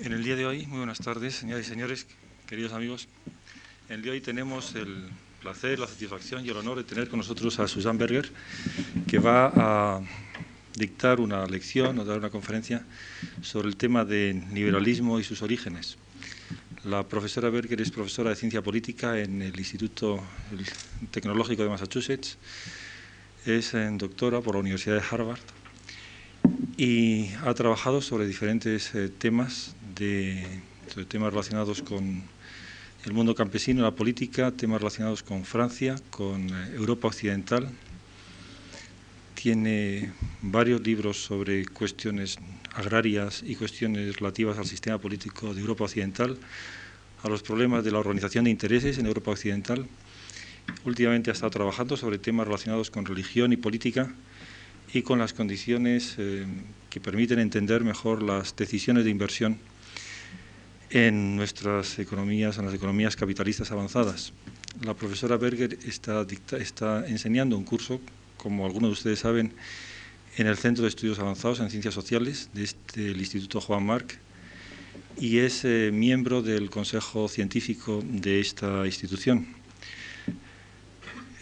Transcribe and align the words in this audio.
En 0.00 0.12
el 0.12 0.24
día 0.24 0.34
de 0.34 0.44
hoy, 0.44 0.66
muy 0.66 0.78
buenas 0.78 0.98
tardes, 0.98 1.36
señoras 1.36 1.66
y 1.66 1.68
señores, 1.68 2.06
queridos 2.46 2.72
amigos. 2.72 3.06
En 3.88 3.96
el 3.96 4.02
día 4.02 4.10
de 4.10 4.18
hoy 4.18 4.20
tenemos 4.20 4.74
el 4.74 5.04
placer, 5.40 5.78
la 5.78 5.86
satisfacción 5.86 6.44
y 6.44 6.48
el 6.48 6.56
honor 6.56 6.78
de 6.78 6.84
tener 6.84 7.08
con 7.08 7.18
nosotros 7.18 7.60
a 7.60 7.68
Susan 7.68 7.96
Berger, 7.96 8.28
que 9.06 9.18
va 9.20 9.52
a 9.54 10.00
dictar 10.74 11.20
una 11.20 11.46
lección 11.46 11.96
o 11.98 12.04
dar 12.04 12.18
una 12.18 12.30
conferencia 12.30 12.84
sobre 13.40 13.68
el 13.68 13.76
tema 13.76 14.04
de 14.04 14.42
liberalismo 14.52 15.20
y 15.20 15.24
sus 15.24 15.42
orígenes. 15.42 15.96
La 16.84 17.06
profesora 17.06 17.48
Berger 17.48 17.80
es 17.80 17.92
profesora 17.92 18.30
de 18.30 18.36
ciencia 18.36 18.62
política 18.62 19.20
en 19.20 19.42
el 19.42 19.56
Instituto 19.56 20.20
Tecnológico 21.12 21.62
de 21.62 21.68
Massachusetts, 21.68 22.36
es 23.46 23.72
doctora 23.92 24.40
por 24.40 24.54
la 24.56 24.60
Universidad 24.60 24.96
de 24.96 25.02
Harvard 25.08 25.40
y 26.76 27.30
ha 27.44 27.54
trabajado 27.54 28.02
sobre 28.02 28.26
diferentes 28.26 28.94
eh, 28.94 29.08
temas, 29.08 29.76
de, 29.94 30.44
temas 31.08 31.32
relacionados 31.32 31.82
con 31.82 32.22
el 33.04 33.12
mundo 33.12 33.34
campesino, 33.34 33.82
la 33.82 33.90
política, 33.90 34.50
temas 34.52 34.80
relacionados 34.80 35.22
con 35.22 35.44
Francia, 35.44 35.96
con 36.10 36.48
eh, 36.48 36.74
Europa 36.76 37.08
Occidental. 37.08 37.68
Tiene 39.34 40.12
varios 40.40 40.80
libros 40.80 41.22
sobre 41.22 41.66
cuestiones 41.66 42.38
agrarias 42.74 43.42
y 43.46 43.56
cuestiones 43.56 44.16
relativas 44.16 44.58
al 44.58 44.66
sistema 44.66 44.98
político 44.98 45.52
de 45.52 45.60
Europa 45.60 45.84
Occidental, 45.84 46.38
a 47.22 47.28
los 47.28 47.42
problemas 47.42 47.84
de 47.84 47.92
la 47.92 47.98
organización 47.98 48.44
de 48.44 48.50
intereses 48.50 48.98
en 48.98 49.06
Europa 49.06 49.32
Occidental. 49.32 49.86
Últimamente 50.84 51.30
ha 51.30 51.34
estado 51.34 51.50
trabajando 51.50 51.96
sobre 51.96 52.18
temas 52.18 52.46
relacionados 52.46 52.90
con 52.90 53.04
religión 53.04 53.52
y 53.52 53.56
política 53.56 54.14
y 54.94 55.02
con 55.02 55.18
las 55.18 55.34
condiciones 55.34 56.14
eh, 56.18 56.46
que 56.88 57.00
permiten 57.00 57.38
entender 57.38 57.84
mejor 57.84 58.22
las 58.22 58.56
decisiones 58.56 59.04
de 59.04 59.10
inversión 59.10 59.58
en 60.94 61.34
nuestras 61.34 61.98
economías, 61.98 62.56
en 62.56 62.66
las 62.66 62.74
economías 62.74 63.16
capitalistas 63.16 63.72
avanzadas. 63.72 64.32
La 64.80 64.94
profesora 64.94 65.36
Berger 65.36 65.76
está, 65.84 66.24
está 66.58 67.04
enseñando 67.08 67.58
un 67.58 67.64
curso, 67.64 68.00
como 68.36 68.64
algunos 68.64 68.90
de 68.90 68.92
ustedes 68.92 69.18
saben, 69.18 69.52
en 70.36 70.46
el 70.46 70.56
Centro 70.56 70.82
de 70.82 70.90
Estudios 70.90 71.18
Avanzados 71.18 71.58
en 71.58 71.68
Ciencias 71.68 71.94
Sociales 71.94 72.48
del 72.54 72.62
este, 72.62 73.10
Instituto 73.10 73.60
Juan 73.60 73.84
Marc 73.84 74.18
y 75.18 75.38
es 75.38 75.64
eh, 75.64 75.90
miembro 75.92 76.42
del 76.42 76.70
Consejo 76.70 77.26
Científico 77.26 78.00
de 78.04 78.38
esta 78.38 78.86
institución. 78.86 79.48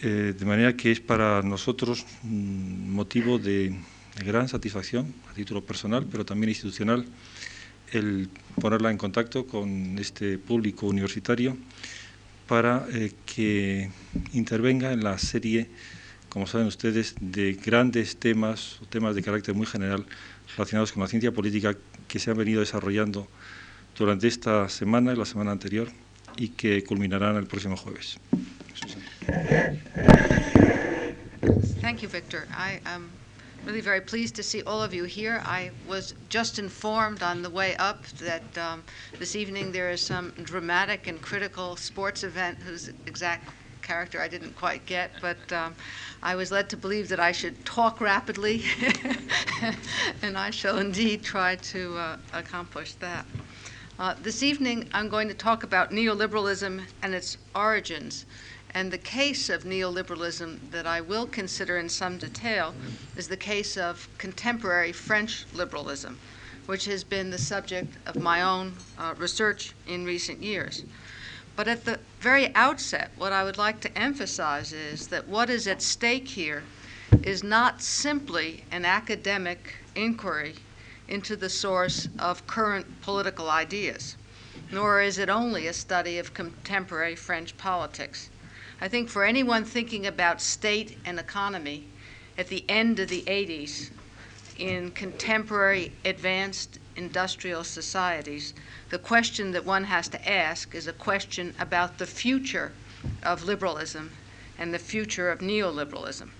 Eh, 0.01 0.33
de 0.37 0.45
manera 0.45 0.75
que 0.75 0.91
es 0.91 0.99
para 0.99 1.43
nosotros 1.43 2.07
motivo 2.23 3.37
de, 3.37 3.75
gran 4.25 4.49
satisfacción 4.49 5.13
a 5.29 5.33
título 5.33 5.63
personal, 5.63 6.07
pero 6.11 6.25
también 6.25 6.49
institucional, 6.49 7.05
el 7.93 8.29
ponerla 8.59 8.91
en 8.91 8.97
contacto 8.97 9.45
con 9.45 9.97
este 9.99 10.37
público 10.37 10.87
universitario 10.87 11.57
para 12.47 12.85
eh, 12.91 13.11
que 13.25 13.89
intervenga 14.33 14.91
en 14.91 15.03
la 15.03 15.17
serie, 15.17 15.69
como 16.29 16.47
saben 16.47 16.67
ustedes, 16.67 17.15
de 17.19 17.53
grandes 17.53 18.17
temas 18.17 18.79
temas 18.89 19.15
de 19.15 19.23
carácter 19.23 19.55
muy 19.55 19.65
general 19.65 20.05
relacionados 20.55 20.91
con 20.91 21.01
la 21.01 21.07
ciencia 21.07 21.31
política 21.31 21.75
que 22.07 22.19
se 22.19 22.31
han 22.31 22.37
venido 22.37 22.59
desarrollando 22.59 23.27
durante 23.97 24.27
esta 24.27 24.67
semana 24.69 25.13
y 25.13 25.15
la 25.15 25.25
semana 25.25 25.51
anterior 25.51 25.89
y 26.35 26.49
que 26.49 26.83
culminarán 26.83 27.35
el 27.37 27.45
próximo 27.45 27.77
jueves. 27.77 28.19
Thank 31.81 32.01
you, 32.01 32.09
Victor. 32.09 32.47
Am 32.85 33.22
really 33.65 33.81
very 33.81 34.01
pleased 34.01 34.35
to 34.35 34.43
see 34.43 34.61
all 34.63 34.83
of 34.83 34.93
you 34.93 35.05
here. 35.05 35.41
I 35.45 35.71
was 35.87 36.13
just 36.29 36.59
informed 36.59 37.23
on 37.23 37.41
the 37.41 37.49
way 37.49 37.75
up 37.77 38.05
that 38.19 38.57
um, 38.57 38.83
this 39.19 39.35
evening 39.35 39.71
there 39.71 39.89
is 39.89 40.01
some 40.01 40.31
dramatic 40.43 41.07
and 41.07 41.21
critical 41.21 41.75
sports 41.75 42.23
event 42.23 42.59
whose 42.59 42.89
exact 43.07 43.49
character 43.81 44.19
I 44.21 44.27
didn't 44.27 44.55
quite 44.55 44.85
get, 44.85 45.11
but 45.21 45.51
um, 45.51 45.75
I 46.21 46.35
was 46.35 46.51
led 46.51 46.69
to 46.69 46.77
believe 46.77 47.09
that 47.09 47.19
I 47.19 47.31
should 47.31 47.65
talk 47.65 48.01
rapidly, 48.01 48.63
and 50.21 50.37
I 50.37 50.49
shall 50.49 50.77
indeed 50.77 51.23
try 51.23 51.55
to 51.55 51.97
uh, 51.97 52.17
accomplish 52.33 52.93
that. 52.95 53.25
Uh, 53.99 54.15
this 54.21 54.41
evening, 54.41 54.89
I'm 54.93 55.07
going 55.07 55.27
to 55.27 55.33
talk 55.35 55.63
about 55.63 55.91
neoliberalism 55.91 56.81
and 57.03 57.13
its 57.13 57.37
origins. 57.53 58.25
And 58.75 58.91
the 58.91 58.97
case 58.97 59.49
of 59.49 59.65
neoliberalism 59.65 60.71
that 60.71 60.87
I 60.87 60.99
will 60.99 61.27
consider 61.27 61.77
in 61.77 61.89
some 61.89 62.17
detail 62.17 62.73
is 63.15 63.27
the 63.27 63.37
case 63.37 63.77
of 63.77 64.09
contemporary 64.17 64.91
French 64.91 65.45
liberalism, 65.53 66.17
which 66.65 66.85
has 66.85 67.03
been 67.03 67.29
the 67.29 67.37
subject 67.37 67.95
of 68.07 68.15
my 68.15 68.41
own 68.41 68.73
uh, 68.97 69.13
research 69.17 69.73
in 69.85 70.05
recent 70.05 70.41
years. 70.41 70.83
But 71.55 71.67
at 71.67 71.85
the 71.85 71.99
very 72.19 72.53
outset, 72.55 73.11
what 73.15 73.31
I 73.31 73.43
would 73.43 73.59
like 73.59 73.79
to 73.81 73.95
emphasize 73.95 74.73
is 74.73 75.07
that 75.09 75.27
what 75.27 75.51
is 75.51 75.67
at 75.67 75.83
stake 75.83 76.29
here 76.29 76.63
is 77.21 77.43
not 77.43 77.83
simply 77.83 78.63
an 78.71 78.85
academic 78.85 79.75
inquiry 79.93 80.55
into 81.07 81.35
the 81.35 81.49
source 81.49 82.07
of 82.17 82.47
current 82.47 83.01
political 83.03 83.51
ideas, 83.51 84.15
nor 84.71 84.99
is 84.99 85.19
it 85.19 85.29
only 85.29 85.67
a 85.67 85.73
study 85.73 86.17
of 86.17 86.33
contemporary 86.33 87.15
French 87.15 87.55
politics. 87.57 88.31
I 88.83 88.89
think 88.89 89.07
for 89.07 89.23
anyone 89.23 89.63
thinking 89.63 90.05
about 90.05 90.41
state 90.41 90.97
and 91.05 91.17
economy 91.17 91.85
at 92.37 92.49
the 92.49 92.65
end 92.67 92.99
of 92.99 93.07
the 93.07 93.21
80s 93.21 93.91
in 94.57 94.91
contemporary 94.91 95.93
advanced 96.03 96.79
industrial 96.97 97.63
societies, 97.63 98.53
the 98.89 98.99
question 98.99 99.51
that 99.51 99.63
one 99.63 99.85
has 99.85 100.09
to 100.09 100.29
ask 100.29 100.75
is 100.75 100.85
a 100.85 100.91
question 100.91 101.55
about 101.61 101.97
the 101.97 102.05
future 102.05 102.73
of 103.23 103.45
liberalism 103.45 104.11
and 104.57 104.73
the 104.73 104.79
future 104.79 105.31
of 105.31 105.39
neoliberalism. 105.39 106.31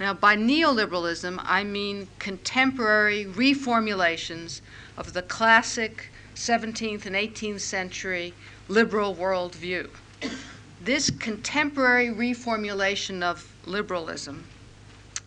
Now, 0.00 0.14
by 0.14 0.34
neoliberalism, 0.34 1.42
I 1.44 1.62
mean 1.62 2.08
contemporary 2.18 3.26
reformulations 3.26 4.62
of 4.96 5.12
the 5.12 5.20
classic 5.20 6.10
17th 6.36 7.04
and 7.04 7.14
18th 7.14 7.60
century 7.60 8.32
liberal 8.66 9.14
worldview 9.14 9.90
this 10.84 11.10
contemporary 11.10 12.08
reformulation 12.08 13.22
of 13.22 13.48
liberalism 13.66 14.44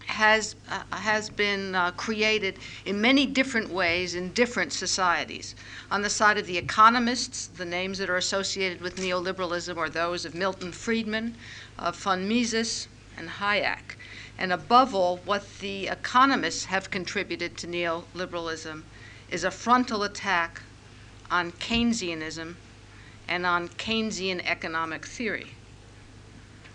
has, 0.05 0.55
uh, 0.69 0.83
has 0.95 1.29
been 1.29 1.73
uh, 1.73 1.91
created 1.91 2.59
in 2.85 2.99
many 2.99 3.25
different 3.25 3.69
ways 3.69 4.15
in 4.15 4.31
different 4.33 4.73
societies. 4.73 5.55
On 5.89 6.01
the 6.01 6.09
side 6.09 6.37
of 6.37 6.45
the 6.45 6.57
economists, 6.57 7.47
the 7.47 7.65
names 7.65 7.97
that 7.97 8.09
are 8.09 8.17
associated 8.17 8.81
with 8.81 8.97
neoliberalism 8.97 9.77
are 9.77 9.89
those 9.89 10.25
of 10.25 10.35
Milton 10.35 10.71
Friedman, 10.71 11.35
of 11.79 11.95
von 11.95 12.27
Mises, 12.27 12.87
and 13.17 13.29
Hayek. 13.29 13.95
And 14.37 14.51
above 14.51 14.93
all, 14.93 15.17
what 15.25 15.59
the 15.59 15.87
economists 15.87 16.65
have 16.65 16.91
contributed 16.91 17.57
to 17.57 17.67
neoliberalism 17.67 18.83
is 19.31 19.43
a 19.43 19.51
frontal 19.51 20.03
attack 20.03 20.61
on 21.31 21.51
Keynesianism 21.53 22.55
and 23.27 23.45
on 23.45 23.69
Keynesian 23.69 24.45
economic 24.45 25.05
theory. 25.05 25.51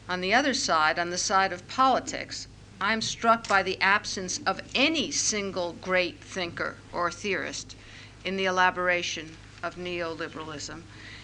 On 0.08 0.20
the 0.20 0.34
other 0.34 0.54
side, 0.54 0.98
on 0.98 1.10
the 1.10 1.18
side 1.18 1.52
of 1.52 1.68
politics, 1.68 2.48
I'm 2.80 3.00
struck 3.00 3.46
by 3.46 3.62
the 3.62 3.80
absence 3.80 4.40
of 4.46 4.60
any 4.74 5.10
single 5.10 5.74
great 5.74 6.20
thinker 6.20 6.76
or 6.92 7.10
theorist 7.10 7.76
in 8.24 8.36
the 8.36 8.46
elaboration 8.46 9.36
of 9.62 9.76
neoliberalism. 9.76 10.82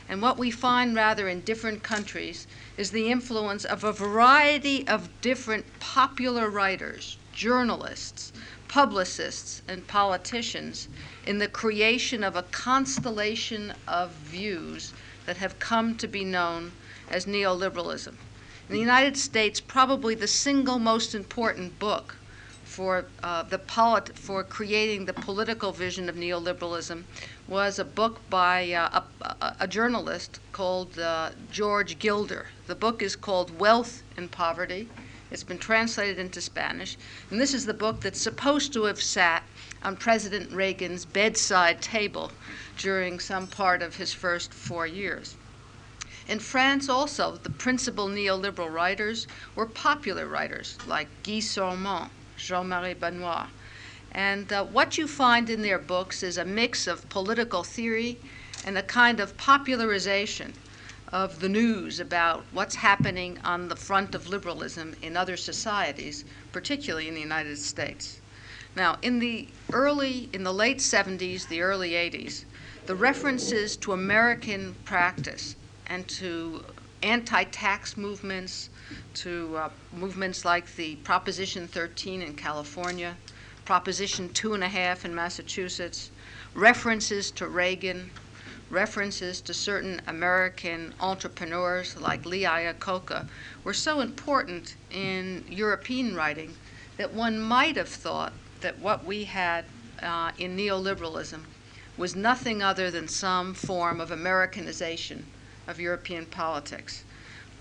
And 0.08 0.22
what 0.22 0.38
we 0.38 0.50
find 0.50 0.94
rather 0.94 1.28
in 1.28 1.40
different 1.40 1.82
countries 1.82 2.46
is 2.76 2.90
the 2.90 3.10
influence 3.10 3.64
of 3.64 3.82
a 3.82 3.92
variety 3.92 4.86
of 4.86 5.08
different 5.20 5.66
popular 5.80 6.48
writers, 6.48 7.16
journalists, 7.32 8.32
publicists, 8.68 9.62
and 9.66 9.86
politicians 9.86 10.88
in 11.26 11.38
the 11.38 11.48
creation 11.48 12.22
of 12.22 12.36
a 12.36 12.42
constellation 12.44 13.72
of 13.88 14.12
views 14.12 14.92
that 15.26 15.36
have 15.36 15.58
come 15.58 15.96
to 15.96 16.08
be 16.08 16.24
known 16.24 16.72
as 17.10 17.26
neoliberalism. 17.26 18.14
In 18.68 18.74
the 18.74 18.80
United 18.80 19.16
States, 19.16 19.60
probably 19.60 20.14
the 20.14 20.26
single 20.26 20.78
most 20.78 21.14
important 21.14 21.78
book 21.78 22.16
for 22.64 23.06
uh, 23.22 23.42
the 23.44 23.58
polit- 23.58 24.18
for 24.18 24.42
creating 24.42 25.04
the 25.04 25.12
political 25.12 25.72
vision 25.72 26.08
of 26.08 26.16
neoliberalism 26.16 27.04
was 27.46 27.78
a 27.78 27.84
book 27.84 28.20
by 28.28 28.72
uh, 28.72 29.02
a, 29.22 29.54
a, 29.60 29.68
journalist 29.68 30.40
called 30.52 30.98
uh, 30.98 31.30
George 31.50 31.98
Gilder. 31.98 32.48
The 32.66 32.74
book 32.74 33.02
is 33.02 33.14
called 33.14 33.56
Wealth 33.58 34.02
and 34.16 34.30
Poverty. 34.30 34.88
It's 35.30 35.44
been 35.44 35.58
translated 35.58 36.18
into 36.18 36.40
Spanish, 36.40 36.96
and 37.30 37.40
this 37.40 37.54
is 37.54 37.66
the 37.66 37.74
book 37.74 38.00
that's 38.00 38.20
supposed 38.20 38.72
to 38.72 38.84
have 38.84 39.00
sat 39.00 39.44
on 39.82 39.96
President 39.96 40.52
Reagan's 40.52 41.04
bedside 41.04 41.80
table 41.80 42.32
during 42.76 43.18
some 43.18 43.46
part 43.46 43.82
of 43.82 43.96
his 43.96 44.12
first 44.12 44.52
four 44.52 44.86
years. 44.86 45.36
In 46.28 46.40
France, 46.40 46.88
also, 46.88 47.36
the 47.36 47.50
principal 47.50 48.08
neoliberal 48.08 48.72
writers 48.72 49.26
were 49.54 49.66
popular 49.66 50.26
writers 50.26 50.76
like 50.86 51.08
Guy 51.22 51.38
Sorman, 51.38 52.10
Jean 52.36 52.68
Marie 52.68 52.94
Benoist, 52.94 53.50
And 54.10 54.52
uh, 54.52 54.64
what 54.64 54.98
you 54.98 55.06
find 55.06 55.48
in 55.48 55.62
their 55.62 55.78
books 55.78 56.22
is 56.22 56.36
a 56.36 56.44
mix 56.44 56.86
of 56.86 57.08
political 57.08 57.62
theory 57.62 58.18
and 58.64 58.76
a 58.76 58.82
kind 58.82 59.20
of 59.20 59.36
popularization 59.36 60.54
of 61.12 61.38
the 61.38 61.48
news 61.48 62.00
about 62.00 62.44
what's 62.52 62.74
happening 62.74 63.38
on 63.44 63.68
the 63.68 63.76
front 63.76 64.14
of 64.14 64.28
liberalism 64.28 64.96
in 65.02 65.16
other 65.16 65.36
societies, 65.36 66.24
particularly 66.50 67.06
in 67.06 67.14
the 67.14 67.20
United 67.20 67.58
States. 67.58 68.20
Now, 68.74 68.98
in 69.00 69.20
the 69.20 69.48
early, 69.72 70.28
in 70.32 70.42
the 70.42 70.52
late 70.52 70.78
70s, 70.78 71.48
the 71.48 71.62
early 71.62 71.92
80s, 71.92 72.44
the 72.86 72.94
references 72.94 73.76
to 73.76 73.92
American 73.92 74.76
practice 74.84 75.56
and 75.88 76.06
to 76.06 76.64
anti 77.02 77.42
tax 77.44 77.96
movements, 77.96 78.70
to 79.14 79.56
uh, 79.56 79.70
movements 79.92 80.44
like 80.44 80.72
the 80.76 80.94
Proposition 80.96 81.66
13 81.66 82.22
in 82.22 82.34
California, 82.34 83.16
Proposition 83.64 84.28
2.5 84.28 85.04
in 85.04 85.14
Massachusetts, 85.14 86.12
references 86.54 87.32
to 87.32 87.48
Reagan, 87.48 88.08
references 88.70 89.40
to 89.40 89.52
certain 89.52 90.00
American 90.06 90.94
entrepreneurs 91.00 92.00
like 92.00 92.24
Lee 92.24 92.44
Iacocca 92.44 93.26
were 93.64 93.74
so 93.74 94.00
important 94.00 94.76
in 94.92 95.44
European 95.48 96.14
writing 96.14 96.54
that 96.98 97.12
one 97.12 97.40
might 97.40 97.76
have 97.76 97.88
thought 97.88 98.32
that 98.60 98.78
what 98.78 99.04
we 99.04 99.24
had 99.24 99.64
uh, 100.02 100.30
in 100.38 100.56
neoliberalism 100.56 101.40
was 101.96 102.14
nothing 102.14 102.62
other 102.62 102.90
than 102.90 103.08
some 103.08 103.54
form 103.54 104.00
of 104.00 104.10
Americanization 104.10 105.24
of 105.66 105.80
European 105.80 106.26
politics. 106.26 107.04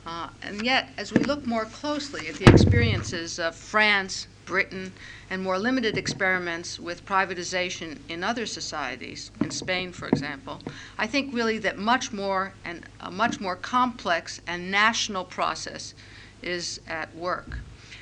Uh, 0.06 0.30
and 0.44 0.64
yet, 0.64 0.90
as 0.98 1.12
we 1.12 1.24
look 1.24 1.48
more 1.48 1.66
closely 1.66 2.28
at 2.28 2.36
the 2.36 2.50
experiences 2.52 3.40
of 3.40 3.56
France, 3.56 4.28
Britain, 4.46 4.94
and 5.30 5.42
more 5.42 5.58
limited 5.58 5.98
experiments 5.98 6.80
with 6.80 7.06
privatization 7.06 7.98
in 8.08 8.24
other 8.24 8.46
societies, 8.46 9.32
in 9.42 9.50
Spain, 9.50 9.92
for 9.92 10.08
example, 10.08 10.62
I 10.98 11.08
think 11.08 11.34
really 11.34 11.58
that 11.60 11.80
much 11.80 12.14
more 12.14 12.54
and 12.64 12.86
a 13.00 13.10
much 13.10 13.40
more 13.40 13.56
complex 13.56 14.42
and 14.46 14.70
national 14.70 15.26
process 15.26 15.96
is 16.44 16.80
at 16.88 17.16
work. 17.16 17.58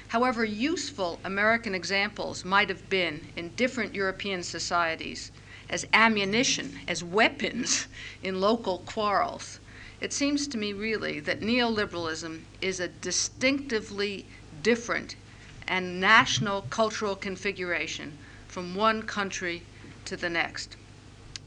However 0.09 0.43
useful 0.43 1.19
American 1.23 1.73
examples 1.73 2.43
might 2.43 2.69
have 2.69 2.89
been 2.89 3.27
in 3.37 3.49
different 3.55 3.95
European 3.95 4.43
societies 4.43 5.31
as 5.73 5.87
ammunition, 5.91 6.79
as 6.87 7.03
weapons 7.03 7.87
in 8.21 8.39
local 8.39 8.77
quarrels, 8.85 9.59
it 9.99 10.13
seems 10.13 10.47
to 10.47 10.55
me 10.55 10.71
really 10.71 11.19
that 11.19 11.41
neoliberalism 11.41 12.41
is 12.61 12.79
a 12.79 12.89
distinctively 12.89 14.23
different 14.61 15.15
and 15.67 15.99
national 15.99 16.61
cultural 16.69 17.15
configuration 17.15 18.15
from 18.47 18.75
one 18.75 19.01
country 19.01 19.63
to 20.05 20.15
the 20.15 20.29
next. 20.29 20.75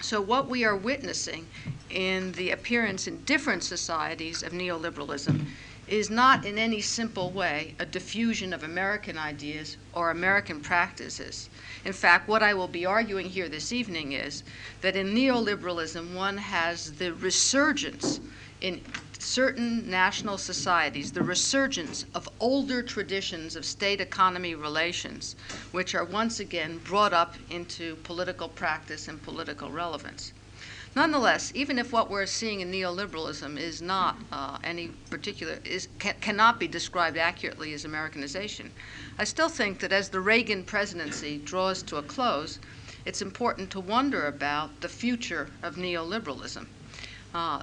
So, 0.00 0.20
what 0.20 0.49
we 0.49 0.64
are 0.64 0.76
witnessing 0.76 1.46
in 1.88 2.32
the 2.32 2.50
appearance 2.50 3.06
in 3.06 3.23
different 3.23 3.62
societies 3.62 4.43
of 4.43 4.52
neoliberalism 4.52 5.46
is 5.87 6.11
not 6.11 6.44
in 6.44 6.58
any 6.58 6.81
simple 6.81 7.31
way 7.31 7.76
a 7.78 7.87
diffusion 7.87 8.52
of 8.52 8.64
American 8.64 9.19
ideas 9.19 9.76
or 9.93 10.11
American 10.11 10.61
practices. 10.61 11.49
In 11.86 11.92
fact, 11.92 12.26
what 12.26 12.42
I 12.42 12.52
will 12.52 12.66
be 12.66 12.84
arguing 12.84 13.28
here 13.28 13.48
this 13.48 13.72
evening 13.72 14.10
is 14.10 14.42
that 14.80 14.96
in 14.96 15.14
neoliberalism, 15.14 16.16
one 16.16 16.36
has 16.36 16.90
the 16.94 17.14
resurgence 17.14 18.18
in 18.60 18.80
certain 19.20 19.88
national 19.88 20.36
societies 20.36 21.12
the 21.12 21.22
resurgence 21.22 22.04
of 22.12 22.28
older 22.40 22.82
traditions 22.82 23.54
of 23.54 23.64
state 23.64 24.00
economy 24.00 24.56
relations, 24.56 25.36
which 25.70 25.94
are 25.94 26.04
once 26.04 26.40
again 26.40 26.78
brought 26.78 27.12
up 27.12 27.36
into 27.50 27.94
political 28.02 28.48
practice 28.48 29.06
and 29.06 29.22
political 29.22 29.70
relevance. 29.70 30.32
Nonetheless, 30.96 31.52
even 31.54 31.78
if 31.78 31.92
what 31.92 32.10
we're 32.10 32.26
seeing 32.26 32.62
in 32.62 32.72
neoliberalism 32.72 33.58
is 33.58 33.80
not 33.80 34.16
uh, 34.32 34.58
any 34.64 34.88
particular, 35.10 35.58
is, 35.62 35.88
ca- 35.98 36.14
cannot 36.22 36.58
be 36.58 36.66
described 36.66 37.18
accurately 37.18 37.74
as 37.74 37.84
Americanization, 37.84 38.72
I 39.18 39.24
still 39.24 39.48
think 39.48 39.80
that 39.80 39.92
as 39.92 40.10
the 40.10 40.20
Reagan 40.20 40.62
presidency 40.62 41.38
draws 41.38 41.82
to 41.84 41.96
a 41.96 42.02
close, 42.02 42.58
it's 43.06 43.22
important 43.22 43.70
to 43.70 43.80
wonder 43.80 44.26
about 44.26 44.82
the 44.82 44.90
future 44.90 45.48
of 45.62 45.76
neoliberalism. 45.76 46.66
Uh, 47.34 47.62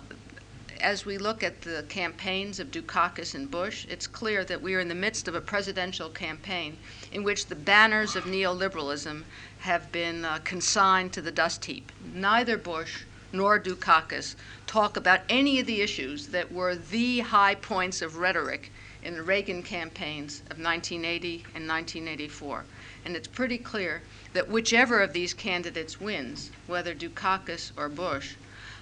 as 0.82 1.06
we 1.06 1.18
look 1.18 1.44
at 1.44 1.62
the 1.62 1.86
campaigns 1.90 2.60
of 2.60 2.72
Dukakis 2.72 3.36
and 3.36 3.52
Bush, 3.52 3.86
it's 3.88 4.08
clear 4.08 4.44
that 4.46 4.64
we 4.64 4.74
are 4.74 4.80
in 4.80 4.88
the 4.88 4.96
midst 4.96 5.28
of 5.28 5.36
a 5.36 5.42
presidential 5.42 6.10
campaign 6.10 6.78
in 7.12 7.24
which 7.24 7.46
the 7.46 7.56
banners 7.56 8.16
of 8.16 8.24
neoliberalism 8.24 9.24
have 9.60 9.92
been 9.92 10.26
uh, 10.26 10.40
consigned 10.44 11.14
to 11.14 11.22
the 11.22 11.32
dust 11.32 11.66
heap. 11.66 11.92
Neither 12.14 12.58
Bush 12.58 13.04
nor 13.32 13.60
Dukakis 13.60 14.36
talk 14.66 14.98
about 14.98 15.22
any 15.30 15.60
of 15.60 15.68
the 15.68 15.82
issues 15.82 16.28
that 16.28 16.52
were 16.52 16.76
the 16.76 17.20
high 17.20 17.56
points 17.56 18.02
of 18.02 18.18
rhetoric 18.18 18.72
in 19.04 19.16
the 19.16 19.24
Reagan 19.24 19.64
campaigns 19.64 20.40
of 20.50 20.60
1980 20.60 21.46
and 21.56 21.68
1984. 21.68 22.66
And 23.06 23.16
it's 23.16 23.28
pretty 23.28 23.58
clear 23.58 24.02
that 24.34 24.50
whichever 24.50 25.02
of 25.02 25.14
these 25.14 25.34
candidates 25.34 26.00
wins, 26.00 26.52
whether 26.68 26.96
Dukakis 26.96 27.72
or 27.78 27.90
Bush, 27.90 28.36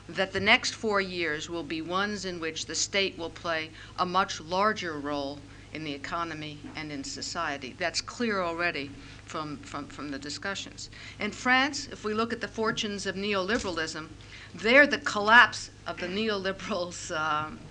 that 0.08 0.34
the 0.34 0.40
next 0.40 0.74
four 0.74 1.02
years 1.02 1.50
will 1.50 1.64
be 1.64 1.82
ones 1.82 2.26
in 2.26 2.40
which 2.40 2.66
the 2.66 2.76
state 2.76 3.18
will 3.18 3.30
play 3.30 3.70
a 3.98 4.06
much 4.06 4.42
larger 4.42 5.00
role 5.00 5.40
in 5.74 5.84
the 5.84 5.94
economy 5.94 6.60
and 6.76 6.92
in 6.92 7.04
society. 7.04 7.76
That's 7.78 8.02
clear 8.02 8.42
already 8.42 8.92
from, 9.26 9.58
from, 9.58 9.88
from 9.88 10.12
the 10.12 10.20
discussions. 10.20 10.90
In 11.20 11.32
France, 11.32 11.88
if 11.92 12.04
we 12.04 12.14
look 12.14 12.34
at 12.34 12.42
the 12.42 12.48
fortunes 12.48 13.06
of 13.06 13.16
neoliberalism, 13.16 14.10
there 14.54 14.86
the 14.86 14.98
collapse 14.98 15.72
of 15.88 15.98
the 15.98 16.08
neoliberals' 16.08 17.12
uh, 17.16 17.52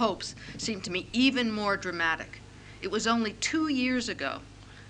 hopes 0.00 0.34
seem 0.56 0.80
to 0.80 0.90
me 0.90 1.06
even 1.12 1.52
more 1.52 1.76
dramatic. 1.76 2.40
It 2.80 2.90
was 2.90 3.06
only 3.06 3.34
two 3.34 3.68
years 3.68 4.08
ago 4.08 4.40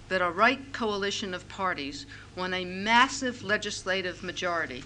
that 0.08 0.22
a 0.22 0.30
right 0.30 0.72
coalition 0.72 1.34
of 1.34 1.48
parties 1.48 2.06
won 2.36 2.54
a 2.54 2.64
massive 2.64 3.42
legislative 3.42 4.22
majority 4.22 4.84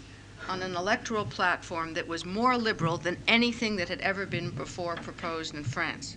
on 0.48 0.62
an 0.62 0.74
electoral 0.74 1.26
platform 1.26 1.92
that 1.92 2.08
was 2.08 2.24
more 2.24 2.56
liberal 2.56 2.96
than 2.96 3.18
anything 3.28 3.76
that 3.76 3.90
had 3.90 4.00
ever 4.00 4.24
been 4.24 4.50
before 4.50 4.96
proposed 4.96 5.54
in 5.54 5.62
France. 5.62 6.16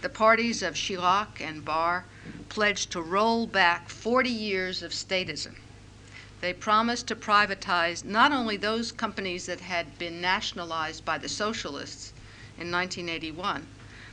The 0.00 0.08
parties 0.08 0.62
of 0.62 0.74
Chirac 0.74 1.38
and 1.38 1.62
Barre 1.62 2.04
pledged 2.48 2.90
to 2.92 3.02
roll 3.02 3.46
back 3.46 3.90
40 3.90 4.30
years 4.30 4.82
of 4.82 4.92
statism. 4.92 5.56
They 6.40 6.54
promised 6.54 7.06
to 7.08 7.16
privatize 7.16 8.02
not 8.02 8.32
only 8.32 8.56
those 8.56 8.92
companies 8.92 9.44
that 9.44 9.60
had 9.60 9.98
been 9.98 10.22
nationalized 10.22 11.04
by 11.04 11.18
the 11.18 11.28
socialists 11.28 12.14
in 12.58 12.70
1981, 12.70 13.66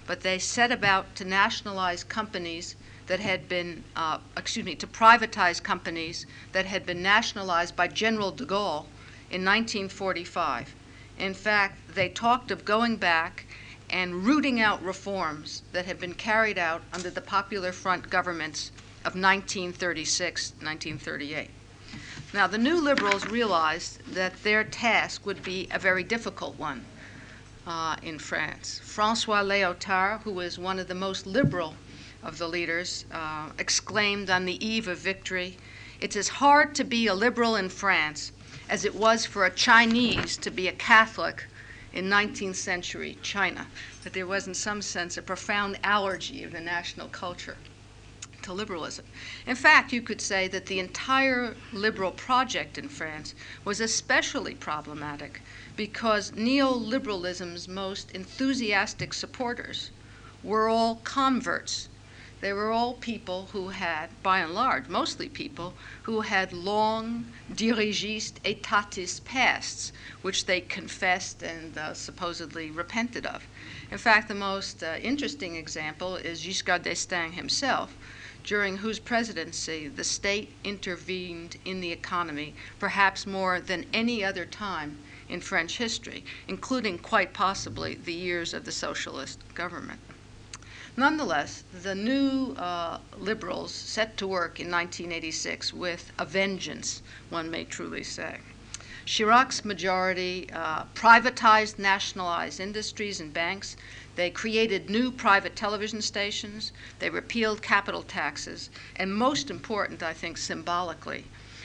but 0.05 0.21
they 0.21 0.39
set 0.39 0.71
about 0.71 1.15
to 1.15 1.25
nationalize 1.25 2.03
companies 2.03 2.75
that 3.07 3.19
had 3.19 3.49
been, 3.49 3.83
uh, 3.95 4.19
excuse 4.37 4.65
me, 4.65 4.75
to 4.75 4.87
privatize 4.87 5.61
companies 5.61 6.25
that 6.51 6.65
had 6.65 6.85
been 6.85 7.01
nationalized 7.01 7.75
by 7.75 7.87
General 7.87 8.31
de 8.31 8.45
Gaulle 8.45 8.85
in 9.31 9.43
1945. 9.43 10.75
In 11.17 11.33
fact, 11.33 11.95
they 11.95 12.07
talked 12.07 12.51
of 12.51 12.65
going 12.65 12.95
back 12.95 13.45
and 13.89 14.25
rooting 14.25 14.61
out 14.61 14.83
reforms 14.83 15.63
that 15.73 15.85
had 15.85 15.99
been 15.99 16.13
carried 16.13 16.57
out 16.57 16.81
under 16.93 17.09
the 17.09 17.21
Popular 17.21 17.71
Front 17.71 18.09
governments 18.09 18.71
of 18.99 19.15
1936 19.15 20.53
1938. 20.61 21.49
Now, 22.31 22.45
the 22.45 22.59
new 22.59 22.79
liberals 22.79 23.25
realized 23.25 24.13
that 24.13 24.43
their 24.43 24.63
task 24.63 25.25
would 25.25 25.43
be 25.43 25.67
a 25.71 25.79
very 25.79 26.03
difficult 26.03 26.59
one 26.59 26.85
uh, 27.69 27.95
in 28.01 28.17
France. 28.17 28.81
Francois 28.83 29.43
Léotard, 29.43 30.23
who 30.23 30.31
was 30.31 30.57
one 30.57 30.79
of 30.79 30.87
the 30.87 30.95
most 30.95 31.27
liberal 31.27 31.75
of 32.23 32.39
the 32.39 32.47
leaders, 32.47 33.05
uh, 33.11 33.49
exclaimed 33.59 34.29
on 34.29 34.45
the 34.45 34.65
eve 34.65 34.87
of 34.87 34.97
victory 34.97 35.55
It's 36.01 36.15
as 36.15 36.27
hard 36.27 36.73
to 36.75 36.83
be 36.83 37.07
a 37.07 37.13
liberal 37.13 37.55
in 37.55 37.69
France 37.69 38.31
as 38.69 38.85
it 38.85 38.95
was 38.95 39.25
for 39.25 39.45
a 39.45 39.51
Chinese 39.51 40.37
to 40.37 40.49
be 40.49 40.67
a 40.67 40.71
Catholic 40.71 41.45
in 41.93 42.05
19th 42.05 42.55
century 42.55 43.17
China, 43.21 43.67
that 44.03 44.13
there 44.13 44.27
was, 44.27 44.47
in 44.47 44.53
some 44.53 44.81
sense, 44.81 45.17
a 45.17 45.21
profound 45.21 45.79
allergy 45.83 46.43
of 46.43 46.51
the 46.51 46.61
national 46.61 47.07
culture 47.07 47.57
to 48.43 48.53
liberalism. 48.53 49.05
In 49.45 49.55
fact, 49.55 49.91
you 49.91 50.01
could 50.01 50.21
say 50.21 50.47
that 50.47 50.65
the 50.67 50.79
entire 50.79 51.55
liberal 51.73 52.11
project 52.11 52.77
in 52.77 52.89
France 52.89 53.35
was 53.65 53.79
especially 53.79 54.55
problematic 54.55 55.41
because 55.75 56.31
neoliberalism's 56.31 57.67
most 57.67 58.11
enthusiastic 58.11 59.13
supporters 59.13 59.91
were 60.43 60.69
all 60.69 60.95
converts 61.03 61.89
they 62.41 62.53
were 62.53 62.71
all 62.71 62.93
people 62.93 63.49
who 63.51 63.69
had, 63.69 64.09
by 64.23 64.39
and 64.39 64.53
large, 64.53 64.87
mostly 64.87 65.27
people 65.27 65.73
who 66.03 66.21
had 66.21 66.53
long 66.53 67.25
dirigiste 67.53 68.39
etatist 68.45 69.25
pasts, 69.25 69.91
which 70.21 70.45
they 70.45 70.61
confessed 70.61 71.43
and 71.43 71.77
uh, 71.77 71.93
supposedly 71.93 72.71
repented 72.71 73.25
of. 73.25 73.45
In 73.91 73.97
fact, 73.97 74.29
the 74.29 74.35
most 74.35 74.81
uh, 74.81 74.95
interesting 75.01 75.57
example 75.57 76.15
is 76.15 76.45
Giscard 76.45 76.83
d'Estaing 76.83 77.33
himself. 77.33 77.93
During 78.43 78.77
whose 78.77 78.99
presidency 78.99 79.87
the 79.87 80.03
state 80.03 80.53
intervened 80.63 81.57
in 81.65 81.81
the 81.81 81.91
economy 81.91 82.53
perhaps 82.79 83.27
more 83.27 83.59
than 83.59 83.85
any 83.93 84.23
other 84.23 84.45
time 84.45 84.97
in 85.29 85.41
French 85.41 85.77
history, 85.77 86.25
including 86.47 86.97
quite 86.97 87.33
possibly 87.33 87.95
the 87.95 88.13
years 88.13 88.53
of 88.53 88.65
the 88.65 88.71
socialist 88.71 89.39
government. 89.53 89.99
Nonetheless, 90.97 91.63
the 91.71 91.95
new 91.95 92.53
uh, 92.57 92.99
liberals 93.17 93.71
set 93.71 94.17
to 94.17 94.27
work 94.27 94.59
in 94.59 94.69
1986 94.69 95.73
with 95.73 96.11
a 96.19 96.25
vengeance, 96.25 97.01
one 97.29 97.49
may 97.49 97.63
truly 97.63 98.03
say. 98.03 98.39
Chirac's 99.05 99.65
majority 99.65 100.49
uh, 100.53 100.83
privatized, 100.93 101.79
nationalized 101.79 102.59
industries 102.59 103.19
and 103.19 103.33
banks. 103.33 103.75
They 104.19 104.29
created 104.29 104.89
new 104.89 105.11
private 105.11 105.55
television 105.55 106.01
stations. 106.01 106.73
They 106.99 107.09
repealed 107.09 107.61
capital 107.61 108.03
taxes. 108.03 108.69
And 108.97 109.15
most 109.15 109.49
important, 109.49 110.03
I 110.03 110.11
think, 110.11 110.37
symbolically, 110.37 111.23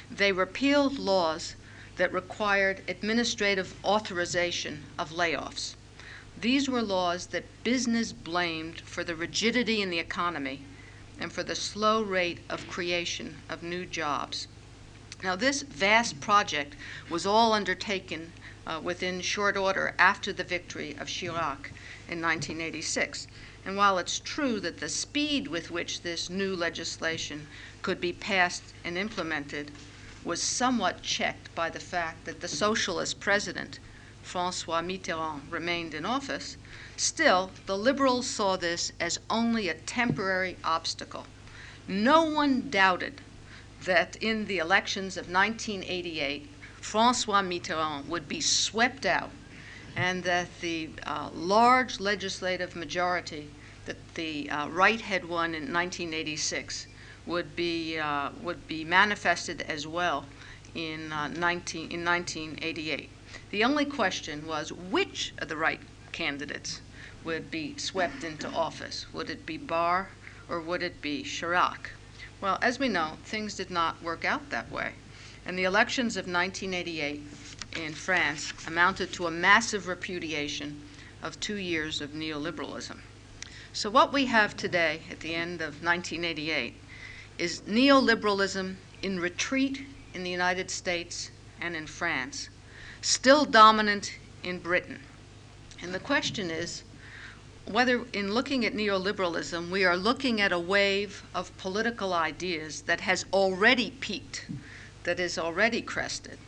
they 0.08 0.30
repealed 0.30 0.96
laws 0.96 1.56
that 1.96 2.12
required 2.12 2.84
administrative 2.86 3.74
authorization 3.84 4.84
of 4.96 5.10
layoffs. 5.10 5.74
These 6.40 6.68
were 6.68 6.80
laws 6.80 7.26
that 7.34 7.64
business 7.64 8.12
blamed 8.12 8.82
for 8.82 9.02
the 9.02 9.16
rigidity 9.16 9.82
in 9.82 9.90
the 9.90 9.98
economy 9.98 10.62
and 11.18 11.32
for 11.32 11.42
the 11.42 11.56
slow 11.56 12.04
rate 12.04 12.38
of 12.48 12.68
creation 12.68 13.42
of 13.48 13.64
new 13.64 13.84
jobs. 13.84 14.46
Now, 15.24 15.34
this 15.34 15.62
vast 15.62 16.20
project 16.20 16.76
was 17.10 17.26
all 17.26 17.52
undertaken 17.52 18.30
uh, 18.64 18.78
within 18.80 19.22
short 19.22 19.56
order 19.56 19.96
after 19.98 20.32
the 20.32 20.44
victory 20.44 20.92
of 21.00 21.08
Chirac 21.08 21.72
in 22.08 22.20
1986. 22.20 23.26
And 23.64 23.76
while 23.76 23.98
it's 23.98 24.18
true 24.18 24.60
that 24.60 24.78
the 24.78 24.88
speed 24.88 25.48
with 25.48 25.70
which 25.70 26.02
this 26.02 26.28
new 26.28 26.54
legislation 26.54 27.46
could 27.82 28.00
be 28.00 28.12
passed 28.12 28.74
and 28.84 28.98
implemented 28.98 29.70
was 30.24 30.42
somewhat 30.42 31.02
checked 31.02 31.54
by 31.54 31.70
the 31.70 31.80
fact 31.80 32.24
that 32.24 32.40
the 32.40 32.48
socialist 32.48 33.20
president, 33.20 33.78
Francois 34.22 34.82
Mitterrand, 34.82 35.42
remained 35.50 35.94
in 35.94 36.04
office, 36.04 36.56
still, 36.96 37.50
the 37.66 37.76
liberals 37.76 38.26
saw 38.26 38.56
this 38.56 38.92
as 39.00 39.18
only 39.28 39.68
a 39.68 39.74
temporary 39.74 40.56
obstacle. 40.64 41.26
No 41.86 42.24
one 42.24 42.70
doubted 42.70 43.20
that 43.84 44.16
in 44.16 44.46
the 44.46 44.58
elections 44.58 45.16
of 45.16 45.30
1988, 45.30 46.48
Francois 46.80 47.42
Mitterrand 47.42 48.06
would 48.06 48.28
be 48.28 48.40
swept 48.40 49.04
out 49.04 49.30
and 49.96 50.24
that 50.24 50.48
the 50.60 50.90
uh, 51.06 51.30
large 51.32 52.00
legislative 52.00 52.74
majority 52.74 53.50
that 53.86 53.96
the 54.14 54.48
uh, 54.50 54.68
right 54.68 55.00
had 55.00 55.24
won 55.24 55.54
in 55.54 55.72
1986 55.72 56.86
would 57.26 57.54
be, 57.54 57.98
uh, 57.98 58.30
would 58.42 58.66
be 58.66 58.84
manifested 58.84 59.62
as 59.62 59.86
well 59.86 60.26
in, 60.74 61.12
uh, 61.12 61.28
19, 61.28 61.90
in 61.90 62.04
1988. 62.04 63.10
The 63.50 63.64
only 63.64 63.84
question 63.84 64.46
was 64.46 64.72
which 64.72 65.32
of 65.38 65.48
the 65.48 65.56
right 65.56 65.80
candidates 66.12 66.80
would 67.24 67.50
be 67.50 67.76
swept 67.78 68.24
into 68.24 68.48
office. 68.48 69.06
Would 69.12 69.30
it 69.30 69.46
be 69.46 69.56
Barre 69.56 70.08
or 70.48 70.60
would 70.60 70.82
it 70.82 71.00
be 71.00 71.22
Chirac? 71.22 71.90
Well, 72.40 72.58
as 72.60 72.78
we 72.78 72.88
know, 72.88 73.18
things 73.24 73.54
did 73.54 73.70
not 73.70 74.02
work 74.02 74.24
out 74.24 74.50
that 74.50 74.70
way. 74.70 74.92
And 75.46 75.58
the 75.58 75.64
elections 75.64 76.16
of 76.16 76.26
1988 76.26 77.22
in 77.76 77.94
France 77.94 78.52
amounted 78.66 79.12
to 79.12 79.26
a 79.26 79.30
massive 79.30 79.88
repudiation 79.88 80.80
of 81.22 81.38
two 81.40 81.56
years 81.56 82.00
of 82.00 82.10
neoliberalism. 82.10 82.98
So, 83.72 83.90
what 83.90 84.12
we 84.12 84.26
have 84.26 84.56
today 84.56 85.00
at 85.10 85.20
the 85.20 85.34
end 85.34 85.60
of 85.60 85.82
1988 85.82 86.74
is 87.38 87.62
neoliberalism 87.62 88.76
in 89.02 89.18
retreat 89.18 89.84
in 90.14 90.22
the 90.22 90.30
United 90.30 90.70
States 90.70 91.30
and 91.60 91.74
in 91.74 91.86
France, 91.86 92.48
still 93.02 93.44
dominant 93.44 94.18
in 94.42 94.58
Britain. 94.58 95.00
And 95.82 95.92
the 95.92 95.98
question 95.98 96.50
is 96.50 96.84
whether, 97.66 98.04
in 98.12 98.32
looking 98.32 98.64
at 98.64 98.74
neoliberalism, 98.74 99.70
we 99.70 99.84
are 99.84 99.96
looking 99.96 100.40
at 100.40 100.52
a 100.52 100.58
wave 100.58 101.22
of 101.34 101.56
political 101.56 102.12
ideas 102.12 102.82
that 102.82 103.00
has 103.00 103.24
already 103.32 103.90
peaked, 103.90 104.46
that 105.04 105.18
is 105.18 105.38
already 105.38 105.80
crested, 105.80 106.38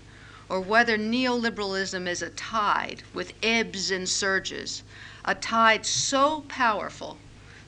or 0.49 0.61
whether 0.61 0.97
neoliberalism 0.97 2.07
is 2.07 2.23
a 2.23 2.31
tide 2.31 3.03
with 3.13 3.33
ebbs 3.43 3.91
and 3.91 4.09
surges, 4.09 4.83
a 5.25 5.35
tide 5.35 5.85
so 5.85 6.43
powerful 6.49 7.19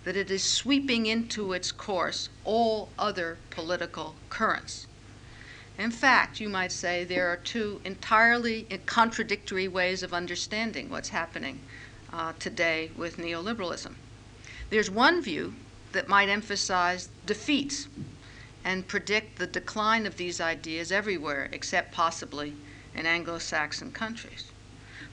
that 0.04 0.16
it 0.16 0.30
is 0.30 0.42
sweeping 0.42 1.06
into 1.06 1.52
its 1.52 1.72
course 1.72 2.28
all 2.44 2.88
other 2.98 3.36
political 3.50 4.14
currents. 4.30 4.86
In 5.76 5.90
fact, 5.90 6.40
you 6.40 6.48
might 6.48 6.72
say 6.72 7.04
there 7.04 7.28
are 7.28 7.36
two 7.36 7.80
entirely 7.84 8.66
contradictory 8.86 9.68
ways 9.68 10.02
of 10.02 10.12
understanding 10.12 10.90
what's 10.90 11.10
happening 11.10 11.60
uh, 12.12 12.32
today 12.38 12.90
with 12.96 13.16
neoliberalism. 13.16 13.94
There's 14.70 14.90
one 14.90 15.22
view 15.22 15.54
that 15.92 16.08
might 16.08 16.28
emphasize 16.28 17.08
defeats 17.26 17.88
and 18.68 18.86
predict 18.86 19.38
the 19.38 19.46
decline 19.46 20.04
of 20.04 20.18
these 20.18 20.42
ideas 20.42 20.92
everywhere 20.92 21.48
except 21.52 21.90
possibly 21.90 22.52
in 22.94 23.06
Anglo 23.06 23.38
Saxon 23.38 23.90
countries. 23.90 24.44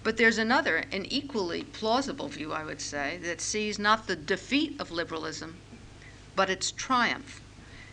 But 0.04 0.18
there's 0.18 0.38
another, 0.38 0.84
an 0.92 1.06
equally 1.06 1.64
plausible 1.64 2.28
view, 2.28 2.52
I 2.52 2.66
would 2.66 2.82
say, 2.82 3.18
that 3.24 3.40
sees 3.40 3.80
not 3.80 4.08
the 4.08 4.16
defeat 4.18 4.76
of 4.82 4.92
liberalism, 4.92 5.56
but 6.36 6.50
its 6.50 6.70
triumph. 6.70 7.40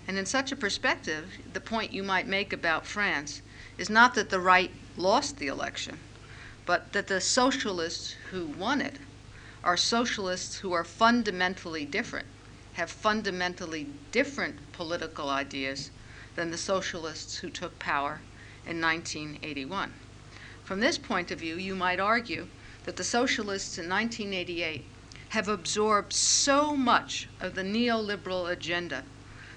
And 0.09 0.19
in 0.19 0.27
such 0.27 0.51
a 0.51 0.57
perspective, 0.57 1.31
the 1.53 1.61
point 1.61 1.93
you 1.93 2.03
might 2.03 2.27
make 2.27 2.53
about 2.53 2.85
France 2.85 3.41
is 3.79 3.89
not 3.89 4.17
that 4.17 4.31
the 4.31 4.41
right 4.41 4.73
lost 4.97 5.39
the 5.39 5.47
election, 5.47 5.97
but 6.67 6.93
that 6.93 7.07
the 7.07 7.21
socialists 7.21 8.17
who 8.33 8.47
won 8.47 8.81
it 8.81 8.99
are 9.63 9.77
socialists 9.77 10.59
who 10.59 10.73
are 10.73 10.83
fundamentally 10.83 11.85
different, 11.85 12.27
have 12.75 12.91
fundamentally 12.91 13.87
different 14.11 14.73
political 14.73 15.29
ideas 15.29 15.91
than 16.37 16.51
the 16.51 16.59
socialists 16.59 17.39
who 17.39 17.51
took 17.51 17.79
power 17.79 18.21
in 18.67 18.81
1981. 18.81 19.93
From 20.65 20.81
this 20.81 20.97
point 20.97 21.31
of 21.31 21.41
view, 21.41 21.57
you 21.57 21.75
might 21.75 22.01
argue 22.01 22.47
that 22.85 22.97
the 22.97 23.05
socialists 23.05 23.79
in 23.79 23.89
1988 23.89 24.85
have 25.31 25.49
absorbed 25.49 26.13
so 26.13 26.77
much 26.77 27.29
of 27.41 27.55
the 27.55 27.63
neoliberal 27.63 28.51
agenda 28.51 29.05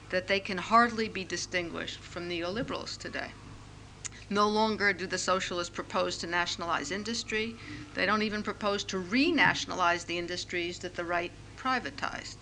that 0.10 0.28
they 0.28 0.40
can 0.40 0.58
hardly 0.58 1.10
be 1.10 1.24
distinguished 1.24 2.00
from 2.00 2.30
neoliberals 2.30 2.98
today. 2.98 3.32
No 4.30 4.48
longer 4.48 4.94
do 4.94 5.06
the 5.06 5.18
socialists 5.18 5.74
propose 5.74 6.18
to 6.18 6.28
nationalize 6.28 6.92
industry. 6.92 7.56
They 7.94 8.06
don't 8.06 8.24
even 8.24 8.42
propose 8.42 8.84
to 8.86 8.98
renationalize 8.98 10.06
the 10.06 10.18
industries 10.18 10.80
that 10.80 10.96
the 10.96 11.04
right 11.04 11.32
privatized. 11.58 12.36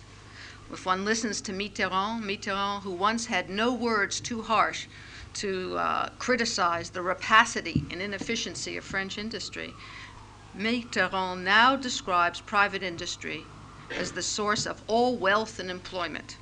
If 0.72 0.86
one 0.86 1.04
listens 1.04 1.40
to 1.42 1.52
Mitterrand, 1.52 2.22
Mitterrand, 2.22 2.82
who 2.82 2.90
once 2.90 3.26
had 3.26 3.50
no 3.50 3.72
words 3.72 4.20
too 4.20 4.42
harsh 4.42 4.86
to 5.34 5.76
uh, 5.76 6.08
criticize 6.18 6.90
the 6.90 7.02
rapacity 7.02 7.84
and 7.90 8.00
inefficiency 8.00 8.76
of 8.76 8.84
French 8.84 9.18
industry, 9.18 9.74
Mitterrand 10.56 11.42
now 11.42 11.76
describes 11.76 12.40
private 12.40 12.82
industry 12.82 13.46
as 13.98 14.12
the 14.12 14.22
source 14.22 14.66
of 14.66 14.82
all 14.86 15.16
wealth 15.16 15.58
and 15.58 15.70
employment. 15.70 16.38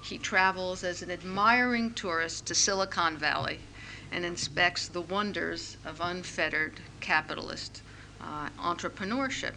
He 0.00 0.18
travels 0.18 0.84
as 0.84 1.02
an 1.02 1.10
admiring 1.10 1.92
tourist 1.94 2.46
to 2.46 2.54
Silicon 2.54 3.16
Valley 3.16 3.58
and 4.12 4.24
inspects 4.24 4.88
the 4.88 5.00
wonders 5.00 5.76
of 5.84 6.00
unfettered 6.00 6.80
capitalist 7.00 7.82
uh, 8.20 8.48
entrepreneurship. 8.58 9.54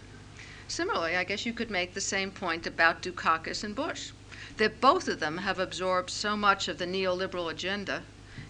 Similarly, 0.69 1.15
I 1.15 1.23
guess 1.23 1.47
you 1.47 1.53
could 1.53 1.71
make 1.71 1.95
the 1.95 2.01
same 2.01 2.29
point 2.29 2.67
about 2.67 3.01
Dukakis 3.01 3.63
and 3.63 3.75
Bush, 3.75 4.11
that 4.57 4.79
both 4.79 5.07
of 5.07 5.19
them 5.19 5.39
have 5.39 5.57
absorbed 5.57 6.11
so 6.11 6.37
much 6.37 6.67
of 6.67 6.77
the 6.77 6.85
neoliberal 6.85 7.49
agenda 7.49 8.03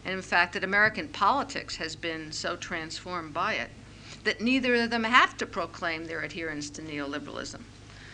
and 0.03 0.13
in 0.13 0.21
fact 0.21 0.53
that 0.53 0.63
American 0.63 1.07
politics 1.07 1.77
has 1.77 1.95
been 1.95 2.31
so 2.31 2.55
transformed 2.55 3.33
by 3.33 3.53
it 3.53 3.69
that 4.25 4.41
neither 4.41 4.75
of 4.75 4.89
them 4.89 5.05
have 5.05 5.37
to 5.37 5.45
proclaim 5.45 6.05
their 6.05 6.21
adherence 6.21 6.69
to 6.69 6.81
neoliberalism. 6.81 7.61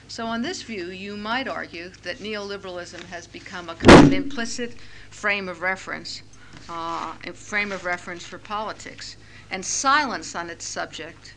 So, 0.08 0.28
on 0.28 0.44
this 0.44 0.62
view, 0.62 0.92
you 0.92 1.18
might 1.18 1.48
argue 1.48 1.90
that 2.04 2.20
neoliberalism 2.20 3.06
has 3.06 3.26
become 3.26 3.70
a 3.70 3.76
kind 3.76 4.08
of 4.08 4.14
implicit 4.14 4.76
frame 5.10 5.50
of 5.50 5.62
reference, 5.62 6.22
uh, 6.70 7.16
a 7.24 7.34
frame 7.34 7.72
of 7.72 7.86
reference 7.86 8.24
for 8.24 8.38
politics, 8.38 9.18
and 9.50 9.66
silence 9.66 10.36
on 10.36 10.52
its 10.52 10.66
subject 10.66 11.34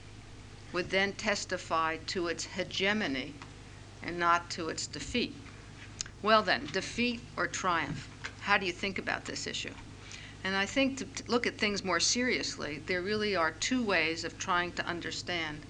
would 0.73 0.91
then 0.91 1.13
testify 1.13 1.97
to 2.07 2.29
its 2.29 2.45
hegemony 2.45 3.35
and 4.03 4.19
not 4.19 4.51
to 4.51 4.69
its 4.69 4.87
defeat. 4.87 5.35
Well, 6.23 6.43
then, 6.43 6.69
defeat 6.73 7.21
or 7.37 7.47
triumph? 7.47 8.09
How 8.41 8.59
do 8.59 8.67
you 8.67 8.73
think 8.73 8.99
about 8.99 9.25
this 9.25 9.47
issue? 9.47 9.75
And 10.45 10.57
I 10.57 10.67
think 10.67 10.99
to, 10.99 11.07
look 11.27 11.47
at 11.47 11.59
things 11.59 11.85
more 11.85 12.01
seriously, 12.01 12.83
there 12.87 13.03
really 13.03 13.35
are 13.35 13.51
two 13.51 13.83
ways 13.83 14.25
of 14.25 14.39
trying 14.39 14.73
to 14.73 14.87
understand 14.87 15.61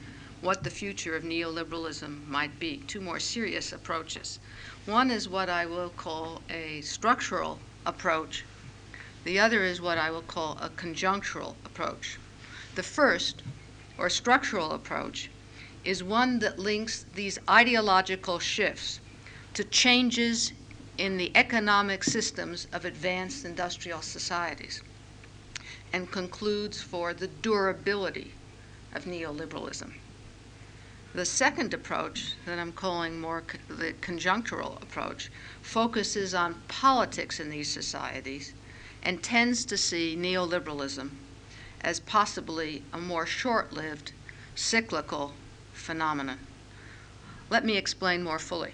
what 0.41 0.63
the 0.63 0.71
future 0.71 1.17
of 1.17 1.25
neoliberalism 1.25 2.27
might 2.29 2.59
be, 2.61 2.79
two 2.87 3.01
more 3.01 3.19
serious 3.19 3.73
approaches. 3.73 4.39
One 4.87 5.11
is 5.11 5.29
what 5.29 5.49
I 5.49 5.67
will 5.67 5.91
call 5.91 6.43
a 6.49 6.81
structural 6.83 7.59
approach, 7.85 8.45
the 9.25 9.41
other 9.41 9.65
is 9.65 9.81
what 9.81 9.99
I 9.99 10.11
will 10.11 10.23
call 10.23 10.57
a 10.61 10.71
conjunctural 10.71 11.57
approach. 11.65 12.19
The 12.77 12.83
first, 12.83 13.43
or 13.99 14.09
structural 14.09 14.73
approach, 14.73 15.31
is 15.85 16.03
one 16.03 16.39
that 16.39 16.59
links 16.59 17.05
these 17.15 17.39
ideological 17.49 18.39
shifts 18.39 19.01
to 19.55 19.65
changes 19.65 20.53
in 20.97 21.17
the 21.17 21.31
economic 21.37 22.05
systems 22.05 22.67
of 22.73 22.85
advanced 22.85 23.45
industrial 23.45 24.03
societies 24.03 24.83
and 25.93 26.11
concludes 26.11 26.81
for 26.81 27.15
the 27.15 27.29
durability 27.29 28.33
of 28.95 29.05
neoliberalism. 29.05 29.93
The 31.15 31.25
second 31.25 31.73
approach, 31.73 32.35
that 32.45 32.59
I'm 32.59 32.73
calling 32.73 33.21
more 33.21 33.43
co- 33.43 33.75
the 33.75 33.93
conjunctural 33.95 34.81
approach, 34.83 35.31
focuses 35.63 36.35
on 36.35 36.63
politics 36.69 37.41
in 37.41 37.51
these 37.51 37.73
societies 37.73 38.53
and 39.03 39.23
tends 39.23 39.65
to 39.67 39.77
see 39.77 40.17
neoliberalism 40.19 41.11
as 41.81 42.01
possibly 42.01 42.83
a 42.93 42.99
more 42.99 43.27
short 43.27 43.73
lived, 43.73 44.13
cyclical 44.55 45.33
phenomenon. 45.73 46.39
Let 47.51 47.65
me 47.65 47.77
explain 47.77 48.23
more 48.23 48.39
fully. 48.39 48.73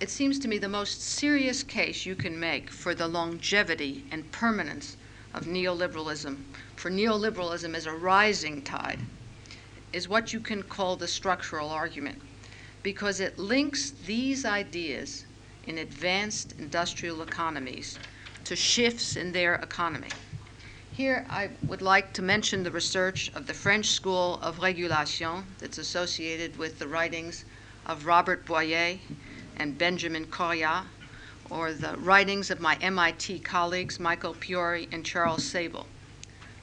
It 0.00 0.10
seems 0.10 0.38
to 0.40 0.48
me 0.48 0.58
the 0.58 0.68
most 0.68 1.02
serious 1.02 1.62
case 1.62 2.06
you 2.06 2.14
can 2.14 2.38
make 2.38 2.70
for 2.70 2.94
the 2.94 3.08
longevity 3.08 4.04
and 4.12 4.30
permanence 4.30 4.96
of 5.34 5.44
neoliberalism, 5.44 6.36
for 6.76 6.90
neoliberalism 6.90 7.74
as 7.74 7.86
a 7.86 7.92
rising 7.92 8.62
tide, 8.62 9.00
is 9.92 10.08
what 10.08 10.32
you 10.32 10.40
can 10.40 10.62
call 10.62 10.96
the 10.96 11.08
structural 11.08 11.70
argument, 11.70 12.20
because 12.82 13.18
it 13.18 13.38
links 13.38 13.90
these 14.06 14.44
ideas 14.44 15.24
in 15.66 15.78
advanced 15.78 16.54
industrial 16.58 17.20
economies 17.20 17.98
to 18.44 18.54
shifts 18.54 19.16
in 19.16 19.32
their 19.32 19.56
economy. 19.56 20.08
Here, 20.98 21.24
I 21.30 21.50
would 21.64 21.80
like 21.80 22.12
to 22.14 22.22
mention 22.22 22.64
the 22.64 22.72
research 22.72 23.30
of 23.36 23.46
the 23.46 23.54
French 23.54 23.86
School 23.86 24.40
of 24.42 24.58
Regulation 24.58 25.44
that's 25.60 25.78
associated 25.78 26.56
with 26.56 26.80
the 26.80 26.88
writings 26.88 27.44
of 27.86 28.04
Robert 28.04 28.44
Boyer 28.44 28.98
and 29.56 29.78
Benjamin 29.78 30.26
Coriat, 30.26 30.86
or 31.48 31.72
the 31.72 31.96
writings 31.98 32.50
of 32.50 32.58
my 32.58 32.74
MIT 32.80 33.38
colleagues 33.38 34.00
Michael 34.00 34.34
Piore 34.34 34.88
and 34.90 35.06
Charles 35.06 35.44
Sabel. 35.44 35.86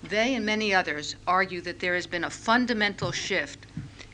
They 0.03 0.35
and 0.35 0.45
many 0.45 0.73
others 0.73 1.15
argue 1.25 1.61
that 1.61 1.79
there 1.79 1.95
has 1.95 2.05
been 2.05 2.25
a 2.25 2.29
fundamental 2.29 3.13
shift 3.13 3.65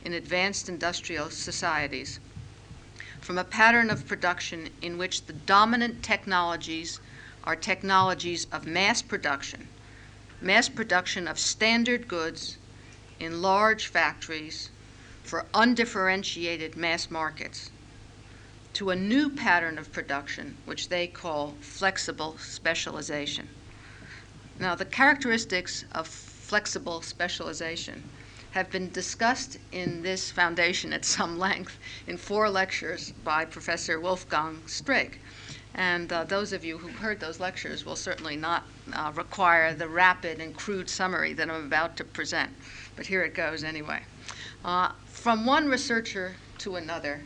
in 0.04 0.12
advanced 0.12 0.68
industrial 0.68 1.30
societies 1.30 2.20
from 3.20 3.38
a 3.38 3.42
pattern 3.42 3.90
of 3.90 4.06
production 4.06 4.68
in 4.82 4.98
which 4.98 5.26
the 5.26 5.32
dominant 5.32 6.04
technologies 6.04 7.00
are 7.42 7.56
technologies 7.56 8.46
of 8.52 8.68
mass 8.68 9.02
production 9.02 9.66
mass 10.42 10.68
production 10.68 11.28
of 11.28 11.38
standard 11.38 12.08
goods 12.08 12.58
in 13.20 13.40
large 13.40 13.86
factories 13.86 14.70
for 15.22 15.46
undifferentiated 15.54 16.76
mass 16.76 17.10
markets 17.10 17.70
to 18.72 18.90
a 18.90 18.96
new 18.96 19.30
pattern 19.30 19.78
of 19.78 19.92
production, 19.92 20.56
which 20.64 20.88
they 20.88 21.06
call 21.06 21.54
flexible 21.60 22.36
specialization. 22.38 23.48
Now, 24.58 24.74
the 24.74 24.84
characteristics 24.84 25.84
of 25.92 26.08
flexible 26.08 27.02
specialization 27.02 28.02
have 28.52 28.70
been 28.70 28.90
discussed 28.90 29.58
in 29.70 30.02
this 30.02 30.30
foundation 30.30 30.92
at 30.92 31.04
some 31.04 31.38
length 31.48 31.78
in 32.06 32.16
four 32.16 32.50
lectures 32.50 33.12
by 33.24 33.44
Professor 33.44 34.00
Wolfgang 34.00 34.58
Streeck. 34.66 35.18
And 35.74 36.12
uh, 36.12 36.24
those 36.24 36.52
of 36.52 36.64
you 36.64 36.78
who 36.78 36.88
heard 36.88 37.20
those 37.20 37.40
lectures 37.40 37.86
will 37.86 37.96
certainly 37.96 38.36
not 38.36 38.64
uh, 38.92 39.12
require 39.14 39.74
the 39.74 39.88
rapid 39.88 40.40
and 40.40 40.54
crude 40.54 40.90
summary 40.90 41.32
that 41.32 41.48
I'm 41.48 41.64
about 41.64 41.96
to 41.96 42.04
present. 42.04 42.50
But 42.94 43.06
here 43.06 43.22
it 43.22 43.34
goes 43.34 43.64
anyway. 43.64 44.02
Uh, 44.64 44.90
from 45.06 45.46
one 45.46 45.68
researcher 45.68 46.36
to 46.58 46.76
another, 46.76 47.22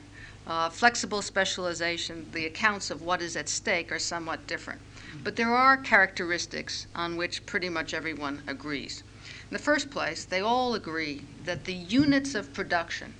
uh, 0.47 0.71
flexible 0.71 1.23
specialization, 1.23 2.29
the 2.33 2.47
accounts 2.47 2.91
of 2.91 3.03
what 3.03 3.21
is 3.21 3.37
at 3.37 3.49
stake 3.49 3.91
are 3.91 3.99
somewhat 3.99 4.47
different. 4.47 4.81
But 5.25 5.35
there 5.35 5.55
are 5.55 5.77
characteristics 5.77 6.87
on 6.95 7.17
which 7.17 7.45
pretty 7.47 7.69
much 7.69 7.93
everyone 7.93 8.43
agrees. 8.47 9.03
In 9.51 9.55
the 9.57 9.63
first 9.63 9.91
place, 9.91 10.25
they 10.25 10.41
all 10.41 10.75
agree 10.75 11.25
that 11.45 11.65
the 11.65 11.75
units 11.75 12.35
of 12.35 12.55
production 12.55 13.15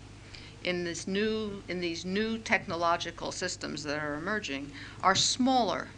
in 0.67 0.83
this 0.83 1.07
new 1.07 1.63
in 1.69 1.81
these 1.81 2.05
new 2.05 2.37
technological 2.37 3.31
systems 3.31 3.85
that 3.85 3.99
are 3.99 4.17
emerging 4.17 4.71
are 5.03 5.15
smaller 5.15 5.89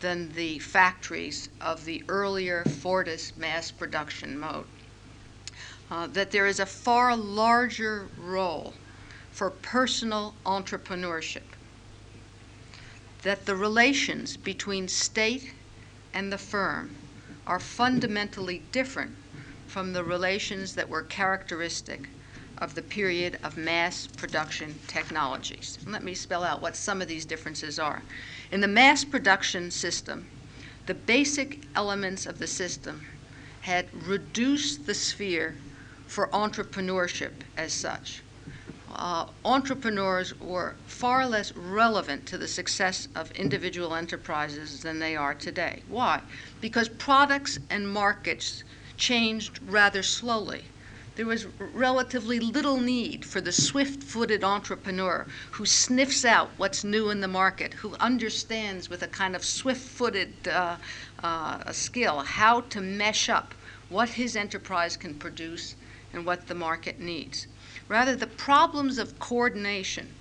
than 0.00 0.32
the 0.32 0.58
factories 0.60 1.48
of 1.60 1.84
the 1.84 2.02
earlier 2.08 2.62
Fordist 2.64 3.36
mass 3.36 3.70
production 3.70 4.38
mode. 4.38 4.66
Uh, 5.90 6.06
that 6.06 6.30
there 6.30 6.46
is 6.46 6.60
a 6.60 6.66
far 6.66 7.16
larger 7.16 8.08
role 8.16 8.72
for 9.30 9.50
personal 9.50 10.34
entrepreneurship. 10.46 11.42
That 13.22 13.46
the 13.46 13.56
relations 13.56 14.36
between 14.36 14.88
state 14.88 15.52
and 16.12 16.32
the 16.32 16.38
firm 16.38 16.94
are 17.46 17.60
fundamentally 17.60 18.62
different 18.70 19.16
from 19.66 19.92
the 19.92 20.04
relations 20.04 20.74
that 20.76 20.88
were 20.88 21.02
characteristic 21.02 22.08
of 22.64 22.74
the 22.74 22.82
period 22.82 23.38
of 23.44 23.58
mass 23.58 24.06
production 24.06 24.74
technologies. 24.86 25.78
Let 25.86 26.02
me 26.02 26.14
spell 26.14 26.42
out 26.42 26.62
what 26.62 26.74
some 26.74 27.02
of 27.02 27.08
these 27.08 27.26
differences 27.26 27.78
are. 27.78 28.02
In 28.50 28.62
the 28.62 28.66
mass 28.68 29.04
production 29.04 29.70
system, 29.70 30.26
the 30.86 30.94
basic 30.94 31.66
elements 31.76 32.24
of 32.24 32.38
the 32.38 32.46
system 32.46 33.02
had 33.60 33.86
reduced 33.92 34.86
the 34.86 34.94
sphere 34.94 35.56
for 36.06 36.28
entrepreneurship 36.28 37.32
as 37.54 37.74
such. 37.74 38.22
Uh, 38.94 39.26
entrepreneurs 39.44 40.38
were 40.40 40.76
far 40.86 41.26
less 41.26 41.54
relevant 41.54 42.24
to 42.26 42.38
the 42.38 42.48
success 42.48 43.08
of 43.14 43.30
individual 43.32 43.94
enterprises 43.94 44.80
than 44.80 45.00
they 45.00 45.14
are 45.14 45.34
today. 45.34 45.82
Why? 45.88 46.22
Because 46.62 46.88
products 46.88 47.58
and 47.68 47.92
markets 47.92 48.64
changed 48.96 49.58
rather 49.66 50.02
slowly 50.02 50.64
there 51.16 51.26
was 51.26 51.46
relatively 51.58 52.40
little 52.40 52.78
need 52.78 53.24
for 53.24 53.40
the 53.40 53.52
swift 53.52 54.02
footed 54.02 54.42
entrepreneur 54.42 55.26
who 55.52 55.64
sniffs 55.64 56.24
out 56.24 56.50
what's 56.56 56.82
new 56.82 57.10
in 57.10 57.20
the 57.20 57.28
market, 57.28 57.74
who 57.74 57.94
understands 58.00 58.90
with 58.90 59.02
a 59.02 59.08
kind 59.08 59.36
of 59.36 59.44
swift 59.44 59.80
footed 59.80 60.32
uh, 60.48 60.76
uh, 61.22 61.72
skill 61.72 62.20
how 62.20 62.62
to 62.62 62.80
mesh 62.80 63.28
up 63.28 63.54
what 63.88 64.08
his 64.10 64.34
enterprise 64.34 64.96
can 64.96 65.14
produce 65.14 65.76
and 66.12 66.26
what 66.26 66.48
the 66.48 66.54
market 66.54 66.98
needs. 66.98 67.46
Rather, 67.88 68.16
the 68.16 68.26
problems 68.26 68.98
of 68.98 69.18
coordination 69.18 70.14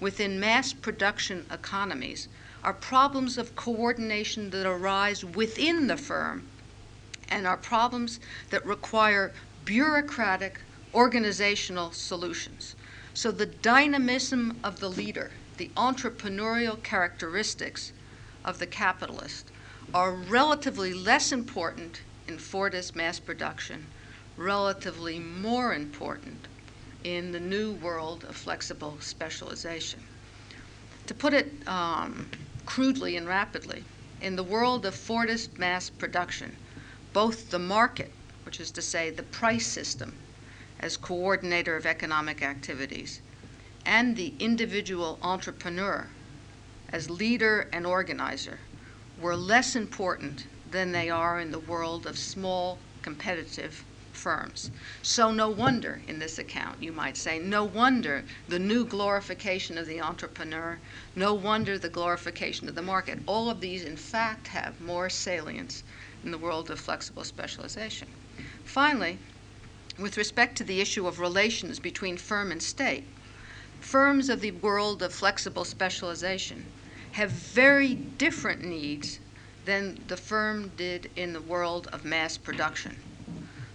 within 0.00 0.38
mass 0.38 0.72
production 0.72 1.46
economies 1.50 2.28
are 2.62 2.74
problems 2.74 3.38
of 3.38 3.56
coordination 3.56 4.50
that 4.50 4.66
arise 4.66 5.24
within 5.24 5.86
the 5.86 5.96
firm 5.96 6.48
and 7.28 7.46
are 7.46 7.56
problems 7.56 8.20
that 8.50 8.64
require 8.66 9.32
bureaucratic 9.64 10.60
organizational 10.94 11.90
solutions. 11.90 12.76
So 13.14 13.30
the 13.30 13.46
dynamism 13.46 14.58
of 14.62 14.80
the 14.80 14.88
leader, 14.88 15.30
the 15.56 15.70
entrepreneurial 15.76 16.82
characteristics 16.82 17.92
of 18.44 18.58
the 18.58 18.66
capitalist 18.66 19.50
are 19.92 20.12
relatively 20.12 20.92
less 20.92 21.32
important 21.32 22.00
in 22.26 22.38
Fordist 22.38 22.94
mass 22.94 23.18
production, 23.18 23.86
relatively 24.36 25.18
more 25.18 25.74
important 25.74 26.48
in 27.04 27.32
the 27.32 27.40
new 27.40 27.72
world 27.72 28.24
of 28.24 28.34
flexible 28.34 28.96
specialization. 29.00 30.00
To 31.06 31.14
put 31.14 31.34
it 31.34 31.52
um, 31.68 32.30
crudely 32.64 33.16
and 33.16 33.28
rapidly, 33.28 33.84
in 34.20 34.36
the 34.36 34.42
world 34.42 34.86
of 34.86 34.94
Fordist 34.94 35.58
mass 35.58 35.90
production, 35.90 36.56
both 37.12 37.50
the 37.50 37.58
market 37.58 38.10
which 38.44 38.60
is 38.60 38.70
to 38.70 38.82
say 38.82 39.10
the 39.10 39.22
price 39.22 39.66
system 39.66 40.14
as 40.80 40.96
coordinator 40.96 41.76
of 41.76 41.86
economic 41.86 42.42
activities, 42.42 43.20
and 43.86 44.16
the 44.16 44.34
individual 44.38 45.18
entrepreneur 45.22 46.06
as 46.90 47.08
leader 47.10 47.68
and 47.72 47.86
organizer 47.86 48.58
were 49.20 49.34
less 49.34 49.74
important 49.74 50.46
than 50.70 50.92
they 50.92 51.08
are 51.08 51.40
in 51.40 51.50
the 51.52 51.58
world 51.58 52.06
of 52.06 52.18
small 52.18 52.78
competitive 53.02 53.84
firms. 54.12 54.70
So, 55.02 55.32
no 55.32 55.48
wonder 55.48 56.02
in 56.06 56.18
this 56.18 56.38
account, 56.38 56.82
you 56.82 56.92
might 56.92 57.16
say, 57.16 57.38
no 57.38 57.64
wonder 57.64 58.24
the 58.48 58.58
new 58.58 58.84
glorification 58.84 59.76
of 59.76 59.86
the 59.86 60.00
entrepreneur, 60.00 60.78
no 61.16 61.34
wonder 61.34 61.78
the 61.78 61.88
glorification 61.88 62.68
of 62.68 62.74
the 62.74 62.82
market. 62.82 63.18
All 63.26 63.50
of 63.50 63.60
these, 63.60 63.84
in 63.84 63.96
fact, 63.96 64.48
have 64.48 64.80
more 64.80 65.10
salience 65.10 65.82
in 66.22 66.30
the 66.30 66.38
world 66.38 66.70
of 66.70 66.78
flexible 66.78 67.24
specialization. 67.24 68.08
Finally, 68.64 69.18
with 69.98 70.16
respect 70.16 70.56
to 70.56 70.64
the 70.64 70.80
issue 70.80 71.06
of 71.06 71.20
relations 71.20 71.78
between 71.78 72.16
firm 72.16 72.50
and 72.50 72.62
state, 72.62 73.04
firms 73.80 74.28
of 74.28 74.40
the 74.40 74.50
world 74.50 75.02
of 75.02 75.12
flexible 75.12 75.64
specialization 75.64 76.64
have 77.12 77.30
very 77.30 77.94
different 77.94 78.64
needs 78.64 79.20
than 79.64 79.98
the 80.08 80.16
firm 80.16 80.72
did 80.76 81.10
in 81.14 81.32
the 81.32 81.40
world 81.40 81.88
of 81.92 82.04
mass 82.04 82.36
production. 82.36 82.96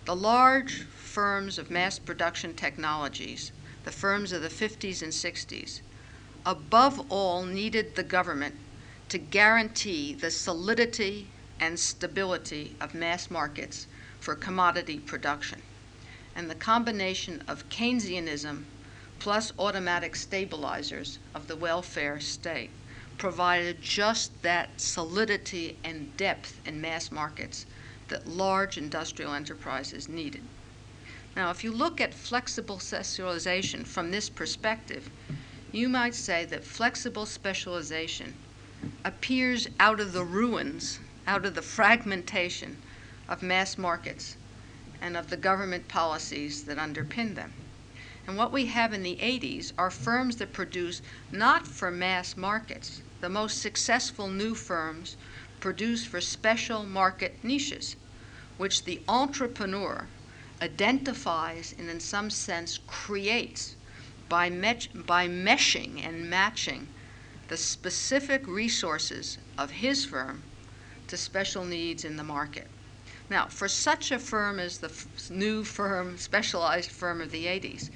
The 0.06 0.16
large 0.16 0.84
firms 0.84 1.58
of 1.58 1.72
mass 1.72 2.00
production 2.00 2.54
technologies, 2.54 3.52
the 3.86 3.92
firms 3.92 4.32
of 4.32 4.42
the 4.42 4.50
50s 4.50 5.02
and 5.02 5.14
60s, 5.14 5.82
above 6.46 7.06
all 7.10 7.44
needed 7.44 7.96
the 7.96 8.04
government 8.04 8.56
to 9.10 9.18
guarantee 9.18 10.14
the 10.14 10.32
solidity 10.32 11.28
and 11.60 11.80
stability 11.80 12.76
of 12.82 12.94
mass 12.94 13.32
markets 13.32 13.88
for 14.20 14.36
commodity 14.36 15.00
production. 15.00 15.62
And 16.36 16.50
the 16.50 16.56
combination 16.56 17.44
of 17.48 17.68
Keynesianism 17.70 18.64
plus 19.20 19.52
automatic 19.60 20.16
stabilizers 20.16 21.20
of 21.36 21.48
the 21.48 21.56
welfare 21.56 22.20
state 22.20 22.72
provided 23.18 23.82
just 23.82 24.42
that 24.42 24.80
solidity 24.80 25.78
and 25.84 26.16
depth 26.16 26.60
in 26.66 26.80
mass 26.80 27.12
markets 27.12 27.66
that 28.08 28.28
large 28.28 28.78
industrial 28.78 29.34
enterprises 29.34 30.08
needed. 30.08 30.44
Now, 31.36 31.52
if 31.52 31.64
you 31.64 31.72
look 31.72 32.02
at 32.02 32.14
flexible 32.14 32.80
specialization 32.80 33.84
from 33.84 34.12
this 34.12 34.30
perspective, 34.30 35.10
you 35.72 35.88
might 35.88 36.16
say 36.16 36.46
that 36.46 36.64
flexible 36.64 37.26
specialization 37.26 38.34
appears 39.06 39.68
out 39.80 40.00
of 40.00 40.14
the 40.14 40.24
ruins, 40.24 41.00
out 41.28 41.46
of 41.46 41.54
the 41.56 41.62
fragmentation 41.62 42.78
of 43.30 43.44
mass 43.44 43.78
markets 43.78 44.36
and 45.02 45.16
of 45.16 45.30
the 45.30 45.38
government 45.38 45.88
policies 45.88 46.66
that 46.66 46.78
underpin 46.78 47.36
them. 47.36 47.54
And 48.28 48.36
what 48.38 48.52
we 48.52 48.66
have 48.66 48.92
in 48.92 49.04
the 49.04 49.16
80s 49.16 49.72
are 49.78 49.90
firms 49.90 50.36
that 50.38 50.52
produce 50.52 51.02
not 51.32 51.66
for 51.66 51.90
mass 51.90 52.36
markets. 52.36 53.02
The 53.22 53.30
most 53.30 53.62
successful 53.62 54.28
new 54.28 54.56
firms 54.56 55.16
produce 55.60 56.06
for 56.06 56.20
special 56.20 56.84
market 56.84 57.44
niches, 57.44 57.96
which 58.58 58.84
the 58.84 59.02
entrepreneur 59.08 60.08
identifies 60.62 61.74
and, 61.78 61.90
in 61.90 62.00
some 62.00 62.30
sense, 62.30 62.80
creates 62.88 63.76
by, 64.28 64.50
by 64.50 65.28
meshing 65.28 66.06
and 66.06 66.30
matching 66.30 66.88
the 67.48 67.58
specific 67.58 68.48
resources 68.48 69.38
of 69.58 69.72
his 69.72 70.06
firm 70.06 70.44
to 71.08 71.18
special 71.18 71.66
needs 71.66 72.06
in 72.06 72.16
the 72.16 72.24
market. 72.24 72.68
Now, 73.30 73.46
for 73.46 73.68
such 73.68 74.12
a 74.12 74.18
firm 74.18 74.60
as 74.60 74.80
the 74.80 74.92
new 75.30 75.64
firm, 75.64 76.18
specialized 76.18 76.90
firm 76.90 77.22
of 77.22 77.30
the 77.30 77.46
80s, 77.46 77.92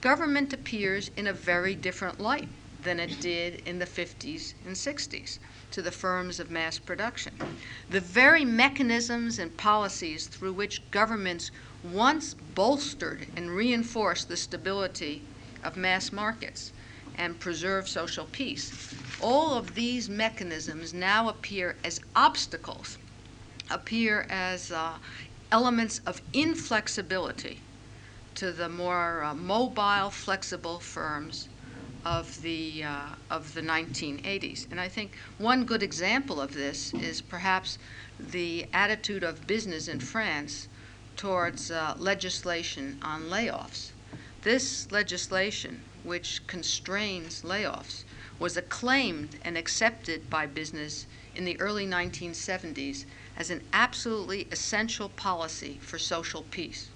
government 0.00 0.54
appears 0.54 1.10
in 1.16 1.26
a 1.26 1.34
very 1.34 1.74
different 1.74 2.18
light 2.18 2.48
than 2.82 2.98
it 2.98 3.20
did 3.20 3.56
in 3.66 3.78
the 3.78 3.84
50s 3.84 4.54
and 4.64 4.74
60s 4.74 5.38
to 5.72 5.82
the 5.82 5.90
firms 5.90 6.40
of 6.40 6.50
mass 6.50 6.78
production. 6.78 7.34
The 7.90 8.00
very 8.00 8.44
mechanisms 8.46 9.38
and 9.38 9.54
policies 9.58 10.26
through 10.26 10.54
which 10.54 10.90
governments 10.90 11.50
once 11.82 12.34
bolstered 12.54 13.26
and 13.36 13.50
reinforced 13.50 14.28
the 14.28 14.36
stability 14.38 15.24
of 15.62 15.76
mass 15.76 16.10
markets 16.10 16.72
and 17.16 17.38
preserved 17.38 17.88
social 17.88 18.24
peace, 18.24 18.72
all 19.20 19.52
of 19.58 19.74
these 19.74 20.08
mechanisms 20.08 20.94
now 20.94 21.28
appear 21.28 21.76
as 21.84 22.00
obstacles, 22.16 22.96
appear 23.70 24.26
as 24.28 24.70
uh, 24.70 24.94
elements 25.52 26.00
of 26.06 26.20
inflexibility 26.32 27.60
to 28.34 28.52
the 28.52 28.68
more 28.68 29.22
uh, 29.22 29.34
mobile, 29.34 30.10
flexible 30.10 30.78
firms 30.78 31.48
of 32.04 32.40
the 32.42 32.82
uh, 32.82 33.14
of 33.30 33.54
the 33.54 33.60
1980s. 33.60 34.70
And 34.70 34.80
I 34.80 34.88
think 34.88 35.16
one 35.38 35.64
good 35.64 35.82
example 35.82 36.40
of 36.40 36.54
this 36.54 36.94
is 36.94 37.20
perhaps 37.20 37.78
the 38.18 38.66
attitude 38.72 39.22
of 39.22 39.46
business 39.46 39.88
in 39.88 40.00
France 40.00 40.68
towards 41.16 41.70
uh, 41.70 41.94
legislation 41.98 42.98
on 43.02 43.24
layoffs. 43.24 43.90
This 44.42 44.90
legislation, 44.90 45.82
which 46.02 46.46
constrains 46.46 47.42
layoffs, 47.42 48.04
was 48.38 48.56
acclaimed 48.56 49.38
and 49.42 49.58
accepted 49.58 50.30
by 50.30 50.46
business 50.46 51.06
in 51.36 51.44
the 51.44 51.60
early 51.60 51.86
1970s 51.86 53.04
as 53.40 53.48
an 53.48 53.62
absolutely 53.72 54.46
essential 54.52 55.08
policy 55.08 55.78
for 55.80 55.96
social 55.98 56.42
peace. 56.50 56.90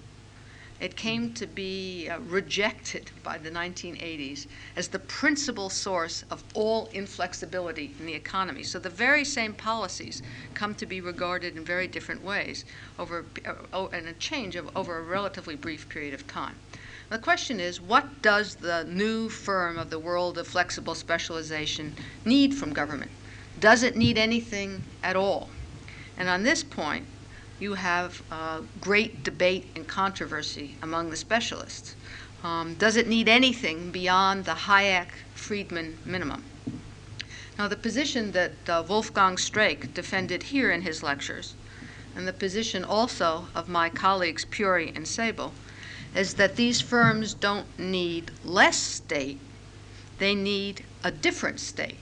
It 0.79 0.95
came 0.95 1.33
to 1.35 1.47
be 1.47 2.07
uh, 2.07 2.19
rejected 2.19 3.11
by 3.23 3.39
the 3.39 3.51
1980s 3.51 4.47
as 4.77 4.89
the 4.89 4.99
principal 4.99 5.71
source 5.71 6.23
of 6.31 6.45
all 6.53 6.91
inflexibility 6.93 7.95
in 7.99 8.05
the 8.05 8.13
economy. 8.13 8.63
So 8.63 8.79
the 8.79 8.91
very 8.91 9.25
same 9.25 9.55
policies 9.55 10.21
come 10.53 10.75
to 10.75 10.85
be 10.85 11.01
regarded 11.01 11.57
in 11.57 11.65
very 11.65 11.87
different 11.87 12.23
ways 12.23 12.67
over 12.99 13.25
uh, 13.73 13.87
and 13.87 14.07
a 14.07 14.13
change 14.13 14.55
of 14.55 14.69
over 14.77 14.99
a 14.99 15.03
relatively 15.03 15.57
brief 15.57 15.89
period 15.89 16.13
of 16.13 16.27
time. 16.27 16.57
The 17.09 17.19
question 17.19 17.59
is, 17.59 17.81
what 17.81 18.21
does 18.21 18.57
the 18.57 18.85
new 18.85 19.31
firm 19.31 19.79
of 19.79 19.89
the 19.89 19.99
world 19.99 20.37
of 20.37 20.47
flexible 20.47 20.95
specialization 20.95 21.95
need 22.27 22.53
from 22.53 22.75
government? 22.75 23.13
Does 23.59 23.83
it 23.83 23.97
need 23.97 24.19
anything 24.19 24.83
at 25.03 25.17
all? 25.17 25.49
And 26.17 26.29
on 26.29 26.43
this 26.43 26.63
point, 26.63 27.07
you 27.59 27.75
have 27.75 28.23
uh, 28.31 28.61
great 28.81 29.23
debate 29.23 29.69
and 29.75 29.87
controversy 29.87 30.77
among 30.83 31.11
the 31.11 31.17
specialists. 31.17 31.95
Um, 32.43 32.75
does 32.75 32.97
it 32.97 33.09
need 33.09 33.29
anything 33.29 33.91
beyond 33.91 34.45
the 34.45 34.53
Hayek 34.53 35.09
Friedman 35.35 35.99
minimum? 36.05 36.45
Now, 37.59 37.69
the 37.69 37.77
position 37.77 38.33
that 38.33 38.53
uh, 38.69 38.85
Wolfgang 38.87 39.37
Streeck 39.37 39.95
defended 39.95 40.45
here 40.45 40.71
in 40.71 40.83
his 40.83 41.03
lectures, 41.03 41.55
and 42.17 42.27
the 42.27 42.33
position 42.33 42.85
also 42.85 43.47
of 43.55 43.69
my 43.69 43.89
colleagues 43.89 44.45
Piore 44.45 44.93
and 44.95 45.07
Sabel, 45.07 45.53
is 46.15 46.35
that 46.35 46.57
these 46.57 46.81
firms 46.81 47.33
don't 47.33 47.79
need 47.79 48.31
less 48.45 48.77
state, 48.77 49.41
they 50.19 50.35
need 50.35 50.85
a 51.03 51.11
different 51.11 51.61
state, 51.61 51.99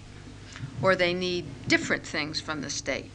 or 0.83 0.97
they 0.97 1.15
need 1.15 1.45
different 1.69 2.07
things 2.07 2.41
from 2.41 2.63
the 2.63 2.71
state. 2.71 3.11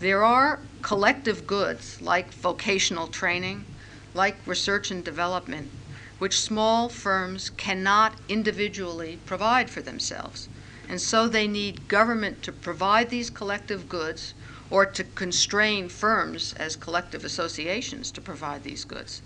There 0.00 0.24
are 0.24 0.60
collective 0.80 1.46
goods 1.46 2.00
like 2.00 2.32
vocational 2.32 3.06
training, 3.06 3.66
like 4.14 4.38
research 4.46 4.90
and 4.90 5.04
development, 5.04 5.70
which 6.18 6.40
small 6.40 6.88
firms 6.88 7.50
cannot 7.50 8.14
individually 8.26 9.18
provide 9.26 9.68
for 9.68 9.82
themselves. 9.82 10.48
And 10.88 11.02
so 11.02 11.28
they 11.28 11.46
need 11.46 11.86
government 11.86 12.42
to 12.44 12.52
provide 12.52 13.10
these 13.10 13.28
collective 13.28 13.90
goods 13.90 14.32
or 14.70 14.86
to 14.86 15.04
constrain 15.04 15.90
firms 15.90 16.54
as 16.54 16.76
collective 16.76 17.22
associations 17.22 18.10
to 18.12 18.22
provide 18.22 18.62
these 18.62 18.84
goods. 18.84 19.20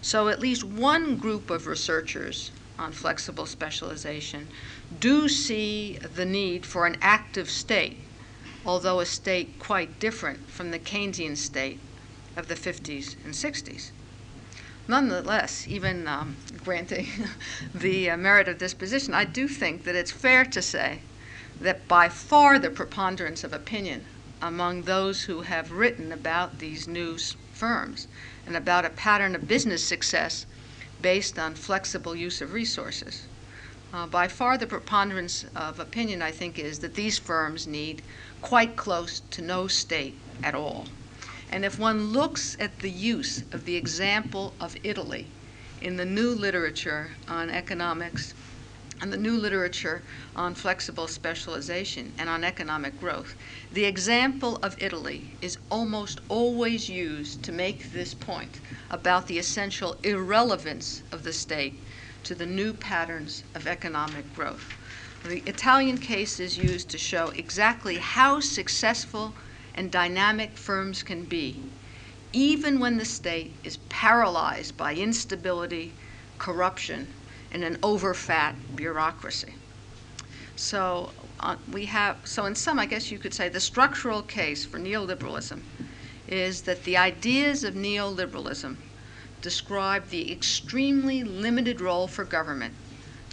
So 0.00 0.28
at 0.28 0.38
least 0.38 0.62
one 0.62 1.16
group 1.16 1.50
of 1.50 1.66
researchers 1.66 2.52
on 2.78 2.92
flexible 2.92 3.46
specialization 3.46 4.46
do 5.00 5.28
see 5.28 5.98
the 5.98 6.24
need 6.24 6.64
for 6.64 6.86
an 6.86 6.98
active 7.02 7.50
state 7.50 7.98
although 8.66 9.00
a 9.00 9.06
state 9.06 9.58
quite 9.58 9.98
different 9.98 10.48
from 10.48 10.70
the 10.70 10.78
Keynesian 10.78 11.36
state 11.36 11.78
of 12.36 12.48
the 12.48 12.54
50s 12.54 13.16
and 13.24 13.34
60s. 13.34 13.90
Nonetheless, 14.86 15.66
even 15.68 16.06
um, 16.06 16.36
granting 16.64 17.06
the 17.74 18.10
uh, 18.10 18.16
merit 18.16 18.48
of 18.48 18.58
this 18.58 18.74
position, 18.74 19.14
I 19.14 19.24
do 19.24 19.48
think 19.48 19.84
that 19.84 19.94
it's 19.94 20.10
fair 20.10 20.44
to 20.44 20.60
say 20.60 21.00
that 21.60 21.88
by 21.88 22.08
far 22.08 22.58
the 22.58 22.70
preponderance 22.70 23.44
of 23.44 23.52
opinion 23.52 24.04
among 24.42 24.82
those 24.82 25.22
who 25.22 25.42
have 25.42 25.72
written 25.72 26.12
about 26.12 26.58
these 26.58 26.86
new 26.86 27.16
firms 27.52 28.08
and 28.46 28.56
about 28.56 28.84
a 28.84 28.90
pattern 28.90 29.34
of 29.34 29.48
business 29.48 29.82
success 29.82 30.44
based 31.00 31.38
on 31.38 31.54
flexible 31.54 32.14
use 32.14 32.42
of 32.42 32.52
resources. 32.52 33.26
Uh, 33.94 34.08
by 34.08 34.26
far 34.26 34.58
the 34.58 34.66
preponderance 34.66 35.46
of 35.54 35.78
opinion, 35.78 36.20
I 36.20 36.32
think, 36.32 36.58
is 36.58 36.80
that 36.80 36.96
these 36.96 37.16
firms 37.16 37.64
need 37.64 38.02
quite 38.42 38.74
close 38.74 39.20
to 39.30 39.40
no 39.40 39.68
state 39.68 40.18
at 40.42 40.52
all. 40.52 40.86
And 41.52 41.64
if 41.64 41.78
one 41.78 42.06
looks 42.06 42.56
at 42.58 42.80
the 42.80 42.90
use 42.90 43.44
of 43.52 43.64
the 43.66 43.76
example 43.76 44.52
of 44.60 44.76
Italy 44.82 45.28
in 45.80 45.96
the 45.96 46.04
new 46.04 46.30
literature 46.30 47.12
on 47.28 47.50
economics 47.50 48.34
and 49.00 49.12
the 49.12 49.16
new 49.16 49.36
literature 49.36 50.02
on 50.34 50.56
flexible 50.56 51.06
specialization 51.06 52.12
and 52.18 52.28
on 52.28 52.42
economic 52.42 52.98
growth, 52.98 53.36
the 53.72 53.84
example 53.84 54.56
of 54.56 54.74
Italy 54.82 55.36
is 55.40 55.58
almost 55.70 56.20
always 56.28 56.88
used 56.88 57.44
to 57.44 57.52
make 57.52 57.92
this 57.92 58.12
point 58.12 58.58
about 58.90 59.28
the 59.28 59.38
essential 59.38 59.96
irrelevance 60.02 61.04
of 61.12 61.22
the 61.22 61.32
state 61.32 61.78
to 62.24 62.34
the 62.34 62.46
new 62.46 62.72
patterns 62.72 63.44
of 63.54 63.66
economic 63.66 64.34
growth. 64.34 64.74
The 65.24 65.42
Italian 65.46 65.98
case 65.98 66.40
is 66.40 66.58
used 66.58 66.90
to 66.90 66.98
show 66.98 67.30
exactly 67.30 67.96
how 67.96 68.40
successful 68.40 69.34
and 69.74 69.90
dynamic 69.90 70.56
firms 70.56 71.02
can 71.02 71.24
be 71.24 71.62
even 72.34 72.80
when 72.80 72.98
the 72.98 73.04
state 73.04 73.54
is 73.62 73.76
paralyzed 73.88 74.76
by 74.76 74.92
instability, 74.92 75.92
corruption, 76.38 77.06
and 77.52 77.62
an 77.62 77.76
overfat 77.76 78.54
bureaucracy. 78.74 79.54
So 80.56 81.12
uh, 81.38 81.56
we 81.72 81.86
have, 81.86 82.16
so 82.24 82.44
in 82.44 82.56
sum, 82.56 82.78
I 82.78 82.86
guess 82.86 83.10
you 83.12 83.18
could 83.18 83.32
say 83.32 83.48
the 83.48 83.60
structural 83.60 84.20
case 84.20 84.66
for 84.66 84.78
neoliberalism 84.78 85.60
is 86.26 86.62
that 86.62 86.82
the 86.82 86.96
ideas 86.96 87.62
of 87.62 87.74
neoliberalism 87.74 88.76
describe 89.44 90.08
the 90.08 90.32
extremely 90.32 91.22
limited 91.22 91.78
role 91.78 92.08
for 92.08 92.24
government 92.24 92.72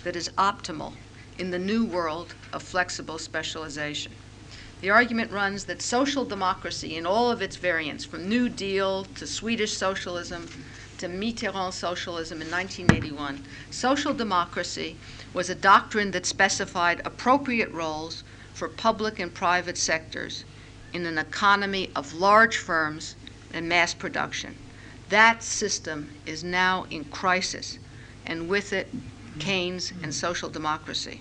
that 0.03 0.13
is 0.13 0.27
optimal 0.37 0.91
in 1.39 1.51
the 1.51 1.57
new 1.57 1.85
world 1.85 2.35
of 2.51 2.61
flexible 2.61 3.17
specialization. 3.17 4.11
The 4.81 4.89
argument 4.89 5.31
runs 5.31 5.63
that 5.65 5.81
social 5.81 6.25
democracy 6.25 6.97
in 6.97 7.05
all 7.05 7.31
of 7.31 7.41
its 7.41 7.55
variants, 7.55 8.03
from 8.03 8.27
New 8.27 8.49
Deal 8.49 9.05
to 9.05 9.25
Swedish 9.25 9.77
socialism 9.77 10.49
to 10.97 11.07
Mitterrand 11.07 11.71
socialism 11.71 12.41
in 12.41 12.51
1981, 12.51 13.45
social 13.69 14.13
democracy 14.13 14.97
was 15.33 15.49
a 15.49 15.55
doctrine 15.55 16.11
that 16.11 16.25
specified 16.25 17.01
appropriate 17.05 17.71
roles 17.71 18.25
for 18.53 18.67
public 18.67 19.17
and 19.17 19.33
private 19.33 19.77
sectors 19.77 20.43
in 20.91 21.05
an 21.05 21.17
economy 21.17 21.89
of 21.95 22.13
large 22.13 22.57
firms 22.57 23.15
and 23.53 23.69
mass 23.69 23.93
production. 23.93 24.57
That 25.11 25.43
system 25.43 26.09
is 26.25 26.41
now 26.41 26.85
in 26.89 27.03
crisis, 27.03 27.79
and 28.25 28.47
with 28.47 28.71
it, 28.71 28.87
Keynes 29.39 29.91
and 30.01 30.15
social 30.15 30.49
democracy. 30.49 31.19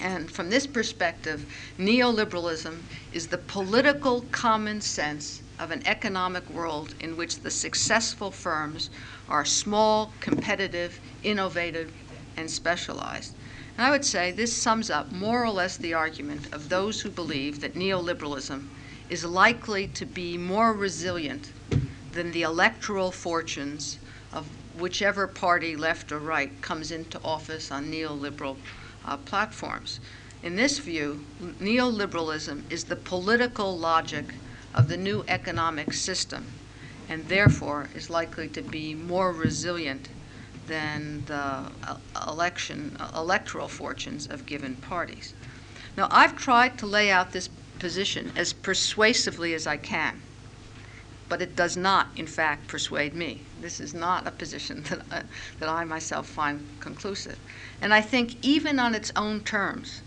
And 0.00 0.30
from 0.30 0.48
this 0.48 0.66
perspective, 0.66 1.44
neoliberalism 1.78 2.80
is 3.12 3.26
the 3.28 3.36
political 3.36 4.22
common 4.32 4.80
sense 4.80 5.42
of 5.58 5.70
an 5.70 5.82
economic 5.86 6.48
world 6.48 6.94
in 7.00 7.18
which 7.18 7.40
the 7.40 7.50
successful 7.50 8.30
firms 8.30 8.88
are 9.28 9.44
small, 9.44 10.14
competitive, 10.20 10.98
innovative, 11.22 11.92
and 12.38 12.50
specialized. 12.50 13.34
And 13.76 13.84
I 13.86 13.90
would 13.90 14.06
say 14.06 14.32
this 14.32 14.56
sums 14.56 14.88
up 14.88 15.12
more 15.12 15.44
or 15.44 15.50
less 15.50 15.76
the 15.76 15.92
argument 15.92 16.50
of 16.50 16.70
those 16.70 17.02
who 17.02 17.10
believe 17.10 17.60
that 17.60 17.74
neoliberalism 17.74 18.68
is 19.10 19.22
likely 19.22 19.86
to 19.88 20.06
be 20.06 20.38
more 20.38 20.72
resilient 20.72 21.52
than 22.12 22.32
the 22.32 22.42
electoral 22.42 23.10
fortunes 23.10 23.98
of 24.32 24.46
whichever 24.78 25.26
party, 25.26 25.76
left 25.76 26.12
or 26.12 26.18
right, 26.18 26.60
comes 26.62 26.90
into 26.90 27.20
office 27.22 27.70
on 27.70 27.90
neoliberal 27.90 28.56
uh, 29.04 29.16
platforms. 29.18 30.00
In 30.42 30.56
this 30.56 30.78
view, 30.78 31.24
neoliberalism 31.40 32.70
is 32.70 32.84
the 32.84 32.96
political 32.96 33.78
logic 33.78 34.34
of 34.74 34.88
the 34.88 34.96
new 34.96 35.24
economic 35.28 35.92
system 35.92 36.46
and 37.08 37.28
therefore 37.28 37.88
is 37.94 38.08
likely 38.08 38.48
to 38.48 38.62
be 38.62 38.94
more 38.94 39.32
resilient 39.32 40.08
than 40.66 41.24
the 41.26 41.34
uh, 41.34 41.96
election 42.26 42.96
uh, 42.98 43.10
electoral 43.16 43.68
fortunes 43.68 44.26
of 44.26 44.46
given 44.46 44.76
parties. 44.76 45.34
Now, 45.96 46.08
I've 46.10 46.36
tried 46.36 46.78
to 46.78 46.86
lay 46.86 47.10
out 47.10 47.32
this 47.32 47.48
position 47.78 48.32
as 48.36 48.52
persuasively 48.52 49.52
as 49.54 49.66
I 49.66 49.76
can, 49.76 50.22
but 51.32 51.40
it 51.40 51.56
does 51.56 51.78
not, 51.78 52.08
in 52.14 52.26
fact, 52.26 52.68
persuade 52.68 53.14
me. 53.14 53.40
This 53.58 53.80
is 53.80 53.94
not 53.94 54.26
a 54.26 54.30
position 54.30 54.82
that, 54.90 55.00
uh, 55.10 55.22
that 55.60 55.68
I 55.70 55.82
myself 55.82 56.26
find 56.26 56.68
conclusive. 56.78 57.38
And 57.80 57.94
I 57.94 58.02
think, 58.02 58.36
even 58.44 58.78
on 58.78 58.94
its 58.94 59.10
own 59.16 59.40
terms, 59.40 60.02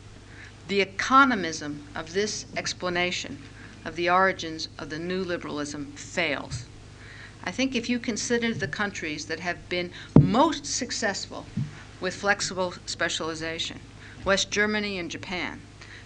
the 0.67 0.85
economism 0.85 1.79
of 1.95 2.13
this 2.13 2.45
explanation 2.55 3.39
of 3.85 3.95
the 3.95 4.07
origins 4.07 4.67
of 4.77 4.91
the 4.91 4.99
new 4.99 5.23
liberalism 5.23 5.93
fails. 5.93 6.65
I 7.43 7.49
think 7.49 7.73
if 7.73 7.89
you 7.89 7.97
consider 7.97 8.53
the 8.53 8.67
countries 8.67 9.25
that 9.25 9.39
have 9.39 9.67
been 9.67 9.89
most 10.19 10.67
successful 10.67 11.47
with 11.99 12.13
flexible 12.13 12.75
specialization, 12.85 13.79
West 14.23 14.51
Germany 14.51 14.99
and 14.99 15.09
Japan, 15.09 15.59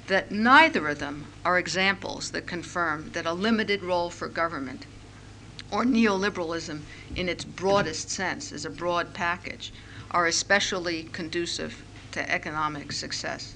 that 0.07 0.31
neither 0.31 0.87
of 0.87 0.99
them 0.99 1.25
are 1.43 1.59
examples 1.59 2.31
that 2.31 2.47
confirm 2.47 3.11
that 3.11 3.25
a 3.25 3.33
limited 3.33 3.83
role 3.83 4.09
for 4.09 4.29
government 4.29 4.85
or 5.71 5.83
neoliberalism 5.83 6.81
in 7.15 7.29
its 7.29 7.45
broadest 7.45 8.09
sense 8.09 8.51
as 8.51 8.65
a 8.65 8.69
broad 8.69 9.13
package 9.13 9.71
are 10.11 10.25
especially 10.25 11.03
conducive 11.03 11.83
to 12.11 12.31
economic 12.31 12.91
success. 12.91 13.55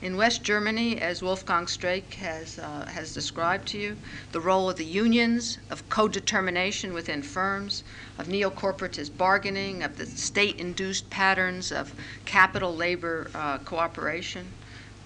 In 0.00 0.16
West 0.16 0.44
Germany, 0.44 1.00
as 1.00 1.22
Wolfgang 1.22 1.66
Streeck 1.66 2.14
has, 2.14 2.56
uh, 2.56 2.86
has 2.86 3.12
described 3.12 3.66
to 3.68 3.78
you, 3.78 3.96
the 4.30 4.38
role 4.38 4.70
of 4.70 4.76
the 4.76 4.84
unions, 4.84 5.58
of 5.70 5.88
co 5.88 6.06
determination 6.06 6.92
within 6.92 7.20
firms, 7.20 7.82
of 8.16 8.28
neo 8.28 8.48
corporatist 8.48 9.16
bargaining, 9.16 9.82
of 9.82 9.96
the 9.96 10.06
state 10.06 10.60
induced 10.60 11.10
patterns 11.10 11.72
of 11.72 11.94
capital 12.26 12.76
labor 12.76 13.28
uh, 13.34 13.58
cooperation, 13.58 14.52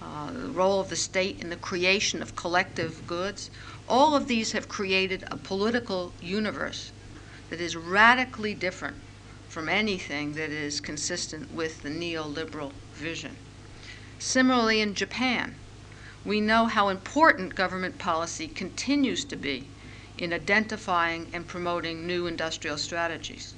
uh, 0.03 0.31
the 0.31 0.51
role 0.51 0.81
of 0.81 0.91
the 0.91 0.97
state 0.97 1.41
in 1.41 1.49
the 1.49 1.57
creation 1.57 2.21
of 2.21 2.37
collective 2.37 3.07
goods, 3.07 3.51
all 3.88 4.14
of 4.14 4.29
these 4.29 4.53
have 4.53 4.68
created 4.68 5.25
a 5.31 5.37
political 5.37 6.12
universe 6.21 6.92
that 7.51 7.61
is 7.61 7.77
radically 7.77 8.55
different 8.55 8.97
from 9.49 9.68
anything 9.68 10.33
that 10.33 10.51
is 10.51 10.81
consistent 10.81 11.53
with 11.53 11.83
the 11.83 11.90
neoliberal 11.90 12.73
vision. 12.95 13.37
Similarly, 14.18 14.81
in 14.81 14.95
Japan, 14.95 15.57
we 16.25 16.40
know 16.40 16.66
how 16.66 16.88
important 16.88 17.55
government 17.55 17.99
policy 17.99 18.47
continues 18.47 19.25
to 19.25 19.37
be 19.37 19.66
in 20.16 20.33
identifying 20.33 21.29
and 21.33 21.47
promoting 21.47 22.07
new 22.07 22.27
industrial 22.27 22.79
strategies. 22.79 23.55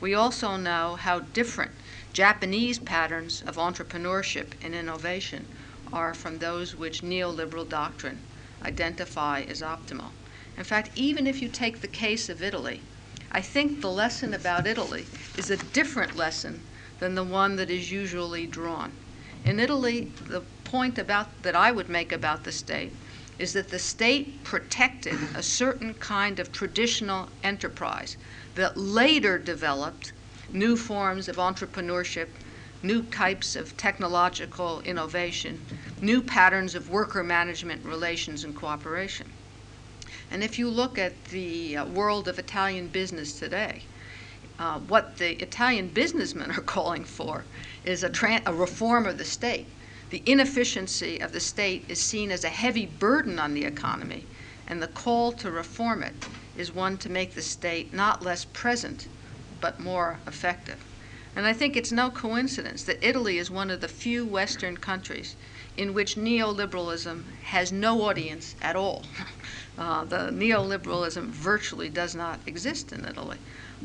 We 0.00 0.14
also 0.14 0.56
know 0.56 0.96
how 0.96 1.20
different 1.20 1.70
Japanese 2.12 2.78
patterns 2.78 3.42
of 3.46 3.56
entrepreneurship 3.56 4.48
and 4.62 4.74
innovation 4.74 5.46
are 5.92 6.14
from 6.14 6.38
those 6.38 6.74
which 6.74 7.02
neoliberal 7.02 7.68
doctrine 7.68 8.20
identify 8.62 9.42
as 9.42 9.62
optimal. 9.62 10.10
In 10.56 10.64
fact, 10.64 10.90
even 10.94 11.26
if 11.26 11.40
you 11.40 11.48
take 11.48 11.80
the 11.80 11.88
case 11.88 12.28
of 12.28 12.42
Italy, 12.42 12.82
I 13.32 13.40
think 13.40 13.80
the 13.80 13.90
lesson 13.90 14.34
about 14.34 14.66
Italy 14.66 15.06
is 15.36 15.50
a 15.50 15.56
different 15.56 16.16
lesson 16.16 16.62
than 16.98 17.14
the 17.14 17.24
one 17.24 17.56
that 17.56 17.70
is 17.70 17.90
usually 17.90 18.46
drawn. 18.46 18.92
In 19.44 19.58
Italy, 19.58 20.12
the 20.28 20.42
point 20.64 20.98
about 20.98 21.42
that 21.42 21.56
I 21.56 21.72
would 21.72 21.88
make 21.88 22.12
about 22.12 22.44
the 22.44 22.52
state 22.52 22.92
is 23.38 23.54
that 23.54 23.70
the 23.70 23.78
state 23.78 24.44
protected 24.44 25.18
a 25.34 25.42
certain 25.42 25.94
kind 25.94 26.38
of 26.38 26.52
traditional 26.52 27.30
enterprise 27.42 28.18
that 28.54 28.76
later 28.76 29.38
developed 29.38 30.12
new 30.52 30.76
forms 30.76 31.26
of 31.26 31.36
entrepreneurship, 31.36 32.28
new 32.82 33.02
types 33.02 33.56
of 33.56 33.76
technological 33.76 34.80
innovation, 34.82 35.58
new 36.02 36.22
patterns 36.22 36.74
of 36.74 36.90
worker 36.90 37.22
management 37.22 37.84
relations 37.84 38.44
and 38.44 38.54
cooperation. 38.56 39.28
And 40.30 40.44
if 40.44 40.58
you 40.58 40.68
look 40.68 40.98
at 40.98 41.24
the 41.26 41.76
uh, 41.76 41.84
world 41.86 42.28
of 42.28 42.38
Italian 42.38 42.88
business 42.88 43.38
today, 43.38 43.82
uh, 44.58 44.78
what 44.78 45.16
the 45.16 45.42
Italian 45.42 45.88
businessmen 45.88 46.50
are 46.56 46.60
calling 46.60 47.04
for 47.04 47.44
is 47.84 48.04
a, 48.04 48.42
a 48.46 48.52
reform 48.52 49.06
of 49.06 49.18
the 49.18 49.24
state. 49.24 49.66
The 50.10 50.22
inefficiency 50.26 51.20
of 51.20 51.32
the 51.32 51.40
state 51.40 51.84
is 51.88 52.00
seen 52.00 52.30
as 52.30 52.44
a 52.44 52.48
heavy 52.48 52.86
burden 52.86 53.38
on 53.38 53.54
the 53.54 53.64
economy, 53.64 54.24
and 54.66 54.82
the 54.82 54.88
call 54.88 55.32
to 55.32 55.50
reform 55.50 56.02
it 56.02 56.14
is 56.56 56.74
one 56.74 56.98
to 56.98 57.08
make 57.08 57.34
the 57.34 57.42
state 57.42 57.94
not 57.94 58.22
less 58.22 58.44
present, 58.44 59.08
but 59.60 59.80
more 59.80 60.18
effective. 60.26 60.84
And 61.36 61.46
I 61.46 61.52
think 61.52 61.76
it's 61.76 61.92
no 61.92 62.10
coincidence 62.10 62.82
that 62.84 63.06
Italy 63.06 63.38
is 63.38 63.50
one 63.50 63.70
of 63.70 63.80
the 63.80 63.88
few 63.88 64.26
Western 64.26 64.76
countries 64.76 65.36
in 65.80 65.94
which 65.94 66.14
neoliberalism 66.14 67.24
has 67.42 67.72
no 67.72 68.02
audience 68.02 68.54
at 68.60 68.76
all. 68.76 69.02
Uh, 69.78 70.04
the 70.04 70.28
neoliberalism 70.30 71.24
virtually 71.28 71.88
does 71.88 72.14
not 72.14 72.38
exist 72.44 72.92
in 72.92 73.06
Italy. 73.06 73.38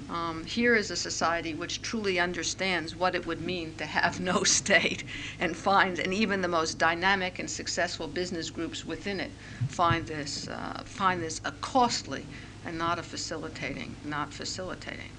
Um, 0.10 0.44
here 0.44 0.76
is 0.76 0.92
a 0.92 0.96
society 0.98 1.54
which 1.54 1.82
truly 1.82 2.20
understands 2.20 2.98
what 2.98 3.16
it 3.16 3.26
would 3.26 3.40
mean 3.40 3.76
to 3.78 3.86
have 3.86 4.20
no 4.20 4.44
state 4.60 5.06
and 5.40 5.56
finds, 5.56 6.02
and 6.02 6.14
even 6.14 6.42
the 6.42 6.50
most 6.50 6.78
dynamic 6.78 7.40
and 7.40 7.50
successful 7.50 8.08
business 8.08 8.50
groups 8.50 8.84
within 8.84 9.22
it 9.22 9.32
find 9.70 10.06
this, 10.06 10.50
uh, 10.50 10.84
find 10.84 11.24
this 11.24 11.40
a 11.46 11.52
costly 11.62 12.26
and 12.66 12.78
not 12.78 13.00
a 13.00 13.04
facilitating, 13.04 13.96
not 14.04 14.34
facilitating. 14.34 15.12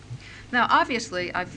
Now, 0.53 0.67
obviously, 0.69 1.33
I've 1.33 1.57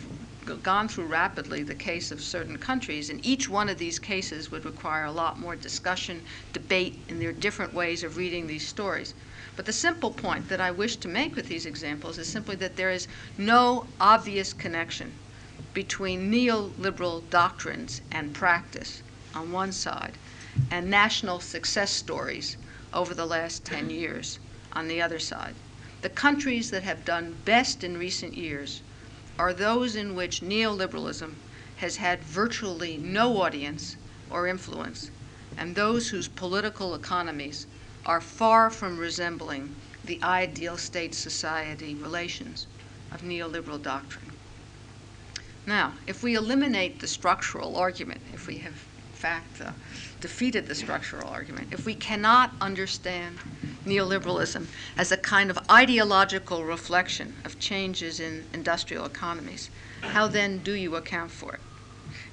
gone 0.63 0.87
through 0.87 1.05
rapidly 1.05 1.63
the 1.63 1.75
case 1.75 2.11
of 2.11 2.21
certain 2.21 2.57
countries, 2.57 3.09
and 3.09 3.25
each 3.25 3.49
one 3.49 3.67
of 3.69 3.77
these 3.77 3.99
cases 3.99 4.49
would 4.51 4.65
require 4.65 5.05
a 5.05 5.11
lot 5.11 5.39
more 5.39 5.55
discussion, 5.55 6.23
debate, 6.53 6.97
and 7.09 7.21
there 7.21 7.29
are 7.29 7.33
different 7.33 7.73
ways 7.73 8.03
of 8.03 8.15
reading 8.17 8.47
these 8.47 8.67
stories. 8.67 9.13
But 9.55 9.65
the 9.65 9.73
simple 9.73 10.11
point 10.11 10.47
that 10.47 10.61
I 10.61 10.71
wish 10.71 10.95
to 10.97 11.07
make 11.07 11.35
with 11.35 11.49
these 11.49 11.65
examples 11.65 12.17
is 12.17 12.27
simply 12.27 12.55
that 12.57 12.77
there 12.77 12.89
is 12.89 13.07
no 13.37 13.87
obvious 13.99 14.53
connection 14.53 15.13
between 15.73 16.31
neoliberal 16.31 17.29
doctrines 17.29 18.01
and 18.11 18.33
practice 18.33 19.03
on 19.35 19.51
one 19.51 19.71
side 19.71 20.17
and 20.71 20.89
national 20.89 21.39
success 21.41 21.91
stories 21.91 22.57
over 22.93 23.13
the 23.13 23.25
last 23.25 23.65
10 23.65 23.89
years 23.89 24.39
on 24.73 24.87
the 24.87 25.01
other 25.01 25.19
side. 25.19 25.55
The 26.01 26.09
countries 26.09 26.71
that 26.71 26.83
have 26.83 27.03
done 27.03 27.35
best 27.43 27.83
in 27.83 27.97
recent 27.97 28.35
years 28.35 28.81
are 29.39 29.53
those 29.53 29.95
in 29.95 30.13
which 30.15 30.41
neoliberalism 30.41 31.33
has 31.77 31.95
had 31.95 32.21
virtually 32.21 32.97
no 32.97 33.41
audience 33.41 33.95
or 34.29 34.47
influence, 34.47 35.09
and 35.57 35.75
those 35.75 36.09
whose 36.09 36.27
political 36.27 36.93
economies 36.93 37.65
are 38.05 38.19
far 38.19 38.69
from 38.69 38.99
resembling 38.99 39.73
the 40.03 40.21
ideal 40.21 40.77
state 40.77 41.15
society 41.15 41.95
relations 41.95 42.67
of 43.13 43.21
neoliberal 43.21 43.81
doctrine. 43.81 44.31
Now, 45.65 45.93
if 46.05 46.21
we 46.21 46.35
eliminate 46.35 46.99
the 46.99 47.07
structural 47.07 47.77
argument, 47.77 48.21
if 48.33 48.45
we 48.45 48.57
have 48.57 48.73
in 48.73 49.13
fact 49.13 49.61
uh, 49.61 49.71
defeated 50.21 50.67
the 50.67 50.75
structural 50.75 51.27
argument, 51.29 51.69
if 51.71 51.85
we 51.85 51.95
cannot 51.95 52.51
understand 52.61 53.37
neoliberalism 53.85 54.67
as 54.97 55.11
a 55.11 55.17
kind 55.17 55.49
of 55.49 55.57
ideological 55.69 56.63
reflection 56.63 57.35
of 57.45 57.59
changes 57.59 58.19
in 58.19 58.45
industrial 58.53 59.05
economies, 59.05 59.69
how 60.01 60.27
then 60.27 60.59
do 60.59 60.73
you 60.73 60.95
account 60.95 61.31
for 61.31 61.55
it? 61.55 61.61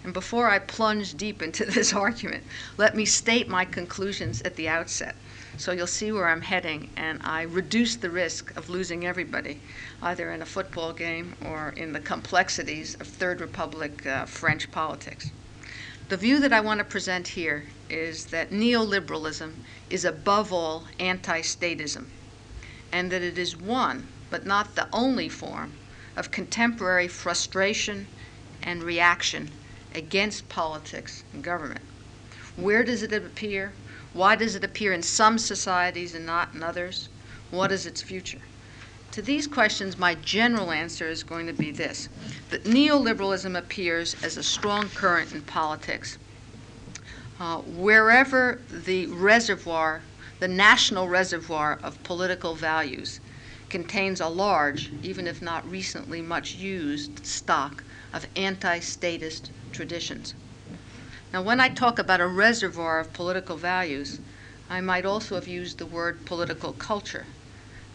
And 0.05 0.13
before 0.13 0.49
I 0.49 0.59
plunge 0.59 1.17
deep 1.17 1.43
into 1.43 1.65
this 1.77 1.93
argument, 1.93 2.45
let 2.77 2.95
me 2.95 3.05
state 3.05 3.49
my 3.49 3.65
conclusions 3.65 4.41
at 4.43 4.57
the 4.57 4.69
outset. 4.69 5.17
So 5.59 5.73
you'll 5.73 5.87
see 5.87 6.13
where 6.13 6.29
I'm 6.29 6.43
heading, 6.43 6.91
and 6.97 7.21
I 7.25 7.43
reduce 7.43 7.97
the 7.97 8.11
risk 8.11 8.55
of 8.57 8.69
losing 8.69 9.07
everybody, 9.07 9.61
either 10.03 10.31
in 10.31 10.43
a 10.43 10.47
football 10.47 10.93
game 10.93 11.35
or 11.45 11.73
in 11.77 11.93
the 11.93 12.01
complexities 12.01 12.95
of 12.97 13.07
Third 13.07 13.41
Republic 13.41 14.05
uh, 14.07 14.27
French 14.27 14.71
politics. 14.71 15.31
The 16.09 16.17
view 16.17 16.39
that 16.41 16.53
I 16.53 16.61
want 16.61 16.79
to 16.79 16.85
present 16.85 17.29
here 17.29 17.65
is 17.89 18.27
that 18.27 18.51
neoliberalism 18.51 19.53
is 19.91 20.05
above 20.05 20.53
all 20.53 20.85
anti 20.99 21.41
statism, 21.41 22.07
and 22.93 23.11
that 23.13 23.23
it 23.23 23.39
is 23.39 23.57
one, 23.57 24.09
but 24.31 24.45
not 24.47 24.75
the 24.75 24.89
only 24.93 25.29
form, 25.29 25.73
of 26.17 26.31
contemporary 26.31 27.09
frustration 27.09 28.07
and 28.63 28.83
reaction 28.83 29.51
against 29.95 30.49
politics 30.49 31.23
and 31.33 31.45
government. 31.45 31.83
Where 32.57 32.83
does 32.83 33.03
it 33.03 33.13
appear? 33.13 33.73
Why 34.13 34.35
does 34.35 34.55
it 34.55 34.65
appear 34.65 34.93
in 34.93 35.03
some 35.03 35.39
societies 35.39 36.15
and 36.15 36.25
not 36.25 36.55
in 36.55 36.63
others? 36.63 37.09
What 37.51 37.71
is 37.71 37.87
its 37.87 38.03
future? 38.03 38.41
To 39.13 39.23
these 39.23 39.47
questions, 39.47 39.97
my 39.99 40.15
general 40.15 40.71
answer 40.71 41.07
is 41.09 41.23
going 41.23 41.47
to 41.47 41.53
be 41.53 41.71
this 41.71 42.09
that 42.51 42.65
neoliberalism 42.65 43.57
appears 43.57 44.17
as 44.23 44.37
a 44.37 44.43
strong 44.43 44.89
current 44.91 45.33
in 45.33 45.43
politics. 45.43 46.19
Uh, 47.39 47.59
wherever 47.59 48.63
the 48.71 49.07
reservoir, 49.07 50.03
the 50.41 50.49
national 50.49 51.07
reservoir 51.07 51.79
of 51.83 52.03
political 52.03 52.55
values, 52.55 53.21
contains 53.69 54.21
a 54.21 54.29
large, 54.29 54.91
even 55.03 55.27
if 55.27 55.43
not 55.43 55.69
recently 55.71 56.23
much 56.23 56.55
used, 56.55 57.27
stock 57.27 57.85
of 58.15 58.27
anti 58.37 58.79
statist 58.79 59.51
traditions. 59.71 60.35
Now, 61.31 61.43
when 61.43 61.61
I 61.61 61.69
talk 61.69 61.99
about 61.99 62.23
a 62.23 62.27
reservoir 62.27 63.01
of 63.01 63.13
political 63.13 63.57
values, 63.57 64.19
I 64.71 64.81
might 64.81 65.05
also 65.05 65.35
have 65.35 65.47
used 65.47 65.77
the 65.77 65.85
word 65.85 66.25
political 66.25 66.73
culture. 66.73 67.27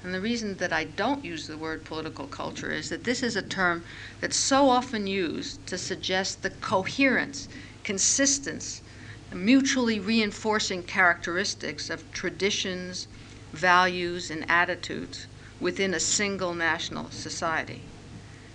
And 0.03 0.13
the 0.13 0.21
reason 0.21 0.57
that 0.57 0.71
I 0.71 0.83
don't 0.83 1.25
use 1.25 1.47
the 1.47 1.57
word 1.57 1.83
political 1.83 2.27
culture 2.27 2.71
is 2.71 2.89
that 2.89 3.03
this 3.03 3.23
is 3.23 3.35
a 3.35 3.41
term 3.41 3.85
that's 4.19 4.37
so 4.37 4.69
often 4.69 5.07
used 5.07 5.65
to 5.67 5.77
suggest 5.79 6.43
the 6.43 6.51
coherence, 6.51 7.47
consistence, 7.83 8.81
mutually 9.33 9.99
reinforcing 9.99 10.83
characteristics 10.83 11.89
of 11.89 12.11
traditions, 12.11 13.07
values, 13.53 14.29
and 14.29 14.49
attitudes 14.49 15.27
within 15.59 15.93
a 15.93 15.99
single 15.99 16.53
national 16.53 17.09
society. 17.11 17.81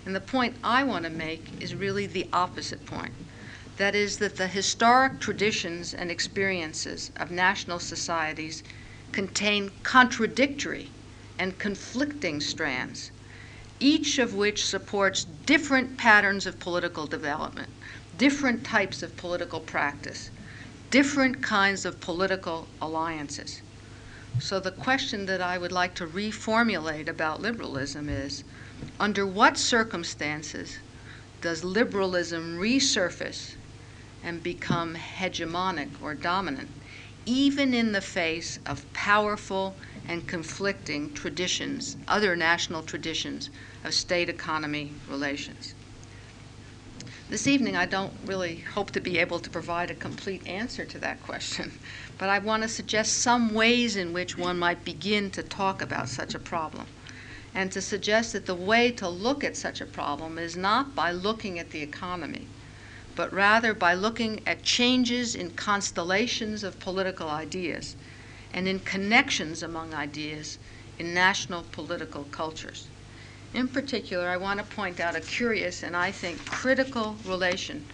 And 0.04 0.14
the 0.14 0.20
point 0.20 0.56
I 0.62 0.84
want 0.84 1.04
to 1.04 1.10
make 1.10 1.62
is 1.62 1.74
really 1.74 2.06
the 2.06 2.28
opposite 2.32 2.86
point 2.86 3.12
that 3.76 3.94
is, 3.94 4.18
that 4.18 4.36
the 4.36 4.46
historic 4.46 5.20
traditions 5.20 5.92
and 5.92 6.10
experiences 6.10 7.10
of 7.16 7.30
national 7.30 7.78
societies 7.78 8.62
contain 9.12 9.70
contradictory 9.82 10.90
and 11.38 11.58
conflicting 11.58 12.40
strands, 12.40 13.10
each 13.78 14.18
of 14.18 14.34
which 14.34 14.64
supports 14.64 15.26
different 15.44 15.98
patterns 15.98 16.46
of 16.46 16.58
political 16.58 17.06
development, 17.06 17.68
different 18.16 18.64
types 18.64 19.02
of 19.02 19.16
political 19.16 19.60
practice, 19.60 20.30
different 20.90 21.42
kinds 21.42 21.84
of 21.84 22.00
political 22.00 22.66
alliances. 22.80 23.62
So, 24.38 24.60
the 24.60 24.70
question 24.70 25.26
that 25.26 25.40
I 25.40 25.56
would 25.56 25.72
like 25.72 25.94
to 25.94 26.06
reformulate 26.06 27.08
about 27.08 27.40
liberalism 27.40 28.08
is 28.08 28.44
under 29.00 29.26
what 29.26 29.56
circumstances 29.56 30.78
does 31.40 31.64
liberalism 31.64 32.58
resurface 32.58 33.54
and 34.22 34.42
become 34.42 34.96
hegemonic 34.96 36.02
or 36.02 36.14
dominant, 36.14 36.68
even 37.24 37.72
in 37.72 37.92
the 37.92 38.00
face 38.00 38.58
of 38.66 38.92
powerful 38.92 39.76
and 40.08 40.26
conflicting 40.28 41.14
traditions, 41.14 41.96
other 42.08 42.36
national 42.36 42.82
traditions 42.82 43.48
of 43.84 43.94
state 43.94 44.28
economy 44.28 44.92
relations. 45.08 45.75
This 47.28 47.48
evening, 47.48 47.74
I 47.76 47.86
don't 47.86 48.14
really 48.24 48.58
hope 48.58 48.92
to 48.92 49.00
be 49.00 49.18
able 49.18 49.40
to 49.40 49.50
provide 49.50 49.90
a 49.90 49.96
complete 49.96 50.46
answer 50.46 50.84
to 50.84 50.98
that 51.00 51.24
question, 51.24 51.72
but 52.18 52.28
I 52.28 52.38
want 52.38 52.62
to 52.62 52.68
suggest 52.68 53.14
some 53.14 53.52
ways 53.52 53.96
in 53.96 54.12
which 54.12 54.38
one 54.38 54.60
might 54.60 54.84
begin 54.84 55.32
to 55.32 55.42
talk 55.42 55.82
about 55.82 56.08
such 56.08 56.36
a 56.36 56.38
problem, 56.38 56.86
and 57.52 57.72
to 57.72 57.82
suggest 57.82 58.32
that 58.32 58.46
the 58.46 58.54
way 58.54 58.92
to 58.92 59.08
look 59.08 59.42
at 59.42 59.56
such 59.56 59.80
a 59.80 59.86
problem 59.86 60.38
is 60.38 60.56
not 60.56 60.94
by 60.94 61.10
looking 61.10 61.58
at 61.58 61.70
the 61.70 61.82
economy, 61.82 62.46
but 63.16 63.32
rather 63.32 63.74
by 63.74 63.92
looking 63.92 64.40
at 64.46 64.62
changes 64.62 65.34
in 65.34 65.50
constellations 65.50 66.62
of 66.62 66.78
political 66.78 67.28
ideas 67.28 67.96
and 68.54 68.68
in 68.68 68.78
connections 68.78 69.64
among 69.64 69.92
ideas 69.92 70.58
in 70.96 71.12
national 71.12 71.64
political 71.72 72.22
cultures. 72.22 72.86
In 73.56 73.68
particular, 73.68 74.28
I 74.28 74.36
want 74.36 74.58
to 74.60 74.76
point 74.76 75.00
out 75.00 75.16
a 75.16 75.20
curious 75.22 75.82
and 75.82 75.96
I 75.96 76.12
think 76.12 76.44
critical 76.44 77.16
relation 77.24 77.86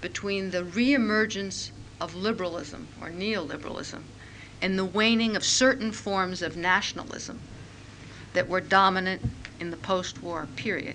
between 0.00 0.52
the 0.52 0.62
reemergence 0.62 1.72
of 2.00 2.14
liberalism 2.14 2.86
or 3.02 3.08
neoliberalism 3.10 4.04
and 4.62 4.78
the 4.78 4.84
waning 4.84 5.34
of 5.34 5.44
certain 5.44 5.90
forms 5.90 6.40
of 6.40 6.56
nationalism 6.56 7.40
that 8.32 8.48
were 8.48 8.60
dominant 8.60 9.22
in 9.58 9.72
the 9.72 9.76
post 9.76 10.22
war 10.22 10.46
period 10.54 10.94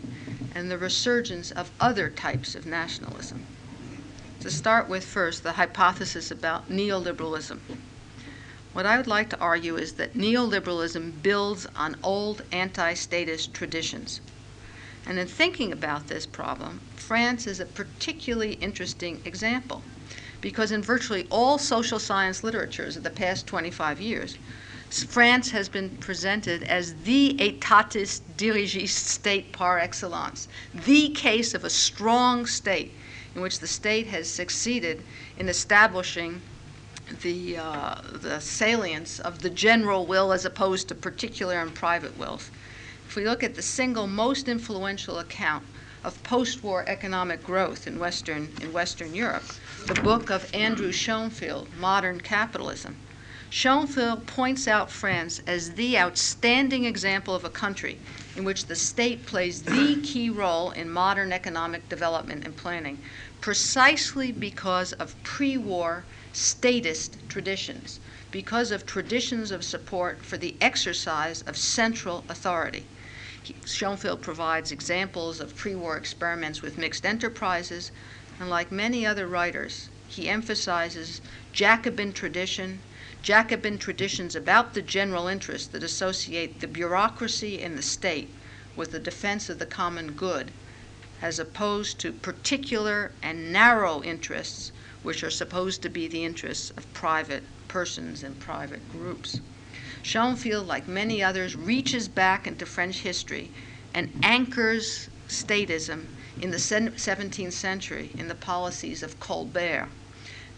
and 0.56 0.72
the 0.72 0.78
resurgence 0.78 1.52
of 1.52 1.70
other 1.82 2.10
types 2.10 2.56
of 2.56 2.66
nationalism 2.66 3.44
to 4.40 4.50
start 4.50 4.88
with 4.88 5.04
first 5.04 5.44
the 5.44 5.52
hypothesis 5.54 6.32
about 6.32 6.70
neoliberalism. 6.70 7.60
What 8.74 8.88
I 8.88 8.98
would 8.98 9.08
like 9.08 9.30
to 9.30 9.40
argue 9.40 9.78
is 9.78 9.94
that 9.94 10.16
neoliberalism 10.16 11.22
builds 11.22 11.68
on 11.76 11.96
old 12.04 12.42
anti 12.52 12.96
statist 12.96 13.54
traditions. 13.54 14.20
And 15.06 15.20
in 15.20 15.28
thinking 15.28 15.72
about 15.72 16.08
this 16.08 16.26
problem, 16.26 16.82
France 16.96 17.46
is 17.46 17.60
a 17.60 17.66
particularly 17.66 18.54
interesting 18.54 19.22
example 19.26 19.84
because 20.42 20.72
in 20.72 20.82
virtually 20.82 21.28
all 21.30 21.58
social 21.58 22.00
science 22.00 22.44
literatures 22.44 22.98
of 22.98 23.04
the 23.04 23.10
past 23.10 23.46
25 23.48 24.02
years, 24.02 24.38
France 24.90 25.52
has 25.52 25.70
been 25.70 25.90
presented 25.98 26.64
as 26.64 26.96
the 27.04 27.36
étatiste 27.40 28.22
dirigiste 28.38 29.08
state 29.08 29.52
par 29.52 29.80
excellence, 29.80 30.48
the 30.74 31.10
case 31.10 31.54
of 31.54 31.64
a 31.64 31.70
strong 31.70 32.46
state 32.46 32.94
in 33.36 33.42
which 33.42 33.60
the 33.60 33.68
state 33.68 34.08
has 34.08 34.30
succeeded 34.30 35.04
in 35.38 35.48
establishing 35.50 36.42
the, 37.22 37.58
uh, 37.58 37.96
the 38.14 38.40
salience 38.40 39.20
of 39.20 39.42
the 39.42 39.50
general 39.50 40.06
will 40.06 40.32
as 40.32 40.46
opposed 40.46 40.88
to 40.88 40.96
particular 40.96 41.60
and 41.60 41.74
private 41.74 42.18
wills. 42.18 42.52
If 43.08 43.16
we 43.16 43.26
look 43.26 43.44
at 43.44 43.56
the 43.56 43.62
single 43.62 44.08
most 44.08 44.48
influential 44.48 45.20
account 45.20 45.64
of 46.04 46.22
post-war 46.24 46.84
economic 46.88 47.44
growth 47.44 47.88
in 47.88 48.00
Western, 48.00 48.50
in 48.62 48.74
Western 48.74 49.14
Europe, 49.14 49.44
the 49.88 50.02
book 50.02 50.30
of 50.30 50.50
Andrew 50.54 50.92
Shonfield, 50.92 51.68
Modern 51.80 52.20
Capitalism, 52.20 52.98
Shonfield 53.50 54.26
points 54.26 54.68
out 54.68 54.90
France 54.90 55.40
as 55.46 55.74
the 55.74 55.96
outstanding 56.00 56.86
example 56.86 57.36
of 57.36 57.46
a 57.46 57.52
country 57.52 58.00
in 58.36 58.46
which 58.46 58.66
the 58.66 58.76
state 58.76 59.28
plays 59.28 59.62
the 59.62 60.02
key 60.02 60.32
role 60.32 60.72
in 60.72 60.90
modern 60.90 61.32
economic 61.32 61.88
development 61.88 62.46
and 62.46 62.58
planning, 62.58 62.98
precisely 63.42 64.32
because 64.32 64.92
of 64.94 65.22
pre 65.22 65.56
war 65.56 66.04
statist 66.34 67.16
traditions, 67.30 68.00
because 68.32 68.72
of 68.72 68.86
traditions 68.86 69.52
of 69.52 69.64
support 69.64 70.26
for 70.26 70.36
the 70.36 70.56
exercise 70.60 71.44
of 71.44 71.56
central 71.56 72.24
authority. 72.28 72.86
Shonfield 73.66 74.22
provides 74.22 74.72
examples 74.72 75.40
of 75.40 75.56
pre 75.56 75.76
war 75.76 75.96
experiments 75.96 76.62
with 76.64 76.78
mixed 76.78 77.06
enterprises, 77.06 77.92
and 78.40 78.50
like 78.50 78.72
many 78.72 79.06
other 79.06 79.28
writers, 79.28 79.90
he 80.08 80.28
emphasizes 80.28 81.22
Jacobin 81.52 82.14
tradition, 82.14 82.82
Jacobin 83.22 83.78
traditions 83.78 84.36
about 84.36 84.74
the 84.74 84.82
general 84.82 85.28
interest 85.28 85.72
that 85.72 85.84
associate 85.84 86.62
the 86.62 86.68
bureaucracy 86.68 87.62
and 87.62 87.78
the 87.78 87.84
state 87.84 88.34
with 88.76 88.92
the 88.92 89.00
defense 89.00 89.50
of 89.50 89.60
the 89.60 89.66
common 89.66 90.14
good, 90.14 90.52
as 91.22 91.38
opposed 91.38 92.00
to 92.00 92.12
particular 92.12 93.12
and 93.22 93.54
narrow 93.54 94.02
interests, 94.04 94.72
which 95.04 95.24
are 95.24 95.30
supposed 95.30 95.82
to 95.84 95.90
be 95.90 96.08
the 96.08 96.24
interests 96.24 96.72
of 96.72 96.92
private 96.94 97.44
persons 97.68 98.24
and 98.24 98.40
private 98.40 98.90
groups. 98.90 99.40
Shonfield, 100.02 100.68
like 100.68 100.88
many 100.88 101.24
others, 101.24 101.56
reaches 101.56 102.08
back 102.08 102.48
into 102.48 102.66
French 102.66 103.00
history 103.02 103.52
and 103.94 104.10
anchors 104.24 105.10
statism 105.28 106.08
in 106.40 106.52
the 106.52 106.58
17th 106.58 107.54
century 107.54 108.12
in 108.18 108.28
the 108.28 108.36
policies 108.36 109.02
of 109.04 109.20
Colbert. 109.20 109.90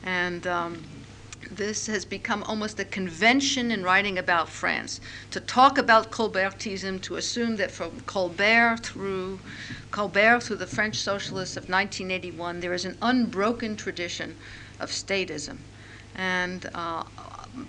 And 0.04 0.46
um, 0.48 0.84
this 1.52 1.88
has 1.88 2.06
become 2.06 2.44
almost 2.44 2.80
a 2.80 2.86
convention 2.86 3.72
in 3.72 3.84
writing 3.84 4.18
about 4.18 4.50
France 4.50 5.00
to 5.32 5.40
talk 5.40 5.78
about 5.78 6.12
Colbertism, 6.12 7.02
to 7.02 7.16
assume 7.16 7.56
that 7.58 7.72
from 7.72 8.02
Colbert 8.02 8.78
through 8.84 9.40
Colbert 9.92 10.42
through 10.42 10.58
the 10.58 10.68
French 10.68 10.98
socialists 10.98 11.56
of 11.56 11.64
1981, 11.70 12.60
there 12.60 12.74
is 12.74 12.86
an 12.86 12.98
unbroken 13.02 13.76
tradition 13.76 14.36
of 14.80 14.90
statism. 14.90 15.58
And 16.16 16.70
uh, 16.74 17.04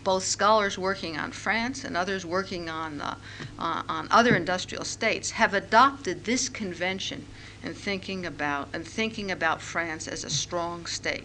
both 0.05 0.25
scholars 0.25 0.79
working 0.79 1.17
on 1.17 1.33
France 1.33 1.85
and 1.85 1.97
others 1.97 2.27
working 2.27 2.69
on, 2.69 3.01
uh, 3.01 3.17
uh, 3.59 3.83
on 3.89 4.09
other 4.11 4.35
industrial 4.35 4.85
states 4.85 5.33
have 5.33 5.55
adopted 5.55 6.25
this 6.25 6.49
convention 6.49 7.27
in 7.63 7.75
thinking 7.75 8.27
about 8.27 8.69
and 8.73 8.87
thinking 8.87 9.31
about 9.31 9.61
France 9.61 10.09
as 10.09 10.25
a 10.25 10.31
strong 10.31 10.87
state. 10.87 11.25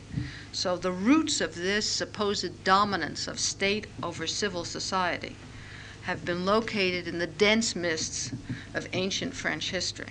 So 0.51 0.78
the 0.78 0.91
roots 0.91 1.41
of 1.41 1.55
this 1.55 1.89
supposed 1.89 2.64
dominance 2.64 3.28
of 3.28 3.39
state 3.39 3.88
over 4.01 4.28
civil 4.28 4.66
society 4.66 5.36
have 6.03 6.26
been 6.26 6.45
located 6.45 7.07
in 7.07 7.20
the 7.20 7.28
dense 7.28 7.76
mists 7.76 8.32
of 8.74 8.88
ancient 8.93 9.36
French 9.36 9.70
history. 9.72 10.07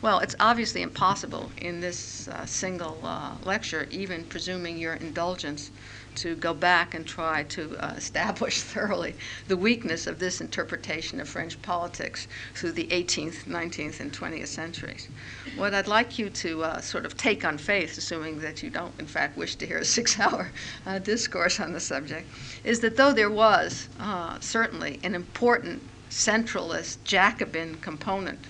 Well, 0.00 0.20
it's 0.20 0.36
obviously 0.40 0.82
impossible 0.82 1.50
in 1.58 1.80
this 1.80 2.28
uh, 2.28 2.46
single 2.46 2.98
uh, 3.02 3.34
lecture, 3.44 3.86
even 3.90 4.24
presuming 4.24 4.78
your 4.78 4.94
indulgence, 4.94 5.70
to 6.18 6.34
go 6.34 6.52
back 6.52 6.94
and 6.94 7.06
try 7.06 7.44
to 7.44 7.76
uh, 7.78 7.94
establish 7.96 8.60
thoroughly 8.72 9.14
the 9.46 9.56
weakness 9.56 10.06
of 10.06 10.18
this 10.18 10.40
interpretation 10.40 11.20
of 11.20 11.28
French 11.28 11.60
politics 11.62 12.26
through 12.54 12.72
the 12.72 12.86
18th, 12.88 13.44
19th, 13.44 14.00
and 14.00 14.12
20th 14.12 14.48
centuries. 14.48 15.08
What 15.56 15.74
I'd 15.74 15.86
like 15.86 16.18
you 16.18 16.28
to 16.30 16.64
uh, 16.64 16.80
sort 16.80 17.06
of 17.06 17.16
take 17.16 17.44
on 17.44 17.56
faith, 17.56 17.96
assuming 17.96 18.40
that 18.40 18.62
you 18.62 18.70
don't, 18.70 18.98
in 18.98 19.06
fact, 19.06 19.36
wish 19.36 19.54
to 19.56 19.66
hear 19.66 19.78
a 19.78 19.84
six 19.98 20.18
hour 20.18 20.50
uh, 20.86 20.98
discourse 20.98 21.60
on 21.60 21.72
the 21.72 21.80
subject, 21.80 22.28
is 22.64 22.80
that 22.80 22.96
though 22.96 23.12
there 23.12 23.30
was 23.30 23.88
uh, 24.00 24.38
certainly 24.40 24.98
an 25.04 25.14
important 25.14 25.82
centralist 26.10 26.98
Jacobin 27.04 27.76
component 27.76 28.40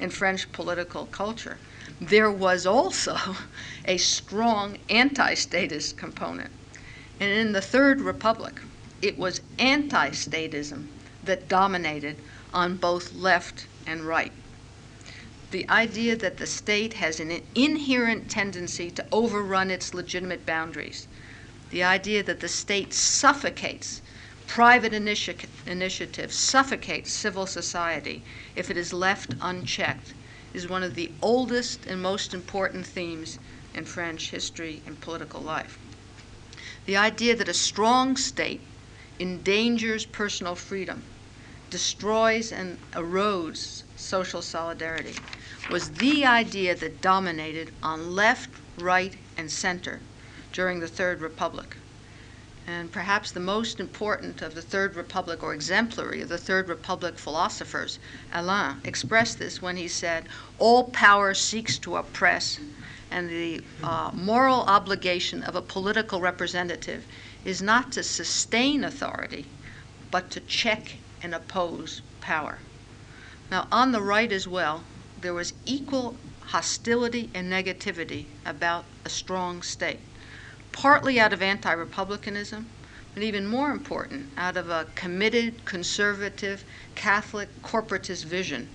in 0.00 0.08
French 0.08 0.50
political 0.52 1.06
culture, 1.06 1.58
there 2.00 2.30
was 2.30 2.64
also 2.64 3.16
a 3.84 3.96
strong 3.96 4.78
anti 4.88 5.34
statist 5.34 5.96
component 5.96 6.50
and 7.20 7.30
in 7.30 7.52
the 7.52 7.60
Third 7.60 8.00
Republic, 8.00 8.60
it 9.02 9.18
was 9.18 9.40
anti 9.58 10.10
statism 10.10 10.86
that 11.24 11.48
dominated 11.48 12.16
on 12.52 12.76
both 12.76 13.12
left 13.12 13.66
and 13.86 14.06
right. 14.06 14.32
The 15.50 15.68
idea 15.68 16.14
that 16.16 16.36
the 16.36 16.46
state 16.46 16.94
has 16.94 17.18
an 17.20 17.40
inherent 17.54 18.30
tendency 18.30 18.90
to 18.92 19.06
overrun 19.10 19.70
its 19.70 19.94
legitimate 19.94 20.46
boundaries, 20.46 21.08
the 21.70 21.82
idea 21.82 22.22
that 22.22 22.40
the 22.40 22.48
state 22.48 22.92
suffocates 22.94 24.00
private 24.46 24.92
initi- 24.92 25.46
initiative, 25.66 26.32
suffocates 26.32 27.12
civil 27.12 27.46
society 27.46 28.22
if 28.56 28.70
it 28.70 28.76
is 28.76 28.92
left 28.92 29.34
unchecked, 29.40 30.14
is 30.54 30.68
one 30.68 30.82
of 30.82 30.94
the 30.94 31.10
oldest 31.20 31.86
and 31.86 32.00
most 32.02 32.32
important 32.32 32.86
themes 32.86 33.38
in 33.74 33.84
French 33.84 34.30
history 34.30 34.82
and 34.86 35.00
political 35.00 35.40
life. 35.40 35.78
The 36.88 36.96
idea 36.96 37.36
that 37.36 37.50
a 37.50 37.52
strong 37.52 38.16
state 38.16 38.62
endangers 39.20 40.06
personal 40.06 40.54
freedom, 40.54 41.02
destroys 41.68 42.50
and 42.50 42.78
erodes 42.94 43.82
social 43.94 44.40
solidarity, 44.40 45.14
was 45.70 45.90
the 45.90 46.24
idea 46.24 46.74
that 46.74 47.02
dominated 47.02 47.74
on 47.82 48.14
left, 48.14 48.48
right, 48.78 49.14
and 49.36 49.50
center 49.50 50.00
during 50.54 50.80
the 50.80 50.88
Third 50.88 51.20
Republic. 51.20 51.76
And 52.66 52.90
perhaps 52.90 53.32
the 53.32 53.38
most 53.38 53.80
important 53.80 54.40
of 54.40 54.54
the 54.54 54.62
Third 54.62 54.96
Republic, 54.96 55.42
or 55.42 55.52
exemplary 55.52 56.22
of 56.22 56.30
the 56.30 56.38
Third 56.38 56.70
Republic 56.70 57.18
philosophers, 57.18 57.98
Alain, 58.32 58.76
expressed 58.82 59.38
this 59.38 59.60
when 59.60 59.76
he 59.76 59.88
said, 59.88 60.24
All 60.58 60.84
power 60.84 61.34
seeks 61.34 61.76
to 61.80 61.96
oppress, 61.96 62.58
and 63.10 63.28
the 63.30 63.60
uh, 63.82 64.10
moral 64.12 64.62
obligation 64.62 65.42
of 65.42 65.54
a 65.54 65.62
political 65.62 66.20
representative 66.20 67.04
is 67.44 67.62
not 67.62 67.92
to 67.92 68.02
sustain 68.02 68.84
authority, 68.84 69.46
but 70.10 70.30
to 70.30 70.40
check 70.40 70.96
and 71.22 71.34
oppose 71.34 72.02
power. 72.20 72.58
Now, 73.50 73.66
on 73.72 73.92
the 73.92 74.02
right 74.02 74.30
as 74.30 74.46
well, 74.46 74.84
there 75.20 75.34
was 75.34 75.54
equal 75.64 76.16
hostility 76.40 77.30
and 77.34 77.50
negativity 77.50 78.26
about 78.44 78.84
a 79.04 79.08
strong 79.08 79.62
state, 79.62 80.00
partly 80.72 81.18
out 81.18 81.32
of 81.32 81.42
anti 81.42 81.72
republicanism, 81.72 82.68
but 83.14 83.22
even 83.22 83.46
more 83.46 83.70
important, 83.70 84.30
out 84.36 84.56
of 84.56 84.68
a 84.68 84.86
committed, 84.94 85.64
conservative, 85.64 86.64
Catholic, 86.94 87.48
corporatist 87.62 88.24
vision 88.24 88.68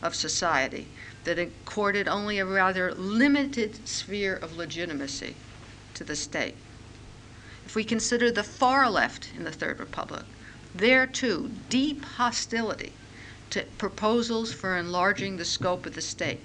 of 0.00 0.14
society 0.14 0.88
that 1.24 1.38
accorded 1.38 2.08
only 2.08 2.38
a 2.38 2.44
rather 2.44 2.92
limited 2.94 3.86
sphere 3.86 4.34
of 4.34 4.56
legitimacy 4.56 5.36
to 5.94 6.04
the 6.04 6.16
state. 6.16 6.56
If 7.64 7.74
we 7.74 7.84
consider 7.84 8.30
the 8.30 8.42
far 8.42 8.90
left 8.90 9.30
in 9.36 9.44
the 9.44 9.52
Third 9.52 9.78
Republic, 9.78 10.24
there 10.74 11.06
too, 11.06 11.52
deep 11.68 12.04
hostility 12.04 12.92
to 13.50 13.62
proposals 13.78 14.52
for 14.52 14.76
enlarging 14.76 15.36
the 15.36 15.44
scope 15.44 15.86
of 15.86 15.94
the 15.94 16.00
state. 16.00 16.40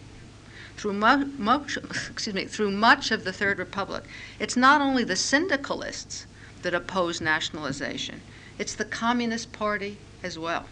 Through 0.75 0.93
much, 0.93 1.77
excuse 2.11 2.35
me, 2.35 2.45
through 2.45 2.71
much 2.71 3.11
of 3.11 3.23
the 3.23 3.33
Third 3.33 3.57
Republic, 3.57 4.03
it's 4.39 4.55
not 4.57 4.81
only 4.81 5.03
the 5.03 5.15
syndicalists 5.15 6.27
that 6.61 6.73
oppose 6.73 7.21
nationalization, 7.21 8.21
it's 8.59 8.75
the 8.75 8.85
Communist 8.85 9.51
Party 9.51 9.97
as 10.21 10.37
well. 10.37 10.65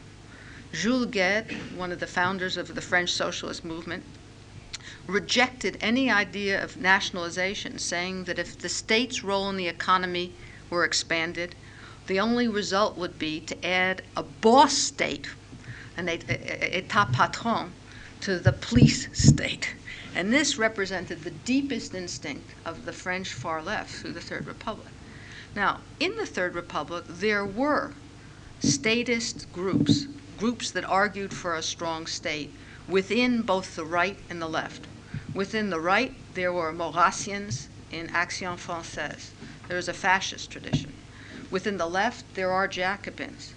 Jules 0.75 1.05
Guesde, 1.07 1.47
one 1.77 1.93
of 1.93 1.99
the 1.99 2.07
founders 2.07 2.57
of 2.57 2.75
the 2.75 2.81
French 2.81 3.09
socialist 3.09 3.63
movement, 3.63 4.03
rejected 5.07 5.77
any 5.79 6.11
idea 6.11 6.61
of 6.61 6.75
nationalization, 6.75 7.79
saying 7.79 8.25
that 8.25 8.37
if 8.37 8.57
the 8.57 8.67
state's 8.67 9.23
role 9.23 9.49
in 9.49 9.55
the 9.55 9.69
economy 9.69 10.33
were 10.69 10.83
expanded, 10.83 11.55
the 12.07 12.19
only 12.19 12.49
result 12.49 12.97
would 12.97 13.17
be 13.17 13.39
to 13.39 13.65
add 13.65 14.01
a 14.17 14.23
boss 14.23 14.73
state, 14.73 15.29
an 15.95 16.07
état 16.07 17.13
patron, 17.13 17.71
to 18.19 18.37
the 18.37 18.51
police 18.51 19.07
state. 19.13 19.75
And 20.13 20.33
this 20.33 20.57
represented 20.57 21.23
the 21.23 21.31
deepest 21.31 21.95
instinct 21.95 22.53
of 22.65 22.85
the 22.85 22.93
French 22.93 23.31
far 23.31 23.61
left 23.61 23.95
through 23.95 24.13
the 24.13 24.21
Third 24.21 24.45
Republic. 24.45 24.89
Now, 25.55 25.79
in 26.01 26.11
the 26.17 26.25
Third 26.25 26.53
Republic, 26.53 27.05
there 27.07 27.45
were 27.45 27.93
statist 28.59 29.51
groups 29.53 30.07
groups 30.37 30.71
that 30.71 30.85
argued 30.85 31.33
for 31.33 31.55
a 31.55 31.61
strong 31.61 32.05
state 32.05 32.51
within 32.87 33.41
both 33.41 33.75
the 33.75 33.85
right 33.85 34.17
and 34.29 34.41
the 34.41 34.47
left. 34.47 34.87
Within 35.33 35.69
the 35.69 35.79
right, 35.79 36.13
there 36.33 36.53
were 36.53 36.71
Maurrassians 36.71 37.67
in 37.91 38.09
Action 38.09 38.55
Française. 38.57 39.29
There 39.67 39.77
is 39.77 39.87
a 39.87 39.93
fascist 39.93 40.51
tradition. 40.51 40.93
Within 41.51 41.77
the 41.77 41.87
left, 41.87 42.35
there 42.35 42.51
are 42.51 42.67
Jacobins. 42.67 43.53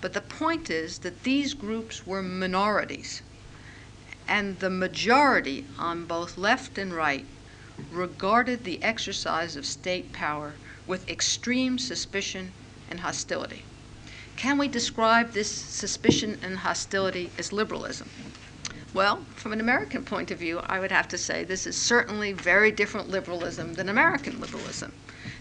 But 0.00 0.12
the 0.12 0.20
point 0.20 0.70
is 0.70 0.98
that 0.98 1.24
these 1.24 1.54
groups 1.54 2.06
were 2.06 2.22
minorities, 2.22 3.22
and 4.28 4.58
the 4.60 4.70
majority 4.70 5.64
on 5.78 6.04
both 6.04 6.38
left 6.38 6.78
and 6.78 6.94
right 6.94 7.26
regarded 7.90 8.64
the 8.64 8.82
exercise 8.82 9.56
of 9.56 9.64
state 9.66 10.12
power 10.12 10.54
with 10.86 11.08
extreme 11.10 11.78
suspicion 11.78 12.52
and 12.90 13.00
hostility. 13.00 13.64
Can 14.38 14.56
we 14.56 14.68
describe 14.68 15.32
this 15.32 15.50
suspicion 15.50 16.38
and 16.42 16.58
hostility 16.58 17.32
as 17.38 17.52
liberalism? 17.52 18.08
Well, 18.94 19.24
from 19.34 19.52
an 19.52 19.58
American 19.58 20.04
point 20.04 20.30
of 20.30 20.38
view, 20.38 20.60
I 20.60 20.78
would 20.78 20.92
have 20.92 21.08
to 21.08 21.18
say 21.18 21.42
this 21.42 21.66
is 21.66 21.76
certainly 21.76 22.32
very 22.32 22.70
different 22.70 23.10
liberalism 23.10 23.74
than 23.74 23.88
American 23.88 24.40
liberalism. 24.40 24.92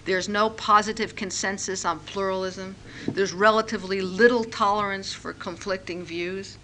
There's 0.06 0.28
no 0.28 0.50
positive 0.50 1.16
consensus 1.16 1.86
on 1.86 2.00
pluralism. 2.00 2.76
There's 3.08 3.34
relatively 3.34 4.02
little 4.02 4.44
tolerance 4.44 5.14
for 5.14 5.32
conflicting 5.32 6.04
views. 6.04 6.58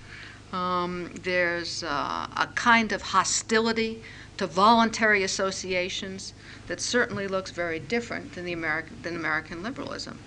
Um, 0.51 1.11
there's 1.21 1.83
uh, 1.83 2.25
a 2.35 2.49
kind 2.55 2.91
of 2.93 3.03
hostility 3.03 4.01
to 4.37 4.47
voluntary 4.47 5.21
associations 5.21 6.33
that 6.65 6.81
certainly 6.81 7.27
looks 7.27 7.51
very 7.51 7.77
different 7.77 8.33
than, 8.33 8.45
the 8.45 8.55
than 9.03 9.15
American 9.15 9.61
liberalism. 9.61 10.17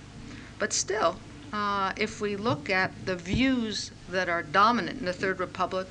But 0.60 0.72
still, 0.72 1.18
uh, 1.56 1.90
if 1.96 2.20
we 2.20 2.36
look 2.36 2.68
at 2.68 2.92
the 3.06 3.16
views 3.16 3.90
that 4.10 4.28
are 4.28 4.42
dominant 4.42 5.00
in 5.00 5.06
the 5.06 5.12
Third 5.12 5.40
Republic 5.40 5.86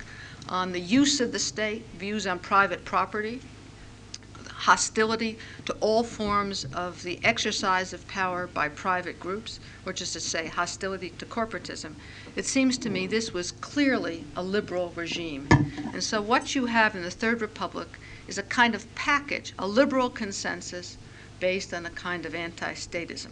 on 0.47 0.71
the 0.71 0.79
use 0.79 1.19
of 1.19 1.31
the 1.31 1.39
state, 1.39 1.83
views 1.97 2.27
on 2.27 2.37
private 2.37 2.85
property, 2.85 3.41
hostility 4.47 5.39
to 5.65 5.73
all 5.79 6.03
forms 6.03 6.65
of 6.65 7.01
the 7.01 7.19
exercise 7.23 7.93
of 7.93 8.07
power 8.07 8.45
by 8.45 8.69
private 8.69 9.19
groups, 9.19 9.59
which 9.83 10.03
is 10.03 10.13
to 10.13 10.19
say, 10.19 10.45
hostility 10.45 11.09
to 11.17 11.25
corporatism, 11.25 11.95
it 12.35 12.45
seems 12.45 12.77
to 12.77 12.91
me 12.91 13.07
this 13.07 13.33
was 13.33 13.51
clearly 13.51 14.23
a 14.35 14.43
liberal 14.43 14.93
regime. 14.95 15.47
And 15.51 16.03
so, 16.03 16.21
what 16.21 16.53
you 16.53 16.67
have 16.67 16.95
in 16.95 17.01
the 17.01 17.09
Third 17.09 17.41
Republic 17.41 17.97
is 18.27 18.37
a 18.37 18.43
kind 18.43 18.75
of 18.75 18.93
package, 18.93 19.55
a 19.57 19.67
liberal 19.67 20.11
consensus 20.11 20.99
based 21.39 21.73
on 21.73 21.87
a 21.87 21.89
kind 21.89 22.23
of 22.23 22.35
anti 22.35 22.73
statism. 22.73 23.31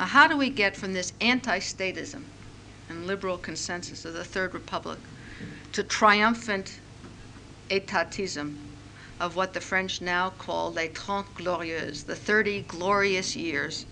Now, 0.00 0.06
how 0.06 0.28
do 0.28 0.34
we 0.38 0.48
get 0.48 0.78
from 0.78 0.94
this 0.94 1.12
anti 1.20 1.58
statism 1.58 2.24
and 2.88 3.06
liberal 3.06 3.36
consensus 3.36 4.06
of 4.06 4.14
the 4.14 4.24
Third 4.24 4.54
Republic 4.54 4.98
to 5.72 5.82
triumphant 5.82 6.80
etatism 7.68 8.56
of 9.20 9.36
what 9.36 9.52
the 9.52 9.60
French 9.60 10.00
now 10.00 10.30
call 10.30 10.72
les 10.72 10.88
Trente 10.88 11.28
Glorieuses, 11.34 12.06
the 12.06 12.16
30 12.16 12.62
glorious 12.62 13.36
years 13.36 13.84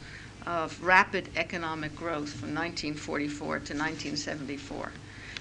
of 0.46 0.82
rapid 0.82 1.28
economic 1.36 1.94
growth 1.94 2.30
from 2.30 2.54
1944 2.54 3.46
to 3.46 3.74
1974? 3.74 4.90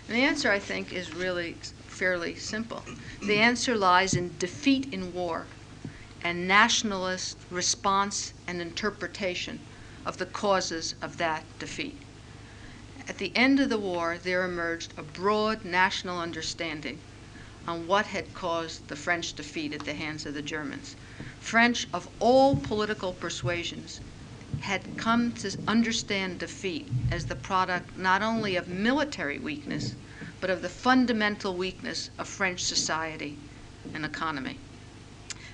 And 0.09 0.17
the 0.17 0.23
answer, 0.23 0.51
I 0.51 0.59
think, 0.59 0.91
is 0.91 1.15
really 1.15 1.53
fairly 1.87 2.35
simple. 2.35 2.83
The 3.21 3.37
answer 3.37 3.73
lies 3.77 4.15
in 4.15 4.37
defeat 4.37 4.93
in 4.93 5.13
war 5.13 5.45
and 6.25 6.45
nationalist 6.45 7.37
response 7.49 8.33
and 8.47 8.59
interpretation 8.61 9.61
of 10.07 10.17
the 10.17 10.25
causes 10.25 10.95
of 11.01 11.17
that 11.17 11.43
defeat. 11.59 12.01
At 13.09 13.17
the 13.17 13.35
end 13.35 13.59
of 13.59 13.69
the 13.69 13.77
war, 13.77 14.17
there 14.17 14.45
emerged 14.45 14.93
a 14.97 15.03
broad 15.03 15.65
national 15.65 16.17
understanding 16.19 17.01
on 17.67 17.85
what 17.87 18.05
had 18.07 18.33
caused 18.33 18.87
the 18.87 18.95
French 18.95 19.33
defeat 19.33 19.73
at 19.73 19.83
the 19.83 19.93
hands 19.93 20.25
of 20.25 20.33
the 20.33 20.41
Germans. 20.41 20.95
French 21.39 21.87
of 21.93 22.07
all 22.19 22.55
political 22.55 23.11
persuasions 23.11 23.99
had 24.61 24.97
come 24.97 25.33
to 25.33 25.57
understand 25.67 26.39
defeat 26.39 26.89
as 27.11 27.25
the 27.25 27.35
product 27.35 27.97
not 27.97 28.21
only 28.21 28.55
of 28.55 28.67
military 28.67 29.39
weakness, 29.39 29.93
but 30.39 30.49
of 30.49 30.61
the 30.61 30.69
fundamental 30.69 31.55
weakness 31.55 32.09
of 32.17 32.27
French 32.27 32.61
society 32.63 33.37
and 33.93 34.05
economy. 34.05 34.57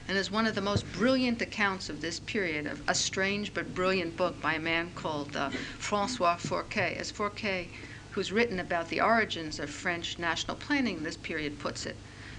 And 0.08 0.18
is 0.18 0.30
one 0.30 0.46
of 0.46 0.54
the 0.56 0.62
most 0.62 0.92
brilliant 0.92 1.42
accounts 1.42 1.90
of 1.90 2.02
this 2.02 2.20
period, 2.20 2.68
of 2.68 2.82
a 2.90 2.94
strange 2.94 3.54
but 3.54 3.74
brilliant 3.74 4.18
book 4.18 4.42
by 4.42 4.56
a 4.56 4.60
man 4.60 4.92
called 4.96 5.36
uh, 5.36 5.50
Francois 5.50 6.36
Fourquet. 6.36 6.98
as 6.98 7.10
Fourquet, 7.10 7.70
who's 8.12 8.32
written 8.32 8.60
about 8.60 8.90
the 8.90 9.00
origins 9.00 9.60
of 9.60 9.70
French 9.70 10.20
national 10.20 10.58
planning 10.58 10.98
in 10.98 11.04
this 11.04 11.16
period, 11.16 11.58
puts 11.58 11.86
it. 11.86 11.96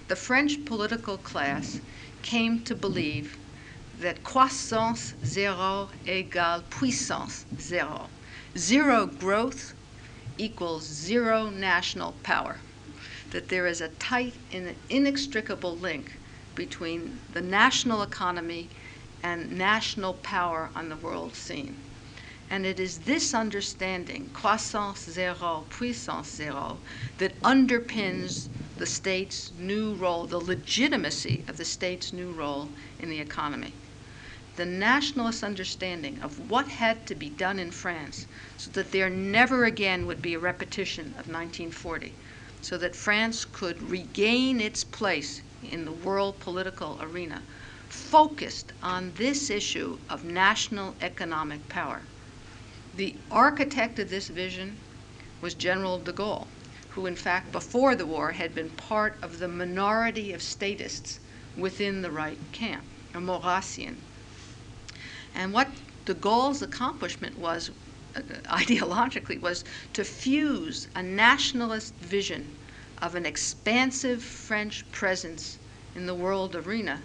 The 0.07 0.15
French 0.15 0.63
political 0.65 1.17
class 1.17 1.79
came 2.21 2.63
to 2.65 2.75
believe 2.75 3.35
that 3.99 4.23
croissance 4.23 5.13
zéro 5.23 5.89
égale 6.05 6.69
puissance 6.69 7.45
zéro. 7.55 8.09
Zero 8.55 9.07
growth 9.07 9.73
equals 10.37 10.83
zero 10.83 11.49
national 11.49 12.13
power. 12.21 12.57
That 13.31 13.49
there 13.49 13.65
is 13.65 13.81
a 13.81 13.89
tight 13.89 14.35
and 14.51 14.75
inextricable 14.89 15.75
link 15.75 16.11
between 16.55 17.19
the 17.33 17.41
national 17.41 18.01
economy 18.01 18.69
and 19.21 19.57
national 19.57 20.13
power 20.13 20.69
on 20.75 20.89
the 20.89 20.95
world 20.95 21.35
scene. 21.35 21.75
And 22.49 22.65
it 22.65 22.79
is 22.79 22.99
this 22.99 23.33
understanding, 23.33 24.29
croissance 24.33 25.07
zéro, 25.07 25.67
puissance 25.69 26.39
zéro, 26.39 26.77
that 27.17 27.39
underpins 27.41 28.47
the 28.77 28.85
state's 28.85 29.51
new 29.57 29.93
role, 29.95 30.25
the 30.25 30.39
legitimacy 30.39 31.43
of 31.47 31.57
the 31.57 31.65
state's 31.65 32.13
new 32.13 32.31
role 32.31 32.69
in 32.99 33.09
the 33.09 33.19
economy. 33.19 33.73
The 34.57 34.65
nationalist 34.65 35.43
understanding 35.43 36.19
of 36.21 36.49
what 36.49 36.67
had 36.67 37.05
to 37.07 37.15
be 37.15 37.29
done 37.29 37.59
in 37.59 37.71
France 37.71 38.25
so 38.57 38.69
that 38.71 38.91
there 38.91 39.09
never 39.09 39.65
again 39.65 40.05
would 40.07 40.21
be 40.21 40.33
a 40.33 40.39
repetition 40.39 41.07
of 41.17 41.27
1940, 41.27 42.13
so 42.61 42.77
that 42.77 42.95
France 42.95 43.45
could 43.45 43.81
regain 43.89 44.61
its 44.61 44.83
place 44.83 45.41
in 45.71 45.85
the 45.85 45.91
world 45.91 46.39
political 46.39 46.97
arena, 47.01 47.41
focused 47.89 48.71
on 48.83 49.13
this 49.15 49.49
issue 49.49 49.97
of 50.09 50.23
national 50.23 50.95
economic 51.01 51.67
power. 51.69 52.01
The 52.95 53.15
architect 53.29 53.99
of 53.99 54.09
this 54.09 54.27
vision 54.27 54.77
was 55.41 55.53
General 55.53 55.99
de 55.99 56.13
Gaulle, 56.13 56.47
who, 56.89 57.05
in 57.05 57.15
fact, 57.15 57.51
before 57.51 57.95
the 57.95 58.05
war 58.05 58.31
had 58.31 58.55
been 58.55 58.69
part 58.69 59.17
of 59.21 59.39
the 59.39 59.47
minority 59.47 60.31
of 60.33 60.41
statists 60.41 61.19
within 61.57 62.01
the 62.01 62.11
right 62.11 62.39
camp, 62.51 62.83
a 63.13 63.19
Maurrassian. 63.19 63.97
And 65.33 65.51
what 65.51 65.69
de 66.05 66.13
Gaulle's 66.13 66.61
accomplishment 66.61 67.37
was, 67.37 67.69
uh, 68.15 68.21
ideologically, 68.45 69.39
was 69.39 69.63
to 69.93 70.03
fuse 70.03 70.87
a 70.95 71.03
nationalist 71.03 71.93
vision 71.95 72.55
of 73.01 73.15
an 73.15 73.25
expansive 73.25 74.21
French 74.23 74.89
presence 74.91 75.57
in 75.95 76.05
the 76.05 76.15
world 76.15 76.55
arena 76.55 77.01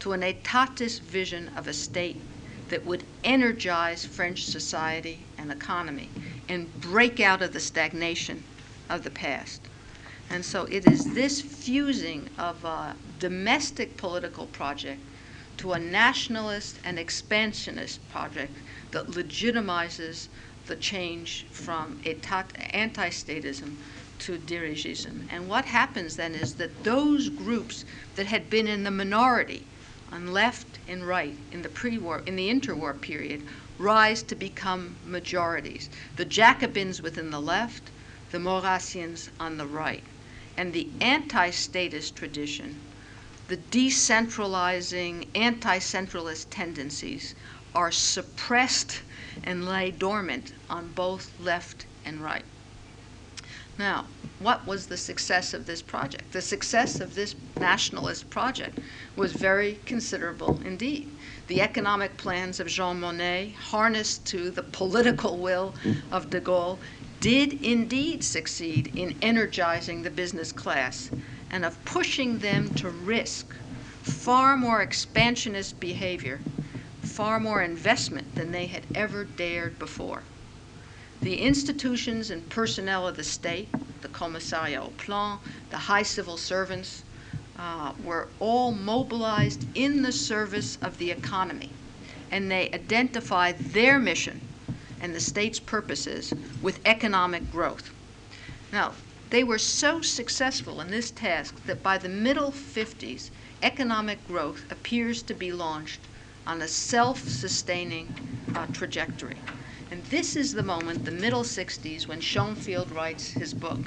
to 0.00 0.12
an 0.12 0.22
etatist 0.22 1.00
vision 1.02 1.50
of 1.56 1.66
a 1.66 1.72
state 1.72 2.20
that 2.68 2.84
would 2.84 3.04
energize 3.24 4.04
French 4.04 4.44
society 4.44 5.20
and 5.38 5.50
economy 5.50 6.08
and 6.48 6.80
break 6.80 7.20
out 7.20 7.42
of 7.42 7.52
the 7.52 7.60
stagnation 7.60 8.42
of 8.88 9.02
the 9.02 9.10
past. 9.10 9.60
And 10.30 10.44
so 10.44 10.64
it 10.64 10.86
is 10.86 11.14
this 11.14 11.40
fusing 11.40 12.28
of 12.38 12.64
a 12.64 12.94
domestic 13.18 13.96
political 13.96 14.46
project 14.46 15.00
to 15.58 15.72
a 15.72 15.78
nationalist 15.78 16.78
and 16.84 16.98
expansionist 16.98 18.06
project 18.10 18.52
that 18.92 19.06
legitimizes 19.08 20.28
the 20.66 20.76
change 20.76 21.46
from 21.50 22.00
anti 22.04 23.08
statism 23.08 23.76
to 24.20 24.38
dirigism. 24.38 25.26
And 25.30 25.48
what 25.48 25.66
happens 25.66 26.16
then 26.16 26.34
is 26.34 26.54
that 26.54 26.84
those 26.84 27.28
groups 27.28 27.84
that 28.16 28.26
had 28.26 28.50
been 28.50 28.66
in 28.66 28.84
the 28.84 28.90
minority 28.90 29.64
on 30.10 30.32
left 30.32 30.78
and 30.88 31.06
right 31.06 31.36
in 31.52 31.62
the 31.62 31.68
pre-war, 31.68 32.22
in 32.26 32.36
the 32.36 32.48
interwar 32.48 32.98
period, 33.00 33.42
rise 33.78 34.22
to 34.24 34.34
become 34.34 34.96
majorities. 35.04 35.88
The 36.16 36.24
Jacobins 36.24 37.00
within 37.00 37.30
the 37.30 37.40
left, 37.40 37.90
the 38.30 38.38
Maurrassians 38.38 39.30
on 39.38 39.56
the 39.56 39.66
right. 39.66 40.04
And 40.56 40.72
the 40.72 40.88
anti 41.00 41.50
statist 41.50 42.16
tradition, 42.16 42.80
the 43.46 43.56
decentralizing, 43.56 45.28
anti 45.34 45.78
centralist 45.78 46.46
tendencies 46.50 47.34
are 47.74 47.92
suppressed 47.92 49.02
and 49.44 49.66
lay 49.68 49.90
dormant 49.90 50.52
on 50.68 50.88
both 50.88 51.32
left 51.40 51.86
and 52.04 52.20
right. 52.20 52.44
Now, 53.78 54.08
what 54.38 54.66
was 54.66 54.88
the 54.88 54.96
success 54.96 55.54
of 55.54 55.66
this 55.66 55.82
project? 55.82 56.32
The 56.32 56.42
success 56.42 57.00
of 57.00 57.14
this 57.14 57.36
nationalist 57.60 58.28
project 58.28 58.80
was 59.14 59.34
very 59.34 59.76
considerable 59.86 60.60
indeed. 60.64 61.16
The 61.46 61.60
economic 61.60 62.16
plans 62.16 62.58
of 62.58 62.66
Jean 62.66 62.98
Monnet, 63.00 63.54
harnessed 63.54 64.26
to 64.26 64.50
the 64.50 64.64
political 64.64 65.38
will 65.38 65.76
of 66.10 66.28
de 66.28 66.40
Gaulle, 66.40 66.80
did 67.20 67.52
indeed 67.52 68.24
succeed 68.24 68.92
in 68.96 69.16
energizing 69.22 70.02
the 70.02 70.10
business 70.10 70.50
class 70.50 71.10
and 71.48 71.64
of 71.64 71.84
pushing 71.84 72.38
them 72.38 72.70
to 72.72 72.90
risk 72.90 73.54
far 74.02 74.56
more 74.56 74.82
expansionist 74.82 75.78
behavior, 75.78 76.40
far 77.00 77.38
more 77.38 77.62
investment 77.62 78.34
than 78.34 78.50
they 78.50 78.66
had 78.66 78.86
ever 78.94 79.24
dared 79.24 79.78
before. 79.78 80.24
The 81.20 81.40
institutions 81.40 82.30
and 82.30 82.48
personnel 82.48 83.08
of 83.08 83.16
the 83.16 83.24
state, 83.24 83.68
the 84.02 84.08
Commissariat 84.08 84.80
au 84.80 84.90
Plan, 84.98 85.38
the 85.70 85.76
high 85.76 86.04
civil 86.04 86.36
servants, 86.36 87.02
uh, 87.58 87.92
were 88.04 88.28
all 88.38 88.70
mobilized 88.70 89.66
in 89.74 90.02
the 90.02 90.12
service 90.12 90.78
of 90.80 90.98
the 90.98 91.10
economy, 91.10 91.70
and 92.30 92.50
they 92.50 92.70
identified 92.70 93.58
their 93.58 93.98
mission 93.98 94.40
and 95.00 95.14
the 95.14 95.20
state's 95.20 95.58
purposes 95.58 96.32
with 96.62 96.80
economic 96.84 97.50
growth. 97.50 97.90
Now, 98.72 98.92
they 99.30 99.44
were 99.44 99.58
so 99.58 100.00
successful 100.00 100.80
in 100.80 100.90
this 100.90 101.10
task 101.10 101.64
that 101.66 101.82
by 101.82 101.98
the 101.98 102.08
middle 102.08 102.50
50s, 102.52 103.30
economic 103.62 104.26
growth 104.26 104.70
appears 104.70 105.22
to 105.22 105.34
be 105.34 105.52
launched 105.52 106.00
on 106.46 106.62
a 106.62 106.68
self 106.68 107.28
sustaining 107.28 108.14
uh, 108.54 108.66
trajectory. 108.72 109.36
And 109.90 110.04
this 110.06 110.36
is 110.36 110.52
the 110.52 110.62
moment, 110.62 111.04
the 111.04 111.10
middle 111.10 111.44
60s, 111.44 112.06
when 112.06 112.20
Shonfield 112.20 112.90
writes 112.90 113.30
his 113.30 113.54
book. 113.54 113.78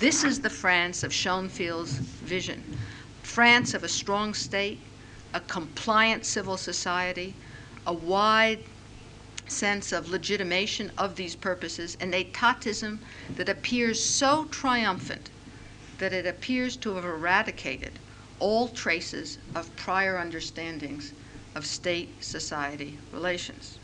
This 0.00 0.24
is 0.24 0.40
the 0.40 0.50
France 0.50 1.02
of 1.02 1.12
Shonfield's 1.12 1.98
vision 2.24 2.62
France 3.22 3.74
of 3.74 3.82
a 3.82 3.88
strong 3.88 4.34
state, 4.34 4.80
a 5.32 5.40
compliant 5.40 6.24
civil 6.26 6.56
society, 6.56 7.34
a 7.86 7.92
wide 7.92 8.60
sense 9.46 9.92
of 9.92 10.08
legitimation 10.08 10.90
of 10.98 11.16
these 11.16 11.36
purposes, 11.36 11.96
an 12.00 12.12
etatism 12.12 12.98
that 13.36 13.48
appears 13.48 14.02
so 14.02 14.46
triumphant 14.46 15.30
that 15.98 16.12
it 16.12 16.26
appears 16.26 16.76
to 16.76 16.94
have 16.96 17.04
eradicated 17.04 17.92
all 18.40 18.68
traces 18.68 19.38
of 19.54 19.74
prior 19.76 20.18
understandings 20.18 21.12
of 21.54 21.64
state 21.64 22.22
society 22.22 22.98
relations. 23.12 23.78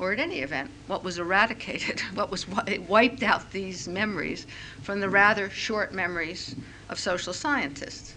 Or, 0.00 0.12
at 0.12 0.18
any 0.18 0.40
event, 0.40 0.70
what 0.86 1.04
was 1.04 1.18
eradicated, 1.18 2.00
what 2.14 2.30
was 2.30 2.46
it 2.66 2.88
wiped 2.88 3.22
out 3.22 3.52
these 3.52 3.86
memories 3.86 4.46
from 4.80 5.00
the 5.00 5.10
rather 5.10 5.50
short 5.50 5.92
memories 5.92 6.56
of 6.88 6.98
social 6.98 7.34
scientists. 7.34 8.14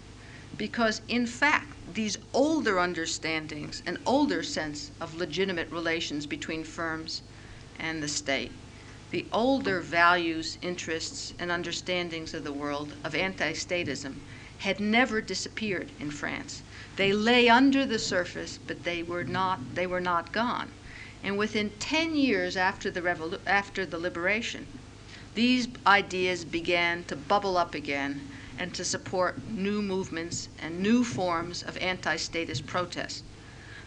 Because, 0.56 1.02
in 1.08 1.26
fact, 1.26 1.74
these 1.92 2.16
older 2.32 2.80
understandings, 2.80 3.82
an 3.84 3.98
older 4.06 4.42
sense 4.42 4.92
of 4.98 5.16
legitimate 5.16 5.70
relations 5.70 6.24
between 6.24 6.64
firms 6.64 7.20
and 7.78 8.02
the 8.02 8.08
state, 8.08 8.52
the 9.10 9.26
older 9.30 9.80
values, 9.80 10.56
interests, 10.62 11.34
and 11.38 11.50
understandings 11.50 12.32
of 12.32 12.44
the 12.44 12.52
world 12.52 12.94
of 13.04 13.14
anti 13.14 13.52
statism 13.52 14.14
had 14.60 14.80
never 14.80 15.20
disappeared 15.20 15.90
in 16.00 16.10
France. 16.10 16.62
They 16.96 17.12
lay 17.12 17.50
under 17.50 17.84
the 17.84 17.98
surface, 17.98 18.58
but 18.66 18.84
they 18.84 19.02
were 19.02 19.24
not, 19.24 19.60
they 19.74 19.86
were 19.86 20.00
not 20.00 20.32
gone. 20.32 20.70
And 21.24 21.38
within 21.38 21.70
10 21.78 22.14
years 22.16 22.54
after 22.54 22.90
the, 22.90 23.00
revolu- 23.00 23.40
after 23.46 23.86
the 23.86 23.98
liberation, 23.98 24.66
these 25.34 25.68
ideas 25.86 26.44
began 26.44 27.02
to 27.04 27.16
bubble 27.16 27.56
up 27.56 27.74
again 27.74 28.28
and 28.58 28.74
to 28.74 28.84
support 28.84 29.48
new 29.48 29.80
movements 29.80 30.48
and 30.60 30.80
new 30.80 31.02
forms 31.02 31.62
of 31.62 31.78
anti 31.78 32.16
statist 32.16 32.66
protest. 32.66 33.24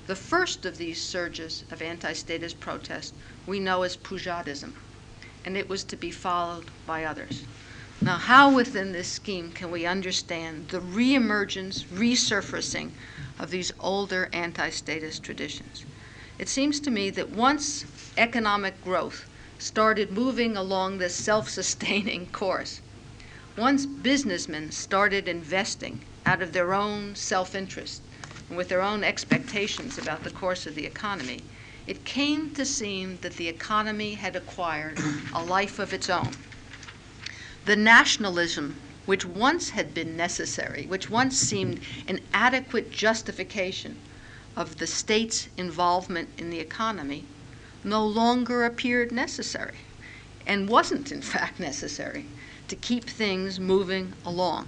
The 0.08 0.16
first 0.16 0.66
of 0.66 0.78
these 0.78 1.00
surges 1.00 1.64
of 1.70 1.82
anti 1.82 2.14
statist 2.14 2.60
protest 2.60 3.14
we 3.46 3.60
know 3.60 3.84
as 3.84 3.96
Poujadism, 3.96 4.74
and 5.46 5.56
it 5.56 5.70
was 5.70 5.84
to 5.86 5.96
be 5.96 6.10
followed 6.12 6.66
by 6.88 7.04
others. 7.04 7.46
Now, 8.02 8.18
how 8.18 8.54
within 8.54 8.94
this 8.94 9.10
scheme 9.10 9.52
can 9.52 9.70
we 9.70 9.86
understand 9.86 10.70
the 10.70 10.80
reemergence, 10.80 11.86
resurfacing 11.86 12.92
of 13.38 13.52
these 13.52 13.72
older 13.80 14.28
anti 14.34 14.70
statist 14.70 15.22
traditions? 15.24 15.86
It 16.40 16.50
seems 16.50 16.80
to 16.82 16.92
me 16.92 17.10
that 17.10 17.32
once 17.32 17.86
economic 18.16 18.84
growth 18.84 19.26
started 19.58 20.12
moving 20.12 20.56
along 20.56 21.00
this 21.00 21.16
self 21.16 21.50
sustaining 21.50 22.28
course, 22.32 22.80
once 23.58 23.88
businessmen 23.88 24.72
started 24.72 25.28
investing 25.28 26.06
out 26.28 26.44
of 26.44 26.54
their 26.54 26.76
own 26.76 27.16
self 27.16 27.56
interest 27.56 28.04
and 28.50 28.56
with 28.58 28.70
their 28.70 28.84
own 28.84 29.04
expectations 29.04 29.98
about 29.98 30.24
the 30.24 30.30
course 30.30 30.68
of 30.68 30.76
the 30.76 30.86
economy, 30.86 31.42
it 31.88 32.06
came 32.06 32.54
to 32.54 32.66
seem 32.66 33.18
that 33.22 33.38
the 33.38 33.48
economy 33.48 34.14
had 34.14 34.36
acquired 34.36 35.00
a 35.34 35.42
life 35.42 35.80
of 35.80 35.92
its 35.92 36.08
own. 36.08 36.36
The 37.66 37.76
nationalism 37.76 38.80
which 39.08 39.26
once 39.26 39.72
had 39.72 39.92
been 39.96 40.16
necessary, 40.16 40.86
which 40.86 41.10
once 41.10 41.36
seemed 41.40 41.80
an 42.08 42.20
adequate 42.32 42.92
justification 42.92 43.98
of 44.58 44.78
the 44.78 44.88
state's 44.88 45.48
involvement 45.56 46.28
in 46.36 46.50
the 46.50 46.60
economy, 46.60 47.24
no 47.84 48.04
longer 48.04 48.66
appeared 48.66 49.12
necessary 49.12 49.78
and 50.48 50.68
wasn't, 50.68 51.12
in 51.12 51.22
fact, 51.22 51.60
necessary 51.60 52.26
to 52.68 52.76
keep 52.76 53.06
things 53.06 53.60
moving 53.60 54.14
along. 54.26 54.68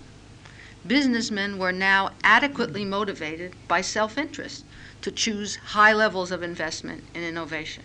Businessmen 0.85 1.57
were 1.57 1.71
now 1.71 2.11
adequately 2.23 2.85
motivated 2.85 3.53
by 3.67 3.81
self 3.81 4.17
interest 4.17 4.63
to 5.01 5.11
choose 5.11 5.55
high 5.73 5.91
levels 5.91 6.31
of 6.31 6.43
investment 6.43 7.03
in 7.15 7.23
innovation. 7.23 7.83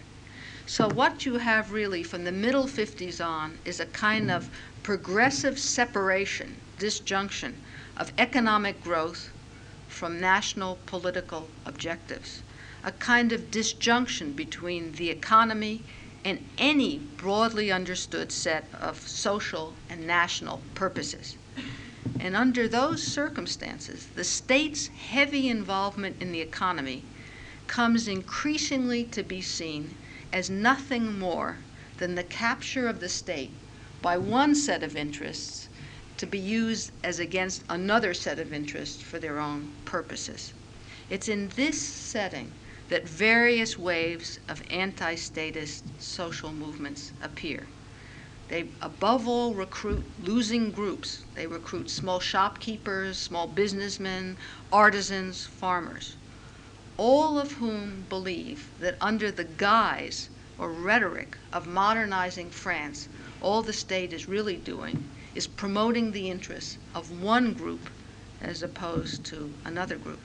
So, 0.66 0.88
what 0.88 1.24
you 1.24 1.38
have 1.38 1.72
really 1.72 2.02
from 2.02 2.24
the 2.24 2.32
middle 2.32 2.66
50s 2.66 3.24
on 3.24 3.58
is 3.64 3.80
a 3.80 3.86
kind 3.86 4.30
of 4.30 4.50
progressive 4.82 5.58
separation, 5.58 6.60
disjunction 6.78 7.54
of 7.96 8.12
economic 8.18 8.82
growth 8.82 9.30
from 9.94 10.20
national 10.20 10.76
political 10.86 11.48
objectives, 11.64 12.42
a 12.82 12.90
kind 12.90 13.32
of 13.32 13.50
disjunction 13.52 14.32
between 14.32 14.90
the 14.92 15.08
economy 15.08 15.84
and 16.24 16.44
any 16.58 16.98
broadly 16.98 17.70
understood 17.70 18.32
set 18.32 18.66
of 18.80 19.06
social 19.06 19.72
and 19.88 20.04
national 20.04 20.60
purposes. 20.74 21.36
And 22.18 22.34
under 22.34 22.66
those 22.66 23.02
circumstances, 23.02 24.08
the 24.16 24.24
state's 24.24 24.88
heavy 24.88 25.48
involvement 25.48 26.20
in 26.20 26.32
the 26.32 26.40
economy 26.40 27.04
comes 27.68 28.08
increasingly 28.08 29.04
to 29.04 29.22
be 29.22 29.40
seen 29.40 29.94
as 30.32 30.50
nothing 30.50 31.18
more 31.18 31.58
than 31.98 32.16
the 32.16 32.24
capture 32.24 32.88
of 32.88 32.98
the 32.98 33.08
state 33.08 33.52
by 34.02 34.18
one 34.18 34.54
set 34.54 34.82
of 34.82 34.96
interests 34.96 35.68
to 36.16 36.26
be 36.26 36.38
used 36.38 36.92
as 37.02 37.18
against 37.18 37.64
another 37.68 38.14
set 38.14 38.38
of 38.38 38.52
interests 38.52 39.02
for 39.02 39.18
their 39.18 39.38
own 39.38 39.72
purposes. 39.84 40.52
It's 41.10 41.28
in 41.28 41.48
this 41.50 41.80
setting 41.80 42.52
that 42.88 43.08
various 43.08 43.78
waves 43.78 44.38
of 44.48 44.62
anti 44.70 45.14
statist 45.16 45.84
social 45.98 46.52
movements 46.52 47.12
appear. 47.22 47.66
They, 48.48 48.68
above 48.80 49.26
all, 49.26 49.54
recruit 49.54 50.04
losing 50.22 50.70
groups. 50.70 51.22
They 51.34 51.46
recruit 51.46 51.90
small 51.90 52.20
shopkeepers, 52.20 53.18
small 53.18 53.46
businessmen, 53.46 54.36
artisans, 54.72 55.46
farmers, 55.46 56.14
all 56.96 57.38
of 57.38 57.52
whom 57.52 58.04
believe 58.08 58.68
that 58.80 58.96
under 59.00 59.30
the 59.30 59.44
guise 59.44 60.28
or 60.58 60.70
rhetoric 60.70 61.36
of 61.52 61.66
modernizing 61.66 62.50
France, 62.50 63.08
all 63.40 63.62
the 63.62 63.72
state 63.72 64.12
is 64.12 64.28
really 64.28 64.56
doing 64.56 65.08
is 65.34 65.46
promoting 65.46 66.12
the 66.12 66.30
interests 66.30 66.78
of 66.94 67.20
one 67.22 67.52
group 67.52 67.90
as 68.40 68.62
opposed 68.62 69.24
to 69.24 69.52
another 69.64 69.96
group. 69.96 70.20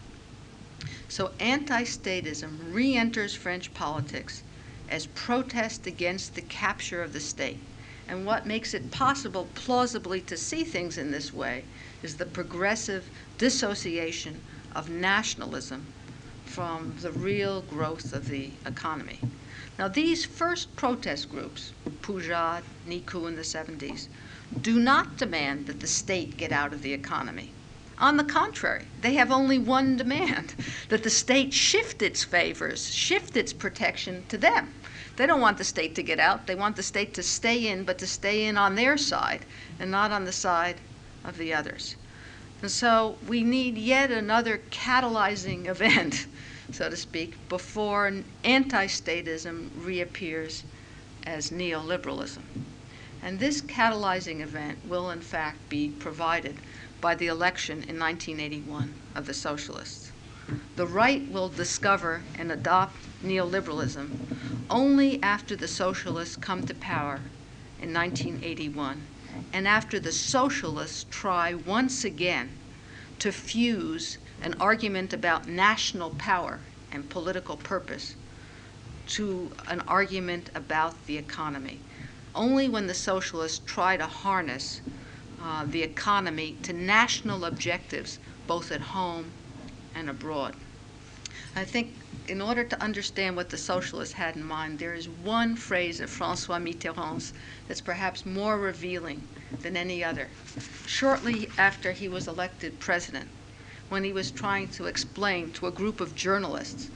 So 1.07 1.32
anti 1.39 1.84
statism 1.84 2.74
re 2.74 2.95
enters 2.95 3.34
French 3.36 3.74
politics 3.74 4.43
as 4.89 5.07
protest 5.07 5.88
against 5.88 6.36
the 6.36 6.41
capture 6.41 7.01
of 7.01 7.14
the 7.14 7.20
state. 7.20 7.60
And 8.07 8.26
what 8.26 8.47
makes 8.47 8.74
it 8.74 8.91
possible, 8.91 9.47
plausibly, 9.53 10.22
to 10.22 10.36
see 10.38 10.64
things 10.64 10.97
in 10.97 11.12
this 11.12 11.34
way 11.34 11.64
is 12.01 12.18
the 12.18 12.26
progressive 12.26 13.10
dissociation 13.38 14.41
of 14.76 14.89
nationalism 14.89 15.86
from 16.45 16.95
the 17.01 17.12
real 17.12 17.62
growth 17.62 18.14
of 18.14 18.28
the 18.28 18.49
economy. 18.66 19.20
Now, 19.78 19.88
these 19.88 20.26
first 20.26 20.76
protest 20.76 21.30
groups, 21.30 21.72
Poujade, 22.01 22.64
Nicoud 22.88 23.28
in 23.28 23.36
the 23.36 23.43
70s, 23.43 24.07
do 24.62 24.80
not 24.80 25.18
demand 25.18 25.68
that 25.68 25.80
the 25.80 25.88
state 25.88 26.38
get 26.38 26.52
out 26.52 26.74
of 26.74 26.82
the 26.82 26.93
economy. 26.93 27.52
On 27.97 28.18
the 28.18 28.24
contrary, 28.24 28.86
they 29.02 29.14
have 29.16 29.32
only 29.32 29.58
one 29.58 29.97
demand 29.97 30.56
that 30.89 31.04
the 31.04 31.10
state 31.10 31.54
shift 31.54 32.02
its 32.02 32.24
favors, 32.24 32.93
shift 32.93 33.36
its 33.36 33.54
protection 33.54 34.24
to 34.30 34.38
them. 34.38 34.74
They 35.18 35.26
don't 35.26 35.41
want 35.41 35.58
the 35.58 35.64
state 35.64 35.95
to 35.95 36.04
get 36.04 36.20
out. 36.20 36.47
They 36.47 36.56
want 36.56 36.76
the 36.76 36.84
state 36.84 37.14
to 37.16 37.24
stay 37.24 37.68
in, 37.68 37.84
but 37.84 37.97
to 38.00 38.08
stay 38.08 38.45
in 38.45 38.58
on 38.58 38.76
their 38.76 38.97
side 38.97 39.45
and 39.80 39.91
not 39.91 40.12
on 40.12 40.26
the 40.26 40.32
side 40.32 40.78
of 41.26 41.38
the 41.38 41.54
others. 41.54 41.95
And 42.62 42.72
so 42.72 43.18
we 43.28 43.43
need 43.43 43.78
yet 43.78 44.12
another 44.12 44.60
catalyzing 44.72 45.68
event 45.70 46.28
so 46.72 46.89
to 46.89 46.95
speak, 46.95 47.36
before 47.50 48.12
anti 48.43 48.86
statism 48.86 49.70
reappears 49.76 50.64
as 51.26 51.50
neoliberalism. 51.50 52.41
And 53.22 53.39
this 53.39 53.61
catalyzing 53.61 54.39
event 54.41 54.80
will, 54.88 55.09
in 55.09 55.22
fact, 55.22 55.70
be 55.70 55.89
provided 55.89 56.57
by 57.01 57.15
the 57.15 57.28
election 57.28 57.84
in 57.84 57.99
1981 57.99 58.93
of 59.15 59.26
the 59.26 59.34
socialists. 59.34 60.11
The 60.76 60.88
right 60.88 61.30
will 61.30 61.49
discover 61.49 62.24
and 62.38 62.51
adopt 62.51 62.95
neoliberalism 63.24 64.65
only 64.70 65.22
after 65.22 65.55
the 65.55 65.67
socialists 65.67 66.36
come 66.36 66.65
to 66.65 66.74
power 66.74 67.22
in 67.82 67.93
1981 67.93 69.01
and 69.53 69.67
after 69.67 69.99
the 69.99 70.11
socialists 70.11 71.05
try 71.09 71.53
once 71.53 72.03
again 72.03 72.49
to 73.20 73.32
fuse 73.32 74.17
an 74.41 74.55
argument 74.59 75.13
about 75.13 75.47
national 75.47 76.11
power 76.11 76.59
and 76.91 77.09
political 77.09 77.57
purpose 77.57 78.15
to 79.07 79.51
an 79.67 79.82
argument 79.82 80.49
about 80.55 81.05
the 81.05 81.17
economy. 81.17 81.80
Only 82.36 82.69
when 82.69 82.88
the 82.88 82.93
socialists 82.93 83.61
try 83.65 83.97
to 83.97 84.05
harness 84.05 84.82
uh, 85.41 85.65
the 85.65 85.84
economy 85.84 86.57
to 86.63 86.73
national 86.73 87.45
objectives, 87.45 88.19
both 88.47 88.71
at 88.71 88.82
home 88.82 89.32
and 89.95 90.09
abroad. 90.09 90.55
I 91.55 91.63
think 91.63 91.93
in 92.27 92.41
order 92.41 92.63
to 92.63 92.82
understand 92.82 93.36
what 93.36 93.49
the 93.49 93.57
socialists 93.57 94.13
had 94.13 94.36
in 94.36 94.43
mind, 94.43 94.77
there 94.77 94.93
is 94.93 95.09
one 95.09 95.55
phrase 95.55 95.99
of 95.99 96.09
Francois 96.09 96.59
Mitterrand's 96.59 97.34
that's 97.67 97.82
perhaps 97.82 98.25
more 98.25 98.57
revealing 98.57 99.27
than 99.61 99.75
any 99.75 100.03
other. 100.03 100.30
Shortly 100.86 101.49
after 101.57 101.91
he 101.91 102.07
was 102.07 102.27
elected 102.27 102.80
president, 102.80 103.30
when 103.89 104.03
he 104.03 104.13
was 104.13 104.30
trying 104.30 104.67
to 104.69 104.86
explain 104.86 105.51
to 105.53 105.65
a 105.65 105.71
group 105.71 105.99
of 105.99 106.15
journalists 106.15 106.91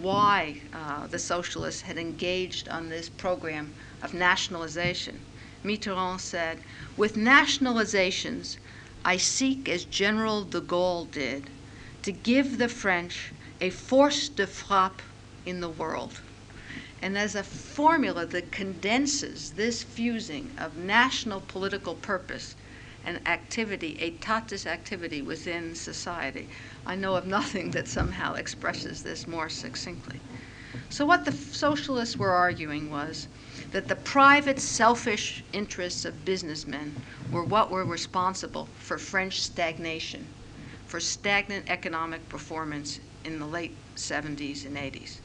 why 0.00 0.60
uh, 0.72 1.06
the 1.06 1.18
socialists 1.18 1.82
had 1.82 1.98
engaged 1.98 2.68
on 2.68 2.88
this 2.88 3.08
program 3.08 3.74
of 4.02 4.14
nationalization. 4.14 5.20
Mitterrand 5.64 6.20
said, 6.20 6.60
With 6.96 7.14
nationalizations, 7.16 8.56
I 9.04 9.16
seek, 9.16 9.68
as 9.68 9.84
General 9.84 10.44
de 10.44 10.60
Gaulle 10.60 11.10
did, 11.10 11.50
to 12.02 12.12
give 12.12 12.58
the 12.58 12.68
French 12.68 13.32
a 13.60 13.70
force 13.70 14.28
de 14.28 14.46
frappe 14.46 15.02
in 15.44 15.60
the 15.60 15.68
world. 15.68 16.20
And 17.00 17.16
as 17.16 17.34
a 17.34 17.42
formula 17.42 18.26
that 18.26 18.52
condenses 18.52 19.52
this 19.52 19.82
fusing 19.82 20.50
of 20.58 20.76
national 20.76 21.40
political 21.40 21.94
purpose 21.94 22.54
and 23.04 23.26
activity, 23.26 23.96
étatis 24.00 24.66
activity 24.66 25.22
within 25.22 25.74
society, 25.74 26.48
I 26.86 26.94
know 26.96 27.14
of 27.16 27.26
nothing 27.26 27.70
that 27.72 27.88
somehow 27.88 28.34
expresses 28.34 29.02
this 29.02 29.26
more 29.26 29.48
succinctly. 29.48 30.20
So, 30.90 31.04
what 31.04 31.24
the 31.24 31.32
socialists 31.32 32.16
were 32.16 32.30
arguing 32.30 32.90
was 32.90 33.28
that 33.72 33.88
the 33.88 33.96
private, 33.96 34.58
selfish 34.58 35.44
interests 35.52 36.04
of 36.04 36.24
businessmen 36.24 37.02
were 37.30 37.44
what 37.44 37.70
were 37.70 37.84
responsible 37.84 38.68
for 38.78 38.96
French 38.96 39.40
stagnation, 39.42 40.26
for 40.86 40.98
stagnant 40.98 41.68
economic 41.68 42.26
performance 42.28 43.00
in 43.24 43.38
the 43.38 43.46
late 43.46 43.76
70s 43.96 44.64
and 44.64 44.76
80s. 44.76 45.18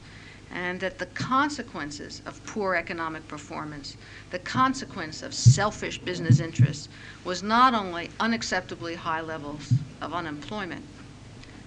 And 0.52 0.78
that 0.80 0.98
the 0.98 1.06
consequences 1.06 2.20
of 2.26 2.44
poor 2.44 2.74
economic 2.74 3.26
performance, 3.26 3.96
the 4.30 4.38
consequence 4.38 5.22
of 5.22 5.32
selfish 5.32 5.98
business 5.98 6.38
interests, 6.38 6.88
was 7.24 7.42
not 7.42 7.74
only 7.74 8.08
unacceptably 8.20 8.94
high 8.94 9.22
levels 9.22 9.72
of 10.02 10.12
unemployment, 10.12 10.84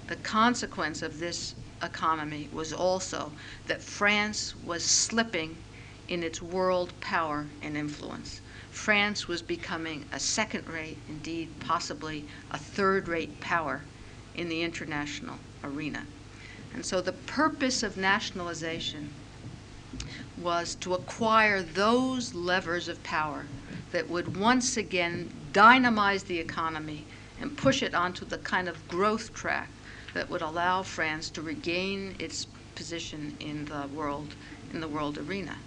the 0.06 0.16
consequence 0.18 1.02
of 1.02 1.20
this 1.20 1.56
economy 1.82 2.50
was 2.52 2.74
also 2.74 3.32
that 3.68 3.82
France 3.82 4.56
was 4.66 4.84
slipping 4.84 5.58
in 6.08 6.24
its 6.24 6.42
world 6.42 6.94
power 7.02 7.48
and 7.62 7.78
influence. 7.78 8.42
France 8.72 9.28
was 9.28 9.42
becoming 9.42 10.06
a 10.12 10.20
second 10.20 10.68
rate, 10.70 10.98
indeed, 11.10 11.50
possibly 11.60 12.26
a 12.52 12.58
third 12.58 13.08
rate 13.08 13.40
power 13.42 13.82
in 14.36 14.50
the 14.50 14.62
international 14.62 15.38
arena. 15.64 16.06
And 16.74 16.86
so 16.86 17.02
the 17.02 17.14
purpose 17.14 17.84
of 17.84 17.98
nationalization 17.98 19.10
was 20.38 20.76
to 20.76 20.94
acquire 20.94 21.64
those 21.64 22.36
levers 22.36 22.88
of 22.88 23.02
power 23.04 23.46
that 23.92 24.10
would 24.10 24.38
once 24.38 24.78
again 24.78 25.32
dynamize 25.54 26.26
the 26.26 26.40
economy 26.40 27.06
and 27.42 27.58
push 27.58 27.82
it 27.82 27.96
onto 27.96 28.26
the 28.26 28.38
kind 28.38 28.68
of 28.68 28.88
growth 28.88 29.34
track 29.34 29.70
that 30.14 30.30
would 30.30 30.42
allow 30.42 30.84
France 30.84 31.30
to 31.32 31.42
regain 31.42 32.16
its 32.20 32.48
position 32.76 33.36
in 33.40 33.66
the 33.66 33.88
world 33.94 34.36
in 34.72 34.80
the 34.82 34.88
world 34.88 35.18
arena. 35.18 35.58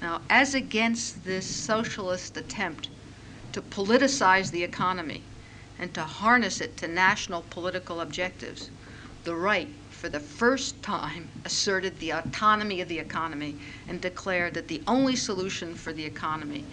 Now, 0.00 0.20
as 0.28 0.54
against 0.54 1.24
this 1.24 1.46
socialist 1.46 2.36
attempt 2.36 2.88
to 3.52 3.62
politicize 3.62 4.50
the 4.50 4.64
economy 4.64 5.22
and 5.78 5.94
to 5.94 6.02
harness 6.02 6.60
it 6.60 6.76
to 6.78 6.88
national 6.88 7.42
political 7.50 8.00
objectives, 8.00 8.70
the 9.24 9.36
right, 9.36 9.68
for 9.90 10.08
the 10.08 10.18
first 10.20 10.82
time, 10.82 11.28
asserted 11.44 11.98
the 12.00 12.10
autonomy 12.10 12.80
of 12.80 12.88
the 12.88 12.98
economy 12.98 13.56
and 13.86 14.00
declared 14.00 14.54
that 14.54 14.68
the 14.68 14.82
only 14.86 15.14
solution 15.14 15.74
for 15.76 15.92
the 15.92 16.04
economy 16.04 16.64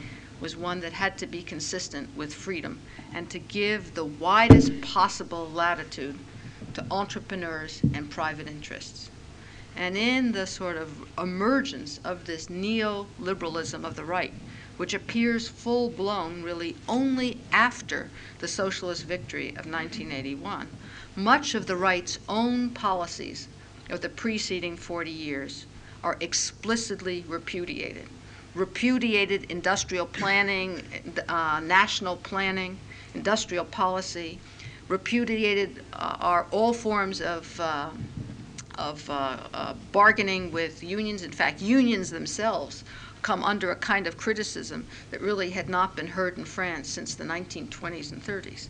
was 0.41 0.55
one 0.55 0.79
that 0.79 0.93
had 0.93 1.17
to 1.19 1.27
be 1.27 1.43
consistent 1.43 2.15
with 2.17 2.33
freedom 2.33 2.79
and 3.13 3.29
to 3.29 3.37
give 3.37 3.93
the 3.93 4.05
widest 4.05 4.81
possible 4.81 5.49
latitude 5.49 6.17
to 6.73 6.85
entrepreneurs 6.91 7.81
and 7.93 8.09
private 8.09 8.47
interests. 8.47 9.09
And 9.75 9.97
in 9.97 10.33
the 10.33 10.45
sort 10.45 10.77
of 10.77 11.07
emergence 11.17 11.99
of 12.03 12.25
this 12.25 12.47
neoliberalism 12.47 13.85
of 13.85 13.95
the 13.95 14.03
right, 14.03 14.33
which 14.77 14.93
appears 14.93 15.47
full 15.47 15.89
blown 15.89 16.41
really 16.41 16.75
only 16.87 17.37
after 17.51 18.09
the 18.39 18.47
socialist 18.47 19.05
victory 19.05 19.49
of 19.49 19.65
1981, 19.65 20.67
much 21.15 21.53
of 21.55 21.65
the 21.67 21.75
right's 21.75 22.19
own 22.27 22.69
policies 22.69 23.47
of 23.89 24.01
the 24.01 24.09
preceding 24.09 24.77
40 24.77 25.11
years 25.11 25.65
are 26.03 26.17
explicitly 26.19 27.25
repudiated. 27.27 28.07
Repudiated 28.53 29.43
industrial 29.51 30.05
planning, 30.05 30.83
uh, 31.27 31.59
national 31.59 32.15
planning, 32.17 32.77
industrial 33.13 33.65
policy, 33.65 34.39
repudiated 34.89 35.83
uh, 35.93 36.17
are 36.19 36.47
all 36.51 36.73
forms 36.73 37.21
of, 37.21 37.59
uh, 37.59 37.91
of 38.77 39.09
uh, 39.09 39.37
uh, 39.53 39.73
bargaining 39.91 40.51
with 40.51 40.83
unions. 40.83 41.23
In 41.23 41.31
fact, 41.31 41.61
unions 41.61 42.09
themselves 42.09 42.83
come 43.21 43.43
under 43.43 43.71
a 43.71 43.75
kind 43.75 44.07
of 44.07 44.17
criticism 44.17 44.87
that 45.11 45.21
really 45.21 45.51
had 45.51 45.69
not 45.69 45.95
been 45.95 46.07
heard 46.07 46.37
in 46.37 46.45
France 46.45 46.89
since 46.89 47.15
the 47.15 47.23
1920s 47.23 48.11
and 48.11 48.23
30s. 48.23 48.67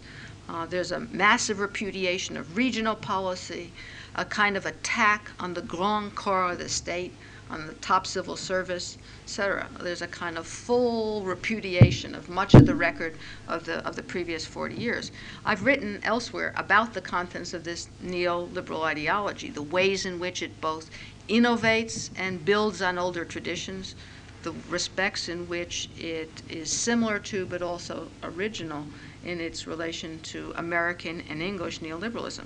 Uh, 0.50 0.66
there's 0.66 0.92
a 0.92 1.00
massive 1.00 1.60
repudiation 1.60 2.36
of 2.36 2.58
regional 2.58 2.96
policy, 2.96 3.72
a 4.16 4.26
kind 4.26 4.58
of 4.58 4.66
attack 4.66 5.30
on 5.40 5.54
the 5.54 5.62
grand 5.62 6.16
corps 6.16 6.52
of 6.52 6.58
the 6.58 6.68
state, 6.68 7.14
on 7.50 7.68
the 7.68 7.74
top 7.76 8.06
civil 8.06 8.36
service, 8.36 8.98
etc. 9.24 9.68
There's 9.80 10.02
a 10.02 10.08
kind 10.08 10.38
of 10.38 10.46
full 10.46 11.24
repudiation 11.24 12.14
of 12.14 12.30
much 12.30 12.54
of 12.54 12.66
the 12.66 12.76
record 12.76 13.16
of 13.48 13.66
the, 13.66 13.86
of 13.88 13.96
the 13.96 14.04
previous 14.04 14.46
40 14.46 14.76
years. 14.76 15.12
I've 15.46 15.66
written 15.66 16.00
elsewhere 16.04 16.54
about 16.56 16.94
the 16.94 17.02
contents 17.02 17.54
of 17.54 17.64
this 17.64 17.90
neoliberal 18.04 18.84
ideology, 18.84 19.50
the 19.50 19.62
ways 19.62 20.06
in 20.06 20.20
which 20.20 20.42
it 20.42 20.62
both 20.62 20.90
innovates 21.28 22.10
and 22.16 22.44
builds 22.44 22.82
on 22.82 22.98
older 22.98 23.26
traditions, 23.26 23.96
the 24.44 24.54
respects 24.70 25.28
in 25.28 25.48
which 25.48 25.90
it 25.98 26.42
is 26.50 26.72
similar 26.72 27.20
to 27.20 27.46
but 27.46 27.62
also 27.62 28.10
original 28.24 28.86
in 29.26 29.42
its 29.42 29.68
relation 29.68 30.20
to 30.22 30.54
American 30.56 31.22
and 31.30 31.42
English 31.42 31.80
neoliberalism. 31.80 32.46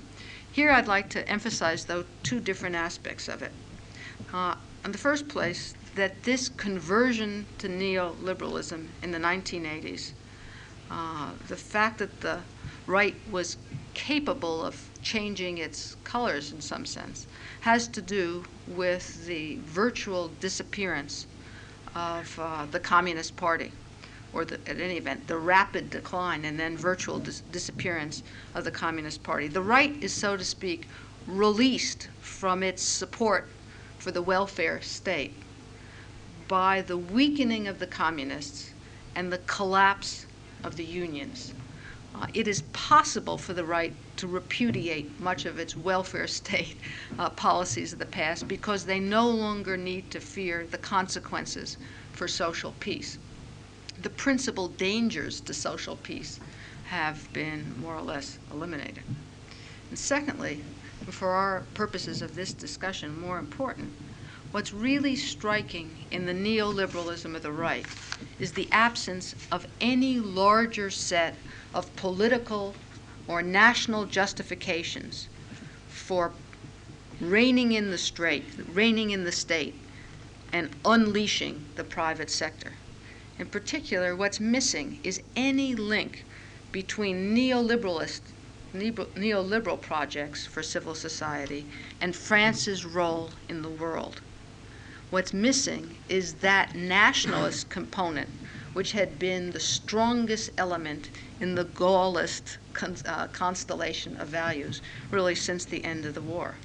Here 0.50 0.70
I'd 0.70 0.88
like 0.88 1.08
to 1.10 1.28
emphasize, 1.28 1.84
though, 1.84 2.04
two 2.22 2.40
different 2.40 2.74
aspects 2.76 3.28
of 3.28 3.42
it. 3.42 3.52
Uh, 4.32 4.54
in 4.84 4.92
the 4.92 4.98
first 4.98 5.28
place, 5.28 5.74
that 5.94 6.24
this 6.24 6.48
conversion 6.48 7.46
to 7.58 7.68
neoliberalism 7.68 8.86
in 9.02 9.10
the 9.12 9.18
1980s, 9.18 10.12
uh, 10.90 11.30
the 11.48 11.56
fact 11.56 11.98
that 11.98 12.20
the 12.20 12.40
right 12.86 13.14
was 13.30 13.56
capable 13.94 14.62
of 14.64 14.90
changing 15.00 15.58
its 15.58 15.96
colors 16.04 16.52
in 16.52 16.60
some 16.60 16.84
sense, 16.84 17.26
has 17.60 17.88
to 17.88 18.02
do 18.02 18.44
with 18.66 19.26
the 19.26 19.56
virtual 19.64 20.28
disappearance 20.40 21.26
of 21.94 22.38
uh, 22.38 22.66
the 22.70 22.80
Communist 22.80 23.36
Party, 23.36 23.72
or 24.32 24.44
the, 24.44 24.54
at 24.68 24.80
any 24.80 24.96
event, 24.96 25.26
the 25.28 25.38
rapid 25.38 25.88
decline 25.90 26.44
and 26.44 26.58
then 26.58 26.76
virtual 26.76 27.18
dis- 27.20 27.42
disappearance 27.52 28.22
of 28.54 28.64
the 28.64 28.70
Communist 28.70 29.22
Party. 29.22 29.48
The 29.48 29.62
right 29.62 29.94
is, 30.02 30.12
so 30.12 30.36
to 30.36 30.44
speak, 30.44 30.88
released 31.26 32.08
from 32.20 32.62
its 32.62 32.82
support 32.82 33.48
for 34.04 34.10
the 34.10 34.20
welfare 34.20 34.82
state 34.82 35.32
by 36.46 36.82
the 36.82 36.98
weakening 36.98 37.66
of 37.66 37.78
the 37.78 37.86
communists 37.86 38.74
and 39.14 39.32
the 39.32 39.38
collapse 39.38 40.26
of 40.62 40.76
the 40.76 40.84
unions. 40.84 41.54
Uh, 42.14 42.26
it 42.34 42.46
is 42.46 42.60
possible 42.74 43.38
for 43.38 43.54
the 43.54 43.64
right 43.64 43.94
to 44.18 44.26
repudiate 44.26 45.18
much 45.18 45.46
of 45.46 45.58
its 45.58 45.74
welfare 45.74 46.26
state 46.26 46.76
uh, 47.18 47.30
policies 47.30 47.94
of 47.94 47.98
the 47.98 48.04
past 48.04 48.46
because 48.46 48.84
they 48.84 49.00
no 49.00 49.26
longer 49.26 49.74
need 49.74 50.10
to 50.10 50.20
fear 50.20 50.66
the 50.70 50.76
consequences 50.76 51.78
for 52.12 52.28
social 52.28 52.74
peace. 52.80 53.16
The 54.02 54.10
principal 54.10 54.68
dangers 54.68 55.40
to 55.40 55.54
social 55.54 55.96
peace 55.96 56.40
have 56.88 57.32
been 57.32 57.74
more 57.80 57.96
or 57.96 58.02
less 58.02 58.38
eliminated. 58.52 59.02
And 59.88 59.98
secondly, 59.98 60.62
for 61.10 61.30
our 61.30 61.62
purposes 61.74 62.22
of 62.22 62.34
this 62.34 62.52
discussion, 62.52 63.18
more 63.20 63.38
important, 63.38 63.92
what's 64.52 64.72
really 64.72 65.16
striking 65.16 65.90
in 66.10 66.26
the 66.26 66.32
neoliberalism 66.32 67.34
of 67.34 67.42
the 67.42 67.52
right 67.52 67.86
is 68.38 68.52
the 68.52 68.68
absence 68.70 69.34
of 69.50 69.66
any 69.80 70.18
larger 70.18 70.90
set 70.90 71.34
of 71.72 71.94
political 71.96 72.74
or 73.26 73.42
national 73.42 74.04
justifications 74.04 75.28
for 75.88 76.32
reining 77.20 77.72
in 77.72 77.90
the 77.90 77.98
state, 77.98 78.44
reining 78.72 79.10
in 79.10 79.24
the 79.24 79.32
state, 79.32 79.74
and 80.52 80.70
unleashing 80.84 81.64
the 81.76 81.84
private 81.84 82.30
sector. 82.30 82.72
In 83.38 83.46
particular, 83.46 84.14
what's 84.14 84.38
missing 84.38 85.00
is 85.02 85.20
any 85.34 85.74
link 85.74 86.24
between 86.70 87.34
neoliberalist 87.34 88.20
neoliberal 88.74 89.80
projects 89.80 90.46
for 90.46 90.62
civil 90.62 90.94
society 90.94 91.64
and 92.00 92.14
France's 92.14 92.84
role 92.84 93.30
in 93.48 93.62
the 93.62 93.68
world. 93.70 94.20
What's 95.10 95.32
missing 95.32 95.98
is 96.08 96.34
that 96.34 96.74
nationalist 96.74 97.70
component, 97.70 98.28
which 98.72 98.92
had 98.92 99.18
been 99.18 99.50
the 99.50 99.60
strongest 99.60 100.50
element 100.58 101.10
in 101.40 101.54
the 101.54 101.64
Gaullist 101.64 102.58
con- 102.72 102.96
uh, 103.06 103.28
constellation 103.28 104.16
of 104.16 104.28
values, 104.28 104.82
really 105.12 105.36
since 105.36 105.64
the 105.64 105.84
end 105.84 106.04
of 106.04 106.14
the 106.14 106.20
war. 106.20 106.56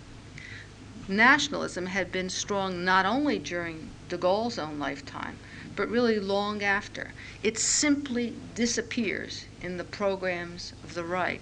nationalism 1.08 1.86
had 1.88 2.12
been 2.12 2.30
strong 2.30 2.84
not 2.84 3.06
only 3.06 3.38
during 3.38 3.90
de 4.10 4.18
Gaulle's 4.18 4.58
own 4.58 4.80
lifetime, 4.80 5.38
but 5.76 5.90
really 5.90 6.20
long 6.20 6.64
after. 6.64 7.12
It 7.44 7.60
simply 7.60 8.36
disappears 8.56 9.46
in 9.62 9.78
the 9.78 9.84
programs 9.84 10.74
of 10.84 10.96
the 10.96 11.04
right 11.04 11.42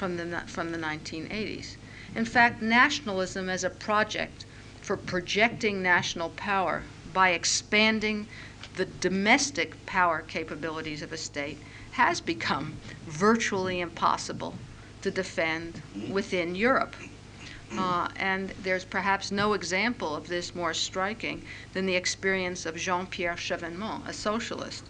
from 0.00 0.16
the, 0.16 0.42
from 0.46 0.72
the 0.72 0.78
1980s. 0.78 1.76
In 2.14 2.24
fact, 2.24 2.62
nationalism 2.62 3.50
as 3.50 3.62
a 3.62 3.68
project 3.68 4.46
for 4.80 4.96
projecting 4.96 5.82
national 5.82 6.30
power 6.30 6.84
by 7.12 7.30
expanding 7.32 8.26
the 8.76 8.86
domestic 8.86 9.84
power 9.84 10.24
capabilities 10.26 11.02
of 11.02 11.12
a 11.12 11.18
state 11.18 11.58
has 11.90 12.18
become 12.18 12.78
virtually 13.06 13.78
impossible 13.78 14.54
to 15.02 15.10
defend 15.10 15.82
within 16.08 16.54
Europe. 16.54 16.96
Uh, 17.76 18.08
and 18.16 18.54
there's 18.62 18.86
perhaps 18.86 19.30
no 19.30 19.52
example 19.52 20.16
of 20.16 20.28
this 20.28 20.54
more 20.54 20.72
striking 20.72 21.44
than 21.74 21.84
the 21.84 21.94
experience 21.94 22.64
of 22.64 22.74
Jean 22.74 23.06
Pierre 23.06 23.34
Chevènement, 23.34 24.08
a 24.08 24.14
socialist, 24.14 24.82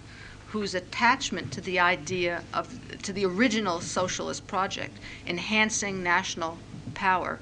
whose 0.50 0.74
attachment 0.74 1.52
to 1.52 1.60
the 1.60 1.78
idea 1.78 2.42
of, 2.52 2.76
to 3.02 3.12
the 3.12 3.24
original 3.24 3.80
socialist 3.80 4.46
project, 4.48 4.98
enhancing 5.26 6.02
national 6.02 6.58
power 6.94 7.38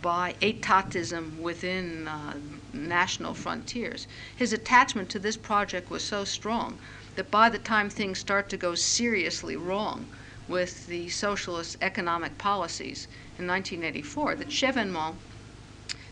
by 0.00 0.34
etatism 0.40 1.38
within 1.40 2.08
uh, 2.08 2.34
national 2.72 3.34
frontiers. 3.34 4.06
His 4.34 4.54
attachment 4.54 5.10
to 5.10 5.18
this 5.18 5.36
project 5.36 5.90
was 5.90 6.02
so 6.02 6.24
strong 6.24 6.78
that 7.16 7.30
by 7.30 7.50
the 7.50 7.58
time 7.58 7.90
things 7.90 8.18
start 8.18 8.48
to 8.48 8.56
go 8.56 8.74
seriously 8.74 9.56
wrong 9.56 10.06
with 10.46 10.86
the 10.86 11.10
socialist 11.10 11.76
economic 11.82 12.38
policies 12.38 13.08
in 13.38 13.46
1984, 13.46 14.36
that 14.36 14.48
Chevènement, 14.48 15.16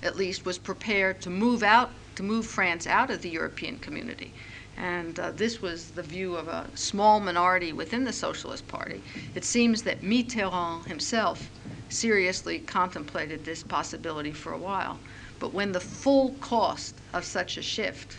at 0.02 0.16
least, 0.16 0.44
was 0.44 0.58
prepared 0.58 1.22
to 1.22 1.30
move 1.30 1.62
out, 1.62 1.92
to 2.16 2.22
move 2.22 2.44
France 2.44 2.86
out 2.86 3.10
of 3.10 3.22
the 3.22 3.30
European 3.30 3.78
community. 3.78 4.34
And 4.76 5.18
uh, 5.18 5.30
this 5.30 5.62
was 5.62 5.90
the 5.90 6.02
view 6.02 6.36
of 6.36 6.48
a 6.48 6.68
small 6.74 7.18
minority 7.18 7.72
within 7.72 8.04
the 8.04 8.12
Socialist 8.12 8.68
Party. 8.68 9.02
It 9.34 9.44
seems 9.44 9.82
that 9.82 10.02
Mitterrand 10.02 10.86
himself 10.86 11.50
seriously 11.88 12.58
contemplated 12.58 13.44
this 13.44 13.62
possibility 13.62 14.32
for 14.32 14.52
a 14.52 14.58
while. 14.58 14.98
But 15.38 15.54
when 15.54 15.72
the 15.72 15.80
full 15.80 16.34
cost 16.40 16.94
of 17.12 17.24
such 17.24 17.56
a 17.56 17.62
shift 17.62 18.18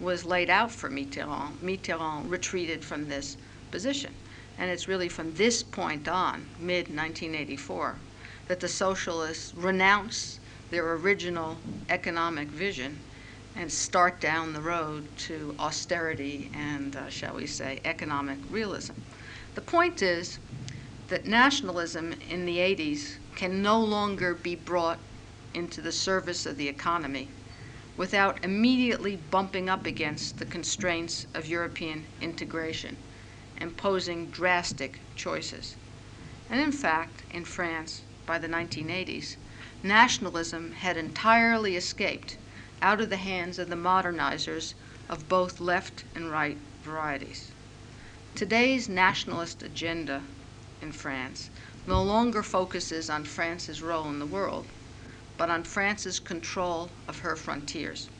was 0.00 0.24
laid 0.24 0.50
out 0.50 0.70
for 0.70 0.90
Mitterrand, 0.90 1.56
Mitterrand 1.62 2.30
retreated 2.30 2.84
from 2.84 3.08
this 3.08 3.36
position. 3.70 4.12
And 4.58 4.70
it's 4.70 4.88
really 4.88 5.08
from 5.08 5.34
this 5.34 5.62
point 5.62 6.08
on, 6.08 6.46
mid 6.58 6.88
1984, 6.88 7.96
that 8.48 8.60
the 8.60 8.68
socialists 8.68 9.54
renounce 9.54 10.38
their 10.70 10.92
original 10.94 11.56
economic 11.88 12.48
vision 12.48 12.98
and 13.56 13.70
start 13.70 14.20
down 14.20 14.52
the 14.52 14.60
road 14.60 15.06
to 15.16 15.54
austerity 15.58 16.50
and, 16.54 16.96
uh, 16.96 17.08
shall 17.08 17.34
we 17.34 17.46
say, 17.46 17.80
economic 17.84 18.38
realism. 18.50 18.94
The 19.54 19.60
point 19.60 20.02
is 20.02 20.38
that 21.08 21.26
nationalism 21.26 22.14
in 22.28 22.46
the 22.46 22.58
80s 22.58 23.16
can 23.36 23.62
no 23.62 23.80
longer 23.80 24.34
be 24.34 24.56
brought 24.56 24.98
into 25.54 25.80
the 25.80 25.92
service 25.92 26.46
of 26.46 26.56
the 26.56 26.68
economy 26.68 27.28
without 27.96 28.44
immediately 28.44 29.16
bumping 29.30 29.68
up 29.68 29.86
against 29.86 30.38
the 30.38 30.44
constraints 30.44 31.26
of 31.32 31.46
European 31.46 32.04
integration 32.20 32.96
and 33.58 33.76
posing 33.76 34.26
drastic 34.30 34.98
choices. 35.14 35.76
And 36.50 36.60
in 36.60 36.72
fact, 36.72 37.22
in 37.30 37.44
France, 37.44 38.02
by 38.26 38.38
the 38.38 38.48
1980s, 38.48 39.36
nationalism 39.82 40.72
had 40.72 40.96
entirely 40.96 41.76
escaped 41.76 42.36
out 42.84 43.00
of 43.00 43.08
the 43.08 43.16
hands 43.16 43.58
of 43.58 43.70
the 43.70 43.74
modernizers 43.74 44.74
of 45.08 45.26
both 45.26 45.58
left 45.58 46.04
and 46.14 46.30
right 46.30 46.58
varieties. 46.82 47.50
Today's 48.34 48.90
nationalist 48.90 49.62
agenda 49.62 50.22
in 50.82 50.92
France 50.92 51.48
no 51.86 52.02
longer 52.02 52.42
focuses 52.42 53.08
on 53.08 53.24
France's 53.24 53.80
role 53.80 54.10
in 54.10 54.18
the 54.18 54.26
world, 54.26 54.66
but 55.38 55.48
on 55.48 55.64
France's 55.64 56.20
control 56.20 56.90
of 57.08 57.20
her 57.20 57.36
frontiers. 57.36 58.10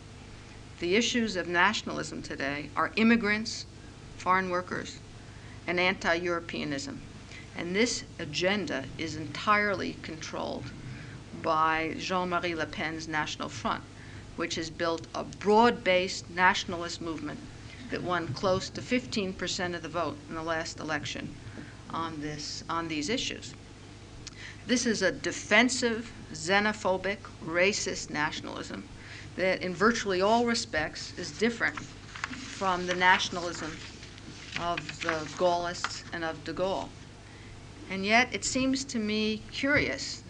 The 0.80 0.96
issues 0.96 1.36
of 1.36 1.46
nationalism 1.46 2.22
today 2.22 2.70
are 2.74 2.90
immigrants, 2.96 3.66
foreign 4.16 4.48
workers, 4.48 4.98
and 5.66 5.78
anti 5.78 6.14
Europeanism. 6.14 7.02
And 7.54 7.76
this 7.76 8.04
agenda 8.18 8.86
is 8.96 9.14
entirely 9.14 9.98
controlled 10.00 10.64
by 11.42 11.96
Jean 11.98 12.30
Marie 12.30 12.54
Le 12.54 12.64
Pen's 12.64 13.06
National 13.06 13.50
Front, 13.50 13.84
which 14.36 14.56
has 14.56 14.70
built 14.70 15.06
a 15.14 15.24
broad 15.24 15.84
based 15.84 16.28
nationalist 16.30 17.00
movement 17.00 17.40
that 17.90 18.02
won 18.02 18.26
close 18.28 18.68
to 18.70 18.80
15% 18.80 19.74
of 19.74 19.82
the 19.82 19.88
vote 19.88 20.16
in 20.28 20.34
the 20.34 20.42
last 20.42 20.80
election 20.80 21.34
on, 21.90 22.20
this, 22.20 22.64
on 22.68 22.88
these 22.88 23.08
issues. 23.08 23.54
This 24.66 24.86
is 24.86 25.02
a 25.02 25.12
defensive, 25.12 26.10
xenophobic, 26.32 27.18
racist 27.44 28.10
nationalism 28.10 28.88
that, 29.36 29.62
in 29.62 29.74
virtually 29.74 30.22
all 30.22 30.46
respects, 30.46 31.16
is 31.18 31.30
different 31.38 31.78
from 31.78 32.86
the 32.86 32.94
nationalism 32.94 33.76
of 34.60 34.78
the 35.02 35.28
Gaullists 35.36 36.04
and 36.12 36.24
of 36.24 36.42
de 36.44 36.52
Gaulle. 36.52 36.88
And 37.90 38.06
yet, 38.06 38.28
it 38.32 38.44
seems 38.44 38.84
to 38.86 38.98
me 38.98 39.42
curious 39.52 40.23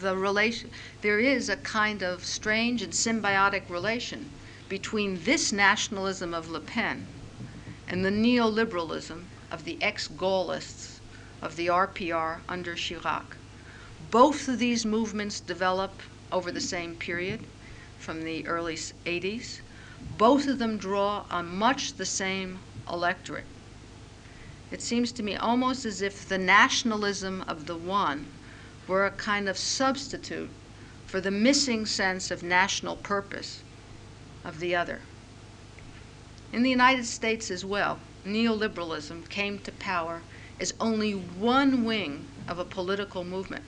the 0.00 0.16
relation. 0.16 0.70
There 1.02 1.18
is 1.18 1.48
a 1.48 1.56
kind 1.56 2.02
of 2.02 2.24
strange 2.24 2.82
and 2.82 2.92
symbiotic 2.92 3.68
relation 3.70 4.30
between 4.68 5.22
this 5.24 5.52
nationalism 5.52 6.34
of 6.34 6.48
Le 6.50 6.60
Pen 6.60 7.06
and 7.88 8.04
the 8.04 8.10
neoliberalism 8.10 9.24
of 9.50 9.64
the 9.64 9.80
ex-Gaullists 9.82 11.00
of 11.40 11.56
the 11.56 11.68
RPR 11.68 12.40
under 12.48 12.74
Chirac. 12.74 13.36
Both 14.10 14.48
of 14.48 14.58
these 14.58 14.84
movements 14.84 15.40
develop 15.40 16.02
over 16.32 16.50
the 16.50 16.60
same 16.60 16.96
period, 16.96 17.46
from 17.98 18.22
the 18.22 18.46
early 18.46 18.74
80s. 18.74 19.60
Both 20.18 20.46
of 20.48 20.58
them 20.58 20.76
draw 20.78 21.24
on 21.30 21.56
much 21.56 21.94
the 21.94 22.06
same 22.06 22.60
electorate. 22.90 23.46
It 24.70 24.82
seems 24.82 25.12
to 25.12 25.22
me 25.22 25.36
almost 25.36 25.84
as 25.84 26.02
if 26.02 26.28
the 26.28 26.38
nationalism 26.38 27.44
of 27.46 27.66
the 27.66 27.76
one 27.76 28.26
were 28.86 29.06
a 29.06 29.10
kind 29.10 29.48
of 29.48 29.56
substitute 29.58 30.50
for 31.06 31.20
the 31.20 31.30
missing 31.30 31.86
sense 31.86 32.30
of 32.30 32.42
national 32.42 32.96
purpose 32.96 33.62
of 34.44 34.60
the 34.60 34.74
other. 34.74 35.00
In 36.52 36.62
the 36.62 36.70
United 36.70 37.04
States 37.06 37.50
as 37.50 37.64
well, 37.64 37.98
neoliberalism 38.24 39.28
came 39.28 39.58
to 39.60 39.72
power 39.72 40.22
as 40.60 40.72
only 40.80 41.12
one 41.12 41.84
wing 41.84 42.26
of 42.48 42.58
a 42.58 42.64
political 42.64 43.24
movement 43.24 43.64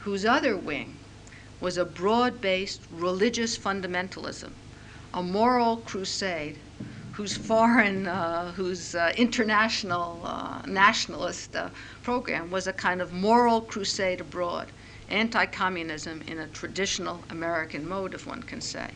whose 0.00 0.24
other 0.24 0.56
wing 0.56 0.96
was 1.60 1.76
a 1.76 1.84
broad 1.84 2.40
based 2.40 2.82
religious 2.90 3.58
fundamentalism, 3.58 4.52
a 5.12 5.22
moral 5.22 5.78
crusade 5.78 6.58
whose 7.18 7.36
foreign, 7.36 8.06
uh, 8.06 8.52
whose 8.52 8.94
uh, 8.94 9.12
international 9.16 10.20
uh, 10.22 10.62
nationalist 10.68 11.56
uh, 11.56 11.68
program 12.04 12.48
was 12.48 12.68
a 12.68 12.72
kind 12.72 13.02
of 13.02 13.12
moral 13.12 13.60
crusade 13.60 14.20
abroad, 14.20 14.68
anti 15.10 15.44
communism 15.46 16.22
in 16.28 16.38
a 16.38 16.46
traditional 16.46 17.20
American 17.28 17.88
mode, 17.88 18.14
if 18.14 18.24
one 18.24 18.40
can 18.40 18.60
say. 18.60 18.88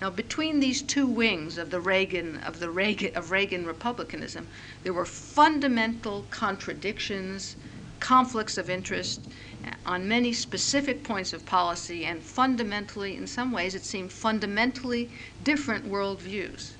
Now, 0.00 0.10
between 0.10 0.58
these 0.58 0.82
two 0.82 1.06
wings 1.06 1.58
of 1.58 1.70
the 1.70 1.80
Reagan 1.80 2.38
of 2.38 2.58
the 2.58 2.68
Reagan 2.68 3.14
of 3.14 3.30
Reagan 3.30 3.64
republicanism, 3.64 4.48
there 4.82 4.92
were 4.92 5.06
fundamental 5.06 6.26
contradictions, 6.30 7.54
conflicts 8.00 8.58
of 8.58 8.68
interest, 8.68 9.20
on 9.86 10.08
many 10.08 10.32
specific 10.32 11.04
points 11.04 11.32
of 11.32 11.46
policy 11.46 12.04
and 12.04 12.20
fundamentally, 12.20 13.14
in 13.14 13.28
some 13.28 13.52
ways, 13.52 13.76
it 13.76 13.84
seemed 13.84 14.10
fundamentally 14.10 15.08
different 15.44 15.88
worldviews. 15.88 16.72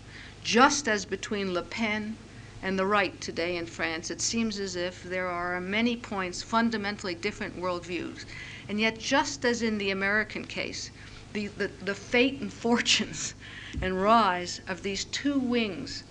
Just 0.42 0.88
as 0.88 1.04
between 1.04 1.52
Le 1.52 1.62
Pen 1.62 2.16
and 2.62 2.78
the 2.78 2.86
right 2.86 3.20
today 3.20 3.56
in 3.56 3.66
France, 3.66 4.10
it 4.10 4.20
seems 4.20 4.58
as 4.58 4.76
if 4.76 5.02
there 5.02 5.28
are 5.28 5.60
many 5.60 5.96
points 5.96 6.42
fundamentally 6.42 7.14
different 7.14 7.56
worldviews. 7.58 8.24
And 8.68 8.80
yet, 8.80 8.98
just 8.98 9.44
as 9.44 9.62
in 9.62 9.78
the 9.78 9.90
American 9.90 10.44
case, 10.44 10.90
the, 11.32 11.48
the, 11.48 11.70
the 11.82 11.94
fate 11.94 12.40
and 12.40 12.52
fortunes 12.64 13.34
and 13.80 14.00
rise 14.02 14.60
of 14.66 14.82
these 14.82 15.04
two 15.04 15.38
wings 15.38 16.04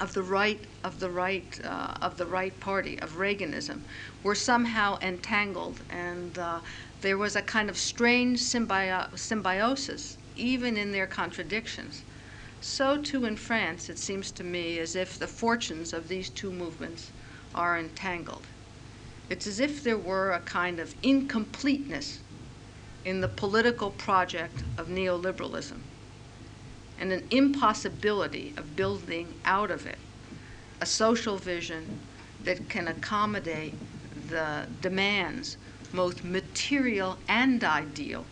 of 0.00 0.12
the 0.12 0.22
right 0.22 0.58
of 0.82 0.98
the 0.98 1.10
right 1.10 1.60
uh, 1.64 1.94
of 2.02 2.16
the 2.16 2.26
right 2.26 2.58
party 2.60 2.98
of 3.00 3.12
Reaganism 3.12 3.80
were 4.24 4.34
somehow 4.34 4.98
entangled, 5.00 5.80
and 5.88 6.36
uh, 6.36 6.60
there 7.00 7.16
was 7.16 7.36
a 7.36 7.42
kind 7.42 7.70
of 7.70 7.76
strange 7.76 8.40
symbio- 8.40 9.16
symbiosis, 9.16 10.18
even 10.36 10.76
in 10.76 10.90
their 10.90 11.06
contradictions. 11.06 12.02
So 12.66 12.96
too 12.96 13.26
in 13.26 13.36
France, 13.36 13.90
it 13.90 13.98
seems 13.98 14.30
to 14.32 14.42
me 14.42 14.78
as 14.78 14.96
if 14.96 15.18
the 15.18 15.26
fortunes 15.26 15.92
of 15.92 16.08
these 16.08 16.30
two 16.30 16.50
movements 16.50 17.12
are 17.54 17.78
entangled. 17.78 18.46
It's 19.28 19.46
as 19.46 19.60
if 19.60 19.84
there 19.84 19.98
were 19.98 20.32
a 20.32 20.40
kind 20.40 20.80
of 20.80 20.94
incompleteness 21.02 22.20
in 23.04 23.20
the 23.20 23.28
political 23.28 23.90
project 23.90 24.64
of 24.78 24.88
neoliberalism 24.88 25.78
and 26.98 27.12
an 27.12 27.28
impossibility 27.30 28.54
of 28.56 28.74
building 28.74 29.34
out 29.44 29.70
of 29.70 29.86
it 29.86 29.98
a 30.80 30.86
social 30.86 31.36
vision 31.36 31.86
that 32.44 32.70
can 32.70 32.88
accommodate 32.88 33.74
the 34.30 34.66
demands, 34.80 35.58
both 35.92 36.24
material 36.24 37.18
and 37.28 37.62
ideal, 37.62 38.24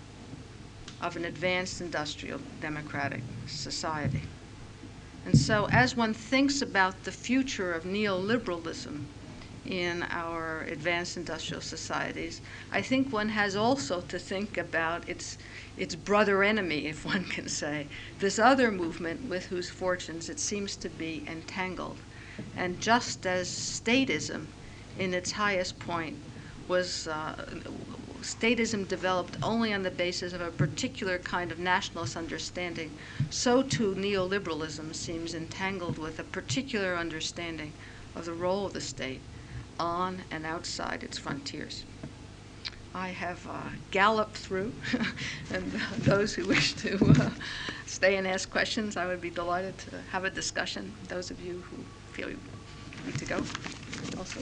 of 1.02 1.16
an 1.16 1.24
advanced 1.24 1.80
industrial 1.80 2.40
democratic 2.60 3.22
society. 3.46 4.22
And 5.24 5.36
so, 5.38 5.68
as 5.70 5.96
one 5.96 6.14
thinks 6.14 6.62
about 6.62 7.04
the 7.04 7.12
future 7.12 7.72
of 7.72 7.84
neoliberalism 7.84 9.04
in 9.66 10.02
our 10.10 10.62
advanced 10.62 11.16
industrial 11.16 11.60
societies, 11.60 12.40
I 12.72 12.82
think 12.82 13.12
one 13.12 13.28
has 13.28 13.54
also 13.54 14.00
to 14.00 14.18
think 14.18 14.58
about 14.58 15.08
its, 15.08 15.38
its 15.76 15.94
brother 15.94 16.42
enemy, 16.42 16.86
if 16.86 17.04
one 17.04 17.24
can 17.24 17.48
say, 17.48 17.86
this 18.18 18.38
other 18.38 18.70
movement 18.72 19.28
with 19.28 19.46
whose 19.46 19.70
fortunes 19.70 20.28
it 20.28 20.40
seems 20.40 20.76
to 20.76 20.88
be 20.88 21.24
entangled. 21.28 21.98
And 22.56 22.80
just 22.80 23.26
as 23.26 23.48
statism, 23.48 24.46
in 24.98 25.14
its 25.14 25.32
highest 25.32 25.78
point, 25.78 26.18
was 26.68 27.06
uh, 27.06 27.34
statism 28.22 28.86
developed 28.88 29.36
only 29.42 29.72
on 29.72 29.82
the 29.82 29.90
basis 29.90 30.32
of 30.32 30.40
a 30.40 30.50
particular 30.50 31.18
kind 31.18 31.52
of 31.52 31.58
nationalist 31.58 32.16
understanding, 32.16 32.90
so 33.30 33.62
too 33.62 33.94
neoliberalism 33.94 34.94
seems 34.94 35.34
entangled 35.34 35.98
with 35.98 36.18
a 36.18 36.24
particular 36.24 36.96
understanding 36.96 37.72
of 38.14 38.24
the 38.24 38.32
role 38.32 38.66
of 38.66 38.72
the 38.72 38.80
state 38.80 39.20
on 39.78 40.22
and 40.30 40.46
outside 40.46 41.02
its 41.02 41.18
frontiers. 41.18 41.84
I 42.94 43.08
have 43.08 43.46
uh, 43.48 43.70
galloped 43.90 44.36
through, 44.36 44.72
and 45.52 45.72
those 45.98 46.34
who 46.34 46.46
wish 46.46 46.74
to 46.74 46.98
uh, 47.18 47.30
stay 47.86 48.16
and 48.16 48.26
ask 48.26 48.50
questions, 48.50 48.96
I 48.96 49.06
would 49.06 49.20
be 49.20 49.30
delighted 49.30 49.78
to 49.78 50.00
have 50.10 50.24
a 50.24 50.30
discussion. 50.30 50.92
Those 51.08 51.30
of 51.30 51.40
you 51.40 51.62
who 51.70 51.76
feel 52.12 52.28
you 52.28 52.38
need 53.06 53.18
to 53.18 53.24
go, 53.24 53.36
also. 54.18 54.40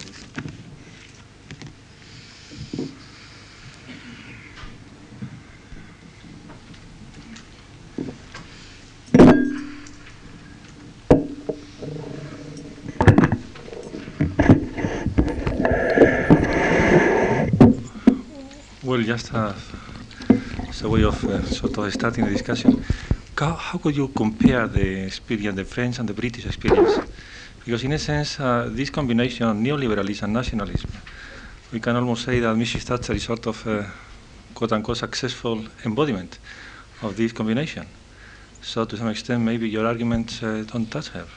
Well, 18.91 19.03
just 19.03 19.33
as, 19.33 19.55
as 20.69 20.83
a 20.83 20.89
way 20.89 21.05
of 21.05 21.25
uh, 21.25 21.45
sort 21.45 21.79
of 21.79 21.93
starting 21.93 22.25
the 22.25 22.31
discussion, 22.33 22.85
how, 23.39 23.53
how, 23.53 23.79
could 23.79 23.97
you 23.97 24.09
compare 24.09 24.67
the 24.67 25.05
experience, 25.07 25.55
the 25.55 25.65
French 25.65 26.01
and 26.01 26.09
the 26.09 26.13
British 26.13 26.45
experience? 26.45 26.99
Because 27.65 27.85
in 27.85 27.93
a 27.93 28.01
sense, 28.01 28.41
uh, 28.41 28.69
this 28.69 28.91
combination 28.91 29.47
of 29.47 29.57
neoliberalism 29.57 30.25
and 30.25 30.33
nationalism, 30.33 30.91
we 31.73 31.79
can 31.79 31.95
almost 31.95 32.25
say 32.25 32.41
that 32.41 32.57
Mrs. 32.57 32.83
Thatcher 32.83 33.13
is 33.13 33.23
sort 33.23 33.47
of 33.47 33.65
a 33.69 33.93
quote-unquote 34.55 34.97
successful 34.97 35.65
embodiment 35.85 36.41
of 37.03 37.17
this 37.17 37.31
combination. 37.31 37.87
So 38.61 38.87
to 38.87 38.97
some 38.97 39.07
extent, 39.07 39.41
maybe 39.41 39.69
your 39.69 39.87
arguments 39.87 40.43
uh, 40.43 40.65
don't 40.67 40.91
touch 40.91 41.11
her. 41.11 41.29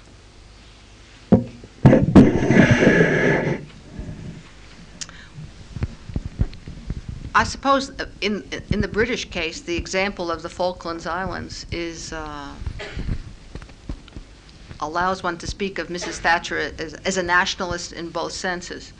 I 7.35 7.43
suppose 7.45 7.91
in 8.21 8.43
in 8.71 8.81
the 8.81 8.87
British 8.87 9.29
case, 9.31 9.59
the 9.59 9.75
example 9.75 10.29
of 10.29 10.43
the 10.43 10.49
Falklands 10.49 11.07
Islands 11.07 11.65
is 11.71 12.13
uh, 12.13 12.53
allows 14.79 15.23
one 15.23 15.39
to 15.39 15.47
speak 15.47 15.79
of 15.79 15.87
Mrs. 15.87 16.19
Thatcher 16.19 16.71
as, 16.77 16.93
as, 16.93 17.17
a 17.17 17.23
nationalist 17.23 17.91
in 17.91 18.09
both 18.09 18.33
senses, 18.33 18.93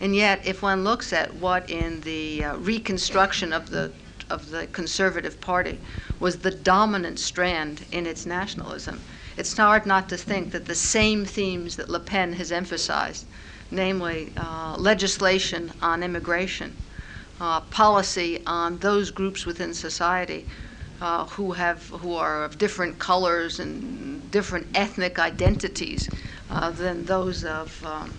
and 0.00 0.14
yet, 0.14 0.46
if 0.46 0.62
one 0.62 0.84
looks 0.84 1.12
at 1.12 1.34
what 1.34 1.68
in 1.68 2.02
the 2.02 2.44
uh, 2.44 2.56
reconstruction 2.58 3.52
of 3.52 3.70
the 3.70 3.90
of 4.28 4.50
the 4.50 4.68
Conservative 4.68 5.40
Party 5.40 5.80
was 6.20 6.38
the 6.38 6.52
dominant 6.52 7.18
strand 7.18 7.84
in 7.90 8.06
its 8.06 8.24
nationalism, 8.24 9.00
it's 9.36 9.56
hard 9.56 9.84
not 9.84 10.08
to 10.10 10.16
think 10.16 10.52
that 10.52 10.66
the 10.66 10.76
same 10.76 11.24
themes 11.24 11.74
that 11.74 11.88
Le 11.88 11.98
Pen 11.98 12.34
has 12.34 12.52
emphasized, 12.52 13.26
namely 13.68 14.32
uh, 14.36 14.76
legislation 14.78 15.72
on 15.82 16.04
immigration 16.04 16.76
uh, 17.40 17.60
policy 17.60 18.42
on 18.46 18.78
those 18.78 19.10
groups 19.10 19.46
within 19.46 19.72
society 19.72 20.46
uh, 21.00 21.24
who 21.26 21.52
have 21.52 21.88
who 21.88 22.14
are 22.14 22.44
of 22.44 22.58
different 22.58 22.98
colors 22.98 23.58
and 23.58 24.30
different 24.30 24.66
ethnic 24.74 25.18
identities 25.18 26.08
uh, 26.50 26.70
than 26.70 27.04
those 27.06 27.44
of 27.44 27.84
um, 27.86 28.12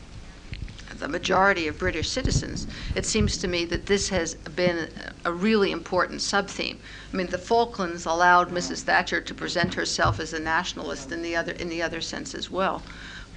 the 0.97 1.07
majority 1.07 1.67
of 1.67 1.77
British 1.77 2.09
citizens. 2.09 2.67
It 2.95 3.05
seems 3.05 3.37
to 3.37 3.47
me 3.47 3.65
that 3.65 3.85
this 3.85 4.09
has 4.09 4.35
been 4.35 4.89
a 5.25 5.31
really 5.31 5.71
important 5.71 6.21
sub-theme. 6.21 6.79
I 7.11 7.15
mean, 7.15 7.27
the 7.27 7.37
Falklands 7.37 8.05
allowed 8.05 8.49
Mrs. 8.49 8.81
Thatcher 8.81 9.21
to 9.21 9.33
present 9.33 9.73
herself 9.75 10.19
as 10.19 10.33
a 10.33 10.39
nationalist 10.39 11.11
in 11.11 11.21
the 11.21 11.35
other 11.35 11.53
in 11.53 11.69
the 11.69 11.81
other 11.81 12.01
sense 12.01 12.33
as 12.33 12.49
well. 12.49 12.81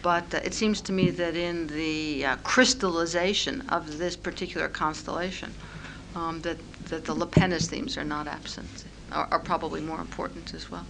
But 0.02 0.34
uh, 0.34 0.40
it 0.44 0.54
seems 0.54 0.80
to 0.82 0.92
me 0.92 1.10
that 1.10 1.36
in 1.36 1.66
the 1.66 2.24
uh, 2.24 2.36
crystallization 2.36 3.62
of 3.68 3.98
this 3.98 4.16
particular 4.16 4.68
constellation, 4.68 5.54
um, 6.14 6.40
that, 6.42 6.58
that 6.86 7.04
the 7.04 7.14
Le 7.14 7.26
Penist 7.26 7.70
themes 7.70 7.96
are 7.98 8.04
not 8.04 8.26
absent, 8.26 8.84
are, 9.12 9.28
are 9.30 9.38
probably 9.38 9.80
more 9.80 10.00
important 10.00 10.54
as 10.54 10.70
well. 10.70 10.86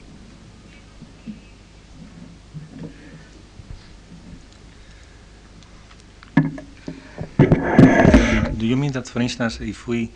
Do 8.57 8.67
you 8.67 8.77
mean 8.77 8.93
that, 8.93 9.09
for 9.09 9.21
instance, 9.21 9.61
if 9.61 9.87
we 9.87 10.11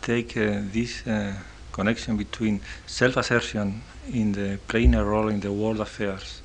take 0.00 0.36
uh, 0.36 0.60
this 0.72 1.06
uh, 1.06 1.34
connection 1.72 2.16
between 2.16 2.60
self 2.86 3.16
assertion 3.16 3.82
in 4.12 4.32
the 4.32 4.58
playing 4.68 4.94
a 4.94 5.04
role 5.04 5.28
in 5.28 5.40
the 5.40 5.52
world 5.52 5.80
affairs 5.80 6.40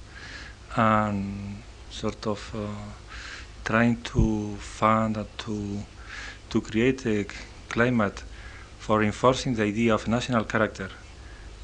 and 0.75 1.61
sort 1.91 2.25
of 2.27 2.51
uh, 2.55 2.67
trying 3.63 4.01
to 4.01 4.55
fund 4.57 5.17
and 5.17 5.27
to, 5.37 5.83
to 6.49 6.61
create 6.61 7.05
a 7.05 7.25
climate 7.69 8.23
for 8.79 8.99
reinforcing 8.99 9.55
the 9.55 9.63
idea 9.63 9.93
of 9.93 10.07
national 10.07 10.43
character. 10.43 10.89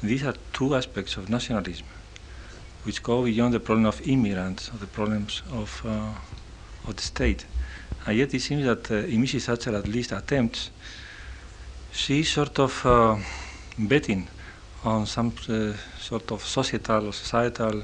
These 0.02 0.24
are 0.24 0.34
two 0.52 0.74
aspects 0.74 1.16
of 1.16 1.28
nationalism 1.28 1.86
which 2.84 3.02
go 3.02 3.24
beyond 3.24 3.52
the 3.52 3.60
problem 3.60 3.86
of 3.86 4.00
immigrants 4.06 4.70
or 4.72 4.78
the 4.78 4.86
problems 4.86 5.42
of, 5.52 5.82
uh, 5.84 6.88
of 6.88 6.94
the 6.94 7.02
state. 7.02 7.44
And 8.06 8.16
yet 8.16 8.32
it 8.32 8.40
seems 8.40 8.64
that 8.64 8.88
uh, 8.90 9.08
Mrs. 9.08 9.46
Thatcher 9.46 9.74
at 9.74 9.88
least 9.88 10.12
attempts, 10.12 10.70
she 11.90 12.22
sort 12.22 12.60
of 12.60 12.86
uh, 12.86 13.16
betting 13.76 14.28
on 14.84 15.04
some 15.06 15.32
uh, 15.48 15.72
sort 15.98 16.30
of 16.30 16.44
societal 16.44 17.08
or 17.08 17.12
societal 17.12 17.82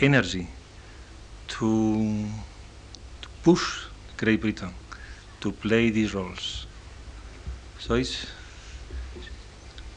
energy 0.00 0.46
to, 1.48 2.26
to 3.22 3.28
push 3.42 3.86
Great 4.18 4.42
Britain 4.42 4.74
to 5.40 5.52
play 5.52 5.88
these 5.88 6.12
roles. 6.12 6.66
So 7.88 7.94
it's, 7.94 8.26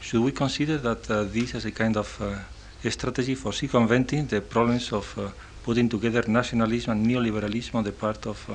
should 0.00 0.22
we 0.22 0.32
consider 0.32 0.78
that 0.78 1.10
uh, 1.10 1.24
this 1.24 1.54
as 1.54 1.66
a 1.66 1.70
kind 1.70 1.94
of 1.98 2.08
uh, 2.22 2.38
a 2.82 2.90
strategy 2.90 3.34
for 3.34 3.52
circumventing 3.52 4.26
the 4.28 4.40
problems 4.40 4.90
of 4.94 5.18
uh, 5.18 5.28
putting 5.62 5.90
together 5.90 6.24
nationalism 6.26 6.92
and 6.92 7.06
neoliberalism 7.06 7.74
on 7.74 7.84
the 7.84 7.92
part 7.92 8.26
of, 8.26 8.48
uh, 8.48 8.54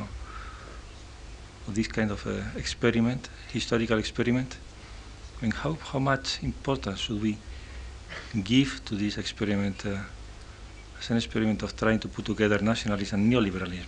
of 1.68 1.76
this 1.76 1.88
kind 1.88 2.10
of 2.10 2.26
uh, 2.26 2.42
experiment, 2.58 3.30
historical 3.54 4.00
experiment? 4.00 4.58
I 5.38 5.44
mean, 5.44 5.52
how, 5.52 5.78
how 5.94 6.00
much 6.00 6.42
importance 6.42 7.02
should 7.02 7.22
we 7.22 7.38
give 8.44 8.84
to 8.86 8.96
this 8.96 9.20
experiment 9.20 9.86
uh, 9.86 10.00
as 11.00 11.12
an 11.12 11.18
experiment 11.18 11.62
of 11.62 11.78
trying 11.78 12.00
to 12.00 12.08
put 12.08 12.26
together 12.26 12.58
nationalism 12.58 13.20
and 13.20 13.32
neoliberalism? 13.32 13.86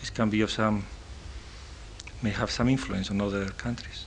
This 0.00 0.10
can 0.10 0.28
be 0.28 0.40
of 0.40 0.50
some, 0.50 0.84
may 2.20 2.30
have 2.30 2.50
some 2.50 2.68
influence 2.68 3.12
on 3.12 3.20
other 3.20 3.46
countries. 3.50 4.06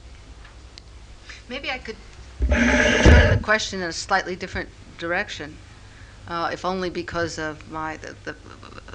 Maybe 1.49 1.71
I 1.71 1.79
could 1.79 1.95
turn 3.01 3.31
the 3.31 3.39
question 3.41 3.81
in 3.81 3.89
a 3.89 3.91
slightly 3.91 4.35
different 4.35 4.69
direction, 4.99 5.57
uh, 6.27 6.51
if 6.53 6.63
only 6.63 6.91
because 6.91 7.39
of 7.39 7.71
my 7.71 7.97
the, 7.97 8.15
the, 8.23 8.33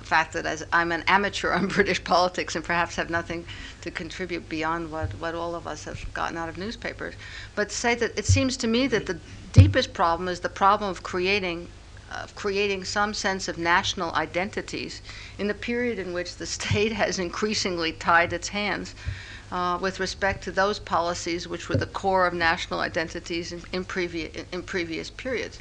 fact 0.04 0.34
that 0.34 0.46
as 0.46 0.64
I'm 0.72 0.92
an 0.92 1.02
amateur 1.08 1.50
on 1.52 1.66
British 1.76 2.04
politics 2.04 2.54
and 2.54 2.64
perhaps 2.64 2.94
have 2.96 3.10
nothing 3.10 3.44
to 3.80 3.90
contribute 3.90 4.48
beyond 4.48 4.92
what, 4.92 5.12
what 5.14 5.34
all 5.34 5.54
of 5.54 5.66
us 5.66 5.84
have 5.84 6.12
gotten 6.14 6.36
out 6.36 6.48
of 6.48 6.58
newspapers. 6.58 7.14
But 7.56 7.72
say 7.72 7.94
that 7.96 8.16
it 8.18 8.26
seems 8.26 8.56
to 8.58 8.68
me 8.68 8.86
that 8.88 9.06
the 9.06 9.18
deepest 9.52 9.92
problem 9.94 10.28
is 10.28 10.40
the 10.40 10.48
problem 10.48 10.90
of 10.90 11.02
creating 11.02 11.68
of 12.12 12.36
creating 12.36 12.84
some 12.84 13.12
sense 13.12 13.48
of 13.48 13.58
national 13.58 14.14
identities 14.14 15.02
in 15.38 15.48
the 15.48 15.54
period 15.54 15.98
in 15.98 16.12
which 16.12 16.36
the 16.36 16.46
state 16.58 16.92
has 16.92 17.18
increasingly 17.18 17.92
tied 17.92 18.32
its 18.32 18.48
hands 18.48 18.94
uh, 19.50 19.78
with 19.80 20.00
respect 20.00 20.42
to 20.44 20.52
those 20.52 20.78
policies 20.78 21.46
which 21.46 21.68
were 21.68 21.76
the 21.76 21.86
core 21.86 22.26
of 22.26 22.34
national 22.34 22.80
identities 22.80 23.52
in, 23.52 23.62
in, 23.72 23.84
previ- 23.84 24.44
in 24.52 24.62
previous 24.62 25.10
periods. 25.10 25.58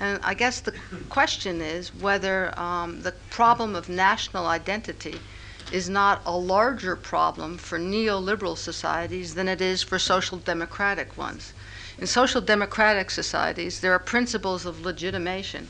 And 0.00 0.20
I 0.22 0.34
guess 0.34 0.60
the 0.60 0.72
question 1.08 1.60
is 1.60 1.94
whether 1.94 2.58
um, 2.58 3.02
the 3.02 3.12
problem 3.30 3.74
of 3.74 3.88
national 3.88 4.46
identity 4.46 5.20
is 5.70 5.88
not 5.88 6.22
a 6.26 6.36
larger 6.36 6.96
problem 6.96 7.56
for 7.56 7.78
neoliberal 7.78 8.56
societies 8.56 9.34
than 9.34 9.48
it 9.48 9.60
is 9.60 9.82
for 9.82 9.98
social 9.98 10.38
democratic 10.38 11.16
ones. 11.16 11.54
In 11.98 12.06
social 12.06 12.40
democratic 12.40 13.10
societies, 13.10 13.80
there 13.80 13.92
are 13.92 13.98
principles 13.98 14.66
of 14.66 14.84
legitimation. 14.84 15.68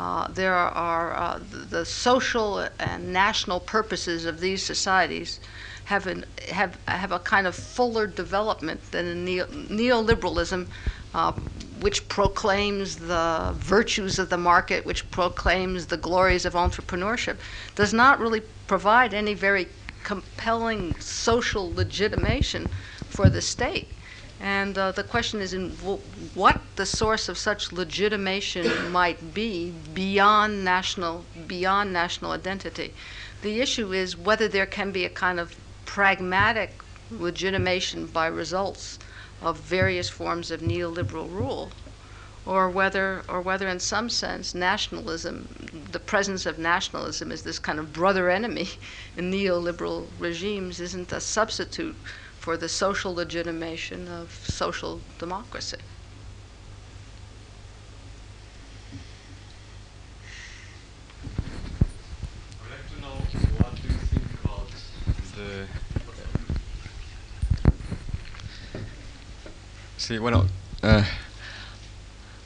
Uh, 0.00 0.26
there 0.28 0.54
are 0.54 1.12
uh, 1.12 1.38
the 1.42 1.84
social 1.84 2.66
and 2.78 3.12
national 3.12 3.60
purposes 3.60 4.24
of 4.24 4.40
these 4.40 4.64
societies 4.64 5.40
have, 5.84 6.06
an, 6.06 6.24
have, 6.50 6.78
have 6.88 7.12
a 7.12 7.18
kind 7.18 7.46
of 7.46 7.54
fuller 7.54 8.06
development 8.06 8.80
than 8.92 9.04
in 9.04 9.26
neo- 9.26 9.44
neoliberalism, 9.44 10.66
uh, 11.12 11.32
which 11.80 12.08
proclaims 12.08 12.96
the 12.96 13.52
virtues 13.56 14.18
of 14.18 14.30
the 14.30 14.38
market, 14.38 14.86
which 14.86 15.10
proclaims 15.10 15.88
the 15.88 15.98
glories 15.98 16.46
of 16.46 16.54
entrepreneurship, 16.54 17.36
does 17.74 17.92
not 17.92 18.18
really 18.18 18.40
provide 18.66 19.12
any 19.12 19.34
very 19.34 19.68
compelling 20.02 20.98
social 20.98 21.74
legitimation 21.74 22.70
for 23.10 23.28
the 23.28 23.42
state. 23.42 23.86
And 24.40 24.78
uh, 24.78 24.92
the 24.92 25.04
question 25.04 25.40
is 25.40 25.52
in 25.52 25.70
what 26.34 26.60
the 26.76 26.86
source 26.86 27.28
of 27.28 27.36
such 27.36 27.72
legitimation 27.72 28.90
might 29.00 29.34
be 29.34 29.74
beyond 29.92 30.64
national 30.64 31.24
beyond 31.46 31.92
national 31.92 32.32
identity. 32.32 32.94
The 33.42 33.60
issue 33.60 33.92
is 33.92 34.16
whether 34.16 34.48
there 34.48 34.66
can 34.66 34.92
be 34.92 35.04
a 35.04 35.10
kind 35.10 35.38
of 35.38 35.56
pragmatic 35.84 36.80
legitimation 37.10 38.06
by 38.06 38.26
results 38.26 38.98
of 39.42 39.58
various 39.58 40.08
forms 40.08 40.50
of 40.50 40.60
neoliberal 40.60 41.30
rule 41.30 41.70
or 42.46 42.70
whether, 42.70 43.22
or 43.28 43.40
whether 43.40 43.68
in 43.68 43.78
some 43.78 44.08
sense 44.08 44.54
nationalism, 44.54 45.86
the 45.92 45.98
presence 45.98 46.46
of 46.46 46.58
nationalism 46.58 47.30
as 47.30 47.42
this 47.42 47.58
kind 47.58 47.78
of 47.78 47.92
brother 47.92 48.30
enemy 48.30 48.68
in 49.16 49.30
neoliberal 49.30 50.06
regimes 50.18 50.80
isn't 50.80 51.12
a 51.12 51.20
substitute 51.20 51.96
for 52.40 52.56
the 52.56 52.68
social 52.70 53.14
legitimation 53.14 54.08
of 54.08 54.32
social 54.48 54.98
democracy. 55.18 55.76
I'd 62.64 62.70
like 62.70 62.88
to 62.94 63.00
know 63.02 63.16
what 63.58 63.76
do 63.76 63.88
you 63.88 63.98
think 64.12 64.28
about 64.42 64.70
the... 65.36 65.66
Sí, 69.98 70.18
bueno, 70.18 70.46
uh, 70.82 71.04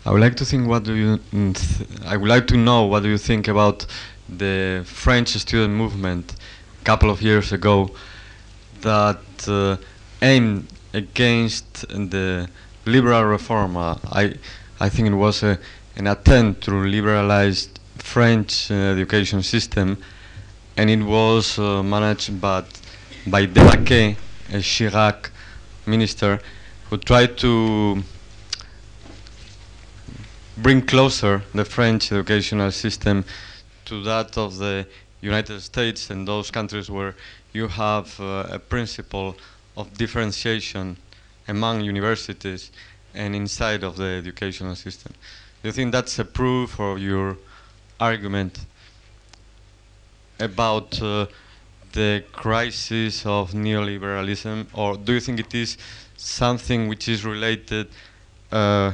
I 0.05 0.11
would 0.11 0.21
like 0.21 0.35
to 0.39 0.45
think 0.45 0.67
what 0.67 0.83
do 0.83 0.95
you 0.95 1.19
th 1.31 1.87
I 2.05 2.17
would 2.17 2.29
like 2.29 2.47
to 2.49 2.57
know 2.57 2.83
what 2.83 3.05
do 3.05 3.09
you 3.09 3.19
think 3.19 3.47
about 3.47 3.87
the 4.29 4.83
French 4.85 5.29
student 5.39 5.75
movement 5.75 6.35
a 6.83 6.85
couple 6.85 7.11
of 7.11 7.23
years 7.23 7.53
ago 7.53 7.91
that 8.85 9.49
uh, 9.49 9.77
aimed 10.23 10.67
against 10.93 11.89
the 11.89 12.49
liberal 12.87 13.25
reform. 13.25 13.77
Uh, 13.77 13.97
I 14.13 14.35
I 14.79 14.89
think 14.89 15.09
it 15.09 15.15
was 15.15 15.43
a, 15.43 15.59
an 15.97 16.07
attempt 16.07 16.65
to 16.65 16.71
liberalize 16.71 17.69
French 17.99 18.71
uh, 18.71 18.75
education 18.75 19.43
system, 19.43 19.99
and 20.77 20.89
it 20.91 21.03
was 21.03 21.59
uh, 21.59 21.83
managed 21.83 22.41
by 22.41 22.63
by 23.27 23.47
Devaquet, 23.47 24.17
a 24.51 24.61
Chirac 24.61 25.31
minister, 25.87 26.41
who 26.91 26.99
tried 26.99 27.37
to 27.39 28.03
bring 30.57 30.83
closer 30.87 31.43
the 31.55 31.65
French 31.65 32.13
educational 32.13 32.71
system 32.71 33.25
to 33.85 34.03
that 34.05 34.39
of 34.39 34.59
the 34.59 34.87
United 35.21 35.61
States 35.61 36.11
and 36.11 36.29
those 36.29 36.51
countries 36.51 36.91
where 36.91 37.15
you 37.55 37.69
have 37.69 38.21
uh, 38.21 38.47
a 38.51 38.59
principle 38.59 39.37
of 39.77 39.97
differentiation 39.97 40.97
among 41.49 41.81
universities 41.81 42.71
and 43.15 43.35
inside 43.35 43.83
of 43.83 43.97
the 43.97 44.05
educational 44.05 44.75
system. 44.75 45.13
Do 45.63 45.69
you 45.69 45.73
think 45.73 45.93
that's 45.93 46.19
a 46.19 46.25
proof 46.25 46.79
of 46.79 46.99
your 46.99 47.39
argument 48.01 48.59
about 50.39 51.01
uh, 51.01 51.27
the 51.93 52.25
crisis 52.33 53.25
of 53.25 53.53
neoliberalism, 53.53 54.67
or 54.75 54.97
do 54.97 55.13
you 55.13 55.21
think 55.21 55.39
it 55.39 55.55
is 55.55 55.79
something 56.17 56.89
which 56.89 57.09
is 57.09 57.25
related 57.25 57.87
uh, 58.51 58.93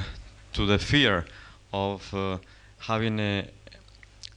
to 0.53 0.67
the 0.67 0.79
fear 0.79 1.25
of 1.73 2.13
uh, 2.15 2.37
having 2.79 3.19
a 3.21 3.49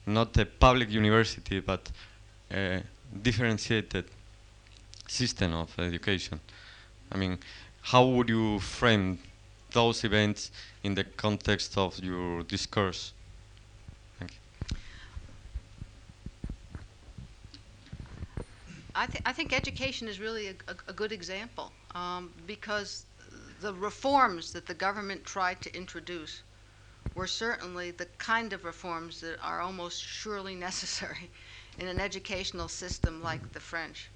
not 0.06 0.38
a 0.38 0.46
public 0.46 0.90
university 0.92 1.60
but 1.60 1.90
a 2.52 2.84
differentiated 3.22 4.06
system 5.08 5.54
of 5.54 5.78
education. 5.80 6.40
I 7.12 7.18
mean, 7.18 7.40
how 7.82 8.06
would 8.06 8.30
you 8.30 8.60
frame 8.60 9.20
those 9.72 10.04
events 10.04 10.52
in 10.84 10.96
the 10.96 11.04
context 11.04 11.78
of 11.78 12.00
your 12.00 12.44
discourse? 12.44 13.14
Thank 14.20 14.32
you. 14.32 14.78
I, 18.96 19.08
th- 19.08 19.24
I 19.26 19.34
think 19.34 19.54
education 19.54 20.08
is 20.08 20.20
really 20.20 20.48
a, 20.48 20.56
a, 20.68 20.76
a 20.88 20.94
good 20.94 21.12
example 21.12 21.72
um, 21.96 22.32
because 22.48 23.06
the 23.62 23.74
reforms 23.74 24.52
that 24.54 24.66
the 24.66 24.74
government 24.74 25.24
tried 25.24 25.62
to 25.62 25.76
introduce 25.76 26.44
were 27.16 27.28
certainly 27.28 27.92
the 27.92 28.06
kind 28.18 28.54
of 28.54 28.66
reforms 28.66 29.22
that 29.22 29.38
are 29.42 29.62
almost 29.62 30.02
surely 30.04 30.56
necessary 30.70 31.30
in 31.78 31.88
an 31.88 32.00
educational 32.00 32.68
system 32.68 33.22
like 33.22 33.52
the 33.54 33.60
French, 33.60 34.10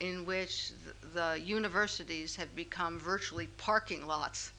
in 0.00 0.24
which 0.24 0.68
th- 0.68 1.14
the 1.14 1.40
universities 1.40 2.36
have 2.36 2.54
become 2.56 2.98
virtually 2.98 3.46
parking 3.46 4.06
lots 4.06 4.52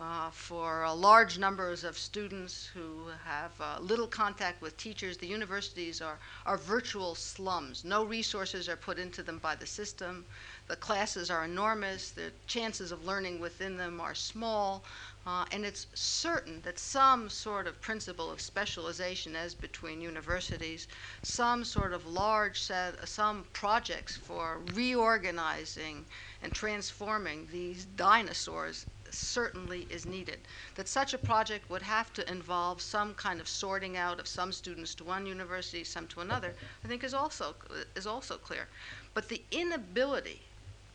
uh, 0.00 0.30
for 0.30 0.84
uh, 0.84 0.94
large 0.94 1.38
numbers 1.38 1.82
of 1.82 1.96
students 1.96 2.66
who 2.74 3.06
have 3.24 3.52
uh, 3.60 3.78
little 3.80 4.06
contact 4.06 4.60
with 4.60 4.76
teachers. 4.76 5.16
The 5.16 5.26
universities 5.26 6.02
are, 6.02 6.18
are 6.44 6.58
virtual 6.58 7.14
slums. 7.14 7.84
No 7.84 8.04
resources 8.04 8.68
are 8.68 8.76
put 8.76 8.98
into 8.98 9.22
them 9.22 9.38
by 9.38 9.54
the 9.54 9.66
system. 9.66 10.26
The 10.68 10.76
classes 10.76 11.30
are 11.30 11.44
enormous. 11.44 12.10
The 12.10 12.30
chances 12.46 12.92
of 12.92 13.06
learning 13.06 13.40
within 13.40 13.76
them 13.76 14.00
are 14.00 14.14
small. 14.14 14.84
Uh, 15.26 15.44
and 15.50 15.66
it's 15.66 15.88
certain 15.94 16.60
that 16.60 16.78
some 16.78 17.28
sort 17.28 17.66
of 17.66 17.80
principle 17.80 18.30
of 18.30 18.40
specialization 18.40 19.34
as 19.34 19.56
between 19.56 20.00
universities, 20.00 20.86
some 21.22 21.64
sort 21.64 21.92
of 21.92 22.06
large 22.06 22.60
set, 22.60 22.94
uh, 22.94 23.04
some 23.04 23.44
projects 23.52 24.16
for 24.16 24.60
reorganizing 24.72 26.04
and 26.44 26.52
transforming 26.54 27.48
these 27.50 27.86
dinosaurs 27.96 28.86
certainly 29.10 29.88
is 29.90 30.06
needed. 30.06 30.38
That 30.76 30.86
such 30.86 31.12
a 31.12 31.18
project 31.18 31.68
would 31.70 31.82
have 31.82 32.12
to 32.12 32.30
involve 32.30 32.80
some 32.80 33.12
kind 33.14 33.40
of 33.40 33.48
sorting 33.48 33.96
out 33.96 34.20
of 34.20 34.28
some 34.28 34.52
students 34.52 34.94
to 34.96 35.04
one 35.04 35.26
university, 35.26 35.82
some 35.82 36.06
to 36.08 36.20
another, 36.20 36.54
I 36.84 36.88
think 36.88 37.02
is 37.02 37.14
also, 37.14 37.56
is 37.96 38.06
also 38.06 38.36
clear. 38.36 38.68
But 39.12 39.28
the 39.28 39.42
inability 39.50 40.42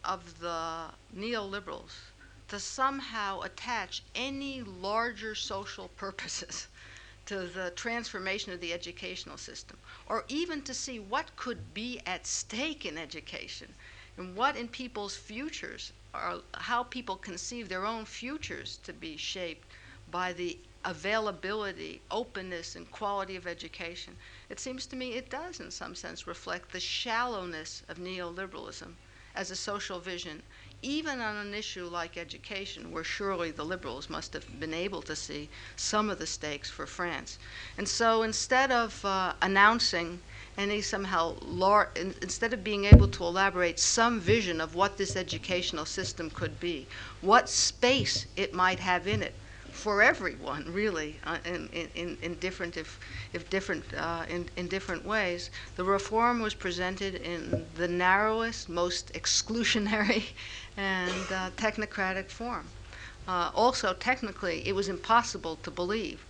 of 0.06 0.40
the 0.40 0.86
neoliberals 1.14 1.92
to 2.52 2.60
somehow 2.60 3.40
attach 3.40 4.04
any 4.14 4.62
larger 4.62 5.34
social 5.34 5.88
purposes 5.96 6.68
to 7.26 7.48
the 7.48 7.72
transformation 7.78 8.52
of 8.52 8.60
the 8.60 8.74
educational 8.74 9.38
system, 9.38 9.78
or 10.06 10.26
even 10.28 10.62
to 10.62 10.74
see 10.74 11.00
what 11.00 11.34
could 11.38 11.74
be 11.74 12.02
at 12.06 12.28
stake 12.28 12.86
in 12.86 12.98
education 12.98 13.74
and 14.18 14.36
what 14.36 14.58
in 14.58 14.68
people's 14.68 15.16
futures 15.16 15.94
are 16.14 16.40
how 16.56 16.84
people 16.84 17.16
conceive 17.16 17.70
their 17.70 17.86
own 17.86 18.04
futures 18.04 18.80
to 18.84 18.92
be 18.92 19.16
shaped 19.16 19.66
by 20.12 20.34
the 20.34 20.60
availability, 20.84 22.02
openness, 22.12 22.76
and 22.76 22.92
quality 22.92 23.38
of 23.38 23.48
education. 23.48 24.18
It 24.50 24.60
seems 24.60 24.86
to 24.88 24.98
me 24.98 25.14
it 25.14 25.30
does, 25.30 25.62
in 25.62 25.72
some 25.72 25.96
sense, 25.96 26.28
reflect 26.28 26.74
the 26.74 26.82
shallowness 26.82 27.84
of 27.88 27.98
neoliberalism 27.98 28.96
as 29.36 29.52
a 29.52 29.56
social 29.56 30.02
vision 30.02 30.44
even 30.82 31.20
on 31.20 31.36
an 31.36 31.54
issue 31.54 31.86
like 31.86 32.18
education, 32.18 32.92
where 32.92 33.04
surely 33.04 33.52
the 33.52 33.64
liberals 33.64 34.10
must 34.10 34.34
have 34.34 34.60
been 34.60 34.74
able 34.74 35.02
to 35.04 35.16
see 35.16 35.50
some 35.76 36.10
of 36.10 36.18
the 36.20 36.26
stakes 36.26 36.70
for 36.70 36.86
France. 36.86 37.38
And 37.78 37.88
so 37.88 38.24
instead 38.24 38.72
of 38.72 39.04
uh, 39.06 39.34
announcing 39.42 40.20
any 40.58 40.82
somehow, 40.82 41.36
lar- 41.42 41.92
in, 41.96 42.16
instead 42.22 42.54
of 42.54 42.64
being 42.64 42.86
able 42.86 43.08
to 43.10 43.24
elaborate 43.24 43.80
some 43.80 44.20
vision 44.20 44.60
of 44.60 44.76
what 44.76 44.98
this 44.98 45.16
educational 45.16 45.86
system 45.86 46.30
could 46.30 46.60
be, 46.60 46.88
what 47.22 47.50
space 47.50 48.26
it 48.36 48.54
might 48.54 48.80
have 48.80 49.08
in 49.08 49.22
it 49.22 49.36
for 49.82 50.04
everyone, 50.04 50.64
really, 50.72 51.20
uh, 51.26 51.40
in, 51.44 51.68
in, 51.96 52.16
in 52.22 52.36
different, 52.36 52.78
if, 52.78 53.00
if 53.34 53.50
different, 53.50 53.84
uh, 53.98 54.24
in, 54.30 54.48
in 54.56 54.68
different 54.68 55.04
ways. 55.04 55.50
The 55.76 55.84
reform 55.84 56.40
was 56.40 56.54
presented 56.54 57.16
in 57.16 57.66
the 57.76 57.88
narrowest, 57.88 58.70
most 58.70 59.12
exclusionary, 59.14 60.26
and 60.78 61.26
uh, 61.34 61.50
technocratic 61.58 62.30
form. 62.30 62.68
Uh, 63.28 63.50
also, 63.56 63.94
technically, 63.94 64.68
it 64.68 64.76
was 64.76 64.88
impossible 64.88 65.56
to 65.64 65.72
believe 65.72 66.24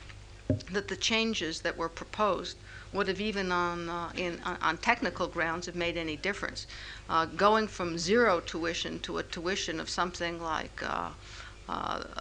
that 0.71 0.87
the 0.87 0.95
changes 0.95 1.59
that 1.61 1.75
were 1.77 1.89
proposed 1.89 2.55
would 2.93 3.09
have 3.09 3.19
even 3.19 3.51
on, 3.51 3.89
uh, 3.89 4.11
in, 4.15 4.39
on 4.61 4.77
technical 4.77 5.27
grounds 5.27 5.65
have 5.65 5.75
made 5.75 5.97
any 5.97 6.15
difference. 6.15 6.67
Uh, 7.09 7.25
going 7.25 7.67
from 7.67 7.97
zero 7.97 8.39
tuition 8.39 8.99
to 8.99 9.17
a 9.17 9.23
tuition 9.23 9.79
of 9.79 9.89
something 9.89 10.41
like 10.41 10.81
uh, 10.83 11.09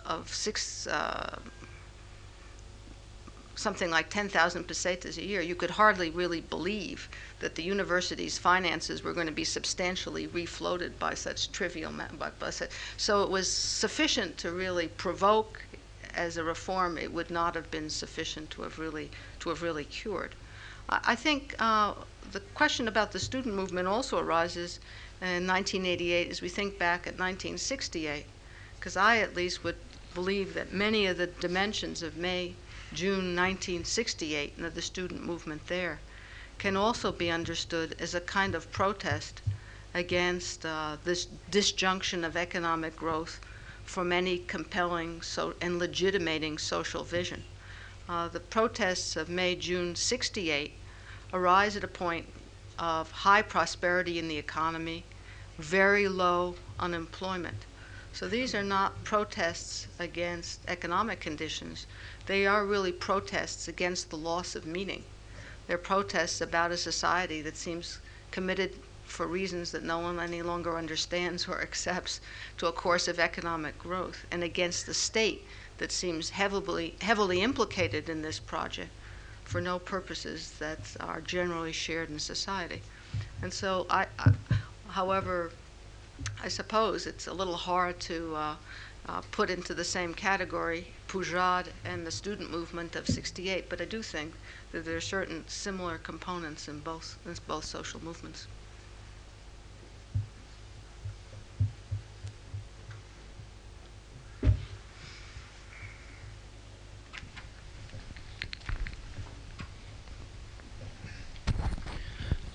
of 0.06 0.32
six, 0.32 0.86
uh, 0.86 1.38
something 3.54 3.90
like 3.90 4.08
10,000 4.08 4.64
pesetas 4.64 5.18
a 5.18 5.24
year, 5.24 5.40
you 5.40 5.54
could 5.54 5.70
hardly 5.70 6.10
really 6.10 6.40
believe 6.40 7.08
that 7.40 7.54
the 7.54 7.62
university's 7.62 8.38
finances 8.38 9.02
were 9.02 9.12
going 9.12 9.26
to 9.26 9.32
be 9.32 9.44
substantially 9.44 10.26
refloated 10.28 10.98
by 10.98 11.14
such 11.14 11.52
trivial, 11.52 11.92
such, 12.50 12.70
so 12.96 13.22
it 13.22 13.30
was 13.30 13.52
sufficient 13.52 14.38
to 14.38 14.50
really 14.50 14.88
provoke 14.88 15.62
as 16.14 16.36
a 16.36 16.44
reform, 16.44 16.98
it 16.98 17.12
would 17.12 17.30
not 17.30 17.54
have 17.54 17.70
been 17.70 17.88
sufficient 17.88 18.50
to 18.50 18.62
have 18.62 18.78
really 18.78 19.10
to 19.38 19.48
have 19.48 19.62
really 19.62 19.84
cured. 19.84 20.34
I 20.88 21.14
think 21.14 21.54
uh, 21.60 21.94
the 22.32 22.40
question 22.40 22.88
about 22.88 23.12
the 23.12 23.20
student 23.20 23.54
movement 23.54 23.86
also 23.86 24.18
arises 24.18 24.80
in 25.20 25.46
1988 25.46 26.28
as 26.30 26.42
we 26.42 26.48
think 26.48 26.78
back 26.78 27.06
at 27.06 27.14
1968, 27.14 28.26
because 28.80 28.96
I 28.96 29.18
at 29.18 29.36
least 29.36 29.62
would 29.62 29.76
believe 30.14 30.54
that 30.54 30.72
many 30.72 31.04
of 31.04 31.18
the 31.18 31.26
dimensions 31.26 32.02
of 32.02 32.16
May, 32.16 32.54
June 32.94 33.36
1968 33.36 34.54
and 34.56 34.64
of 34.64 34.74
the 34.74 34.80
student 34.80 35.22
movement 35.22 35.66
there 35.66 36.00
can 36.56 36.78
also 36.78 37.12
be 37.12 37.30
understood 37.30 37.94
as 37.98 38.14
a 38.14 38.22
kind 38.22 38.54
of 38.54 38.72
protest 38.72 39.42
against 39.92 40.64
uh, 40.64 40.96
this 41.04 41.26
disjunction 41.50 42.24
of 42.24 42.38
economic 42.38 42.96
growth 42.96 43.38
from 43.84 44.12
any 44.12 44.38
compelling 44.38 45.20
so, 45.20 45.52
and 45.60 45.78
legitimating 45.78 46.56
social 46.56 47.04
vision. 47.04 47.44
Uh, 48.08 48.28
the 48.28 48.40
protests 48.40 49.14
of 49.14 49.28
May, 49.28 49.56
June 49.56 49.94
68 49.94 50.72
arise 51.34 51.76
at 51.76 51.84
a 51.84 51.88
point 51.88 52.26
of 52.78 53.10
high 53.10 53.42
prosperity 53.42 54.18
in 54.18 54.26
the 54.26 54.38
economy, 54.38 55.04
very 55.58 56.08
low 56.08 56.54
unemployment. 56.78 57.66
So 58.12 58.28
these 58.28 58.54
are 58.54 58.62
not 58.62 59.04
protests 59.04 59.86
against 59.98 60.60
economic 60.68 61.20
conditions. 61.20 61.86
They 62.26 62.46
are 62.46 62.66
really 62.66 62.92
protests 62.92 63.68
against 63.68 64.10
the 64.10 64.16
loss 64.16 64.54
of 64.54 64.66
meaning. 64.66 65.04
They're 65.66 65.78
protests 65.78 66.40
about 66.40 66.72
a 66.72 66.76
society 66.76 67.40
that 67.42 67.56
seems 67.56 67.98
committed 68.30 68.74
for 69.04 69.26
reasons 69.26 69.72
that 69.72 69.82
no 69.82 69.98
one 69.98 70.20
any 70.20 70.42
longer 70.42 70.76
understands 70.76 71.48
or 71.48 71.60
accepts 71.62 72.20
to 72.58 72.66
a 72.66 72.72
course 72.72 73.08
of 73.08 73.18
economic 73.18 73.78
growth 73.78 74.26
and 74.30 74.42
against 74.42 74.86
the 74.86 74.94
state 74.94 75.44
that 75.78 75.90
seems 75.90 76.30
heavily 76.30 76.94
heavily 77.00 77.40
implicated 77.40 78.08
in 78.08 78.22
this 78.22 78.38
project 78.38 78.90
for 79.44 79.60
no 79.60 79.78
purposes 79.78 80.52
that 80.58 80.96
are 81.00 81.20
generally 81.20 81.72
shared 81.72 82.10
in 82.10 82.18
society. 82.18 82.82
And 83.42 83.52
so, 83.52 83.86
I, 83.90 84.06
I 84.18 84.32
however, 84.88 85.50
I 86.42 86.48
suppose 86.48 87.06
it's 87.06 87.26
a 87.26 87.32
little 87.32 87.56
hard 87.56 87.98
to 88.00 88.34
uh, 88.36 88.56
uh, 89.08 89.22
put 89.32 89.50
into 89.50 89.74
the 89.74 89.84
same 89.84 90.14
category 90.14 90.88
Poujade 91.08 91.72
and 91.84 92.06
the 92.06 92.10
student 92.10 92.50
movement 92.50 92.94
of 92.94 93.08
68, 93.08 93.68
but 93.68 93.80
I 93.80 93.84
do 93.84 94.02
think 94.02 94.34
that 94.72 94.84
there 94.84 94.96
are 94.96 95.00
certain 95.00 95.48
similar 95.48 95.98
components 95.98 96.68
in 96.68 96.80
both, 96.80 97.18
in 97.24 97.34
both 97.46 97.64
social 97.64 98.02
movements. 98.04 98.46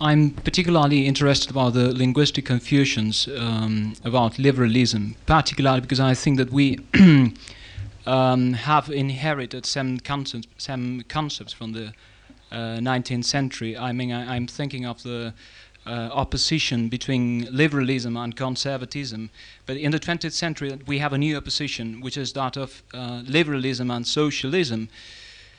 I'm 0.02 0.32
particularly 0.32 1.08
interested 1.08 1.52
about 1.52 1.74
the 1.74 1.94
linguistic 1.94 2.46
confusions 2.46 3.30
um, 3.38 3.94
about 4.04 4.38
liberalism, 4.38 5.16
particularly 5.26 5.80
because 5.82 6.02
I 6.02 6.14
think 6.14 6.38
that 6.38 6.52
we 6.52 6.80
um, 8.06 8.54
have 8.54 8.90
inherited 8.90 9.66
some 9.66 10.00
concepts, 10.00 10.48
some 10.58 11.04
concepts 11.08 11.54
from 11.54 11.72
the 11.72 11.94
uh, 12.52 12.80
19th 12.80 13.24
century. 13.24 13.78
I 13.78 13.94
mean, 13.94 14.12
I, 14.12 14.36
am 14.36 14.48
thinking 14.48 14.86
of 14.86 15.02
the 15.04 15.34
uh, 15.86 16.10
opposition 16.12 16.90
between 16.90 17.48
liberalism 17.50 18.18
and 18.18 18.36
conservatism. 18.36 19.30
But 19.66 19.78
in 19.78 19.92
the 19.92 20.00
20th 20.00 20.34
century, 20.34 20.78
we 20.86 20.98
have 20.98 21.14
a 21.14 21.18
new 21.18 21.38
opposition, 21.38 22.02
which 22.02 22.18
is 22.18 22.34
that 22.34 22.58
of 22.58 22.84
uh, 22.94 23.22
liberalism 23.26 23.90
and 23.90 24.06
socialism. 24.06 24.90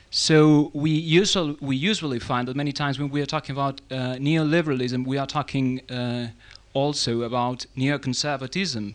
So 0.09 0.71
we 0.73 0.91
usually, 0.91 1.57
we 1.59 1.75
usually 1.75 2.19
find 2.19 2.47
that 2.47 2.55
many 2.55 2.71
times 2.71 2.97
when 2.97 3.09
we 3.09 3.21
are 3.21 3.25
talking 3.25 3.53
about 3.53 3.81
uh, 3.91 4.15
neoliberalism, 4.15 5.05
we 5.05 5.17
are 5.17 5.27
talking 5.27 5.81
uh, 5.91 6.29
also 6.73 7.23
about 7.23 7.65
neoconservatism. 7.75 8.93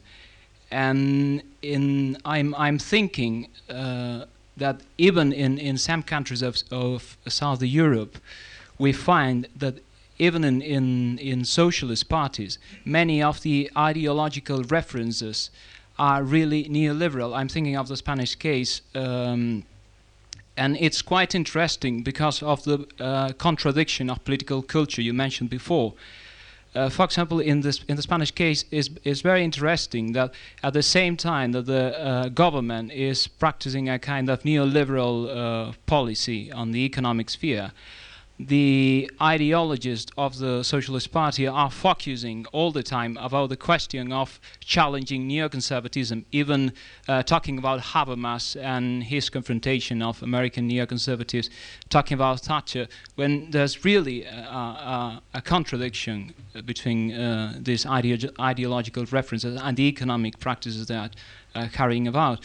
And 0.71 1.43
in, 1.61 2.17
I'm, 2.25 2.55
I'm 2.55 2.79
thinking 2.79 3.49
uh, 3.69 4.25
that 4.57 4.81
even 4.97 5.33
in, 5.33 5.59
in 5.59 5.77
some 5.77 6.03
countries 6.03 6.41
of, 6.41 6.57
of 6.71 7.19
South 7.29 7.63
Europe, 7.63 8.17
we 8.79 8.93
find 8.93 9.49
that 9.57 9.75
even 10.19 10.45
in, 10.45 10.63
in, 10.63 11.19
in 11.19 11.45
socialist 11.45 12.09
parties, 12.09 12.59
many 12.85 13.23
of 13.23 13.43
the 13.43 13.71
ideological 13.77 14.63
references 14.65 15.51
are 15.99 16.23
really 16.23 16.65
neoliberal. 16.65 17.37
I'm 17.37 17.49
thinking 17.49 17.77
of 17.77 17.89
the 17.89 17.97
Spanish 17.97 18.35
case. 18.35 18.81
Um, 18.95 19.65
and 20.57 20.77
it's 20.79 21.03
quite 21.03 21.35
interesting 21.35 22.03
because 22.03 22.43
of 22.43 22.65
the 22.65 22.87
uh, 23.01 23.33
contradiction 23.33 24.11
of 24.11 24.23
political 24.25 24.63
culture 24.63 25.03
you 25.03 25.13
mentioned 25.13 25.51
before. 25.51 25.95
Uh, 26.75 26.89
for 26.89 27.05
example, 27.05 27.39
in 27.39 27.61
this 27.61 27.85
in 27.89 27.97
the 27.97 28.03
Spanish 28.03 28.31
case, 28.31 28.65
is 28.71 28.89
is 29.05 29.21
very 29.21 29.45
interesting 29.45 30.13
that 30.13 30.33
at 30.63 30.73
the 30.73 30.83
same 30.83 31.17
time 31.17 31.53
that 31.53 31.67
the 31.67 31.99
uh, 31.99 32.29
government 32.31 32.93
is 32.93 33.29
practicing 33.29 33.89
a 33.91 33.99
kind 33.99 34.31
of 34.31 34.43
neoliberal 34.43 35.29
uh, 35.29 35.73
policy 35.87 36.51
on 36.51 36.73
the 36.73 36.81
economic 36.81 37.29
sphere, 37.29 37.73
the 38.49 39.11
ideologists 39.21 40.11
of 40.17 40.39
the 40.39 40.63
Socialist 40.63 41.13
Party 41.13 41.47
are 41.47 41.71
focusing 41.71 42.47
all 42.53 42.73
the 42.73 42.83
time 42.83 43.17
about 43.21 43.49
the 43.49 43.57
question 43.57 44.13
of 44.13 44.41
challenging 44.61 45.29
neoconservatism, 45.29 46.25
even 46.33 46.73
uh, 47.09 47.23
talking 47.23 47.59
about 47.59 47.81
Habermas 47.81 48.61
and 48.61 49.05
his 49.05 49.31
confrontation 49.31 50.03
of 50.03 50.23
American 50.23 50.69
neoconservatives, 50.71 51.49
talking 51.89 52.15
about 52.15 52.41
Thatcher, 52.41 52.89
when 53.15 53.51
there's 53.51 53.85
really 53.85 54.25
a, 54.25 54.35
a, 54.35 55.23
a 55.35 55.43
contradiction 55.43 56.35
between 56.65 57.13
uh, 57.13 57.55
these 57.59 57.85
ideo 57.85 58.31
ideological 58.41 59.05
references 59.07 59.61
and 59.61 59.77
the 59.77 59.85
economic 59.85 60.39
practices 60.39 60.87
that 60.87 61.17
are 61.55 61.69
carrying 61.69 62.09
about. 62.09 62.41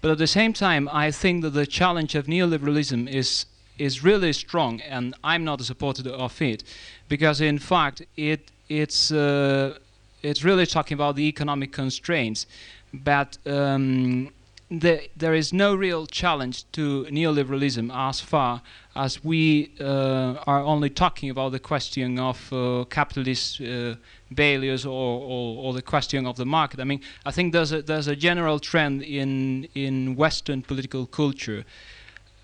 But 0.00 0.10
at 0.10 0.18
the 0.18 0.26
same 0.26 0.52
time, 0.54 0.88
I 0.90 1.10
think 1.10 1.42
that 1.42 1.50
the 1.50 1.66
challenge 1.66 2.14
of 2.14 2.26
neoliberalism 2.26 3.08
is 3.12 3.44
is 3.80 4.04
really 4.04 4.32
strong, 4.32 4.80
and 4.82 5.14
I'm 5.24 5.42
not 5.44 5.60
a 5.60 5.64
supporter 5.64 6.10
of 6.10 6.40
it, 6.42 6.62
because 7.08 7.40
in 7.40 7.58
fact 7.58 8.02
it 8.16 8.50
it's 8.68 9.10
uh, 9.10 9.78
it's 10.22 10.44
really 10.44 10.66
talking 10.66 10.94
about 10.94 11.16
the 11.16 11.26
economic 11.26 11.72
constraints, 11.72 12.46
but 12.92 13.38
um, 13.46 14.28
the, 14.70 15.08
there 15.16 15.34
is 15.34 15.52
no 15.52 15.74
real 15.74 16.06
challenge 16.06 16.64
to 16.72 17.04
neoliberalism 17.10 17.90
as 17.92 18.20
far 18.20 18.62
as 18.94 19.24
we 19.24 19.72
uh, 19.80 20.34
are 20.46 20.62
only 20.62 20.90
talking 20.90 21.30
about 21.30 21.50
the 21.52 21.58
question 21.58 22.18
of 22.18 22.52
uh, 22.52 22.84
capitalist 22.90 23.60
uh, 23.60 23.94
failures 24.36 24.86
or, 24.86 25.22
or, 25.22 25.64
or, 25.64 25.72
the 25.72 25.82
question 25.82 26.26
of 26.26 26.36
the 26.36 26.44
market. 26.44 26.78
I 26.78 26.84
mean, 26.84 27.00
I 27.26 27.32
think 27.32 27.52
there's 27.52 27.72
a, 27.72 27.82
there's 27.82 28.06
a 28.08 28.14
general 28.14 28.60
trend 28.60 29.02
in 29.02 29.66
in 29.74 30.16
Western 30.16 30.62
political 30.62 31.06
culture 31.06 31.64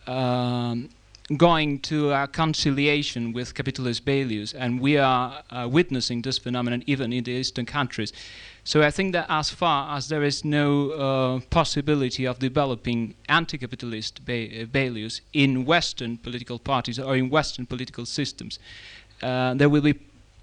um, 0.06 0.88
going 1.36 1.80
to 1.80 2.12
a 2.12 2.28
conciliation 2.28 3.32
with 3.32 3.54
capitalist 3.54 4.04
values, 4.04 4.54
and 4.54 4.80
we 4.80 4.96
are 4.96 5.42
uh, 5.50 5.68
witnessing 5.70 6.22
this 6.22 6.38
phenomenon 6.38 6.84
even 6.86 7.12
in 7.12 7.24
the 7.24 7.32
eastern 7.32 7.66
countries. 7.66 8.12
So 8.62 8.82
I 8.82 8.90
think 8.90 9.12
that 9.12 9.26
as 9.28 9.50
far 9.50 9.96
as 9.96 10.08
there 10.08 10.22
is 10.22 10.44
no 10.44 10.90
uh, 10.90 11.40
possibility 11.50 12.26
of 12.26 12.38
developing 12.38 13.14
anti-capitalist 13.28 14.24
ba 14.24 14.66
values 14.66 15.20
in 15.32 15.64
Western 15.64 16.16
political 16.18 16.58
parties 16.58 16.98
or 16.98 17.16
in 17.16 17.28
Western 17.30 17.66
political 17.66 18.06
systems, 18.06 18.58
uh, 19.22 19.54
there 19.54 19.68
will 19.68 19.82
be 19.82 19.94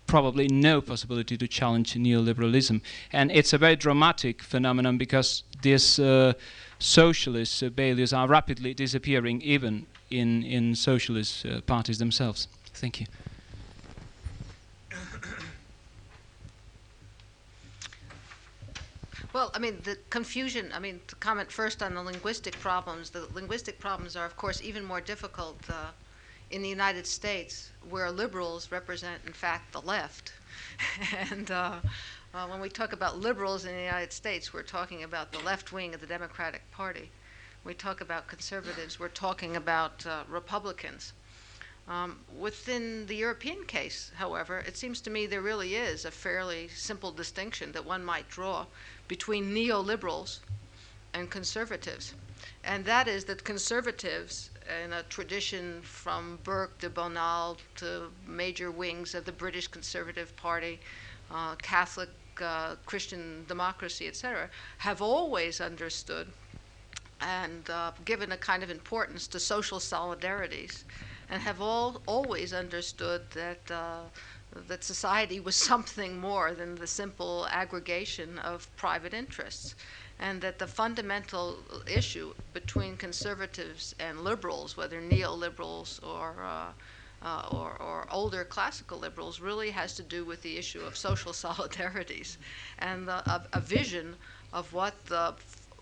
probably 0.08 0.48
no 0.48 0.82
possibility 0.82 1.38
to 1.38 1.48
challenge 1.48 1.94
neoliberalism. 1.94 2.82
And 3.12 3.32
it's 3.32 3.54
a 3.54 3.58
very 3.58 3.76
dramatic 3.76 4.42
phenomenon 4.42 4.98
because 4.98 5.44
this 5.62 5.98
uh, 5.98 6.34
socialist 6.80 7.64
uh, 7.64 7.70
values 7.70 8.14
are 8.14 8.28
rapidly 8.28 8.74
disappearing, 8.74 9.42
even 9.42 9.86
in 10.14 10.44
in 10.44 10.76
socialist 10.76 11.46
uh, 11.46 11.62
parties 11.62 11.98
themselves. 11.98 12.48
Thank 12.74 13.00
you. 13.00 13.08
Well, 19.34 19.50
I 19.56 19.60
mean, 19.60 19.80
the 19.84 19.98
confusion, 20.12 20.72
I 20.76 20.80
mean, 20.80 21.02
to 21.08 21.16
comment 21.16 21.52
first 21.52 21.82
on 21.82 21.96
the 21.96 22.04
linguistic 22.04 22.54
problems, 22.60 23.10
the 23.10 23.28
linguistic 23.34 23.80
problems 23.80 24.16
are, 24.16 24.28
of 24.28 24.38
course, 24.38 24.62
even 24.62 24.84
more 24.84 25.02
difficult 25.02 25.58
uh, 25.70 25.88
in 26.52 26.62
the 26.62 26.70
United 26.70 27.08
States, 27.08 27.72
where 27.90 28.12
liberals 28.12 28.72
represent, 28.72 29.20
in 29.26 29.34
fact, 29.34 29.74
the 29.74 29.82
left. 29.82 30.34
and 31.32 31.50
uh, 31.50 31.78
uh, 32.36 32.48
when 32.48 32.62
we 32.62 32.70
talk 32.70 32.94
about 32.94 33.20
liberals 33.20 33.66
in 33.66 33.74
the 33.76 33.82
United 33.82 34.14
States, 34.14 34.54
we're 34.54 34.62
talking 34.62 35.02
about 35.02 35.32
the 35.32 35.40
left 35.40 35.74
wing 35.74 35.96
of 35.96 36.02
the 36.02 36.08
Democratic 36.08 36.62
Party. 36.70 37.10
We 37.66 37.74
talk 37.74 38.02
about 38.02 38.28
conservatives, 38.28 39.00
we're 39.00 39.08
talking 39.08 39.56
about 39.56 40.06
uh, 40.06 40.24
Republicans. 40.28 41.14
Um, 41.88 42.20
within 42.38 43.06
the 43.06 43.16
European 43.16 43.64
case, 43.66 44.12
however, 44.16 44.60
it 44.60 44.76
seems 44.76 45.00
to 45.02 45.10
me 45.10 45.26
there 45.26 45.42
really 45.42 45.76
is 45.76 46.04
a 46.04 46.12
fairly 46.12 46.68
simple 46.68 47.12
distinction 47.12 47.72
that 47.72 47.86
one 47.86 48.04
might 48.04 48.28
draw 48.28 48.66
between 49.08 49.54
neoliberals 49.54 50.40
and 51.14 51.30
conservatives. 51.30 52.14
And 52.66 52.84
that 52.84 53.08
is 53.08 53.26
that 53.26 53.46
conservatives, 53.46 54.50
in 54.84 54.92
a 54.92 55.04
tradition 55.04 55.82
from 55.84 56.40
Burke 56.44 56.78
to 56.80 56.90
Bonald 56.90 57.62
to 57.78 58.12
major 58.28 58.72
wings 58.72 59.16
of 59.16 59.24
the 59.24 59.32
British 59.32 59.68
Conservative 59.68 60.36
Party, 60.36 60.82
uh, 61.32 61.56
Catholic, 61.56 62.10
uh, 62.42 62.76
Christian 62.86 63.46
democracy, 63.48 64.08
etc., 64.08 64.50
have 64.80 65.02
always 65.02 65.62
understood 65.62 66.28
and 67.24 67.70
uh, 67.70 67.92
given 68.06 68.32
a 68.32 68.38
kind 68.38 68.64
of 68.64 68.70
importance 68.70 69.28
to 69.28 69.40
social 69.40 69.80
solidarities 69.80 70.84
and 71.30 71.42
have 71.42 71.62
all 71.62 72.02
always 72.06 72.54
understood 72.54 73.22
that 73.32 73.72
uh, 73.72 74.02
that 74.68 74.84
society 74.84 75.40
was 75.40 75.56
something 75.72 76.20
more 76.20 76.52
than 76.54 76.76
the 76.76 76.88
simple 76.88 77.48
aggregation 77.50 78.38
of 78.40 78.68
private 78.76 79.14
interests, 79.14 79.76
and 80.20 80.42
that 80.42 80.60
the 80.60 80.68
fundamental 80.68 81.58
issue 81.88 82.34
between 82.54 82.98
conservatives 82.98 83.96
and 84.00 84.24
liberals, 84.24 84.78
whether 84.78 85.02
neoliberals 85.02 86.04
or 86.04 86.44
uh, 86.44 86.72
uh, 87.24 87.48
or, 87.52 87.82
or, 87.82 88.06
older 88.12 88.44
classical 88.44 88.98
liberals 89.00 89.40
really 89.40 89.72
has 89.72 89.96
to 89.96 90.04
do 90.04 90.26
with 90.26 90.42
the 90.42 90.58
issue 90.58 90.82
of 90.82 90.98
social 90.98 91.32
solidarities 91.46 92.36
and 92.80 93.08
the, 93.08 93.14
a, 93.32 93.42
a 93.54 93.62
vision 93.62 94.14
of 94.52 94.72
what 94.74 94.94
the 95.06 95.34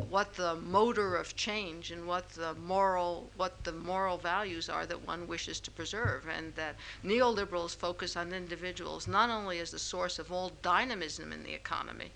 what 0.10 0.34
the 0.36 0.56
motor 0.56 1.16
of 1.16 1.36
change 1.36 1.92
and 1.92 2.08
what 2.08 2.30
the 2.30 2.54
moral 2.56 3.30
what 3.36 3.64
the 3.64 3.72
moral 3.72 4.18
values 4.18 4.70
are 4.70 4.86
that 4.86 5.08
one 5.08 5.28
wishes 5.28 5.60
to 5.60 5.72
preserve 5.72 6.28
and 6.28 6.54
that 6.56 6.76
neoliberals 7.04 7.76
focus 7.76 8.16
on 8.16 8.34
individuals 8.34 9.08
not 9.08 9.30
only 9.30 9.60
as 9.60 9.72
the 9.72 9.80
source 9.80 10.20
of 10.20 10.32
all 10.32 10.52
dynamism 10.62 11.32
in 11.32 11.44
the 11.44 11.54
economy 11.54 12.12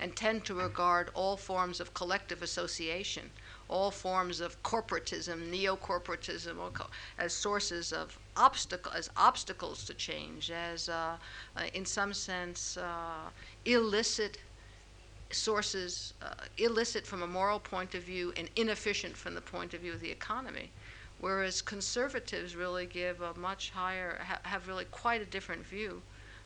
and 0.00 0.14
tend 0.14 0.44
to 0.44 0.54
regard 0.54 1.10
all 1.14 1.36
forms 1.36 1.80
of 1.80 1.92
collective 1.94 2.42
association 2.42 3.30
all 3.68 3.90
forms 3.90 4.40
of 4.40 4.62
corporatism 4.62 5.50
neo-corporatism 5.50 6.56
as 7.18 7.32
sources 7.32 7.92
of 7.92 8.18
obstacle 8.36 8.92
as 8.92 9.10
obstacles 9.16 9.84
to 9.84 9.94
change 9.94 10.50
as 10.50 10.88
uh, 10.88 11.16
uh, 11.56 11.62
in 11.74 11.84
some 11.84 12.14
sense 12.14 12.76
uh, 12.76 13.28
illicit 13.64 14.38
sources 15.30 16.14
uh, 16.22 16.28
illicit 16.56 17.06
from 17.06 17.22
a 17.22 17.26
moral 17.26 17.60
point 17.60 17.94
of 17.94 18.02
view 18.02 18.32
and 18.36 18.48
inefficient 18.56 19.16
from 19.16 19.34
the 19.34 19.40
point 19.40 19.74
of 19.74 19.80
view 19.80 19.92
of 19.92 20.00
the 20.00 20.10
economy. 20.10 20.70
Whereas 21.20 21.62
conservatives 21.62 22.54
really 22.54 22.86
give 22.86 23.20
a 23.20 23.34
much 23.34 23.70
higher, 23.70 24.20
ha- 24.22 24.40
have 24.44 24.68
really 24.68 24.84
quite 24.84 25.20
a 25.20 25.26
different 25.26 25.66
view 25.66 26.02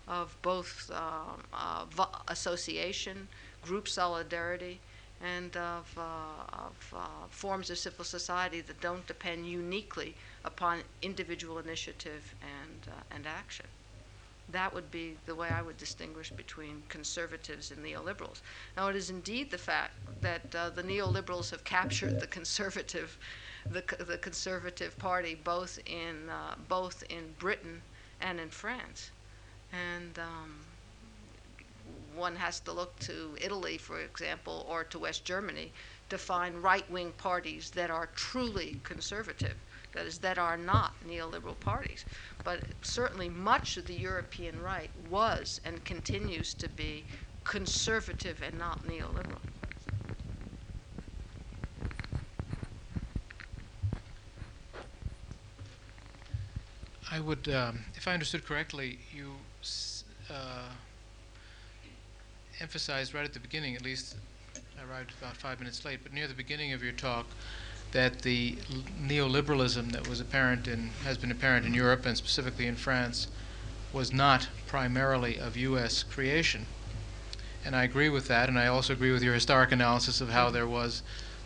of 0.09 0.37
both 0.43 0.91
uh, 0.93 1.37
uh, 1.53 2.07
association, 2.29 3.29
group 3.63 3.87
solidarity, 3.87 4.81
and 5.23 5.57
of, 5.57 5.93
uh, 5.97 6.67
of 6.67 6.95
uh, 6.97 7.07
forms 7.29 7.71
of 7.71 7.79
civil 7.79 8.05
society 8.05 8.61
that 8.63 8.81
don't 8.81 9.07
depend 9.07 9.47
uniquely 9.47 10.17
upon 10.45 10.81
individual 11.03 11.59
initiative 11.59 12.35
and, 12.43 12.89
uh, 12.89 13.15
and 13.15 13.27
action 13.27 13.67
that 14.53 14.73
would 14.75 14.91
be 14.91 15.17
the 15.27 15.35
way 15.35 15.49
I 15.49 15.63
would 15.63 15.77
distinguish 15.77 16.31
between 16.31 16.83
conservatives 16.89 17.71
and 17.71 17.85
neoliberals. 17.85 18.41
Now, 18.77 18.89
it 18.89 18.97
is 18.97 19.11
indeed 19.11 19.51
the 19.51 19.59
fact 19.59 19.95
that 20.21 20.55
uh, 20.55 20.71
the 20.71 20.83
neoliberals 20.83 21.51
have 21.51 21.65
captured 21.65 22.21
the 22.21 22.27
conservative, 22.27 23.19
the, 23.71 23.83
the 24.07 24.19
conservative 24.19 24.97
party 24.99 25.35
both 25.35 25.79
in 25.87 26.29
uh, 26.29 26.55
both 26.69 27.03
in 27.09 27.35
Britain 27.39 27.83
and 28.21 28.39
in 28.39 28.51
France, 28.51 29.11
and 29.73 30.19
um, 30.19 30.55
one 32.15 32.37
has 32.37 32.61
to 32.61 32.73
look 32.73 32.99
to 33.01 33.37
Italy, 33.41 33.79
for 33.79 34.01
example, 34.01 34.67
or 34.69 34.85
to 34.85 34.99
West 34.99 35.25
Germany 35.25 35.73
to 36.11 36.19
find 36.19 36.63
right-wing 36.63 37.13
parties 37.17 37.71
that 37.71 37.91
are 37.91 38.09
truly 38.15 38.79
conservative 38.85 39.57
that 39.93 40.07
is, 40.07 40.19
that 40.19 40.39
are 40.39 40.57
not 40.57 40.95
neoliberal 41.07 41.59
parties. 41.59 42.05
But 42.45 42.63
certainly 42.83 43.29
much 43.29 43.77
of 43.77 43.87
the 43.87 43.95
European 43.95 44.61
right 44.61 44.91
was 45.11 45.61
and 45.65 45.85
continues 45.85 46.55
to 46.55 46.69
be 46.69 47.05
conservative 47.45 48.43
and 48.43 48.59
not 48.59 48.87
neoliberal. 48.87 49.41
I 57.11 57.21
would, 57.21 57.47
um, 57.49 57.85
if 57.95 58.09
I 58.09 58.15
understood 58.15 58.47
correctly, 58.47 58.99
you 59.15 59.33
uh, 60.31 60.69
emphasized 62.61 63.13
right 63.13 63.25
at 63.25 63.35
the 63.35 63.41
beginning, 63.41 63.75
at 63.75 63.83
least 63.83 64.17
I 64.79 64.91
arrived 64.91 65.13
about 65.21 65.37
five 65.37 65.59
minutes 65.59 65.85
late, 65.85 66.01
but 66.03 66.15
near 66.15 66.27
the 66.27 66.33
beginning 66.33 66.73
of 66.73 66.83
your 66.83 66.93
talk, 66.93 67.27
that 67.93 68.23
the 68.23 68.57
neoliberalism 69.01 69.93
that 69.93 70.09
was 70.09 70.21
apparent 70.21 70.67
in 70.67 70.91
has 71.05 71.19
been 71.19 71.31
apparent 71.31 71.67
in 71.67 71.75
Europe 71.75 72.05
and 72.07 72.17
specifically 72.17 72.67
in 72.67 72.77
France 72.77 73.29
was 73.93 74.13
not 74.13 74.49
primarily 74.67 75.39
of 75.39 75.57
U.S. 75.57 76.03
creation. 76.03 76.67
And 77.65 77.77
I 77.77 77.85
agree 77.85 78.09
with 78.09 78.27
that, 78.29 78.49
and 78.49 78.59
I 78.59 78.67
also 78.67 78.95
agree 78.95 79.13
with 79.13 79.23
your 79.23 79.35
historic 79.35 79.71
analysis 79.71 80.21
of 80.21 80.31
how 80.31 80.51
there 80.51 80.67
was 80.67 81.03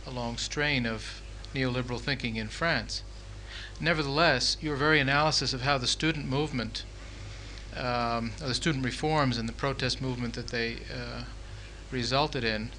a 0.07 0.11
long 0.11 0.39
strain 0.39 0.87
of 0.87 1.21
neoliberal 1.55 2.01
thinking 2.01 2.37
in 2.37 2.49
France. 2.49 3.03
Nevertheless, 3.81 4.57
your 4.61 4.77
very 4.77 5.01
analysis 5.01 5.53
of 5.53 5.63
how 5.63 5.77
the 5.77 5.87
student 5.87 6.27
movement, 6.27 6.85
um, 7.77 8.33
the 8.39 8.55
student 8.55 8.85
reforms 8.85 9.37
and 9.37 9.49
the 9.49 9.53
protest 9.53 10.01
movement 10.01 10.35
that 10.35 10.49
they 10.49 10.77
uh, 10.95 11.25
resulted 11.91 12.45
in, 12.45 12.71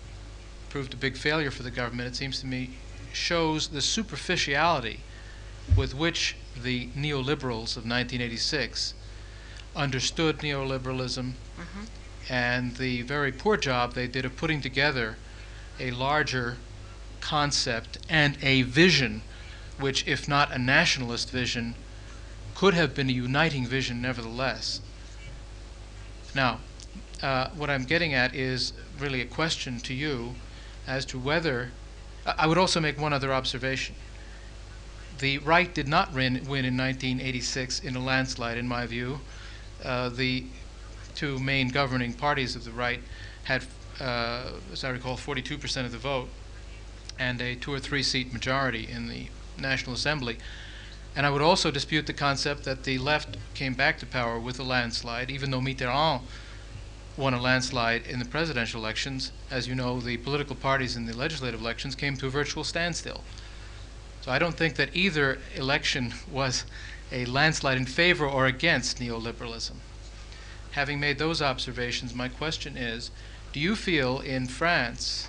proved 0.69 0.93
a 0.93 0.97
big 0.97 1.15
failure 1.17 1.51
for 1.51 1.63
the 1.63 1.71
government. 1.71 2.07
It 2.07 2.15
seems 2.15 2.39
to 2.39 2.47
me 2.47 2.71
shows 3.13 3.69
the 3.69 3.81
superficiality 3.81 5.01
with 5.75 5.93
which 5.93 6.35
the 6.61 6.87
neoliberals 6.89 7.75
of 7.75 7.83
1986 7.83 8.93
understood 9.75 10.39
neoliberalism 10.39 11.33
mm-hmm. 11.33 11.83
and 12.29 12.75
the 12.77 13.01
very 13.03 13.31
poor 13.31 13.57
job 13.57 13.93
they 13.93 14.07
did 14.07 14.25
of 14.25 14.35
putting 14.35 14.61
together 14.61 15.17
a 15.79 15.91
larger 15.91 16.57
concept 17.21 17.97
and 18.09 18.37
a 18.41 18.63
vision, 18.63 19.21
which, 19.79 20.07
if 20.07 20.27
not 20.27 20.51
a 20.51 20.57
nationalist 20.57 21.29
vision, 21.29 21.75
could 22.55 22.73
have 22.73 22.95
been 22.95 23.09
a 23.09 23.13
uniting 23.13 23.65
vision 23.65 24.01
nevertheless. 24.01 24.81
Now, 26.33 26.59
uh, 27.21 27.49
what 27.49 27.69
I'm 27.69 27.83
getting 27.83 28.13
at 28.13 28.33
is 28.35 28.73
really 28.99 29.21
a 29.21 29.25
question 29.25 29.79
to 29.81 29.93
you 29.93 30.35
as 30.87 31.05
to 31.05 31.19
whether 31.19 31.71
I 32.37 32.45
would 32.45 32.57
also 32.57 32.81
make 32.81 32.99
one 32.99 33.13
other 33.13 33.33
observation. 33.33 33.95
The 35.19 35.37
right 35.39 35.73
did 35.73 35.87
not 35.87 36.13
win, 36.13 36.35
in 36.35 36.45
1986 36.45 37.79
in 37.79 37.95
a 37.95 37.99
landslide, 37.99 38.57
in 38.57 38.67
my 38.67 38.85
view. 38.85 39.21
Uh, 39.83 40.09
the 40.09 40.45
two 41.15 41.39
main 41.39 41.69
governing 41.69 42.13
parties 42.13 42.55
of 42.55 42.65
the 42.65 42.71
right 42.71 42.99
had, 43.45 43.63
uh, 43.99 44.51
as 44.71 44.83
I 44.83 44.89
recall, 44.89 45.17
42% 45.17 45.85
of 45.85 45.91
the 45.91 45.97
vote 45.97 46.29
and 47.17 47.41
a 47.41 47.55
two 47.55 47.73
or 47.73 47.79
three 47.79 48.03
seat 48.03 48.33
majority 48.33 48.87
in 48.87 49.07
the 49.07 49.27
National 49.57 49.95
Assembly. 49.95 50.37
And 51.15 51.25
I 51.25 51.31
would 51.31 51.41
also 51.41 51.71
dispute 51.71 52.05
the 52.05 52.13
concept 52.13 52.63
that 52.65 52.83
the 52.83 52.99
left 52.99 53.37
came 53.55 53.73
back 53.73 53.97
to 53.99 54.05
power 54.05 54.39
with 54.39 54.59
a 54.59 54.63
landslide, 54.63 55.31
even 55.31 55.49
though 55.49 55.61
Mitterrand 55.61 56.21
won 57.17 57.33
a 57.33 57.41
landslide 57.41 58.05
in 58.05 58.19
the 58.19 58.25
presidential 58.25 58.79
elections. 58.79 59.31
As 59.49 59.67
you 59.67 59.75
know, 59.75 59.99
the 59.99 60.17
political 60.17 60.55
parties 60.55 60.95
in 60.95 61.05
the 61.05 61.17
legislative 61.17 61.59
elections 61.59 61.95
came 61.95 62.15
to 62.17 62.27
a 62.27 62.29
virtual 62.29 62.63
standstill. 62.63 63.23
So 64.21 64.31
I 64.31 64.39
don't 64.39 64.55
think 64.55 64.75
that 64.75 64.95
either 64.95 65.39
election 65.55 66.13
was 66.31 66.63
a 67.11 67.25
landslide 67.25 67.77
in 67.77 67.85
favor 67.85 68.27
or 68.27 68.45
against 68.45 68.99
neoliberalism. 68.99 69.75
Having 70.71 70.99
made 70.99 71.17
those 71.17 71.41
observations, 71.41 72.13
my 72.13 72.29
question 72.29 72.77
is 72.77 73.09
do 73.51 73.59
you 73.59 73.75
feel 73.75 74.19
in 74.19 74.47
France, 74.47 75.27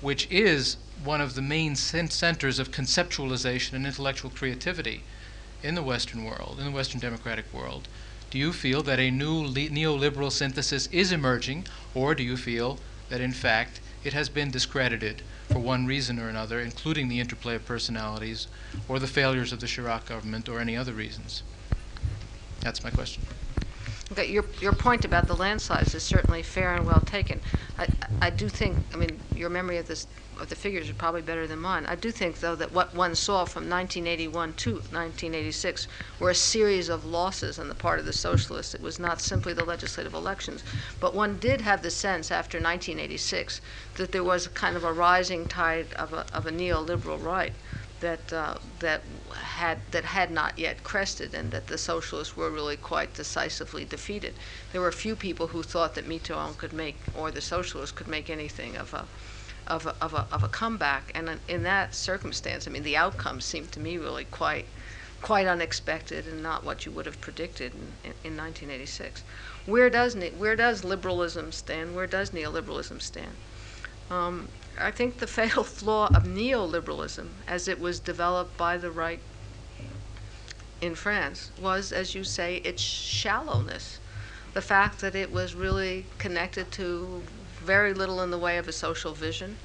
which 0.00 0.30
is 0.30 0.76
one 1.02 1.20
of 1.20 1.34
the 1.34 1.42
main 1.42 1.74
centers 1.74 2.58
of 2.58 2.70
conceptualization 2.70 3.72
and 3.72 3.86
intellectual 3.86 4.30
creativity 4.30 5.02
in 5.62 5.74
the 5.74 5.82
Western 5.82 6.24
world, 6.24 6.56
in 6.58 6.66
the 6.66 6.70
Western 6.70 7.00
democratic 7.00 7.52
world. 7.52 7.88
Do 8.30 8.38
you 8.38 8.52
feel 8.52 8.82
that 8.82 8.98
a 8.98 9.10
new 9.10 9.48
neoliberal 9.48 10.30
synthesis 10.30 10.86
is 10.88 11.12
emerging, 11.12 11.66
or 11.94 12.14
do 12.14 12.22
you 12.22 12.36
feel 12.36 12.78
that 13.08 13.22
in 13.22 13.32
fact 13.32 13.80
it 14.04 14.12
has 14.12 14.28
been 14.28 14.50
discredited 14.50 15.22
for 15.50 15.58
one 15.58 15.86
reason 15.86 16.18
or 16.18 16.28
another, 16.28 16.60
including 16.60 17.08
the 17.08 17.20
interplay 17.20 17.54
of 17.54 17.64
personalities, 17.64 18.46
or 18.86 18.98
the 18.98 19.06
failures 19.06 19.52
of 19.52 19.60
the 19.60 19.66
Chirac 19.66 20.06
government, 20.06 20.48
or 20.48 20.60
any 20.60 20.76
other 20.76 20.92
reasons? 20.92 21.42
That's 22.60 22.84
my 22.84 22.90
question. 22.90 23.22
Okay, 24.10 24.30
your, 24.30 24.46
your 24.60 24.72
point 24.72 25.04
about 25.04 25.26
the 25.26 25.36
land 25.36 25.60
size 25.60 25.94
is 25.94 26.02
certainly 26.02 26.42
fair 26.42 26.74
and 26.74 26.86
well 26.86 27.02
taken. 27.02 27.42
I, 27.78 27.88
I 28.22 28.30
do 28.30 28.48
think, 28.48 28.78
I 28.94 28.96
mean, 28.96 29.20
your 29.34 29.50
memory 29.50 29.76
of 29.76 29.86
this 29.86 30.06
of 30.40 30.48
the 30.48 30.56
figures 30.56 30.86
is 30.88 30.94
probably 30.94 31.20
better 31.20 31.46
than 31.46 31.58
mine. 31.58 31.84
I 31.86 31.96
do 31.96 32.10
think, 32.10 32.38
though, 32.40 32.54
that 32.54 32.72
what 32.72 32.94
one 32.94 33.14
saw 33.14 33.44
from 33.44 33.68
1981 33.68 34.52
to 34.54 34.74
1986 34.74 35.88
were 36.20 36.30
a 36.30 36.34
series 36.34 36.88
of 36.88 37.04
losses 37.04 37.58
on 37.58 37.68
the 37.68 37.74
part 37.74 37.98
of 37.98 38.04
the 38.04 38.12
socialists. 38.12 38.74
It 38.74 38.80
was 38.80 38.98
not 38.98 39.20
simply 39.20 39.52
the 39.52 39.64
legislative 39.64 40.14
elections, 40.14 40.62
but 41.00 41.14
one 41.14 41.38
did 41.38 41.60
have 41.62 41.82
the 41.82 41.90
sense 41.90 42.30
after 42.30 42.58
1986 42.58 43.60
that 43.96 44.12
there 44.12 44.24
was 44.24 44.48
kind 44.48 44.76
of 44.76 44.84
a 44.84 44.92
rising 44.92 45.46
tide 45.46 45.92
of 45.94 46.12
a, 46.12 46.24
of 46.32 46.46
a 46.46 46.50
neoliberal 46.52 47.20
right 47.20 47.52
that 48.00 48.32
uh, 48.32 48.54
that 48.78 49.02
had 49.34 49.78
that 49.90 50.04
had 50.04 50.30
not 50.30 50.58
yet 50.58 50.82
crested, 50.84 51.34
and 51.34 51.50
that 51.50 51.66
the 51.66 51.78
socialists 51.78 52.36
were 52.36 52.50
really 52.50 52.76
quite 52.76 53.14
decisively 53.14 53.84
defeated. 53.84 54.34
There 54.72 54.80
were 54.80 54.92
few 54.92 55.16
people 55.16 55.48
who 55.48 55.62
thought 55.62 55.94
that 55.94 56.08
Mitterrand 56.08 56.58
could 56.58 56.72
make, 56.72 56.96
or 57.16 57.30
the 57.30 57.40
socialists 57.40 57.96
could 57.96 58.08
make 58.08 58.30
anything 58.30 58.76
of 58.76 58.94
a 58.94 59.06
of 59.66 59.86
a, 59.86 59.94
of 60.00 60.14
a, 60.14 60.26
of 60.32 60.42
a 60.42 60.48
comeback, 60.48 61.10
and 61.14 61.28
in, 61.28 61.40
in 61.48 61.62
that 61.64 61.94
circumstance, 61.94 62.66
I 62.66 62.70
mean, 62.70 62.82
the 62.82 62.96
outcome 62.96 63.40
seemed 63.40 63.70
to 63.72 63.80
me 63.80 63.98
really 63.98 64.24
quite 64.24 64.66
quite 65.20 65.46
unexpected 65.46 66.26
and 66.26 66.42
not 66.42 66.64
what 66.64 66.86
you 66.86 66.92
would 66.92 67.06
have 67.06 67.20
predicted 67.20 67.72
in, 67.74 67.92
in, 68.04 68.32
in 68.32 68.36
1986. 68.36 69.22
Where 69.66 69.90
does 69.90 70.14
where 70.14 70.56
does 70.56 70.84
liberalism 70.84 71.52
stand? 71.52 71.94
Where 71.94 72.06
does 72.06 72.30
neoliberalism 72.30 73.02
stand? 73.02 73.32
Um, 74.10 74.48
I 74.78 74.90
think 74.90 75.18
the 75.18 75.26
fatal 75.26 75.64
flaw 75.78 76.08
of 76.14 76.24
neoliberalism, 76.24 77.28
as 77.46 77.68
it 77.68 77.80
was 77.80 78.00
developed 78.00 78.56
by 78.56 78.76
the 78.76 78.90
right 78.90 79.20
in 80.80 80.94
France, 80.94 81.50
was, 81.60 81.92
as 81.92 82.14
you 82.14 82.24
say, 82.24 82.56
its 82.56 82.82
shallowness. 82.82 83.98
The 84.54 84.62
fact 84.62 85.00
that 85.00 85.14
it 85.14 85.32
was 85.32 85.54
really 85.54 86.06
connected 86.18 86.70
to 86.72 87.22
very 87.58 87.92
little 87.92 88.20
in 88.22 88.30
the 88.30 88.38
way 88.38 88.58
of 88.58 88.68
a 88.68 88.72
social 88.72 89.12
vision. 89.12 89.56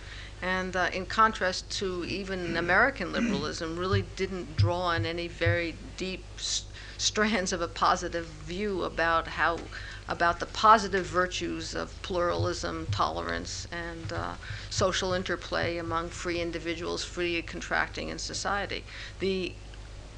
And 0.42 0.76
uh, 0.76 0.90
in 0.92 1.06
contrast 1.06 1.70
to 1.80 2.04
even 2.06 2.58
American 2.66 3.14
liberalism, 3.14 3.78
really 3.78 4.04
didn't 4.16 4.56
draw 4.58 4.82
on 4.82 5.06
any 5.06 5.28
very 5.28 5.76
deep 5.96 6.26
s- 6.38 6.66
strands 6.98 7.54
of 7.54 7.62
a 7.62 7.68
positive 7.68 8.26
view 8.26 8.84
about 8.84 9.28
how 9.28 9.60
about 10.08 10.40
the 10.40 10.46
positive 10.46 11.06
virtues 11.06 11.76
of 11.76 12.00
pluralism, 12.02 12.88
tolerance, 12.92 13.68
and 13.72 14.12
uh, 14.12 14.34
social 14.70 15.14
interplay 15.14 15.78
among 15.78 16.10
free 16.10 16.42
individuals, 16.42 17.04
free 17.04 17.42
contracting 17.42 18.10
in 18.10 18.20
society. 18.20 18.84
The 19.20 19.54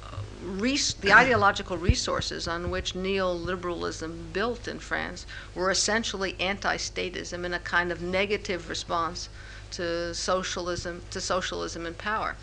uh, 0.02 0.16
res- 0.42 0.94
the 0.94 1.12
ideological 1.12 1.78
resources 1.78 2.46
on 2.46 2.70
which 2.70 2.94
neoliberalism 2.94 4.32
built 4.32 4.68
in 4.68 4.78
France 4.78 5.26
were 5.54 5.70
essentially 5.70 6.36
anti-statism 6.40 7.44
in 7.44 7.54
a 7.54 7.58
kind 7.58 7.90
of 7.90 8.00
negative 8.02 8.68
response 8.68 9.28
to 9.72 10.14
socialism 10.14 11.02
to 11.10 11.20
socialism 11.20 11.86
in 11.86 11.94
power. 11.94 12.36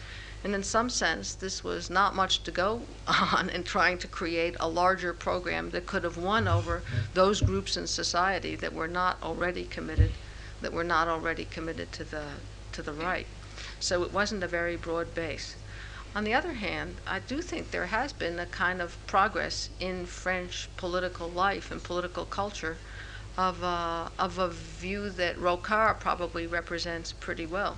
And 0.43 0.53
in 0.53 0.63
some 0.63 0.89
sense, 0.89 1.33
this 1.33 1.63
was 1.63 1.89
not 1.89 2.15
much 2.15 2.43
to 2.43 2.51
go 2.51 2.81
on 3.07 3.49
in 3.49 3.63
trying 3.63 3.97
to 3.99 4.07
create 4.07 4.55
a 4.59 4.67
larger 4.67 5.13
program 5.13 5.69
that 5.69 5.85
could 5.85 6.03
have 6.03 6.17
won 6.17 6.47
over 6.47 6.83
those 7.13 7.41
groups 7.41 7.77
in 7.77 7.87
society 7.87 8.55
that 8.57 8.73
were 8.73 8.87
not 8.87 9.17
already 9.23 9.63
committed, 9.63 10.11
that 10.61 10.73
were 10.73 10.83
not 10.83 11.07
already 11.07 11.45
committed 11.45 11.91
to 11.93 12.03
the 12.03 12.25
to 12.73 12.81
the 12.81 12.93
right. 12.93 13.27
So 13.79 14.03
it 14.03 14.11
wasn't 14.11 14.43
a 14.43 14.47
very 14.47 14.75
broad 14.75 15.13
base. 15.13 15.55
On 16.15 16.23
the 16.23 16.33
other 16.33 16.53
hand, 16.53 16.97
I 17.07 17.19
do 17.19 17.41
think 17.41 17.71
there 17.71 17.87
has 17.87 18.13
been 18.13 18.37
a 18.37 18.45
kind 18.45 18.81
of 18.81 18.97
progress 19.07 19.69
in 19.79 20.05
French 20.05 20.69
political 20.77 21.27
life 21.27 21.71
and 21.71 21.83
political 21.83 22.25
culture 22.25 22.77
of 23.37 23.63
a, 23.63 24.11
of 24.19 24.37
a 24.37 24.49
view 24.49 25.09
that 25.09 25.37
Rocard 25.37 25.99
probably 25.99 26.45
represents 26.45 27.13
pretty 27.13 27.47
well, 27.47 27.77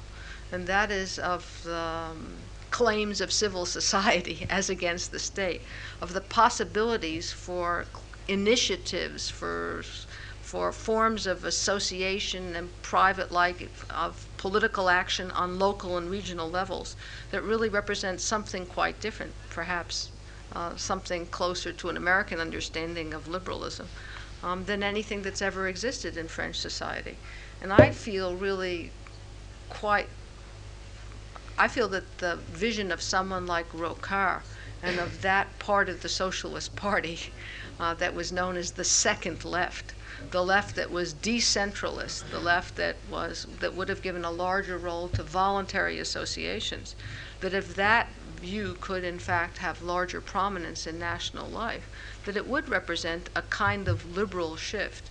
and 0.51 0.67
that 0.67 0.91
is 0.91 1.17
of 1.17 1.61
the 1.63 1.77
um, 1.77 2.33
claims 2.75 3.21
of 3.21 3.31
civil 3.31 3.65
society 3.65 4.45
as 4.49 4.69
against 4.69 5.09
the 5.11 5.19
state, 5.19 5.61
of 6.01 6.11
the 6.11 6.19
possibilities 6.19 7.31
for 7.31 7.85
initiatives, 8.27 9.29
for 9.29 9.81
for 10.41 10.73
forms 10.73 11.25
of 11.25 11.45
association 11.45 12.53
and 12.53 12.67
private 12.81 13.31
like 13.31 13.69
of 13.89 14.27
political 14.37 14.89
action 14.89 15.31
on 15.31 15.57
local 15.57 15.97
and 15.97 16.09
regional 16.11 16.49
levels 16.49 16.97
that 17.31 17.41
really 17.41 17.69
represent 17.69 18.19
something 18.19 18.65
quite 18.65 18.99
different, 18.99 19.33
perhaps 19.49 20.09
uh, 20.51 20.75
something 20.75 21.25
closer 21.27 21.71
to 21.71 21.87
an 21.87 21.95
American 21.95 22.39
understanding 22.41 23.13
of 23.13 23.27
liberalism 23.27 23.87
um, 24.43 24.65
than 24.65 24.83
anything 24.83 25.21
that's 25.21 25.41
ever 25.41 25.67
existed 25.69 26.17
in 26.17 26.27
French 26.27 26.57
society. 26.57 27.15
And 27.61 27.71
I 27.71 27.91
feel 27.91 28.35
really 28.35 28.91
quite 29.69 30.09
I 31.57 31.67
feel 31.67 31.87
that 31.89 32.17
the 32.17 32.35
vision 32.35 32.91
of 32.91 33.01
someone 33.01 33.45
like 33.45 33.69
Rocard 33.71 34.41
and 34.83 34.99
of 34.99 35.21
that 35.21 35.57
part 35.57 35.87
of 35.89 36.01
the 36.01 36.09
Socialist 36.09 36.75
Party 36.75 37.19
uh, 37.79 37.93
that 37.95 38.13
was 38.13 38.31
known 38.31 38.57
as 38.57 38.71
the 38.71 38.83
second 38.83 39.45
left, 39.45 39.93
the 40.31 40.43
left 40.43 40.75
that 40.75 40.91
was 40.91 41.13
decentralist, 41.13 42.29
the 42.29 42.39
left 42.39 42.75
that 42.75 42.97
was 43.09 43.47
that 43.59 43.73
would 43.73 43.89
have 43.89 44.01
given 44.01 44.25
a 44.25 44.31
larger 44.31 44.77
role 44.77 45.07
to 45.09 45.23
voluntary 45.23 45.97
associations, 45.99 46.95
that 47.39 47.53
if 47.53 47.75
that 47.75 48.09
view 48.39 48.77
could 48.79 49.03
in 49.03 49.19
fact 49.19 49.57
have 49.59 49.81
larger 49.81 50.21
prominence 50.21 50.85
in 50.85 50.99
national 50.99 51.47
life, 51.47 51.89
that 52.25 52.37
it 52.37 52.47
would 52.47 52.69
represent 52.69 53.29
a 53.35 53.41
kind 53.43 53.87
of 53.87 54.15
liberal 54.17 54.55
shift, 54.55 55.09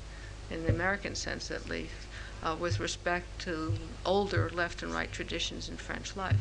in 0.51 0.63
the 0.65 0.71
American 0.71 1.15
sense 1.15 1.51
at 1.51 1.69
least, 1.69 2.04
uh, 2.45 2.55
with 2.59 2.79
respect 2.79 3.41
to 3.41 3.75
older 4.05 4.51
left 4.51 4.83
and 4.83 4.93
right 4.93 5.11
traditions 5.11 5.69
in 5.69 5.77
French 5.77 6.15
life. 6.15 6.37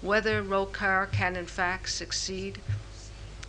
Whether 0.00 0.42
Rocard 0.42 1.12
can 1.12 1.36
in 1.36 1.46
fact 1.46 1.90
succeed 1.90 2.60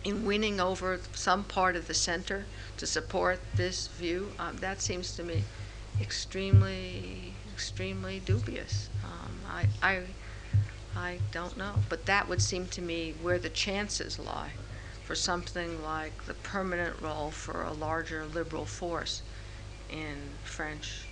in 0.02 0.24
winning 0.24 0.60
over 0.60 1.00
some 1.14 1.44
part 1.44 1.76
of 1.76 1.86
the 1.86 1.94
center 1.94 2.46
to 2.78 2.86
support 2.86 3.40
this 3.54 3.86
view, 3.86 4.32
um, 4.38 4.56
that 4.56 4.80
seems 4.80 5.14
to 5.16 5.22
me 5.22 5.44
extremely, 6.00 7.34
extremely 7.52 8.20
dubious. 8.20 8.88
Um, 9.04 9.32
I, 9.48 9.66
I, 9.82 10.02
I 10.96 11.18
don't 11.30 11.56
know, 11.56 11.74
but 11.88 12.06
that 12.06 12.28
would 12.28 12.42
seem 12.42 12.66
to 12.68 12.82
me 12.82 13.14
where 13.22 13.38
the 13.38 13.50
chances 13.50 14.18
lie 14.18 14.52
for 15.04 15.14
something 15.14 15.82
like 15.82 16.24
the 16.24 16.34
permanent 16.34 17.00
role 17.00 17.30
for 17.30 17.62
a 17.62 17.72
larger 17.72 18.24
liberal 18.26 18.64
force 18.64 19.22
in 19.90 20.16
French 20.44 21.06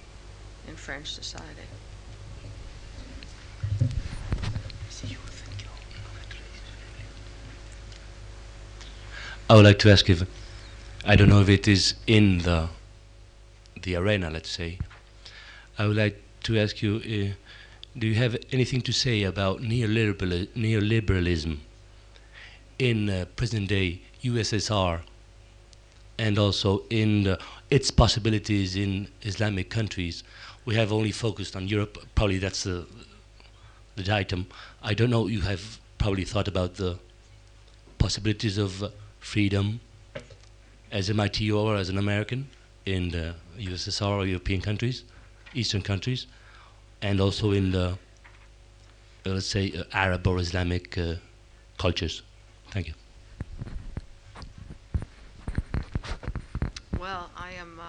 in 0.68 0.76
French 0.76 1.12
society. 1.12 1.66
I 9.50 9.54
would 9.54 9.64
like 9.64 9.78
to 9.78 9.90
ask 9.90 10.10
if 10.10 10.24
I 11.06 11.16
don't 11.16 11.30
know 11.30 11.40
if 11.40 11.48
it 11.48 11.66
is 11.66 11.94
in 12.06 12.38
the 12.38 12.68
the 13.82 13.96
arena, 13.96 14.28
let's 14.30 14.50
say. 14.50 14.78
I 15.78 15.86
would 15.86 15.96
like 15.96 16.20
to 16.42 16.58
ask 16.58 16.82
you: 16.82 16.96
uh, 16.96 17.34
Do 17.98 18.06
you 18.06 18.16
have 18.16 18.36
anything 18.52 18.82
to 18.82 18.92
say 18.92 19.22
about 19.22 19.62
neoliberal, 19.62 20.48
neoliberalism 20.48 21.58
in 22.78 23.08
uh, 23.08 23.24
present-day 23.36 24.02
USSR, 24.22 25.00
and 26.18 26.38
also 26.38 26.82
in 26.90 27.22
the, 27.22 27.38
its 27.70 27.90
possibilities 27.90 28.76
in 28.76 29.08
Islamic 29.22 29.70
countries? 29.70 30.22
We 30.68 30.74
have 30.74 30.92
only 30.92 31.12
focused 31.12 31.56
on 31.56 31.66
Europe. 31.66 31.96
Probably 32.14 32.36
that's 32.36 32.64
the 32.64 32.86
the 33.96 34.14
item. 34.14 34.46
I 34.82 34.92
don't 34.92 35.08
know. 35.08 35.26
You 35.26 35.40
have 35.40 35.78
probably 35.96 36.24
thought 36.24 36.46
about 36.46 36.74
the 36.74 36.98
possibilities 37.96 38.58
of 38.58 38.82
uh, 38.82 38.90
freedom 39.18 39.80
as 40.92 41.08
MIT 41.08 41.50
or 41.50 41.74
as 41.76 41.88
an 41.88 41.96
American 41.96 42.48
in 42.84 43.08
the 43.08 43.34
USSR 43.58 44.10
or 44.18 44.26
European 44.26 44.60
countries, 44.60 45.04
Eastern 45.54 45.80
countries, 45.80 46.26
and 47.00 47.18
also 47.18 47.52
in 47.52 47.70
the, 47.72 47.86
uh, 47.88 47.96
let's 49.24 49.46
say, 49.46 49.72
uh, 49.72 49.84
Arab 49.94 50.26
or 50.26 50.38
Islamic 50.38 50.98
uh, 50.98 51.14
cultures. 51.78 52.20
Thank 52.72 52.88
you. 52.88 52.94
Well, 56.98 57.30
I 57.34 57.52
am. 57.52 57.80
Uh, 57.80 57.84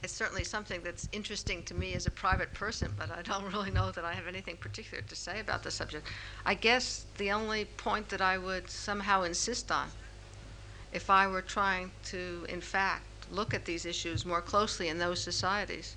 it's 0.00 0.06
certainly 0.18 0.42
something 0.42 0.80
that's 0.82 1.08
interesting 1.12 1.62
to 1.62 1.74
me 1.74 1.94
as 1.94 2.04
a 2.04 2.10
private 2.10 2.52
person, 2.52 2.92
but 2.98 3.08
I 3.08 3.22
don't 3.22 3.44
really 3.52 3.70
know 3.70 3.92
that 3.92 4.04
I 4.04 4.14
have 4.14 4.26
anything 4.26 4.56
particular 4.56 5.00
to 5.00 5.14
say 5.14 5.38
about 5.38 5.62
the 5.62 5.70
subject. 5.70 6.08
I 6.44 6.54
guess 6.54 7.06
the 7.18 7.30
only 7.30 7.66
point 7.66 8.08
that 8.08 8.20
I 8.20 8.36
would 8.36 8.68
somehow 8.68 9.22
insist 9.22 9.70
on, 9.70 9.86
if 10.92 11.08
I 11.08 11.28
were 11.28 11.42
trying 11.42 11.92
to, 12.06 12.44
in 12.48 12.60
fact, 12.60 13.04
look 13.30 13.54
at 13.54 13.64
these 13.64 13.86
issues 13.86 14.26
more 14.26 14.40
closely 14.40 14.88
in 14.88 14.98
those 14.98 15.22
societies, 15.22 15.94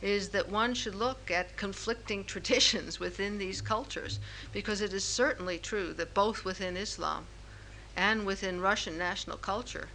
is 0.00 0.28
that 0.28 0.48
one 0.48 0.72
should 0.74 0.94
look 0.94 1.28
at 1.28 1.56
conflicting 1.56 2.22
traditions 2.34 3.00
within 3.00 3.38
these 3.38 3.60
cultures, 3.60 4.20
because 4.52 4.80
it 4.80 4.92
is 4.92 5.04
certainly 5.04 5.58
true 5.58 5.92
that 5.94 6.14
both 6.14 6.44
within 6.44 6.76
Islam 6.76 7.26
and 7.96 8.24
within 8.24 8.60
Russian 8.60 8.96
national 8.96 9.36
culture, 9.36 9.88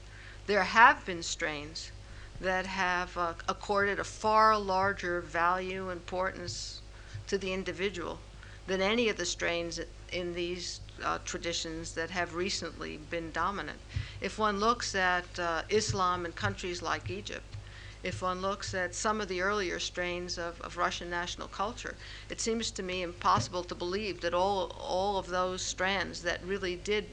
there 0.47 0.63
have 0.63 1.05
been 1.05 1.23
strains 1.23 1.91
that 2.39 2.65
have 2.65 3.17
uh, 3.17 3.33
accorded 3.47 3.99
a 3.99 4.03
far 4.03 4.57
larger 4.57 5.21
value, 5.21 5.89
importance 5.89 6.81
to 7.27 7.37
the 7.37 7.51
individual 7.51 8.19
than 8.67 8.81
any 8.81 9.09
of 9.09 9.17
the 9.17 9.25
strains 9.25 9.79
in 10.11 10.33
these 10.33 10.81
uh, 11.03 11.17
traditions 11.25 11.93
that 11.93 12.09
have 12.09 12.35
recently 12.35 12.97
been 13.09 13.31
dominant. 13.31 13.79
If 14.21 14.37
one 14.37 14.59
looks 14.59 14.95
at 14.95 15.39
uh, 15.39 15.61
Islam 15.69 16.25
in 16.25 16.31
countries 16.33 16.81
like 16.81 17.09
Egypt, 17.09 17.55
if 18.03 18.21
one 18.21 18.41
looks 18.41 18.73
at 18.73 18.93
some 18.93 19.19
of 19.19 19.27
the 19.27 19.41
earlier 19.41 19.79
strains 19.79 20.37
of, 20.37 20.61
of 20.61 20.77
Russian 20.77 21.09
national 21.09 21.47
culture, 21.47 21.95
it 22.29 22.39
seems 22.39 22.71
to 22.71 22.83
me 22.83 23.01
impossible 23.01 23.63
to 23.63 23.75
believe 23.75 24.21
that 24.21 24.33
all, 24.33 24.75
all 24.79 25.17
of 25.17 25.27
those 25.27 25.61
strands 25.61 26.21
that 26.21 26.43
really 26.45 26.75
did 26.75 27.07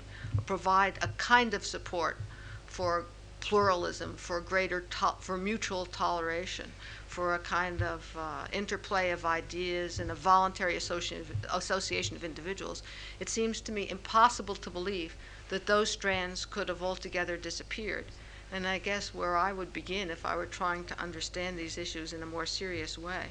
provide 0.47 0.99
a 1.03 1.09
kind 1.17 1.55
of 1.55 1.65
support 1.65 2.19
for 2.67 3.07
pluralism, 3.45 4.17
for 4.17 4.41
greater 4.41 4.81
to- 4.81 5.15
for 5.21 5.37
mutual 5.37 5.85
toleration, 5.85 6.73
for 7.07 7.35
a 7.35 7.39
kind 7.39 7.83
of 7.83 8.17
uh, 8.17 8.47
interplay 8.53 9.11
of 9.11 9.27
ideas 9.27 9.99
and 10.01 10.11
a 10.11 10.15
voluntary 10.15 10.77
association 10.77 11.21
of, 11.21 11.31
association 11.53 12.17
of 12.17 12.25
individuals, 12.25 12.83
it 13.21 13.29
seems 13.29 13.61
to 13.61 13.71
me 13.71 13.87
impossible 13.91 14.55
to 14.57 14.71
believe 14.71 15.15
that 15.51 15.67
those 15.67 15.91
strands 15.91 16.47
could 16.47 16.71
have 16.71 16.83
altogether 16.83 17.37
disappeared. 17.37 18.07
And 18.51 18.67
I 18.67 18.79
guess 18.79 19.13
where 19.13 19.37
I 19.37 19.53
would 19.53 19.75
begin 19.75 20.11
if 20.11 20.25
I 20.25 20.37
were 20.37 20.47
trying 20.47 20.85
to 20.87 20.99
understand 20.99 21.59
these 21.59 21.77
issues 21.77 22.15
in 22.15 22.23
a 22.23 22.27
more 22.35 22.47
serious 22.47 22.97
way 22.97 23.27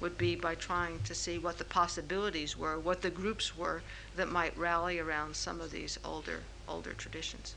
would 0.00 0.16
be 0.16 0.36
by 0.36 0.54
trying 0.54 1.00
to 1.00 1.14
see 1.14 1.38
what 1.38 1.58
the 1.58 1.64
possibilities 1.64 2.56
were, 2.56 2.78
what 2.78 3.02
the 3.02 3.10
groups 3.10 3.56
were 3.56 3.82
that 4.14 4.30
might 4.30 4.56
rally 4.56 5.00
around 5.00 5.34
some 5.34 5.60
of 5.60 5.72
these 5.72 5.98
older 6.04 6.40
older 6.68 6.92
traditions. 6.92 7.56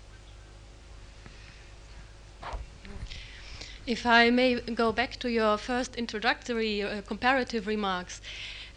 If 3.90 4.06
I 4.06 4.30
may 4.30 4.54
go 4.60 4.92
back 4.92 5.16
to 5.16 5.32
your 5.32 5.58
first 5.58 5.96
introductory 5.96 6.84
uh, 6.84 7.02
comparative 7.02 7.66
remarks, 7.66 8.22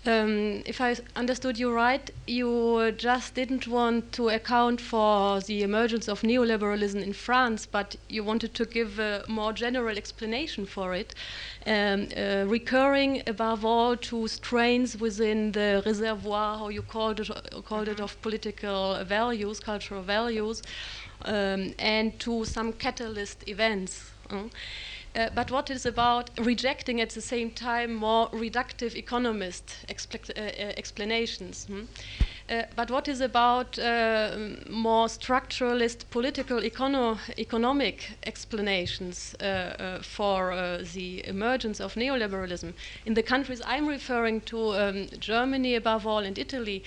um, 0.07 0.63
if 0.65 0.81
I 0.81 0.97
understood 1.15 1.59
you 1.59 1.71
right, 1.71 2.11
you 2.27 2.93
just 2.93 3.35
didn't 3.35 3.69
want 3.69 4.13
to 4.13 4.31
account 4.31 4.81
for 4.81 5.39
the 5.41 5.65
emergence 5.65 6.09
of 6.09 6.23
neoliberalism 6.23 7.03
in 7.03 7.13
France, 7.13 7.67
but 7.67 7.97
you 8.09 8.25
wanted 8.25 8.55
to 8.55 8.65
give 8.65 8.99
a 8.99 9.23
more 9.29 9.53
general 9.53 9.99
explanation 9.99 10.65
for 10.65 10.95
it, 10.95 11.15
um, 11.67 12.09
uh, 12.17 12.47
recurring 12.47 13.23
above 13.27 13.67
all 13.67 13.99
to 13.99 14.27
strains 14.29 14.99
within 14.99 15.53
the 15.53 15.83
reservoir, 15.85 16.57
how 16.57 16.69
you 16.71 16.81
called 16.81 17.21
it, 17.21 17.29
called 17.67 17.89
it 17.89 18.01
of 18.01 18.19
political 18.23 19.05
values, 19.05 19.61
cultural 19.61 20.03
values, 20.03 20.63
um, 21.27 21.75
and 21.79 22.19
to 22.19 22.47
some 22.47 22.73
catalyst 22.73 23.47
events. 23.47 24.13
Uh, 25.15 25.29
but 25.35 25.51
what 25.51 25.71
is 25.71 25.87
about 25.87 26.31
rejecting 26.39 27.01
at 27.01 27.11
the 27.11 27.21
same 27.21 27.51
time 27.51 27.95
more 27.95 28.29
reductive 28.31 28.95
economist 28.95 29.77
uh, 29.89 30.41
uh, 30.41 30.43
explanations? 30.77 31.67
Hmm? 31.67 31.83
Uh, 32.49 32.63
but 32.77 32.91
what 32.91 33.09
is 33.09 33.21
about 33.21 33.79
uh, 33.79 34.37
more 34.69 35.07
structuralist 35.07 36.05
political 36.11 36.61
econo 36.61 37.19
economic 37.39 38.11
explanations 38.27 39.35
uh, 39.41 40.01
for 40.03 40.55
the 40.95 41.27
emergence 41.27 41.81
of 41.81 41.95
neoliberalism? 41.95 42.73
In 43.07 43.15
the 43.15 43.23
countries 43.23 43.63
I'm 43.65 43.87
referring 43.87 44.41
to, 44.43 44.75
um, 44.75 45.09
Germany 45.19 45.77
above 45.77 46.07
all 46.07 46.25
and 46.25 46.39
Italy, 46.39 46.83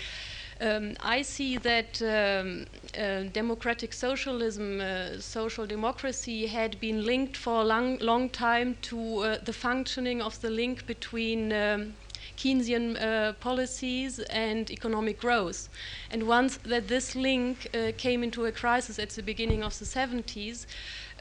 um, 0.61 0.95
I 1.02 1.22
see 1.22 1.57
that 1.57 2.02
um, 2.02 2.65
uh, 2.98 3.23
democratic 3.34 3.94
socialism, 3.94 4.80
uh, 4.80 5.19
social 5.19 5.65
democracy, 5.65 6.48
had 6.48 6.80
been 6.80 7.06
linked 7.06 7.36
for 7.36 7.61
a 7.61 7.64
long, 7.64 7.98
long 7.98 8.30
time 8.30 8.77
to 8.84 9.19
uh, 9.19 9.38
the 9.44 9.53
functioning 9.53 10.22
of 10.22 10.40
the 10.41 10.49
link 10.49 10.86
between 10.86 11.52
um, 11.52 11.94
Keynesian 12.38 13.02
uh, 13.02 13.34
policies 13.34 14.19
and 14.19 14.69
economic 14.72 15.19
growth. 15.19 15.69
And 16.10 16.23
once 16.23 16.57
that 16.64 16.88
this 16.88 17.15
link 17.15 17.68
uh, 17.73 17.91
came 17.98 18.23
into 18.23 18.45
a 18.45 18.52
crisis 18.52 18.99
at 18.99 19.10
the 19.11 19.23
beginning 19.23 19.64
of 19.64 19.77
the 19.77 19.86
70s, 19.86 20.65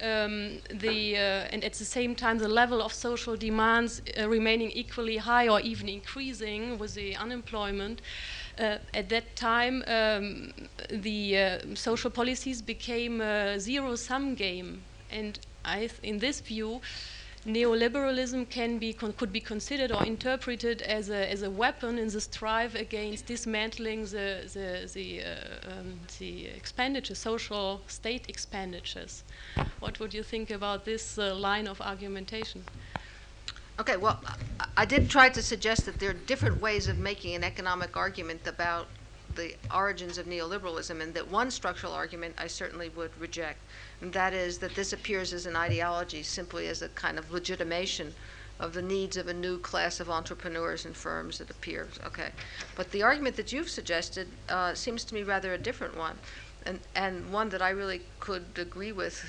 um, 0.03 0.59
the, 0.71 1.17
uh, 1.17 1.53
and 1.53 1.63
at 1.63 1.75
the 1.75 1.85
same 1.85 2.17
time 2.17 2.39
the 2.39 2.49
level 2.49 2.83
of 2.83 2.93
social 2.93 3.37
demands 3.37 4.03
remaining 4.27 4.71
equally 4.73 5.19
high 5.19 5.49
or 5.49 5.61
even 5.61 5.89
increasing 5.89 6.79
with 6.79 6.95
the 6.95 7.15
unemployment, 7.15 8.01
uh, 8.59 8.79
at 8.93 9.09
that 9.09 9.37
time, 9.37 9.83
um, 9.87 10.53
the 10.91 11.39
uh, 11.39 11.59
social 11.75 12.11
policies 12.11 12.63
became 12.63 13.21
a 13.21 13.59
zero-sum 13.59 14.35
game, 14.35 14.83
and 15.11 15.39
I, 15.65 15.91
in 16.03 16.19
this 16.19 16.41
view, 16.41 16.81
neoliberalism 17.47 18.49
can 18.49 18.79
be 18.79 18.93
could 18.93 19.33
be 19.33 19.41
considered 19.41 19.93
or 19.93 20.03
interpreted 20.05 20.81
as 20.83 21.11
a, 21.11 21.31
as 21.31 21.43
a 21.43 21.51
weapon 21.51 21.99
in 21.99 22.09
the 22.09 22.21
strive 22.21 22.75
against 22.75 23.27
dismantling 23.27 24.03
the 24.05 24.49
the 24.55 24.91
the, 24.95 25.23
uh, 25.23 25.71
um, 25.73 26.01
the 26.19 26.47
expenditure, 26.47 27.15
social 27.15 27.83
state 27.87 28.25
expenditures. 28.29 29.25
What 29.81 30.01
would 30.01 30.15
you 30.15 30.23
think 30.23 30.51
about 30.51 30.85
this 30.85 31.19
uh, 31.19 31.35
line 31.35 31.67
of 31.67 31.81
argumentation? 31.81 32.65
Okay, 33.81 33.97
well, 33.97 34.21
I 34.77 34.85
did 34.85 35.11
try 35.11 35.29
to 35.29 35.43
suggest 35.43 35.85
that 35.87 35.99
there 35.99 36.11
are 36.11 36.27
different 36.27 36.61
ways 36.61 36.87
of 36.87 36.99
making 36.99 37.35
an 37.35 37.43
economic 37.43 37.97
argument 37.97 38.47
about 38.47 38.87
the 39.35 39.57
origins 39.75 40.17
of 40.17 40.27
neoliberalism, 40.27 41.01
and 41.01 41.13
that 41.15 41.29
one 41.29 41.51
structural 41.51 41.93
argument 41.93 42.37
I 42.39 42.47
certainly 42.47 42.89
would 42.91 43.11
reject, 43.19 43.59
and 44.01 44.13
that 44.13 44.33
is 44.33 44.59
that 44.59 44.77
this 44.77 44.93
appears 44.93 45.33
as 45.33 45.47
an 45.47 45.57
ideology 45.57 46.23
simply 46.23 46.69
as 46.69 46.83
a 46.83 46.89
kind 46.91 47.19
of 47.19 47.33
legitimation 47.33 48.15
of 48.61 48.73
the 48.73 48.83
needs 48.83 49.17
of 49.17 49.27
a 49.27 49.35
new 49.35 49.59
class 49.59 49.99
of 49.99 50.09
entrepreneurs 50.09 50.85
and 50.85 50.97
firms 50.97 51.41
it 51.41 51.51
appears. 51.51 51.99
Okay, 52.07 52.31
but 52.77 52.93
the 52.93 53.03
argument 53.03 53.35
that 53.35 53.53
you've 53.53 53.69
suggested 53.69 54.29
uh, 54.49 54.73
seems 54.73 55.03
to 55.05 55.15
me 55.15 55.25
rather 55.25 55.53
a 55.53 55.59
different 55.59 55.97
one, 55.97 56.17
and, 56.67 56.81
and 56.95 57.33
one 57.33 57.51
that 57.51 57.61
I 57.61 57.71
really 57.71 58.03
could 58.21 58.59
agree 58.59 58.93
with 58.93 59.25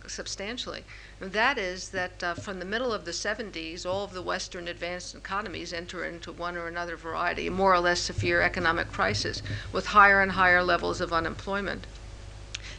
substantially. 0.06 0.84
And 1.20 1.32
that 1.32 1.58
is 1.58 1.90
that 1.90 2.22
uh, 2.22 2.34
from 2.34 2.58
the 2.58 2.64
middle 2.64 2.92
of 2.92 3.04
the 3.04 3.10
70s, 3.10 3.84
all 3.84 4.04
of 4.04 4.12
the 4.12 4.22
Western 4.22 4.68
advanced 4.68 5.14
economies 5.14 5.72
enter 5.72 6.04
into 6.04 6.32
one 6.32 6.56
or 6.56 6.68
another 6.68 6.96
variety, 6.96 7.50
more 7.50 7.74
or 7.74 7.80
less 7.80 8.00
severe 8.00 8.40
economic 8.40 8.92
crisis, 8.92 9.42
with 9.72 9.86
higher 9.86 10.20
and 10.20 10.32
higher 10.32 10.62
levels 10.62 11.00
of 11.00 11.12
unemployment 11.12 11.86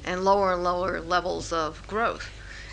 and 0.03 0.23
lower 0.23 0.53
and 0.53 0.63
lower 0.63 0.99
levels 0.99 1.51
of 1.51 1.85
growth. 1.87 2.29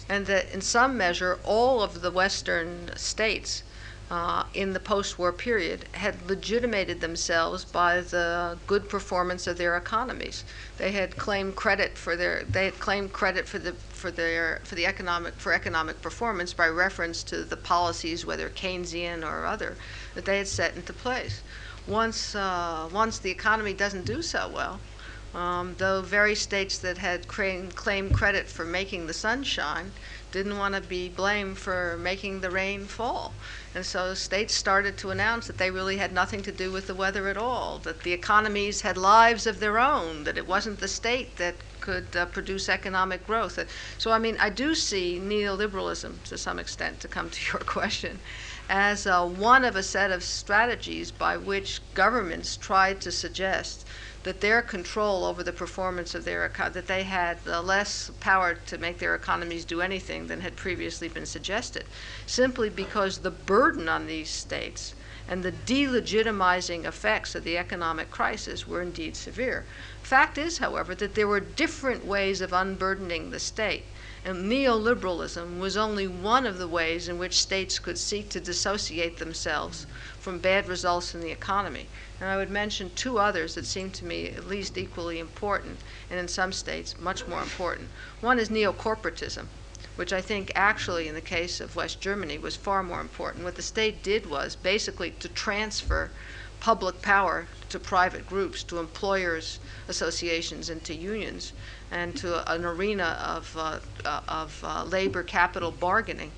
And 0.09 0.27
that 0.27 0.51
in 0.53 0.62
some 0.62 0.97
measure, 0.97 1.39
all 1.45 1.82
of 1.82 2.01
the 2.01 2.11
Western 2.11 2.90
states 2.97 3.62
uh, 4.11 4.45
in 4.55 4.73
the 4.73 4.81
post-war 4.81 5.33
period 5.33 5.85
had 5.93 6.29
legitimated 6.29 7.01
themselves 7.01 7.65
by 7.65 8.01
the 8.01 8.57
good 8.67 8.89
performance 8.89 9.47
of 9.47 9.59
their 9.59 9.77
economies. 9.77 10.45
They 10.79 10.93
had 10.93 11.17
claimed 11.17 11.57
credit 11.57 11.99
for 11.99 12.17
their 12.17 12.45
they 12.45 12.65
had 12.65 12.79
claimed 12.79 13.13
credit 13.13 13.47
for 13.47 13.59
the 13.59 13.73
for 13.73 14.11
their 14.11 14.61
for 14.65 14.77
the 14.77 14.87
economic 14.87 15.35
for 15.35 15.53
economic 15.53 16.01
performance 16.01 16.55
by 16.55 16.69
reference 16.69 17.23
to 17.25 17.45
the 17.45 17.57
policies, 17.57 18.25
whether 18.25 18.49
Keynesian 18.49 19.23
or 19.23 19.45
other, 19.45 19.77
that 20.15 20.25
they 20.25 20.39
had 20.39 20.49
set 20.49 20.75
into 20.75 20.93
place. 20.93 21.43
Once 21.87 22.35
uh, 22.35 22.89
once 22.91 23.19
the 23.19 23.31
economy 23.31 23.75
doesn't 23.75 24.07
do 24.07 24.23
so 24.23 24.49
well, 24.49 24.81
um, 25.35 25.75
though 25.77 26.01
very 26.01 26.35
states 26.35 26.79
that 26.79 26.97
had 26.97 27.29
claimed 27.29 27.75
credit 28.15 28.47
for 28.47 28.65
making 28.65 29.07
the 29.07 29.13
sun 29.13 29.43
shine 29.43 29.93
didn't 30.33 30.59
want 30.59 30.75
to 30.75 30.81
be 30.81 31.09
blamed 31.09 31.59
for 31.59 31.97
making 32.01 32.41
the 32.41 32.51
rain 32.51 32.85
fall. 32.85 33.33
And 33.75 33.85
so 33.85 34.15
states 34.15 34.55
started 34.55 34.97
to 34.99 35.11
announce 35.11 35.47
that 35.47 35.59
they 35.59 35.71
really 35.71 35.97
had 35.99 36.13
nothing 36.13 36.43
to 36.43 36.53
do 36.53 36.71
with 36.71 36.87
the 36.87 36.95
weather 36.95 37.29
at 37.29 37.37
all, 37.37 37.79
that 37.81 38.03
the 38.03 38.13
economies 38.13 38.83
had 38.83 38.97
lives 38.97 39.47
of 39.47 39.61
their 39.61 39.79
own, 39.79 40.25
that 40.25 40.39
it 40.39 40.47
wasn't 40.47 40.81
the 40.81 40.89
state 40.89 41.37
that 41.37 41.55
could 41.81 42.17
uh, 42.17 42.27
produce 42.27 42.69
economic 42.69 43.27
growth. 43.27 43.59
So, 43.97 44.11
I 44.11 44.19
mean, 44.19 44.37
I 44.41 44.51
do 44.51 44.75
see 44.75 45.19
neoliberalism 45.23 46.23
to 46.25 46.37
some 46.37 46.59
extent, 46.59 47.01
to 47.01 47.09
come 47.09 47.31
to 47.31 47.41
your 47.53 47.61
question, 47.61 48.19
as 48.69 49.07
uh, 49.07 49.25
one 49.27 49.65
of 49.65 49.77
a 49.77 49.83
set 49.83 50.11
of 50.11 50.23
strategies 50.23 51.11
by 51.11 51.37
which 51.37 51.81
governments 51.95 52.57
tried 52.57 53.01
to 53.01 53.11
suggest 53.11 53.87
that 54.29 54.43
their 54.43 54.61
control 54.61 55.25
over 55.25 55.43
the 55.43 55.55
performance 55.55 56.15
of 56.15 56.27
their 56.27 56.45
eco- 56.45 56.69
that 56.69 56.87
they 56.87 57.03
had 57.03 57.47
less 57.47 58.11
power 58.21 58.53
to 58.53 58.77
make 58.77 58.99
their 58.99 59.15
economies 59.15 59.65
do 59.65 59.81
anything 59.81 60.27
than 60.27 60.43
had 60.43 60.55
previously 60.55 61.09
been 61.09 61.25
suggested, 61.25 61.83
simply 62.27 62.69
because 62.69 63.21
the 63.21 63.31
burden 63.31 63.89
on 63.89 64.07
these 64.07 64.29
states 64.29 64.95
and 65.29 65.43
the 65.43 65.53
delegitimizing 65.53 66.85
effects 66.85 67.35
of 67.35 67.43
the 67.43 67.57
economic 67.57 68.11
crisis 68.11 68.69
were 68.69 68.83
indeed 68.83 69.17
severe. 69.17 69.65
Fact 70.03 70.37
is, 70.37 70.59
however, 70.59 70.95
that 70.95 71.15
there 71.15 71.27
were 71.27 71.41
different 71.41 72.05
ways 72.05 72.43
of 72.43 72.53
unburdening 72.53 73.31
the 73.31 73.41
state. 73.41 73.87
And 74.29 74.53
neoliberalism 74.53 75.59
was 75.59 75.75
only 75.79 76.07
one 76.07 76.45
of 76.45 76.59
the 76.59 76.69
ways 76.69 77.09
in 77.09 77.17
which 77.17 77.41
states 77.41 77.79
could 77.79 77.97
seek 77.97 78.29
to 78.29 78.41
dissociate 78.41 79.17
themselves 79.17 79.87
from 80.21 80.39
bad 80.39 80.69
results 80.69 81.15
in 81.15 81.23
the 81.23 81.31
economy. 81.31 81.87
And 82.21 82.29
I 82.29 82.37
would 82.37 82.51
mention 82.51 82.91
two 82.95 83.19
others 83.19 83.55
that 83.55 83.65
seem 83.65 83.91
to 83.93 84.05
me 84.05 84.29
at 84.29 84.47
least 84.47 84.77
equally 84.77 85.19
important, 85.19 85.79
and 86.11 86.21
in 86.21 86.29
some 86.29 86.53
states 86.53 86.99
much 86.99 87.27
more 87.27 87.41
important. 87.41 87.89
One 88.21 88.39
is 88.39 88.51
neocorporatism, 88.51 89.47
which 89.97 90.13
I 90.13 90.21
think 90.21 90.53
actually, 90.55 91.09
in 91.09 91.15
the 91.15 91.23
case 91.23 91.59
of 91.59 91.75
West 91.75 91.99
Germany, 91.99 92.37
was 92.37 92.55
far 92.55 92.83
more 92.83 93.01
important. 93.01 93.45
What 93.45 93.57
the 93.57 93.63
state 93.63 94.03
did 94.03 94.27
was 94.27 94.57
basically 94.57 95.13
to 95.13 95.29
transfer 95.31 96.11
public 96.61 97.01
power 97.01 97.47
to 97.71 97.79
private 97.79 98.27
groups, 98.27 98.63
to 98.65 98.79
employers' 98.79 99.59
associations, 99.89 100.69
and 100.69 100.85
to 100.85 100.95
unions, 100.95 101.55
and 101.90 102.16
to 102.16 102.52
an 102.52 102.65
arena 102.65 103.19
of, 103.24 103.56
uh, 103.56 103.78
uh, 104.05 104.20
of 104.28 104.62
uh, 104.65 104.85
labor 104.85 105.23
capital 105.23 105.70
bargaining 105.70 106.31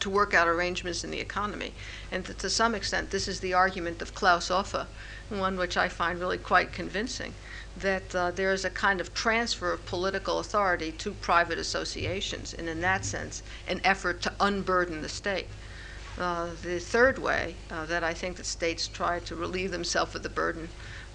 to 0.00 0.10
work 0.10 0.34
out 0.34 0.46
arrangements 0.46 1.02
in 1.04 1.10
the 1.10 1.20
economy. 1.20 1.72
And 2.12 2.24
to, 2.26 2.34
to 2.34 2.50
some 2.50 2.74
extent, 2.74 3.10
this 3.10 3.26
is 3.26 3.40
the 3.40 3.54
argument 3.54 4.02
of 4.02 4.14
Claus 4.14 4.50
Offe, 4.50 4.86
one 5.30 5.56
which 5.56 5.76
I 5.76 5.88
find 5.88 6.20
really 6.20 6.38
quite 6.38 6.72
convincing, 6.72 7.32
that 7.76 8.14
uh, 8.14 8.30
there 8.30 8.52
is 8.52 8.64
a 8.64 8.70
kind 8.70 9.00
of 9.00 9.14
transfer 9.14 9.72
of 9.72 9.86
political 9.86 10.38
authority 10.38 10.92
to 10.92 11.12
private 11.12 11.58
associations, 11.58 12.52
and 12.52 12.68
in 12.68 12.80
that 12.82 13.04
sense, 13.04 13.42
an 13.66 13.80
effort 13.82 14.20
to 14.22 14.32
unburden 14.40 15.02
the 15.02 15.08
state. 15.08 15.48
Uh, 16.18 16.50
the 16.62 16.78
third 16.78 17.18
way 17.18 17.56
uh, 17.70 17.86
that 17.86 18.04
I 18.04 18.14
think 18.14 18.36
that 18.36 18.46
states 18.46 18.86
try 18.86 19.18
to 19.20 19.34
relieve 19.34 19.72
themselves 19.72 20.14
of 20.14 20.22
the 20.22 20.28
burden 20.28 20.68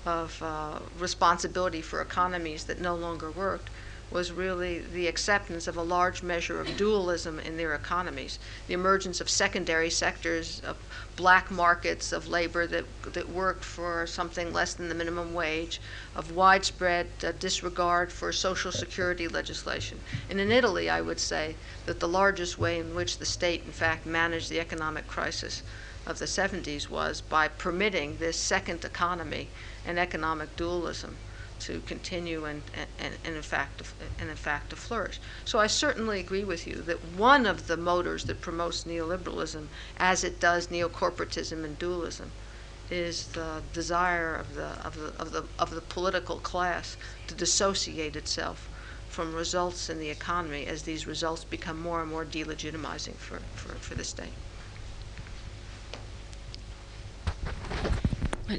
of 0.05 0.41
uh, 0.41 0.79
responsibility 0.97 1.81
for 1.81 2.01
economies 2.01 2.65
that 2.65 2.79
no 2.79 2.95
longer 2.95 3.31
worked 3.31 3.69
was 4.11 4.31
really 4.31 4.79
the 4.79 5.07
acceptance 5.07 5.67
of 5.67 5.77
a 5.77 5.83
large 5.83 6.23
measure 6.23 6.59
of 6.59 6.77
dualism 6.77 7.39
in 7.39 7.57
their 7.57 7.75
economies, 7.75 8.39
the 8.67 8.73
emergence 8.73 9.21
of 9.21 9.29
secondary 9.29 9.89
sectors, 9.89 10.61
of 10.61 10.77
black 11.15 11.51
markets 11.51 12.11
of 12.11 12.27
labor 12.27 12.65
that, 12.65 12.85
that 13.03 13.29
worked 13.29 13.63
for 13.63 14.07
something 14.07 14.51
less 14.51 14.73
than 14.73 14.89
the 14.89 14.95
minimum 14.95 15.33
wage, 15.33 15.79
of 16.15 16.31
widespread 16.31 17.07
uh, 17.23 17.31
disregard 17.39 18.11
for 18.11 18.31
social 18.31 18.71
security 18.71 19.27
legislation. 19.27 19.99
And 20.29 20.39
in 20.39 20.51
Italy, 20.51 20.89
I 20.89 21.01
would 21.01 21.19
say 21.19 21.55
that 21.85 21.99
the 21.99 22.07
largest 22.07 22.57
way 22.57 22.79
in 22.79 22.95
which 22.95 23.19
the 23.19 23.25
state, 23.25 23.63
in 23.65 23.71
fact, 23.71 24.05
managed 24.05 24.49
the 24.49 24.59
economic 24.59 25.07
crisis 25.07 25.61
of 26.07 26.17
the 26.17 26.25
70s 26.25 26.89
was 26.89 27.21
by 27.21 27.47
permitting 27.47 28.17
this 28.17 28.37
second 28.37 28.83
economy 28.83 29.49
and 29.89 29.97
economic 29.97 30.55
dualism 30.55 31.17
to 31.59 31.81
continue 31.81 32.45
and, 32.45 32.61
and, 32.99 33.15
and, 33.25 33.35
in 33.35 33.41
fact, 33.41 33.81
and 34.19 34.29
in 34.29 34.35
fact 34.35 34.69
to 34.69 34.75
flourish. 34.75 35.19
So 35.43 35.59
I 35.59 35.67
certainly 35.67 36.19
agree 36.19 36.43
with 36.43 36.67
you 36.67 36.75
that 36.83 37.03
one 37.17 37.47
of 37.47 37.67
the 37.67 37.75
motors 37.75 38.23
that 38.25 38.39
promotes 38.39 38.83
neoliberalism, 38.83 39.67
as 39.97 40.23
it 40.23 40.39
does 40.39 40.67
neocorporatism 40.67 41.65
and 41.65 41.77
dualism, 41.79 42.31
is 42.91 43.27
the 43.29 43.61
desire 43.73 44.35
of 44.35 44.53
the, 44.53 44.69
of 44.85 44.95
the, 44.95 45.11
of 45.19 45.31
the, 45.31 45.43
of 45.57 45.71
the 45.71 45.81
political 45.81 46.37
class 46.37 46.95
to 47.27 47.33
dissociate 47.33 48.15
itself 48.15 48.69
from 49.09 49.33
results 49.33 49.89
in 49.89 49.99
the 49.99 50.09
economy 50.09 50.65
as 50.67 50.83
these 50.83 51.07
results 51.07 51.43
become 51.43 51.79
more 51.81 52.01
and 52.01 52.11
more 52.11 52.23
delegitimizing 52.23 53.15
for, 53.15 53.39
for, 53.55 53.73
for 53.75 53.95
the 53.95 54.03
state. 54.03 54.33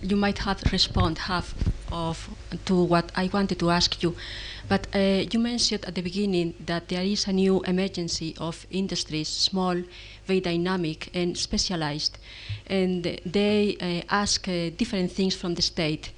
You 0.02 0.16
might 0.16 0.38
have 0.38 0.62
respond 0.72 1.18
half 1.18 1.54
of 1.92 2.28
to 2.64 2.82
what 2.84 3.10
I 3.16 3.28
wanted 3.32 3.58
to 3.58 3.70
ask 3.70 4.02
you, 4.02 4.14
but 4.68 4.86
uh, 4.94 5.24
you 5.30 5.38
mentioned 5.40 5.84
at 5.84 5.94
the 5.94 6.02
beginning 6.02 6.54
that 6.66 6.88
there 6.88 7.02
is 7.02 7.26
a 7.26 7.32
new 7.32 7.60
emergency 7.62 8.34
of 8.38 8.66
industries, 8.70 9.28
small, 9.28 9.82
very 10.26 10.40
dynamic 10.40 11.10
and 11.14 11.36
specialized, 11.36 12.18
and 12.66 13.02
they 13.26 13.76
uh, 13.80 14.14
ask 14.14 14.48
uh, 14.48 14.70
different 14.76 15.12
things 15.12 15.34
from 15.34 15.54
the 15.54 15.62
state. 15.62 16.12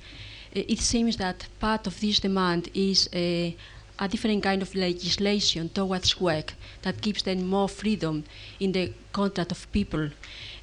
Uh, 0.55 0.61
it 0.69 0.78
seems 0.78 1.16
that 1.16 1.47
part 1.61 1.86
of 1.86 1.99
this 2.01 2.20
demand 2.20 2.69
is 2.74 3.09
uh, 3.15 3.51
a 3.99 4.09
different 4.09 4.43
kind 4.43 4.62
of 4.62 4.74
legislation 4.74 5.69
towards 5.69 6.20
work 6.20 6.55
that 6.82 7.01
gives 7.01 7.23
them 7.23 7.47
more 7.47 7.69
freedom 7.69 8.24
in 8.61 8.73
the 8.73 8.93
contact 9.12 9.53
of 9.53 9.70
people. 9.73 10.11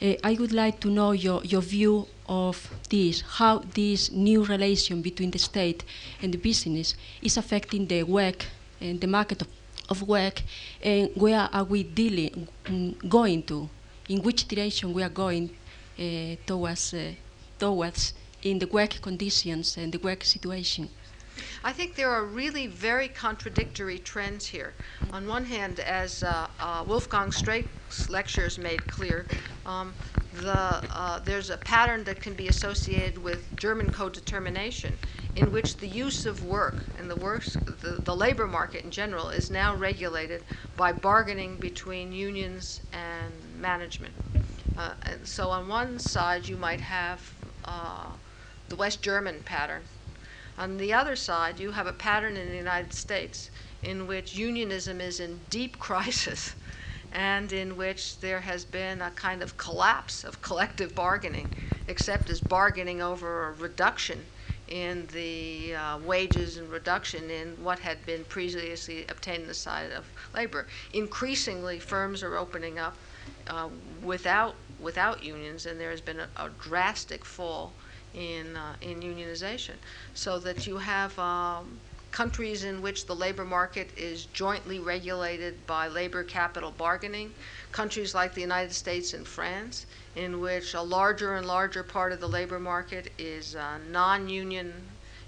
Uh, 0.01 0.13
I 0.23 0.35
would 0.39 0.51
like 0.51 0.79
to 0.81 0.89
know 0.89 1.11
your, 1.11 1.43
your 1.43 1.61
view 1.61 2.07
of 2.29 2.69
this, 2.89 3.21
how 3.21 3.59
this 3.73 4.11
new 4.11 4.45
relation 4.45 5.01
between 5.01 5.31
the 5.31 5.39
state 5.39 5.83
and 6.21 6.31
the 6.33 6.37
business 6.37 6.95
is 7.21 7.35
affecting 7.35 7.87
the 7.87 8.03
work 8.03 8.45
and 8.79 9.01
the 9.01 9.07
market 9.07 9.41
of, 9.41 9.47
of 9.89 10.07
work, 10.07 10.43
and 10.81 11.09
where 11.15 11.49
are 11.51 11.63
we 11.63 11.83
dealing, 11.83 12.47
mm, 12.65 13.09
going 13.09 13.43
to, 13.43 13.67
in 14.07 14.21
which 14.21 14.47
direction 14.47 14.93
we 14.93 15.03
are 15.03 15.09
going 15.09 15.49
uh, 15.97 16.35
towards, 16.45 16.93
uh, 16.93 17.11
towards 17.57 18.13
in 18.43 18.59
the 18.59 18.67
work 18.67 19.01
conditions 19.01 19.75
and 19.75 19.91
the 19.91 19.99
work 19.99 20.23
situation. 20.23 20.87
I 21.63 21.73
think 21.73 21.95
there 21.95 22.09
are 22.09 22.23
really 22.23 22.67
very 22.67 23.07
contradictory 23.07 23.99
trends 23.99 24.45
here. 24.45 24.73
On 25.11 25.27
one 25.27 25.45
hand, 25.45 25.79
as 25.79 26.23
uh, 26.23 26.47
uh, 26.59 26.83
Wolfgang 26.87 27.31
Streeck's 27.31 28.09
lectures 28.09 28.57
made 28.57 28.85
clear, 28.87 29.25
um, 29.65 29.93
the, 30.33 30.83
uh, 30.89 31.19
there's 31.19 31.49
a 31.49 31.57
pattern 31.57 32.03
that 32.03 32.21
can 32.21 32.33
be 32.33 32.47
associated 32.47 33.17
with 33.17 33.55
German 33.57 33.89
co-determination, 33.89 34.97
in 35.35 35.51
which 35.51 35.77
the 35.77 35.87
use 35.87 36.25
of 36.25 36.43
work 36.43 36.83
and 36.97 37.09
the 37.09 37.15
works, 37.15 37.57
the, 37.65 37.99
the 38.03 38.15
labor 38.15 38.47
market 38.47 38.83
in 38.83 38.91
general, 38.91 39.29
is 39.29 39.49
now 39.49 39.75
regulated 39.75 40.43
by 40.77 40.91
bargaining 40.91 41.57
between 41.57 42.11
unions 42.11 42.81
and 42.93 43.33
management. 43.59 44.13
Uh, 44.77 44.93
and 45.03 45.27
so 45.27 45.49
on 45.49 45.67
one 45.67 45.99
side, 45.99 46.47
you 46.47 46.57
might 46.57 46.81
have 46.81 47.33
uh, 47.65 48.07
the 48.69 48.75
West 48.75 49.01
German 49.01 49.41
pattern. 49.43 49.81
On 50.57 50.77
the 50.77 50.93
other 50.93 51.15
side, 51.15 51.59
you 51.59 51.71
have 51.71 51.87
a 51.87 51.93
pattern 51.93 52.37
in 52.37 52.49
the 52.49 52.57
United 52.57 52.93
States 52.93 53.49
in 53.81 54.07
which 54.07 54.35
unionism 54.35 55.01
is 55.01 55.19
in 55.19 55.39
deep 55.49 55.79
crisis 55.79 56.55
and 57.11 57.51
in 57.51 57.75
which 57.75 58.19
there 58.19 58.41
has 58.41 58.65
been 58.65 59.01
a 59.01 59.11
kind 59.11 59.41
of 59.41 59.57
collapse 59.57 60.23
of 60.23 60.41
collective 60.41 60.93
bargaining, 60.95 61.49
except 61.87 62.29
as 62.29 62.41
bargaining 62.41 63.01
over 63.01 63.49
a 63.49 63.51
reduction 63.53 64.25
in 64.67 65.07
the 65.07 65.73
uh, 65.73 65.97
wages 65.99 66.57
and 66.57 66.69
reduction 66.71 67.29
in 67.31 67.63
what 67.63 67.79
had 67.79 68.05
been 68.05 68.23
previously 68.25 69.05
obtained 69.09 69.41
on 69.41 69.47
the 69.47 69.53
side 69.53 69.91
of 69.91 70.05
labor. 70.33 70.67
Increasingly, 70.93 71.79
firms 71.79 72.21
are 72.21 72.37
opening 72.37 72.77
up 72.77 72.95
uh, 73.47 73.69
without 74.03 74.55
without 74.79 75.23
unions, 75.23 75.65
and 75.65 75.79
there 75.79 75.91
has 75.91 76.01
been 76.01 76.19
a, 76.19 76.27
a 76.37 76.49
drastic 76.61 77.25
fall 77.25 77.73
in 78.13 78.55
uh, 78.55 78.75
in 78.81 78.99
unionization, 79.01 79.75
so 80.13 80.37
that 80.39 80.67
you 80.67 80.77
have 80.77 81.17
um, 81.17 81.79
countries 82.19 82.65
in 82.65 82.81
which 82.81 83.05
the 83.05 83.15
labor 83.15 83.45
market 83.45 83.89
is 83.97 84.25
jointly 84.33 84.77
regulated 84.77 85.55
by 85.65 85.87
labor 85.87 86.21
capital 86.21 86.69
bargaining, 86.69 87.33
countries 87.71 88.13
like 88.13 88.33
the 88.33 88.41
United 88.41 88.73
States 88.73 89.13
and 89.13 89.25
France, 89.25 89.85
in 90.17 90.41
which 90.41 90.73
a 90.73 90.81
larger 90.81 91.35
and 91.35 91.47
larger 91.47 91.81
part 91.81 92.11
of 92.11 92.19
the 92.19 92.27
labor 92.27 92.59
market 92.59 93.09
is 93.17 93.55
uh, 93.55 93.77
non-union, 93.89 94.73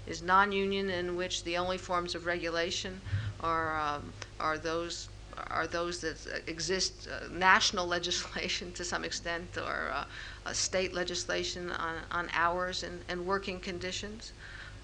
is 0.06 0.20
non-union, 0.20 0.90
in 0.90 1.16
which 1.16 1.44
the 1.44 1.56
only 1.56 1.78
forms 1.78 2.14
of 2.14 2.26
regulation 2.26 3.00
are 3.40 3.80
um, 3.80 4.12
are 4.38 4.58
those 4.58 5.08
are 5.48 5.66
those 5.66 5.98
that 6.02 6.18
exist 6.46 7.08
uh, 7.08 7.26
national 7.32 7.86
legislation 7.96 8.70
to 8.72 8.84
some 8.84 9.02
extent 9.02 9.48
or 9.56 9.90
uh, 9.94 10.52
state 10.52 10.92
legislation 10.92 11.70
on, 11.70 11.94
on 12.10 12.28
hours 12.34 12.82
and, 12.82 13.00
and 13.08 13.24
working 13.24 13.58
conditions. 13.58 14.32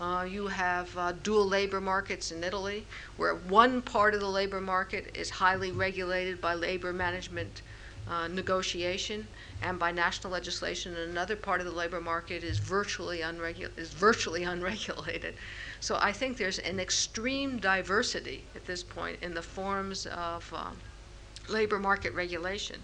Uh, 0.01 0.25
you 0.29 0.47
have 0.47 0.97
uh, 0.97 1.13
dual 1.25 1.47
labor 1.47 1.81
markets 1.81 2.31
in 2.31 2.45
Italy, 2.45 2.87
where 3.17 3.35
one 3.35 3.83
part 3.83 4.15
of 4.15 4.21
the 4.21 4.29
labor 4.29 4.61
market 4.61 5.11
is 5.17 5.29
highly 5.29 5.73
regulated 5.73 6.41
by 6.41 6.55
labor 6.55 6.93
management 6.93 7.63
uh, 8.09 8.29
negotiation 8.29 9.27
and 9.61 9.79
by 9.79 9.91
national 9.91 10.33
legislation, 10.33 10.97
and 10.97 11.11
another 11.11 11.35
part 11.35 11.61
of 11.61 11.67
the 11.67 11.73
labor 11.73 12.01
market 12.01 12.45
is 12.45 12.59
virtually, 12.59 13.19
unregu- 13.19 13.77
is 13.77 13.91
virtually 13.91 14.45
unregulated. 14.55 15.35
So 15.81 15.99
I 16.01 16.13
think 16.13 16.37
there's 16.37 16.61
an 16.61 16.79
extreme 16.79 17.59
diversity 17.59 18.45
at 18.55 18.67
this 18.67 18.85
point 18.85 19.19
in 19.21 19.35
the 19.35 19.43
forms 19.43 20.07
of 20.07 20.53
um, 20.55 20.77
labor 21.49 21.79
market 21.79 22.15
regulation. 22.15 22.81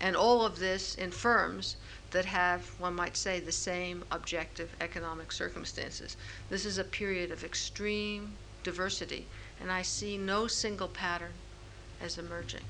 And 0.00 0.14
all 0.14 0.44
of 0.44 0.58
this 0.58 0.94
in 0.94 1.10
firms 1.10 1.76
that 2.10 2.24
have, 2.24 2.64
one 2.78 2.94
might 2.94 3.16
say, 3.16 3.40
the 3.40 3.52
same 3.52 4.04
objective 4.10 4.74
economic 4.80 5.30
circumstances. 5.32 6.16
This 6.48 6.64
is 6.64 6.78
a 6.78 6.84
period 6.84 7.30
of 7.30 7.44
extreme 7.44 8.32
diversity, 8.64 9.26
and 9.60 9.70
I 9.70 9.82
see 9.82 10.16
no 10.16 10.46
single 10.46 10.88
pattern 10.88 11.32
as 12.00 12.18
emerging. 12.18 12.64